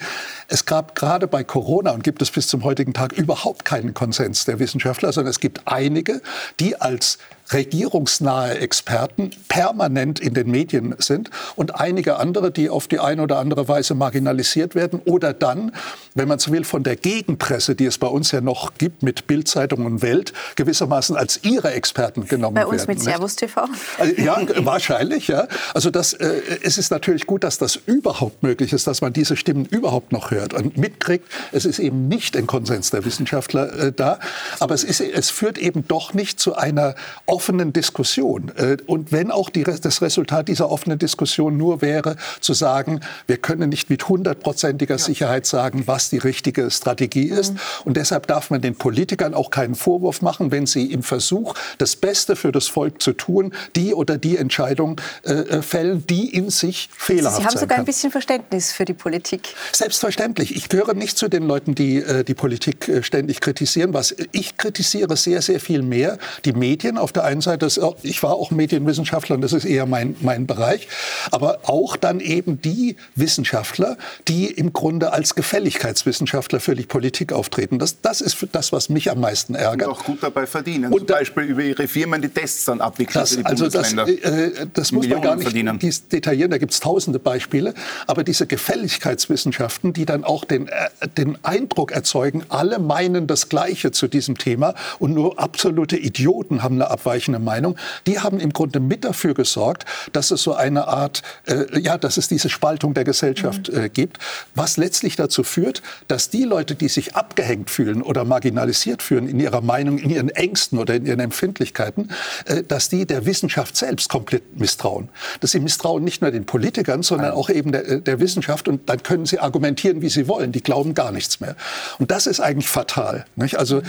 Es 0.48 0.66
gab 0.66 0.96
gerade 0.96 1.28
bei 1.28 1.44
Corona 1.44 1.92
und 1.92 2.04
gibt 2.04 2.22
es 2.22 2.32
bis 2.32 2.48
zum 2.48 2.64
heutigen 2.64 2.94
Tag 2.94 3.14
überhaupt 3.14 3.66
keinen 3.66 3.94
Konsens 3.94 4.46
der 4.46 4.60
Wissenschaftler, 4.60 5.12
sondern 5.12 5.30
es 5.32 5.40
gibt 5.40 5.62
einige, 5.66 6.22
die 6.60 6.80
als 6.80 7.18
regierungsnahe 7.54 8.58
Experten 8.60 9.32
permanent 9.47 10.20
in 10.20 10.34
den 10.34 10.49
Medien 10.49 10.95
sind 10.99 11.30
und 11.56 11.80
einige 11.80 12.18
andere, 12.18 12.52
die 12.52 12.70
auf 12.70 12.88
die 12.88 12.99
eine 12.99 13.22
oder 13.22 13.39
andere 13.39 13.68
Weise 13.68 13.95
marginalisiert 13.95 14.76
werden 14.76 15.02
oder 15.06 15.34
dann, 15.34 15.74
wenn 16.16 16.28
man 16.28 16.39
so 16.39 16.52
will, 16.52 16.64
von 16.64 16.84
der 16.84 16.95
Gegenpresse, 16.95 17.76
die 17.76 17.86
es 17.86 17.97
bei 17.97 18.08
uns 18.08 18.32
ja 18.32 18.41
noch 18.41 18.76
gibt, 18.78 19.04
mit 19.04 19.28
Bildzeitung 19.28 19.86
und 19.86 20.02
Welt, 20.02 20.34
gewissermaßen 20.56 21.16
als 21.16 21.43
ihre 21.43 21.72
Experten 21.72 22.26
genommen 22.28 22.56
werden. 22.56 22.70
Bei 22.70 22.72
uns 22.72 22.88
werden, 22.88 22.97
mit 22.97 23.04
Servus 23.04 23.36
TV? 23.36 23.66
Also, 23.97 24.14
ja, 24.22 24.38
wahrscheinlich, 24.66 25.28
ja. 25.28 25.47
Also 25.74 25.89
das, 25.89 26.14
äh, 26.14 26.41
es 26.64 26.78
ist 26.78 26.91
natürlich 26.91 27.28
gut, 27.28 27.43
dass 27.43 27.58
das 27.58 27.76
überhaupt 27.76 28.43
möglich 28.43 28.74
ist, 28.74 28.88
dass 28.88 29.02
man 29.02 29.14
diese 29.14 29.36
Stimmen 29.36 29.66
überhaupt 29.66 30.12
noch 30.12 30.32
hört 30.32 30.54
und 30.54 30.78
mitkriegt. 30.78 31.26
Es 31.52 31.66
ist 31.66 31.80
eben 31.80 32.08
nicht 32.08 32.38
ein 32.38 32.47
Konsens 32.47 32.91
der 32.91 33.06
Wissenschaftler 33.06 33.74
äh, 33.74 33.91
da, 33.91 34.20
aber 34.60 34.76
es, 34.76 34.84
ist, 34.84 35.02
es 35.02 35.30
führt 35.30 35.58
eben 35.58 35.88
doch 35.88 36.14
nicht 36.14 36.39
zu 36.39 36.56
einer 36.56 36.95
offenen 37.26 37.41
Diskussion. 37.74 38.52
Äh, 38.56 38.78
und 38.86 39.12
wenn 39.12 39.32
auch 39.32 39.50
die, 39.50 39.64
das 39.64 40.02
Resultat 40.02 40.48
dieser 40.48 40.70
offenen 40.70 41.00
Diskussion 41.00 41.58
nur 41.58 41.82
wäre, 41.82 42.16
zu 42.39 42.54
sagen, 42.54 43.02
wir 43.28 43.38
können 43.38 43.70
nicht 43.70 43.89
mit 43.89 44.08
hundertprozentiger 44.08 44.98
Sicherheit 44.98 45.46
sagen, 45.46 45.84
was 45.86 46.10
die 46.10 46.18
richtige 46.18 46.70
Strategie 46.72 47.32
mhm. 47.32 47.38
ist. 47.38 47.54
Und 47.86 47.98
deshalb 47.98 48.28
darf 48.28 48.50
man 48.50 48.62
den 48.62 48.76
Politikern 48.76 49.34
auch 49.34 49.50
keinen 49.50 49.76
Vorwurf 49.76 50.22
machen, 50.22 50.52
wenn 50.52 50.66
sie 50.66 50.92
im 50.92 51.04
Versuch, 51.04 51.56
das 51.78 51.96
Beste 51.96 52.36
für 52.36 52.52
das 52.52 52.68
Volk 52.68 53.02
zu 53.02 53.14
tun, 53.14 53.54
die 53.76 53.94
oder 53.94 54.18
die 54.18 54.38
Entscheidung 54.38 55.00
äh, 55.24 55.34
äh 55.34 55.62
fällen, 55.62 56.06
die 56.08 56.34
in 56.34 56.50
sich 56.50 56.89
fehlerhaft 56.96 57.38
sind. 57.38 57.44
Sie 57.44 57.56
haben 57.56 57.60
sogar 57.60 57.78
ein 57.78 57.86
bisschen 57.86 58.12
Verständnis 58.12 58.72
für 58.72 58.86
die 58.86 58.94
Politik. 58.94 59.54
Selbstverständlich. 59.72 60.56
Ich 60.56 60.70
gehöre 60.70 60.94
nicht 60.94 61.18
zu 61.18 61.28
den 61.28 61.44
Leuten, 61.44 61.76
die 61.76 61.98
äh, 61.98 62.24
die 62.24 62.34
Politik 62.34 62.88
äh, 62.88 63.04
ständig 63.04 63.42
kritisieren. 63.42 63.94
Was 63.94 64.16
ich 64.32 64.58
kritisiere 64.58 65.18
sehr, 65.18 65.42
sehr 65.42 65.60
viel 65.60 65.82
mehr 65.82 66.18
die 66.46 66.54
Medien 66.54 66.98
auf 66.98 67.12
der 67.12 67.24
einen 67.32 67.42
Seite, 67.42 67.68
ich 68.04 68.24
war 68.24 68.34
auch 68.36 68.52
Medienwissenschaftler 68.52 69.36
und 69.36 69.42
das 69.42 69.54
ist 69.54 69.66
eher 69.66 69.86
mein, 69.86 70.16
mein 70.22 70.48
Bereich, 70.48 70.88
aber 71.32 71.60
auch 71.64 71.96
dann 71.96 72.20
eben 72.20 72.62
die 72.62 72.96
Wissenschaftler, 73.16 73.98
die 74.28 74.46
im 74.46 74.74
Grunde 74.74 75.14
als 75.14 75.36
Gefälligkeitswissenschaftler 75.36 76.60
für 76.60 76.76
die 76.76 76.84
Politik 76.84 77.34
auftreten. 77.34 77.80
Das, 77.80 78.02
das 78.02 78.22
ist 78.22 78.38
das, 78.52 78.72
was 78.72 78.90
mich 78.90 79.10
am 79.10 79.20
meisten 79.20 79.56
ärgert. 79.56 79.88
Und 79.88 79.94
auch 79.94 80.04
gut 80.04 80.22
dabei 80.22 80.46
verdienen. 80.46 80.92
Und 80.92 81.08
Zum 81.08 81.08
Beispiel 81.08 81.44
über 81.44 81.64
ihre 81.64 81.88
Firmen 81.88 82.22
die 82.22 82.30
Tests 82.30 82.66
dann 82.66 82.82
abwickeln 82.82 83.22
das, 83.22 83.38
also 83.46 83.70
das, 83.70 83.94
äh, 83.94 84.94
muss 84.94 85.08
man 85.08 85.22
gar 85.22 85.36
nicht 85.36 86.12
detaillieren, 86.12 86.52
da 86.52 86.58
gibt 86.58 86.74
es 86.74 86.80
tausende 86.80 87.20
Beispiele. 87.20 87.74
Aber 88.08 88.24
diese 88.24 88.48
Gefälligkeitswissenschaften, 88.48 89.94
die 89.94 90.06
dann 90.06 90.24
auch 90.24 90.46
den, 90.46 90.68
äh, 90.68 90.90
den 91.18 91.38
Eindruck 91.44 91.92
erzeugen, 91.92 92.44
alle 92.50 92.80
meinen 92.80 93.28
das 93.28 93.50
Gleiche 93.50 93.92
zu 93.92 94.08
diesem 94.08 94.38
Thema 94.38 94.76
und 95.00 95.14
nur 95.14 95.40
absolute 95.40 95.98
Idioten 95.98 96.64
haben 96.64 96.76
eine 96.76 96.90
abweichende 97.12 97.39
Meinung. 97.39 97.76
Die 98.07 98.20
haben 98.20 98.39
im 98.39 98.53
Grunde 98.53 98.80
mit 98.80 99.03
dafür 99.03 99.34
gesorgt, 99.34 99.86
dass 100.14 100.32
es 100.32 100.43
so 100.43 100.53
eine 100.53 100.88
Art, 100.88 101.24
äh, 101.45 101.80
ja, 101.80 101.97
dass 101.97 102.16
es 102.16 102.30
diese 102.30 102.49
Spaltung 102.49 102.93
der 102.93 103.03
Gesellschaft 103.03 103.68
äh, 103.68 103.89
gibt, 103.89 104.18
was 104.55 104.78
letztlich 104.78 105.18
dazu 105.18 105.43
führt, 105.43 105.82
dass 106.07 106.30
die 106.30 106.43
Leute, 106.43 106.76
die 106.76 106.88
sich 106.88 107.16
abgehängt 107.16 107.70
fühlen 107.70 108.01
oder 108.01 108.24
marginalisiert 108.24 109.03
fühlen 109.03 109.28
in 109.28 109.41
ihrer 109.41 109.59
Meinung, 109.59 109.97
in 109.97 110.09
ihren 110.09 110.30
Ängsten 110.30 110.80
oder 110.80 110.95
in 110.95 111.05
ihren 111.05 111.20
Empfindlichkeiten, 111.20 112.12
äh, 112.45 112.64
dass 112.64 112.88
die 112.88 113.05
der 113.05 113.26
Wissenschaft 113.26 113.76
selbst 113.76 114.07
komplett 114.07 114.57
misstrauen. 114.57 115.09
Dass 115.41 115.51
sie 115.51 115.59
misstrauen 115.59 116.03
nicht 116.05 116.22
nur 116.22 116.32
den 116.32 116.45
Politikern, 116.45 117.03
sondern 117.03 117.32
auch 117.32 117.49
eben 117.49 117.74
der, 117.74 117.99
der 117.99 118.20
Wissenschaft 118.22 118.70
und 118.70 118.88
dann 118.88 119.03
können 119.03 119.26
sie 119.26 119.39
argumentieren, 119.39 120.01
wie 120.01 120.09
sie 120.09 120.30
wollen. 120.30 120.53
Die 120.53 120.64
glauben 120.64 120.93
gar 120.93 121.12
nichts 121.12 121.41
mehr. 121.41 121.57
Und 121.99 122.09
das 122.09 122.26
ist 122.26 122.39
eigentlich 122.39 122.70
fatal. 122.70 123.26
Nicht? 123.36 123.59
Also 123.59 123.82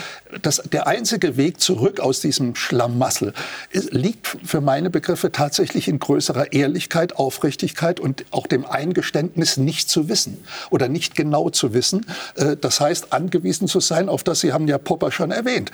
das, 0.42 0.62
der 0.72 0.88
einzige 0.88 1.36
Weg 1.36 1.60
zurück 1.60 2.00
aus 2.00 2.20
diesem 2.20 2.56
Schlamassel 2.56 3.11
ist, 3.20 3.92
liegt 3.92 4.26
für 4.26 4.60
meine 4.60 4.90
Begriffe 4.90 5.32
tatsächlich 5.32 5.88
in 5.88 5.98
größerer 5.98 6.52
Ehrlichkeit, 6.52 7.16
Aufrichtigkeit 7.16 8.00
und 8.00 8.24
auch 8.30 8.46
dem 8.46 8.64
Eingeständnis, 8.64 9.56
nicht 9.56 9.90
zu 9.90 10.08
wissen 10.08 10.42
oder 10.70 10.88
nicht 10.88 11.14
genau 11.14 11.50
zu 11.50 11.74
wissen. 11.74 12.06
Äh, 12.36 12.56
das 12.56 12.80
heißt, 12.80 13.12
angewiesen 13.12 13.68
zu 13.68 13.80
sein 13.80 14.08
auf 14.08 14.22
das, 14.24 14.40
Sie 14.40 14.52
haben 14.52 14.68
ja 14.68 14.78
Popper 14.78 15.12
schon 15.12 15.30
erwähnt, 15.30 15.70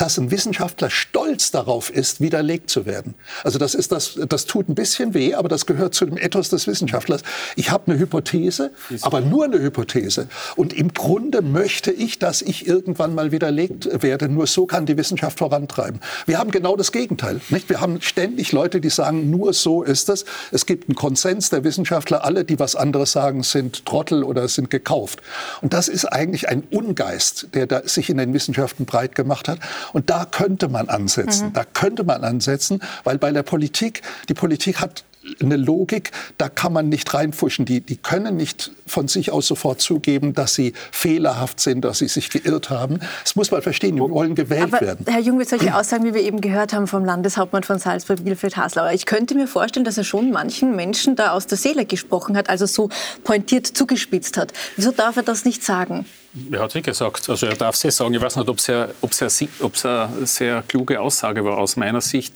dass 0.00 0.16
ein 0.16 0.30
Wissenschaftler 0.30 0.88
stolz 0.88 1.50
darauf 1.50 1.90
ist, 1.90 2.22
widerlegt 2.22 2.70
zu 2.70 2.86
werden. 2.86 3.14
Also 3.44 3.58
das 3.58 3.74
ist 3.74 3.92
das, 3.92 4.18
das 4.28 4.46
tut 4.46 4.66
ein 4.70 4.74
bisschen 4.74 5.12
weh, 5.12 5.34
aber 5.34 5.50
das 5.50 5.66
gehört 5.66 5.94
zu 5.94 6.06
dem 6.06 6.16
Ethos 6.16 6.48
des 6.48 6.66
Wissenschaftlers. 6.66 7.22
Ich 7.54 7.70
habe 7.70 7.92
eine 7.92 8.00
Hypothese, 8.00 8.70
aber 9.02 9.20
nur 9.20 9.44
eine 9.44 9.60
Hypothese. 9.60 10.28
Und 10.56 10.72
im 10.72 10.94
Grunde 10.94 11.42
möchte 11.42 11.90
ich, 11.90 12.18
dass 12.18 12.40
ich 12.40 12.66
irgendwann 12.66 13.14
mal 13.14 13.30
widerlegt 13.30 14.02
werde. 14.02 14.30
Nur 14.30 14.46
so 14.46 14.64
kann 14.64 14.86
die 14.86 14.96
Wissenschaft 14.96 15.38
vorantreiben. 15.38 16.00
Wir 16.24 16.38
haben 16.38 16.50
genau 16.50 16.76
das 16.76 16.92
Gegenteil. 16.92 17.42
Nicht? 17.50 17.68
Wir 17.68 17.82
haben 17.82 18.00
ständig 18.00 18.52
Leute, 18.52 18.80
die 18.80 18.88
sagen, 18.88 19.28
nur 19.28 19.52
so 19.52 19.82
ist 19.82 20.08
es. 20.08 20.24
Es 20.50 20.64
gibt 20.64 20.88
einen 20.88 20.96
Konsens 20.96 21.50
der 21.50 21.62
Wissenschaftler. 21.62 22.24
Alle, 22.24 22.46
die 22.46 22.58
was 22.58 22.74
anderes 22.74 23.12
sagen, 23.12 23.42
sind 23.42 23.84
Trottel 23.84 24.24
oder 24.24 24.48
sind 24.48 24.70
gekauft. 24.70 25.20
Und 25.60 25.74
das 25.74 25.88
ist 25.88 26.06
eigentlich 26.06 26.48
ein 26.48 26.62
Ungeist, 26.70 27.48
der 27.52 27.66
da 27.66 27.82
sich 27.84 28.08
in 28.08 28.16
den 28.16 28.32
Wissenschaften 28.32 28.86
breit 28.86 29.14
gemacht 29.14 29.46
hat. 29.46 29.58
Und 29.92 30.10
da 30.10 30.24
könnte 30.24 30.68
man 30.68 30.88
ansetzen. 30.88 31.48
Mhm. 31.48 31.52
Da 31.52 31.64
könnte 31.64 32.04
man 32.04 32.24
ansetzen, 32.24 32.80
weil 33.04 33.18
bei 33.18 33.32
der 33.32 33.42
Politik, 33.42 34.02
die 34.28 34.34
Politik 34.34 34.80
hat 34.80 35.04
eine 35.40 35.56
Logik, 35.56 36.12
da 36.38 36.48
kann 36.48 36.72
man 36.72 36.88
nicht 36.88 37.12
reinfuschen. 37.12 37.64
Die, 37.66 37.80
die 37.80 37.96
können 37.96 38.36
nicht 38.36 38.72
von 38.86 39.06
sich 39.06 39.30
aus 39.30 39.46
sofort 39.46 39.80
zugeben, 39.80 40.32
dass 40.32 40.54
sie 40.54 40.72
fehlerhaft 40.90 41.60
sind, 41.60 41.84
dass 41.84 41.98
sie 41.98 42.08
sich 42.08 42.30
geirrt 42.30 42.70
haben. 42.70 43.00
Das 43.22 43.36
muss 43.36 43.50
man 43.50 43.60
verstehen, 43.62 43.96
die 43.96 44.00
wollen 44.00 44.34
gewählt 44.34 44.74
Aber, 44.74 44.80
werden. 44.80 45.06
Herr 45.08 45.20
Jung, 45.20 45.36
mit 45.36 45.48
solchen 45.48 45.72
Aussagen, 45.72 46.04
wie 46.04 46.14
wir 46.14 46.22
eben 46.22 46.40
gehört 46.40 46.72
haben 46.72 46.86
vom 46.86 47.04
Landeshauptmann 47.04 47.64
von 47.64 47.78
Salzburg, 47.78 48.24
Wilfried 48.24 48.56
Haslauer, 48.56 48.92
ich 48.92 49.06
könnte 49.06 49.34
mir 49.34 49.46
vorstellen, 49.46 49.84
dass 49.84 49.98
er 49.98 50.04
schon 50.04 50.30
manchen 50.30 50.74
Menschen 50.74 51.16
da 51.16 51.32
aus 51.32 51.46
der 51.46 51.58
Seele 51.58 51.84
gesprochen 51.84 52.36
hat, 52.36 52.48
also 52.48 52.66
so 52.66 52.88
pointiert 53.22 53.66
zugespitzt 53.66 54.36
hat. 54.36 54.52
Wieso 54.76 54.90
darf 54.90 55.16
er 55.16 55.22
das 55.22 55.44
nicht 55.44 55.62
sagen? 55.62 56.06
Er 56.52 56.60
hat 56.60 56.74
wie 56.76 56.82
gesagt, 56.82 57.28
also 57.28 57.46
er 57.46 57.56
darf 57.56 57.82
es 57.82 57.96
sagen. 57.96 58.14
Ich 58.14 58.20
weiß 58.20 58.36
nicht, 58.36 58.48
ob 58.48 58.58
es 58.58 59.84
eine 59.84 60.26
sehr 60.26 60.62
kluge 60.68 61.00
Aussage 61.00 61.44
war 61.44 61.58
aus 61.58 61.76
meiner 61.76 62.00
Sicht. 62.00 62.34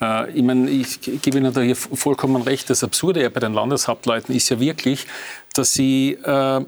Äh, 0.00 0.30
ich 0.32 0.42
meine, 0.42 0.68
ich 0.68 1.00
gebe 1.00 1.38
Ihnen 1.38 1.52
da 1.52 1.60
hier 1.60 1.76
vollkommen 1.76 2.42
recht. 2.42 2.68
Das 2.68 2.82
Absurde 2.82 3.22
ja 3.22 3.28
bei 3.28 3.40
den 3.40 3.54
Landeshauptleuten 3.54 4.34
ist 4.34 4.48
ja 4.48 4.58
wirklich, 4.58 5.06
dass 5.54 5.72
sie 5.72 6.14
äh, 6.14 6.64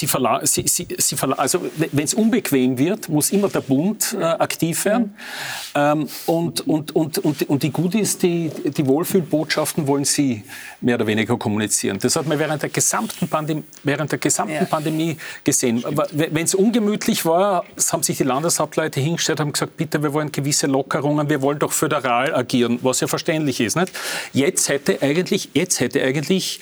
Sie 0.00 0.06
verla 0.06 0.40
sie, 0.46 0.66
sie, 0.66 0.88
sie 0.96 1.14
verla 1.14 1.36
also 1.36 1.60
wenn 1.76 2.04
es 2.04 2.14
unbequem 2.14 2.78
wird, 2.78 3.10
muss 3.10 3.32
immer 3.32 3.50
der 3.50 3.60
Bund 3.60 4.16
äh, 4.18 4.24
aktiv 4.24 4.86
werden. 4.86 5.14
Ähm, 5.74 6.08
und, 6.24 6.66
und, 6.66 6.96
und, 6.96 7.18
und, 7.18 7.42
und 7.50 7.62
die 7.62 7.70
Goodies, 7.70 8.16
die, 8.16 8.50
die 8.64 8.86
Wohlfühlbotschaften 8.86 9.86
wollen 9.86 10.06
Sie 10.06 10.42
mehr 10.80 10.94
oder 10.94 11.06
weniger 11.06 11.36
kommunizieren. 11.36 11.98
Das 11.98 12.16
hat 12.16 12.26
man 12.26 12.38
während 12.38 12.62
der 12.62 12.70
gesamten, 12.70 13.28
Pandem 13.28 13.62
während 13.82 14.10
der 14.10 14.18
gesamten 14.18 14.54
ja. 14.54 14.64
Pandemie 14.64 15.18
gesehen. 15.44 15.84
Wenn 16.12 16.44
es 16.44 16.54
ungemütlich 16.54 17.26
war, 17.26 17.66
haben 17.92 18.02
sich 18.02 18.16
die 18.16 18.24
Landeshauptleute 18.24 19.00
hingestellt 19.00 19.40
und 19.40 19.48
haben 19.48 19.52
gesagt, 19.52 19.76
bitte, 19.76 20.02
wir 20.02 20.14
wollen 20.14 20.32
gewisse 20.32 20.66
Lockerungen, 20.66 21.28
wir 21.28 21.42
wollen 21.42 21.58
doch 21.58 21.72
föderal 21.72 22.34
agieren, 22.34 22.78
was 22.80 23.00
ja 23.00 23.06
verständlich 23.06 23.60
ist. 23.60 23.76
Nicht? 23.76 23.92
Jetzt 24.32 24.70
hätte 24.70 25.02
eigentlich, 25.02 25.50
jetzt 25.52 25.78
hätte 25.78 26.02
eigentlich 26.02 26.60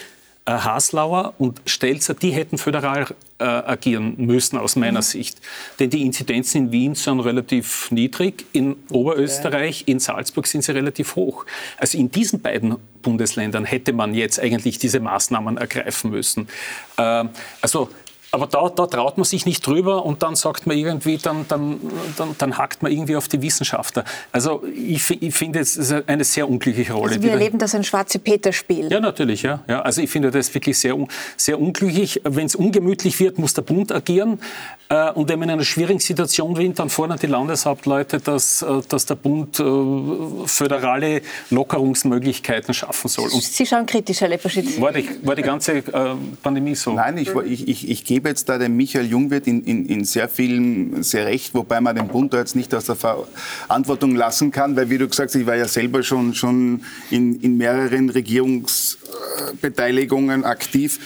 Haslauer 0.52 1.34
und 1.38 1.60
Stelzer, 1.66 2.14
die 2.14 2.30
hätten 2.30 2.58
föderal 2.58 3.06
äh, 3.38 3.44
agieren 3.44 4.14
müssen 4.18 4.58
aus 4.58 4.76
meiner 4.76 5.00
mhm. 5.00 5.04
Sicht. 5.04 5.38
Denn 5.78 5.90
die 5.90 6.02
Inzidenzen 6.02 6.66
in 6.66 6.72
Wien 6.72 6.94
sind 6.94 7.20
relativ 7.20 7.90
niedrig, 7.90 8.46
in 8.52 8.76
Oberösterreich, 8.90 9.84
in 9.86 10.00
Salzburg 10.00 10.46
sind 10.46 10.64
sie 10.64 10.72
relativ 10.72 11.16
hoch. 11.16 11.44
Also 11.76 11.98
in 11.98 12.10
diesen 12.10 12.40
beiden 12.40 12.76
Bundesländern 13.02 13.64
hätte 13.64 13.92
man 13.92 14.14
jetzt 14.14 14.40
eigentlich 14.40 14.78
diese 14.78 15.00
Maßnahmen 15.00 15.56
ergreifen 15.56 16.10
müssen. 16.10 16.48
Äh, 16.96 17.24
also 17.60 17.88
aber 18.30 18.46
da, 18.46 18.68
da, 18.68 18.86
traut 18.86 19.16
man 19.16 19.24
sich 19.24 19.46
nicht 19.46 19.66
drüber 19.66 20.04
und 20.04 20.22
dann 20.22 20.36
sagt 20.36 20.66
man 20.66 20.76
irgendwie, 20.76 21.16
dann, 21.16 21.46
dann, 21.48 21.80
dann, 22.16 22.34
dann 22.36 22.58
hackt 22.58 22.82
man 22.82 22.92
irgendwie 22.92 23.16
auf 23.16 23.28
die 23.28 23.40
Wissenschaftler. 23.40 24.04
Also 24.32 24.62
ich, 24.74 25.10
ich 25.22 25.34
finde, 25.34 25.60
es 25.60 25.76
ist 25.76 25.92
eine 26.06 26.24
sehr 26.24 26.48
unglückliche 26.48 26.92
Rolle. 26.92 27.12
Also 27.12 27.22
wir 27.22 27.32
erleben 27.32 27.58
das 27.58 27.74
ein 27.74 27.84
schwarze 27.84 28.18
Peter-Spiel. 28.18 28.92
Ja, 28.92 29.00
natürlich. 29.00 29.42
Ja, 29.42 29.60
ja. 29.66 29.80
Also 29.80 30.02
ich 30.02 30.10
finde 30.10 30.30
das 30.30 30.52
wirklich 30.52 30.78
sehr, 30.78 30.96
sehr 31.36 31.58
unglücklich. 31.60 32.20
Wenn 32.24 32.46
es 32.46 32.54
ungemütlich 32.54 33.18
wird, 33.18 33.38
muss 33.38 33.54
der 33.54 33.62
Bund 33.62 33.92
agieren. 33.92 34.40
Äh, 34.90 35.10
und 35.12 35.28
wenn 35.28 35.38
man 35.38 35.50
in 35.50 35.54
einer 35.54 35.64
schwierigen 35.64 36.00
Situation 36.00 36.58
ist, 36.58 36.78
dann 36.78 36.88
fordern 36.88 37.18
die 37.18 37.26
Landeshauptleute, 37.26 38.20
dass, 38.20 38.62
äh, 38.62 38.80
dass 38.88 39.04
der 39.04 39.16
Bund 39.16 39.60
äh, 39.60 39.64
föderale 40.46 41.20
Lockerungsmöglichkeiten 41.50 42.72
schaffen 42.72 43.08
soll. 43.08 43.28
Und 43.30 43.42
Sie 43.42 43.66
schauen 43.66 43.84
kritisch, 43.84 44.22
Herr 44.22 44.28
Lepperschitz. 44.28 44.80
War 44.80 44.92
die, 44.92 45.06
war 45.22 45.36
die 45.36 45.42
ganze 45.42 45.82
Pandemie 46.42 46.74
so? 46.74 46.94
Nein, 46.94 47.18
ich, 47.18 47.34
ich, 47.34 47.68
ich, 47.68 47.90
ich 47.90 48.04
gebe 48.04 48.28
jetzt 48.28 48.48
da 48.48 48.58
dem 48.58 48.76
Michael 48.76 49.06
Jungwirth 49.06 49.46
in, 49.46 49.62
in, 49.64 49.86
in 49.86 50.04
sehr 50.04 50.28
vielen 50.28 51.02
sehr 51.02 51.26
recht, 51.26 51.54
wobei 51.54 51.80
man 51.80 51.96
den 51.96 52.06
Bund 52.08 52.32
da 52.32 52.38
jetzt 52.38 52.56
nicht 52.56 52.74
aus 52.74 52.86
der 52.86 52.96
Verantwortung 52.96 54.16
lassen 54.16 54.50
kann, 54.50 54.74
weil 54.76 54.88
wie 54.90 54.98
du 54.98 55.08
gesagt 55.08 55.30
hast, 55.30 55.36
ich 55.36 55.46
war 55.46 55.56
ja 55.56 55.68
selber 55.68 56.02
schon, 56.02 56.34
schon 56.34 56.82
in, 57.10 57.40
in 57.40 57.56
mehreren 57.58 58.10
Regierungsbeteiligungen 58.10 60.44
aktiv. 60.44 60.98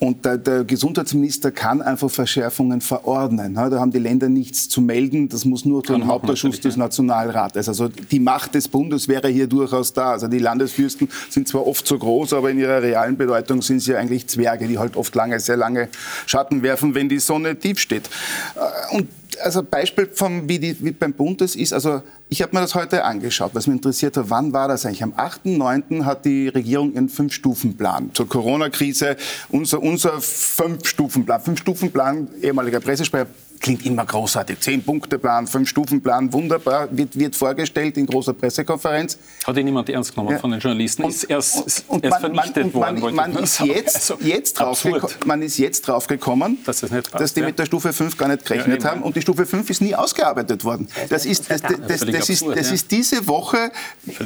Und 0.00 0.24
der, 0.24 0.38
der, 0.38 0.64
Gesundheitsminister 0.64 1.50
kann 1.50 1.82
einfach 1.82 2.10
Verschärfungen 2.10 2.80
verordnen. 2.80 3.52
Da 3.52 3.70
haben 3.78 3.92
die 3.92 3.98
Länder 3.98 4.30
nichts 4.30 4.66
zu 4.66 4.80
melden. 4.80 5.28
Das 5.28 5.44
muss 5.44 5.66
nur 5.66 5.82
durch 5.82 5.98
den 5.98 6.06
Hauptausschuss 6.06 6.58
des 6.58 6.78
Nationalrates. 6.78 7.68
Also 7.68 7.88
die 7.88 8.18
Macht 8.18 8.54
des 8.54 8.66
Bundes 8.66 9.08
wäre 9.08 9.28
hier 9.28 9.46
durchaus 9.46 9.92
da. 9.92 10.12
Also 10.12 10.26
die 10.26 10.38
Landesfürsten 10.38 11.10
sind 11.28 11.48
zwar 11.48 11.66
oft 11.66 11.86
so 11.86 11.98
groß, 11.98 12.32
aber 12.32 12.50
in 12.50 12.58
ihrer 12.58 12.80
realen 12.80 13.18
Bedeutung 13.18 13.60
sind 13.60 13.80
sie 13.80 13.94
eigentlich 13.94 14.26
Zwerge, 14.26 14.66
die 14.66 14.78
halt 14.78 14.96
oft 14.96 15.14
lange, 15.14 15.38
sehr 15.38 15.58
lange 15.58 15.90
Schatten 16.24 16.62
werfen, 16.62 16.94
wenn 16.94 17.10
die 17.10 17.18
Sonne 17.18 17.56
tief 17.56 17.78
steht. 17.78 18.08
Äh, 18.56 18.96
und 18.96 19.08
also 19.40 19.62
Beispiel 19.62 20.06
von 20.06 20.48
wie, 20.48 20.58
die, 20.58 20.76
wie 20.84 20.92
beim 20.92 21.12
Bund 21.12 21.40
das 21.40 21.56
ist, 21.56 21.72
also 21.72 22.02
ich 22.28 22.42
habe 22.42 22.54
mir 22.54 22.60
das 22.60 22.74
heute 22.74 23.04
angeschaut, 23.04 23.50
was 23.54 23.66
mich 23.66 23.76
interessiert 23.76 24.16
hat, 24.16 24.26
wann 24.28 24.52
war 24.52 24.68
das 24.68 24.86
eigentlich? 24.86 25.02
Am 25.02 25.12
8.9. 25.12 26.04
hat 26.04 26.24
die 26.24 26.48
Regierung 26.48 26.92
ihren 26.94 27.08
Fünf-Stufen-Plan 27.08 28.10
zur 28.14 28.28
Corona-Krise, 28.28 29.16
unser, 29.48 29.82
unser 29.82 30.20
Fünf-Stufen-Plan, 30.20 31.40
Fünf-Stufen-Plan, 31.40 32.28
ehemaliger 32.42 32.80
Pressesprecher, 32.80 33.26
klingt 33.60 33.84
immer 33.84 34.06
großartig. 34.06 34.58
Zehn-Punkte-Plan, 34.58 35.46
Fünf-Stufen-Plan, 35.46 36.32
wunderbar, 36.32 36.88
wird, 36.90 37.16
wird 37.18 37.36
vorgestellt 37.36 37.96
in 37.98 38.06
großer 38.06 38.32
Pressekonferenz. 38.32 39.18
Hat 39.46 39.56
ihn 39.56 39.66
niemand 39.66 39.88
ernst 39.90 40.14
genommen 40.14 40.32
ja. 40.32 40.38
von 40.38 40.50
den 40.50 40.60
Journalisten. 40.60 41.04
Und, 41.04 41.10
ist 41.10 41.24
erst, 41.24 41.84
und, 41.88 42.02
erst 42.02 42.22
man, 42.22 42.34
vernichtet 42.34 42.74
man, 42.74 43.00
worden. 43.00 43.14
Man, 43.14 43.34
man 43.34 43.44
ist 43.44 43.60
jetzt, 43.60 44.10
also, 44.10 44.18
jetzt 44.24 44.54
drauf 44.54 44.84
man 45.26 45.42
ist 45.42 45.58
jetzt 45.58 45.86
draufgekommen, 45.86 46.58
dass, 46.64 46.80
das 46.80 46.90
dass 47.10 47.34
die 47.34 47.40
ja. 47.40 47.46
mit 47.46 47.58
der 47.58 47.66
Stufe 47.66 47.92
5 47.92 48.16
gar 48.16 48.28
nicht 48.28 48.46
gerechnet 48.46 48.82
ja, 48.82 48.90
haben 48.90 49.02
und 49.02 49.14
die 49.14 49.20
Stufe 49.20 49.44
5 49.44 49.68
ist 49.68 49.82
nie 49.82 49.94
ausgearbeitet 49.94 50.64
worden. 50.64 50.88
Das 51.10 51.26
ist, 51.26 51.50
das, 51.50 51.60
das, 51.60 51.72
das, 51.86 52.00
das 52.00 52.28
ist, 52.30 52.44
das 52.46 52.72
ist 52.72 52.90
diese 52.90 53.26
Woche 53.26 53.70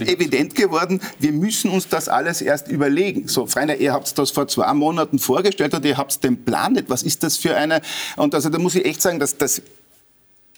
evident 0.01 0.55
geworden. 0.55 1.01
Wir 1.19 1.33
müssen 1.33 1.71
uns 1.71 1.89
das 1.89 2.09
alles 2.09 2.41
erst 2.41 2.69
überlegen. 2.69 3.27
So, 3.27 3.47
Freunde, 3.47 3.75
ihr 3.75 3.93
habt 3.93 4.17
das 4.17 4.31
vor 4.31 4.47
zwei 4.47 4.73
Monaten 4.75 5.19
vorgestellt 5.19 5.75
und 5.75 5.85
ihr 5.85 5.97
habt 5.97 6.23
den 6.23 6.45
Plan 6.45 6.75
nicht. 6.75 6.89
Was 6.89 7.03
ist 7.03 7.23
das 7.25 7.37
für 7.37 7.57
eine? 7.57 7.81
Und 8.17 8.35
also 8.35 8.49
da 8.49 8.59
muss 8.59 8.77
ich 8.77 8.85
echt 8.85 9.03
sagen, 9.03 9.19
das, 9.25 9.39
das 9.39 9.63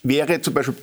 wäre 0.02 0.40
zum 0.40 0.54
Beispiel 0.54 0.74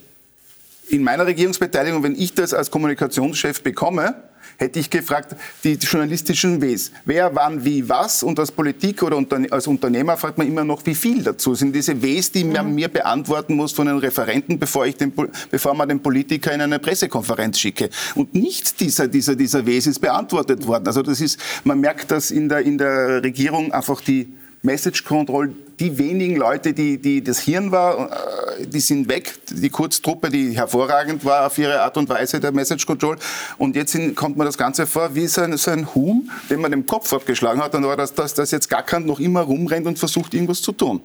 in 0.89 1.03
meiner 1.03 1.25
Regierungsbeteiligung, 1.25 2.03
wenn 2.03 2.15
ich 2.15 2.33
das 2.33 2.53
als 2.53 2.69
Kommunikationschef 2.69 3.61
bekomme, 3.61 4.15
hätte 4.57 4.79
ich 4.79 4.89
gefragt, 4.89 5.35
die 5.63 5.73
journalistischen 5.73 6.61
Ws. 6.61 6.91
Wer, 7.05 7.33
wann, 7.33 7.65
wie, 7.65 7.87
was? 7.89 8.21
Und 8.21 8.37
als 8.39 8.51
Politik 8.51 9.01
oder 9.01 9.17
als 9.49 9.65
Unternehmer 9.65 10.15
fragt 10.17 10.37
man 10.37 10.47
immer 10.47 10.63
noch, 10.63 10.85
wie 10.85 10.93
viel 10.93 11.23
dazu 11.23 11.55
sind 11.55 11.73
diese 11.73 12.01
Ws, 12.01 12.31
die 12.31 12.43
man 12.43 12.67
mhm. 12.69 12.75
mir 12.75 12.87
beantworten 12.89 13.55
muss 13.55 13.71
von 13.71 13.87
den 13.87 13.97
Referenten, 13.97 14.59
bevor, 14.59 14.85
ich 14.85 14.95
den, 14.95 15.11
bevor 15.49 15.73
man 15.73 15.89
den 15.89 16.01
Politiker 16.01 16.53
in 16.53 16.61
eine 16.61 16.79
Pressekonferenz 16.79 17.59
schicke. 17.59 17.89
Und 18.15 18.35
nicht 18.35 18.79
dieser, 18.79 19.07
dieser, 19.07 19.35
dieser 19.35 19.65
Ws 19.65 19.87
ist 19.87 19.99
beantwortet 19.99 20.67
worden. 20.67 20.85
Also 20.85 21.01
das 21.01 21.19
ist, 21.21 21.39
man 21.63 21.79
merkt, 21.79 22.11
dass 22.11 22.29
in 22.29 22.49
der, 22.49 22.59
in 22.59 22.77
der 22.77 23.23
Regierung 23.23 23.71
einfach 23.71 23.99
die 24.01 24.27
Message 24.61 25.03
Control, 25.03 25.53
die 25.83 25.97
wenigen 25.97 26.37
Leute, 26.37 26.73
die, 26.73 26.97
die 26.97 27.21
das 27.21 27.39
Hirn 27.39 27.71
war, 27.71 28.09
äh, 28.09 28.65
die 28.65 28.79
sind 28.79 29.09
weg. 29.09 29.33
Die 29.49 29.69
Kurztruppe, 29.69 30.29
die 30.29 30.55
hervorragend 30.55 31.25
war 31.25 31.45
auf 31.45 31.57
ihre 31.57 31.81
Art 31.81 31.97
und 31.97 32.07
Weise 32.07 32.39
der 32.39 32.53
Message 32.53 32.85
Control. 32.85 33.17
Und 33.57 33.75
jetzt 33.75 33.97
kommt 34.15 34.37
man 34.37 34.45
das 34.45 34.57
Ganze 34.57 34.87
vor 34.87 35.13
wie 35.13 35.27
so 35.27 35.41
ein, 35.41 35.57
so 35.57 35.71
ein 35.71 35.93
Huhn, 35.93 36.31
den 36.49 36.61
man 36.61 36.71
dem 36.71 36.85
Kopf 36.85 37.11
abgeschlagen 37.11 37.61
hat. 37.61 37.75
Und 37.75 37.85
war 37.85 37.97
das, 37.97 38.13
dass 38.13 38.33
das 38.33 38.51
jetzt 38.51 38.69
gackern 38.69 39.05
noch 39.05 39.19
immer 39.19 39.41
rumrennt 39.41 39.85
und 39.85 39.99
versucht, 39.99 40.33
irgendwas 40.33 40.61
zu 40.61 40.71
tun. 40.71 41.01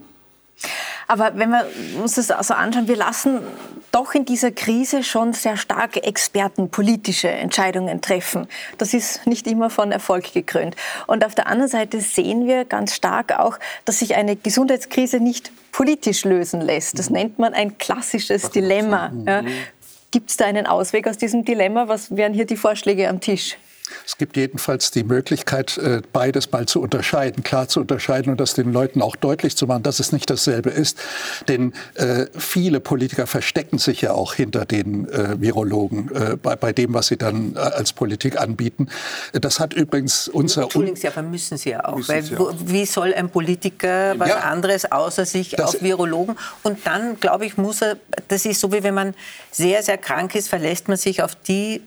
Aber 1.07 1.33
wenn 1.37 1.51
wir 1.51 1.67
uns 2.03 2.15
das 2.17 2.31
also 2.31 2.55
anschauen, 2.55 2.89
wir 2.89 2.97
lassen 2.97 3.41
doch 3.93 4.15
in 4.15 4.25
dieser 4.25 4.51
Krise 4.51 5.03
schon 5.03 5.33
sehr 5.33 5.57
stark 5.57 5.97
Experten 5.97 6.71
politische 6.71 7.29
Entscheidungen 7.29 8.01
treffen. 8.01 8.47
Das 8.77 8.93
ist 8.93 9.27
nicht 9.27 9.47
immer 9.47 9.71
von 9.71 9.91
Erfolg 9.91 10.33
gekrönt. 10.33 10.77
Und 11.07 11.25
auf 11.25 11.35
der 11.35 11.47
anderen 11.47 11.71
Seite 11.71 12.01
sehen 12.01 12.47
wir 12.47 12.65
ganz 12.65 12.95
stark 12.95 13.39
auch, 13.39 13.59
dass 13.85 14.01
sich 14.01 14.17
eine 14.17 14.37
Gesundheitskrise 14.37 15.21
nicht 15.21 15.51
politisch 15.73 16.25
lösen 16.25 16.61
lässt. 16.61 16.99
Das 16.99 17.09
nennt 17.09 17.39
man 17.39 17.55
ein 17.55 17.79
klassisches 17.79 18.51
Dilemma. 18.51 19.13
Ja. 19.27 19.43
Gibt 20.11 20.31
es 20.31 20.37
da 20.37 20.47
einen 20.47 20.67
Ausweg 20.67 21.07
aus 21.07 21.19
diesem 21.19 21.45
Dilemma? 21.45 21.89
Was 21.89 22.15
wären 22.17 22.35
hier 22.35 22.47
die 22.47 22.57
Vorschläge 22.57 23.09
am 23.09 23.21
Tisch? 23.21 23.57
Es 24.07 24.17
gibt 24.17 24.37
jedenfalls 24.37 24.91
die 24.91 25.05
Möglichkeit, 25.05 25.79
äh, 25.79 26.03
beides 26.13 26.51
mal 26.53 26.67
zu 26.67 26.81
unterscheiden, 26.81 27.43
klar 27.43 27.69
zu 27.69 27.81
unterscheiden 27.81 28.31
und 28.31 28.41
das 28.41 28.55
den 28.55 28.73
Leuten 28.73 29.03
auch 29.03 29.17
deutlich 29.17 29.57
zu 29.57 29.67
machen, 29.67 29.83
dass 29.83 30.01
es 30.01 30.13
nicht 30.13 30.31
dasselbe 30.31 30.71
ist. 30.71 30.99
Denn 31.47 31.73
äh, 31.95 32.27
viele 32.37 32.81
Politiker 32.81 33.27
verstecken 33.27 33.79
sich 33.79 34.01
ja 34.01 34.13
auch 34.13 34.35
hinter 34.35 34.65
den 34.65 35.09
äh, 35.09 35.41
Virologen 35.41 36.11
äh, 36.15 36.37
bei, 36.37 36.57
bei, 36.57 36.73
dem, 36.73 36.95
was 36.95 37.09
sie 37.09 37.17
dann 37.17 37.55
äh, 37.55 37.59
als 37.59 37.93
Politik 37.93 38.41
anbieten. 38.41 38.89
Das 39.33 39.61
hat 39.61 39.75
übrigens 39.75 40.29
unser... 40.29 40.65
Entschuldigen 40.65 40.97
Sie, 40.97 41.09
aber 41.09 41.23
müssen 41.23 41.59
Sie 41.59 41.71
ja 41.71 41.85
auch. 41.85 42.01
Weil, 42.09 42.25
auch. 42.37 42.55
Wie 42.65 42.87
soll 42.87 43.15
ein 43.15 43.31
Politiker 43.31 44.15
was 44.19 44.29
ja, 44.29 44.39
anderes 44.39 44.91
außer 44.91 45.25
sich 45.25 45.61
auf 45.63 45.81
Virologen? 45.83 46.37
Und 46.63 46.87
dann, 46.87 47.19
glaube 47.21 47.47
ich, 47.47 47.57
muss 47.57 47.83
er, 47.83 47.97
das 48.29 48.45
ist 48.45 48.61
so, 48.61 48.73
wie 48.73 48.83
wenn 48.83 48.95
man 48.95 49.15
sehr, 49.51 49.83
sehr 49.83 49.99
krank 49.99 50.35
ist, 50.35 50.49
verlässt 50.49 50.89
man 50.89 50.97
sich 50.97 51.23
auf 51.23 51.35
die 51.35 51.83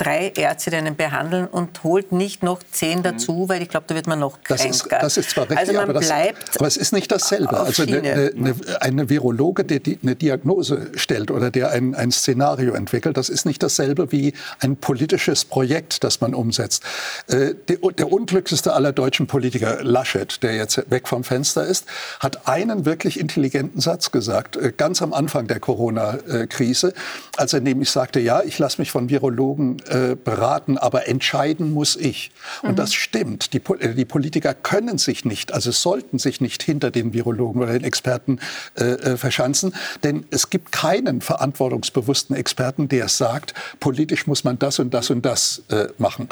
drei 0.00 0.32
Ärzte, 0.34 0.70
die 0.70 0.76
einen 0.76 0.96
behandeln 0.96 1.46
und 1.46 1.84
holt 1.84 2.10
nicht 2.10 2.42
noch 2.42 2.60
zehn 2.70 2.98
mhm. 2.98 3.02
dazu, 3.02 3.48
weil 3.48 3.60
ich 3.60 3.68
glaube, 3.68 3.84
da 3.86 3.94
wird 3.94 4.06
man 4.06 4.18
noch 4.18 4.42
kränker. 4.42 4.64
Das 4.64 4.64
ist, 4.64 4.86
das 4.90 5.16
ist 5.18 5.30
zwar 5.30 5.44
richtig, 5.44 5.58
also 5.58 5.72
man 5.74 5.82
aber, 5.82 5.92
das, 5.92 6.06
bleibt 6.06 6.56
aber 6.56 6.66
es 6.66 6.76
ist 6.76 6.92
nicht 6.92 7.12
dasselbe. 7.12 7.60
Also 7.60 7.82
eine, 7.82 8.32
eine, 8.34 8.54
eine, 8.80 9.08
Virologe, 9.10 9.64
der 9.64 9.80
die, 9.80 9.98
eine 10.02 10.16
Diagnose 10.16 10.90
stellt 10.94 11.30
oder 11.30 11.50
der 11.50 11.70
ein, 11.70 11.94
ein 11.94 12.10
Szenario 12.12 12.72
entwickelt, 12.72 13.16
das 13.16 13.28
ist 13.28 13.44
nicht 13.44 13.62
dasselbe 13.62 14.10
wie 14.10 14.32
ein 14.60 14.76
politisches 14.76 15.44
Projekt, 15.44 16.02
das 16.02 16.20
man 16.20 16.34
umsetzt. 16.34 16.82
Äh, 17.28 17.54
der, 17.68 17.76
der 17.98 18.10
unglücklichste 18.10 18.72
aller 18.72 18.92
deutschen 18.92 19.26
Politiker, 19.26 19.82
Laschet, 19.82 20.42
der 20.42 20.56
jetzt 20.56 20.90
weg 20.90 21.08
vom 21.08 21.24
Fenster 21.24 21.66
ist, 21.66 21.84
hat 22.20 22.48
einen 22.48 22.86
wirklich 22.86 23.20
intelligenten 23.20 23.80
Satz 23.80 24.10
gesagt, 24.10 24.56
äh, 24.56 24.72
ganz 24.74 25.02
am 25.02 25.12
Anfang 25.12 25.46
der 25.46 25.60
Corona-Krise, 25.60 26.94
als 27.36 27.52
er 27.52 27.60
nämlich 27.60 27.90
sagte, 27.90 28.20
ja, 28.20 28.42
ich 28.42 28.58
lasse 28.58 28.80
mich 28.80 28.90
von 28.90 29.10
Virologen 29.10 29.76
äh, 29.90 30.16
beraten, 30.16 30.78
aber 30.78 31.08
entscheiden 31.08 31.72
muss 31.72 31.96
ich. 31.96 32.30
Und 32.62 32.72
mhm. 32.72 32.76
das 32.76 32.94
stimmt. 32.94 33.52
Die, 33.52 33.58
äh, 33.80 33.94
die, 33.94 34.04
Politiker 34.04 34.54
können 34.54 34.98
sich 34.98 35.24
nicht, 35.24 35.52
also 35.52 35.70
sollten 35.70 36.18
sich 36.18 36.40
nicht 36.40 36.62
hinter 36.62 36.90
den 36.90 37.12
Virologen 37.12 37.62
oder 37.62 37.72
den 37.72 37.84
Experten 37.84 38.38
äh, 38.76 38.84
äh, 38.84 39.16
verschanzen, 39.16 39.74
denn 40.02 40.26
es 40.30 40.50
gibt 40.50 40.72
keinen 40.72 41.20
verantwortungsbewussten 41.20 42.36
Experten, 42.36 42.88
der 42.88 43.08
sagt, 43.08 43.54
politisch 43.80 44.26
muss 44.26 44.44
man 44.44 44.58
das 44.58 44.78
und 44.78 44.94
das 44.94 45.10
und 45.10 45.24
das 45.24 45.62
äh, 45.70 45.88
machen 45.98 46.28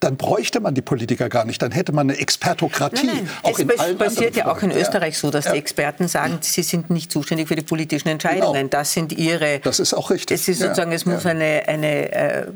dann 0.00 0.16
bräuchte 0.16 0.60
man 0.60 0.74
die 0.74 0.80
Politiker 0.80 1.28
gar 1.28 1.44
nicht. 1.44 1.60
Dann 1.60 1.72
hätte 1.72 1.92
man 1.92 2.08
eine 2.08 2.18
Expertokratie. 2.18 3.06
Nein, 3.06 3.28
nein. 3.44 3.90
Es 3.90 3.98
passiert 3.98 4.34
ja 4.34 4.50
auch 4.50 4.62
in 4.62 4.72
Österreich 4.72 5.18
so, 5.18 5.30
dass 5.30 5.44
ja. 5.44 5.52
die 5.52 5.58
Experten 5.58 6.08
sagen, 6.08 6.38
sie 6.40 6.62
sind 6.62 6.88
nicht 6.88 7.12
zuständig 7.12 7.48
für 7.48 7.56
die 7.56 7.62
politischen 7.62 8.08
Entscheidungen. 8.08 8.54
Genau. 8.54 8.68
Das 8.68 8.94
sind 8.94 9.12
ihre. 9.12 9.60
Das 9.60 9.78
ist 9.78 9.92
auch 9.92 10.10
richtig. 10.10 10.40
Es 10.40 10.48
ist 10.48 10.60
sozusagen, 10.60 10.92
es 10.92 11.04
muss 11.04 11.26
eine, 11.26 11.64
eine 11.66 12.12
äh, 12.12 12.46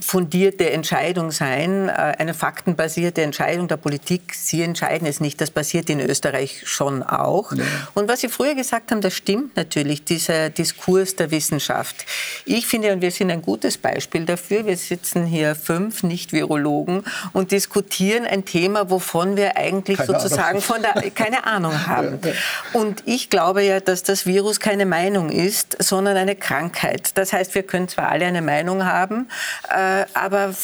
fundierte 0.00 0.70
Entscheidung 0.70 1.30
sein, 1.30 1.88
äh, 1.88 1.92
eine 1.92 2.34
faktenbasierte 2.34 3.22
Entscheidung 3.22 3.68
der 3.68 3.76
Politik. 3.76 4.34
Sie 4.34 4.62
entscheiden 4.62 5.06
es 5.06 5.20
nicht. 5.20 5.40
Das 5.40 5.50
passiert 5.50 5.90
in 5.90 6.00
Österreich 6.00 6.62
schon 6.64 7.02
auch. 7.02 7.52
Ja. 7.52 7.64
Und 7.94 8.08
was 8.08 8.20
Sie 8.20 8.28
früher 8.28 8.54
gesagt 8.54 8.90
haben, 8.90 9.00
das 9.00 9.14
stimmt 9.14 9.56
natürlich, 9.56 10.04
dieser 10.04 10.50
Diskurs 10.50 11.16
der 11.16 11.30
Wissenschaft. 11.30 12.04
Ich 12.44 12.66
finde, 12.66 12.92
und 12.92 13.00
wir 13.00 13.10
sind 13.10 13.30
ein 13.30 13.42
gutes 13.42 13.78
Beispiel 13.78 14.24
dafür, 14.24 14.66
wir 14.66 14.76
sitzen 14.76 15.26
hier 15.26 15.54
fünf 15.54 16.02
Nicht-Virologen 16.02 17.04
und 17.32 17.52
diskutieren 17.52 18.26
ein 18.26 18.44
Thema, 18.44 18.90
wovon 18.90 19.36
wir 19.36 19.56
eigentlich 19.56 19.98
keine 19.98 20.20
sozusagen 20.20 20.48
Ahnung. 20.48 20.62
von 20.62 20.82
der, 20.82 21.10
keine 21.10 21.44
Ahnung 21.46 21.72
haben. 21.86 22.18
Ja. 22.24 22.32
Und 22.72 23.02
ich 23.06 23.30
glaube 23.30 23.62
ja, 23.62 23.80
dass 23.80 24.02
das 24.02 24.26
Virus 24.26 24.60
keine 24.60 24.86
Meinung 24.86 25.30
ist, 25.30 25.76
sondern 25.82 26.16
eine 26.16 26.36
Krankheit. 26.36 27.16
Das 27.16 27.32
heißt, 27.32 27.54
wir 27.54 27.62
können 27.62 27.88
zwar 27.88 28.08
alle 28.08 28.26
eine 28.26 28.42
Meinung 28.42 28.84
haben, 28.84 29.28
äh, 29.76 30.06
aber 30.14 30.54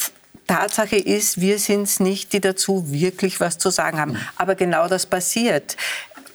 Tatsache 0.47 0.97
ist, 0.97 1.39
wir 1.39 1.59
sind 1.59 1.83
es 1.83 1.99
nicht, 1.99 2.33
die 2.33 2.41
dazu 2.41 2.91
wirklich 2.91 3.39
was 3.39 3.57
zu 3.57 3.69
sagen 3.69 3.99
haben. 3.99 4.17
Aber 4.37 4.55
genau 4.55 4.87
das 4.87 5.05
passiert 5.05 5.77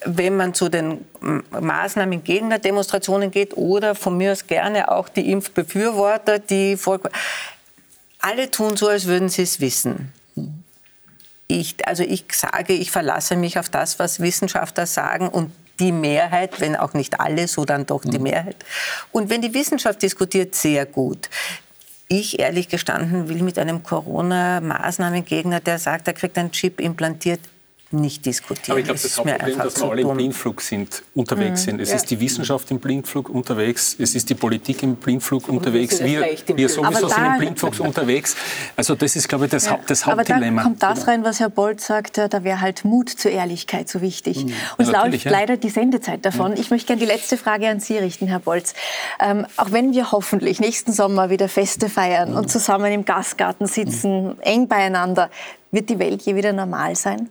wenn 0.05 0.37
man 0.37 0.55
zu 0.55 0.69
den 0.69 1.05
Maßnahmen 1.51 2.23
gegen 2.23 2.51
Demonstrationen 2.61 3.31
geht 3.31 3.57
oder 3.57 3.95
von 3.95 4.17
mir 4.17 4.33
aus 4.33 4.47
gerne 4.47 4.91
auch 4.91 5.09
die 5.09 5.31
Impfbefürworter, 5.31 6.39
die 6.39 6.77
vor 6.77 7.01
alle 8.21 8.51
tun 8.51 8.77
so, 8.77 8.89
als 8.89 9.07
würden 9.07 9.29
sie 9.29 9.43
es 9.43 9.61
wissen. 9.61 10.13
Ich, 11.47 11.77
also 11.87 12.03
ich 12.03 12.27
sage, 12.33 12.75
ich 12.75 12.91
verlasse 12.91 13.37
mich 13.37 13.59
auf 13.59 13.69
das, 13.69 13.99
was 13.99 14.21
Wissenschaftler 14.21 14.87
sagen 14.87 15.29
und 15.29 15.51
die 15.81 15.93
Mehrheit, 15.93 16.61
wenn 16.61 16.77
auch 16.77 16.93
nicht 16.93 17.21
alle, 17.21 17.49
so 17.49 17.65
dann 17.65 17.87
doch 17.87 18.03
die 18.03 18.19
mhm. 18.19 18.25
Mehrheit. 18.25 18.57
Und 19.13 19.31
wenn 19.31 19.41
die 19.41 19.55
Wissenschaft 19.55 20.03
diskutiert, 20.03 20.55
sehr 20.55 20.85
gut. 20.87 21.31
Ich 22.11 22.39
ehrlich 22.39 22.69
gestanden 22.69 23.29
will 23.29 23.43
mit 23.43 23.59
einem 23.59 23.83
Corona-Maßnahmengegner, 23.83 25.61
der 25.61 25.79
sagt, 25.79 26.09
er 26.09 26.15
kriegt 26.15 26.39
einen 26.39 26.53
Chip 26.53 26.81
implantiert, 26.81 27.41
nicht 27.91 28.27
diskutieren. 28.27 28.73
Aber 28.73 28.81
ich 28.81 28.85
glaube, 28.85 29.01
das, 29.01 29.15
das 29.15 29.19
Hauptproblem, 29.19 29.59
dass 29.59 29.81
wir 29.81 29.91
alle 29.91 30.03
im 30.03 30.15
Blindflug 30.15 30.61
sind, 30.61 31.03
unterwegs 31.15 31.63
mhm. 31.63 31.71
sind. 31.71 31.81
Es 31.81 31.91
ja. 31.91 31.97
ist 31.97 32.11
die 32.11 32.21
Wissenschaft 32.21 32.71
im 32.71 32.81
Blindflug 32.81 33.31
unterwegs, 33.31 33.97
es 33.99 34.15
ist 34.15 34.29
die 34.29 34.35
Politik 34.35 34.83
im 34.83 34.97
Blindflug 34.97 35.49
unterwegs, 35.49 36.03
wir, 36.03 36.21
wir 36.55 36.69
sowieso 36.69 37.09
sind 37.09 37.25
im 37.25 37.39
Blindflug 37.39 37.81
unterwegs. 37.81 38.37
Also 38.77 38.95
das 38.95 39.17
ist, 39.17 39.29
glaube 39.29 39.47
ich, 39.47 39.51
das, 39.51 39.67
ja. 39.67 39.73
Haupt, 39.73 39.89
das 39.89 40.05
Hauptdilemma. 40.05 40.47
Aber 40.47 40.57
da 40.57 40.63
kommt 40.63 40.83
das 40.83 41.07
rein, 41.07 41.25
was 41.25 41.41
Herr 41.41 41.49
Bolt 41.49 41.81
sagt, 41.81 42.19
da 42.19 42.45
wäre 42.45 42.61
halt 42.61 42.85
Mut 42.85 43.09
zur 43.09 43.31
Ehrlichkeit 43.31 43.89
so 43.89 44.03
wichtig. 44.03 44.45
Mhm. 44.45 44.53
Uns 44.77 44.91
ja, 44.91 45.07
läuft 45.07 45.25
leider 45.25 45.57
die 45.57 45.71
Sendezeit 45.71 46.27
davon. 46.27 46.55
Ich 46.59 46.71
möchte 46.71 46.89
gerne 46.89 47.01
die 47.01 47.07
letzte 47.07 47.39
Frage 47.39 47.69
an 47.69 47.81
Sie 47.81 47.97
richten, 47.97 48.27
Herr 48.27 48.41
Bolz. 48.41 48.75
Ähm, 49.19 49.47
auch 49.57 49.73
wenn 49.73 49.95
wir 49.95 50.13
hoffentlich 50.13 50.61
nächsten 50.61 50.93
Sommer 50.93 51.31
wieder 51.31 51.49
Feste 51.49 51.89
feiern 51.89 52.35
und 52.35 52.51
zusammen 52.51 52.93
im 52.93 53.05
Gastgarten 53.07 53.67
sitzen, 53.67 54.41
eng 54.43 54.69
beieinander, 54.69 55.31
wird 55.71 55.89
die 55.89 55.99
Welt 55.99 56.23
je 56.23 56.35
wieder 56.35 56.53
normal 56.53 56.95
sein? 56.95 57.31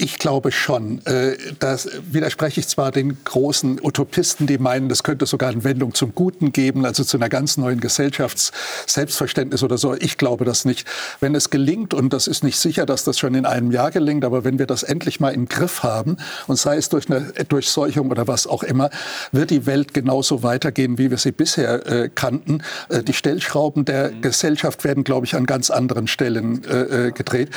Ich 0.00 0.20
glaube 0.20 0.52
schon. 0.52 1.04
Äh, 1.06 1.36
das 1.58 1.88
widerspreche 2.08 2.60
ich 2.60 2.68
zwar 2.68 2.92
den 2.92 3.18
großen 3.24 3.80
Utopisten, 3.82 4.46
die 4.46 4.58
meinen, 4.58 4.88
das 4.88 5.02
könnte 5.02 5.26
sogar 5.26 5.50
eine 5.50 5.64
Wendung 5.64 5.92
zum 5.92 6.14
Guten 6.14 6.52
geben, 6.52 6.86
also 6.86 7.02
zu 7.02 7.16
einer 7.16 7.28
ganz 7.28 7.56
neuen 7.56 7.80
Gesellschaftsselbstverständnis 7.80 9.64
oder 9.64 9.76
so. 9.76 9.94
Ich 9.94 10.16
glaube 10.16 10.44
das 10.44 10.64
nicht. 10.64 10.86
Wenn 11.18 11.34
es 11.34 11.50
gelingt, 11.50 11.94
und 11.94 12.12
das 12.12 12.28
ist 12.28 12.44
nicht 12.44 12.60
sicher, 12.60 12.86
dass 12.86 13.02
das 13.02 13.18
schon 13.18 13.34
in 13.34 13.44
einem 13.44 13.72
Jahr 13.72 13.90
gelingt, 13.90 14.24
aber 14.24 14.44
wenn 14.44 14.60
wir 14.60 14.66
das 14.66 14.84
endlich 14.84 15.18
mal 15.18 15.34
im 15.34 15.48
Griff 15.48 15.82
haben, 15.82 16.18
und 16.46 16.56
sei 16.56 16.76
es 16.76 16.88
durch 16.90 17.10
eine 17.10 17.32
Durchseuchung 17.48 18.12
oder 18.12 18.28
was 18.28 18.46
auch 18.46 18.62
immer, 18.62 18.90
wird 19.32 19.50
die 19.50 19.66
Welt 19.66 19.94
genauso 19.94 20.44
weitergehen, 20.44 20.98
wie 20.98 21.10
wir 21.10 21.18
sie 21.18 21.32
bisher 21.32 21.86
äh, 21.88 22.08
kannten. 22.14 22.62
Äh, 22.88 23.02
die 23.02 23.14
Stellschrauben 23.14 23.84
der 23.84 24.12
mhm. 24.12 24.22
Gesellschaft 24.22 24.84
werden, 24.84 25.02
glaube 25.02 25.26
ich, 25.26 25.34
an 25.34 25.44
ganz 25.44 25.70
anderen 25.70 26.06
Stellen 26.06 26.62
äh, 26.64 27.06
äh 27.06 27.10
gedreht. 27.10 27.50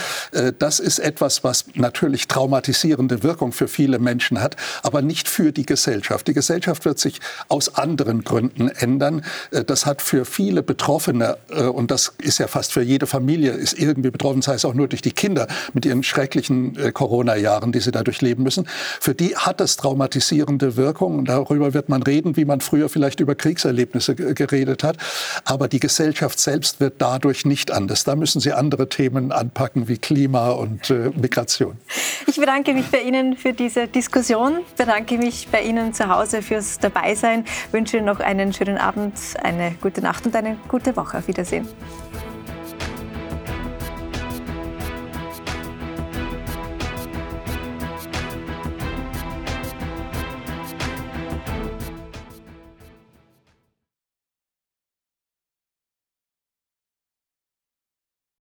Das 0.59 0.79
ist 0.79 0.99
etwas, 0.99 1.43
was 1.43 1.65
natürlich 1.75 2.27
traumatisierende 2.31 3.23
Wirkung 3.23 3.51
für 3.51 3.67
viele 3.67 3.99
Menschen 3.99 4.41
hat, 4.41 4.55
aber 4.83 5.01
nicht 5.01 5.27
für 5.27 5.51
die 5.51 5.65
Gesellschaft. 5.65 6.29
Die 6.29 6.33
Gesellschaft 6.33 6.85
wird 6.85 6.97
sich 6.97 7.19
aus 7.49 7.75
anderen 7.75 8.23
Gründen 8.23 8.69
ändern. 8.69 9.25
Äh, 9.51 9.65
das 9.65 9.85
hat 9.85 10.01
für 10.01 10.23
viele 10.23 10.63
Betroffene, 10.63 11.37
äh, 11.49 11.63
und 11.63 11.91
das 11.91 12.13
ist 12.19 12.37
ja 12.37 12.47
fast 12.47 12.71
für 12.71 12.81
jede 12.81 13.05
Familie, 13.05 13.51
ist 13.51 13.77
irgendwie 13.77 14.11
betroffen, 14.11 14.41
sei 14.41 14.53
es 14.53 14.63
auch 14.63 14.73
nur 14.73 14.87
durch 14.87 15.01
die 15.01 15.11
Kinder 15.11 15.47
mit 15.73 15.85
ihren 15.85 16.03
schrecklichen 16.03 16.77
äh, 16.77 16.93
Corona-Jahren, 16.93 17.73
die 17.73 17.81
sie 17.81 17.91
dadurch 17.91 18.21
leben 18.21 18.43
müssen. 18.43 18.65
Für 19.01 19.13
die 19.13 19.35
hat 19.35 19.59
das 19.59 19.75
traumatisierende 19.75 20.77
Wirkung. 20.77 21.19
Und 21.19 21.27
darüber 21.27 21.73
wird 21.73 21.89
man 21.89 22.01
reden, 22.01 22.37
wie 22.37 22.45
man 22.45 22.61
früher 22.61 22.87
vielleicht 22.87 23.19
über 23.19 23.35
Kriegserlebnisse 23.35 24.15
geredet 24.15 24.83
hat. 24.83 24.95
Aber 25.43 25.67
die 25.67 25.81
Gesellschaft 25.81 26.39
selbst 26.39 26.79
wird 26.79 26.95
dadurch 26.99 27.45
nicht 27.45 27.71
anders. 27.71 28.05
Da 28.05 28.15
müssen 28.15 28.39
Sie 28.39 28.53
andere 28.53 28.87
Themen 28.87 29.33
anpacken 29.33 29.89
wie 29.89 29.97
Klima 29.97 30.51
und 30.51 30.89
Migration. 31.19 31.77
Ich 32.27 32.37
bedanke 32.37 32.73
mich 32.73 32.87
bei 32.89 33.01
Ihnen 33.01 33.35
für 33.35 33.53
diese 33.53 33.87
Diskussion, 33.87 34.59
bedanke 34.77 35.17
mich 35.17 35.47
bei 35.51 35.61
Ihnen 35.61 35.93
zu 35.93 36.07
Hause 36.07 36.41
fürs 36.41 36.79
Dabeisein, 36.79 37.45
wünsche 37.71 37.97
Ihnen 37.97 38.05
noch 38.05 38.19
einen 38.19 38.53
schönen 38.53 38.77
Abend, 38.77 39.13
eine 39.43 39.75
gute 39.81 40.01
Nacht 40.01 40.25
und 40.25 40.35
eine 40.35 40.57
gute 40.67 40.95
Woche. 40.95 41.17
Auf 41.17 41.27
Wiedersehen. 41.27 41.67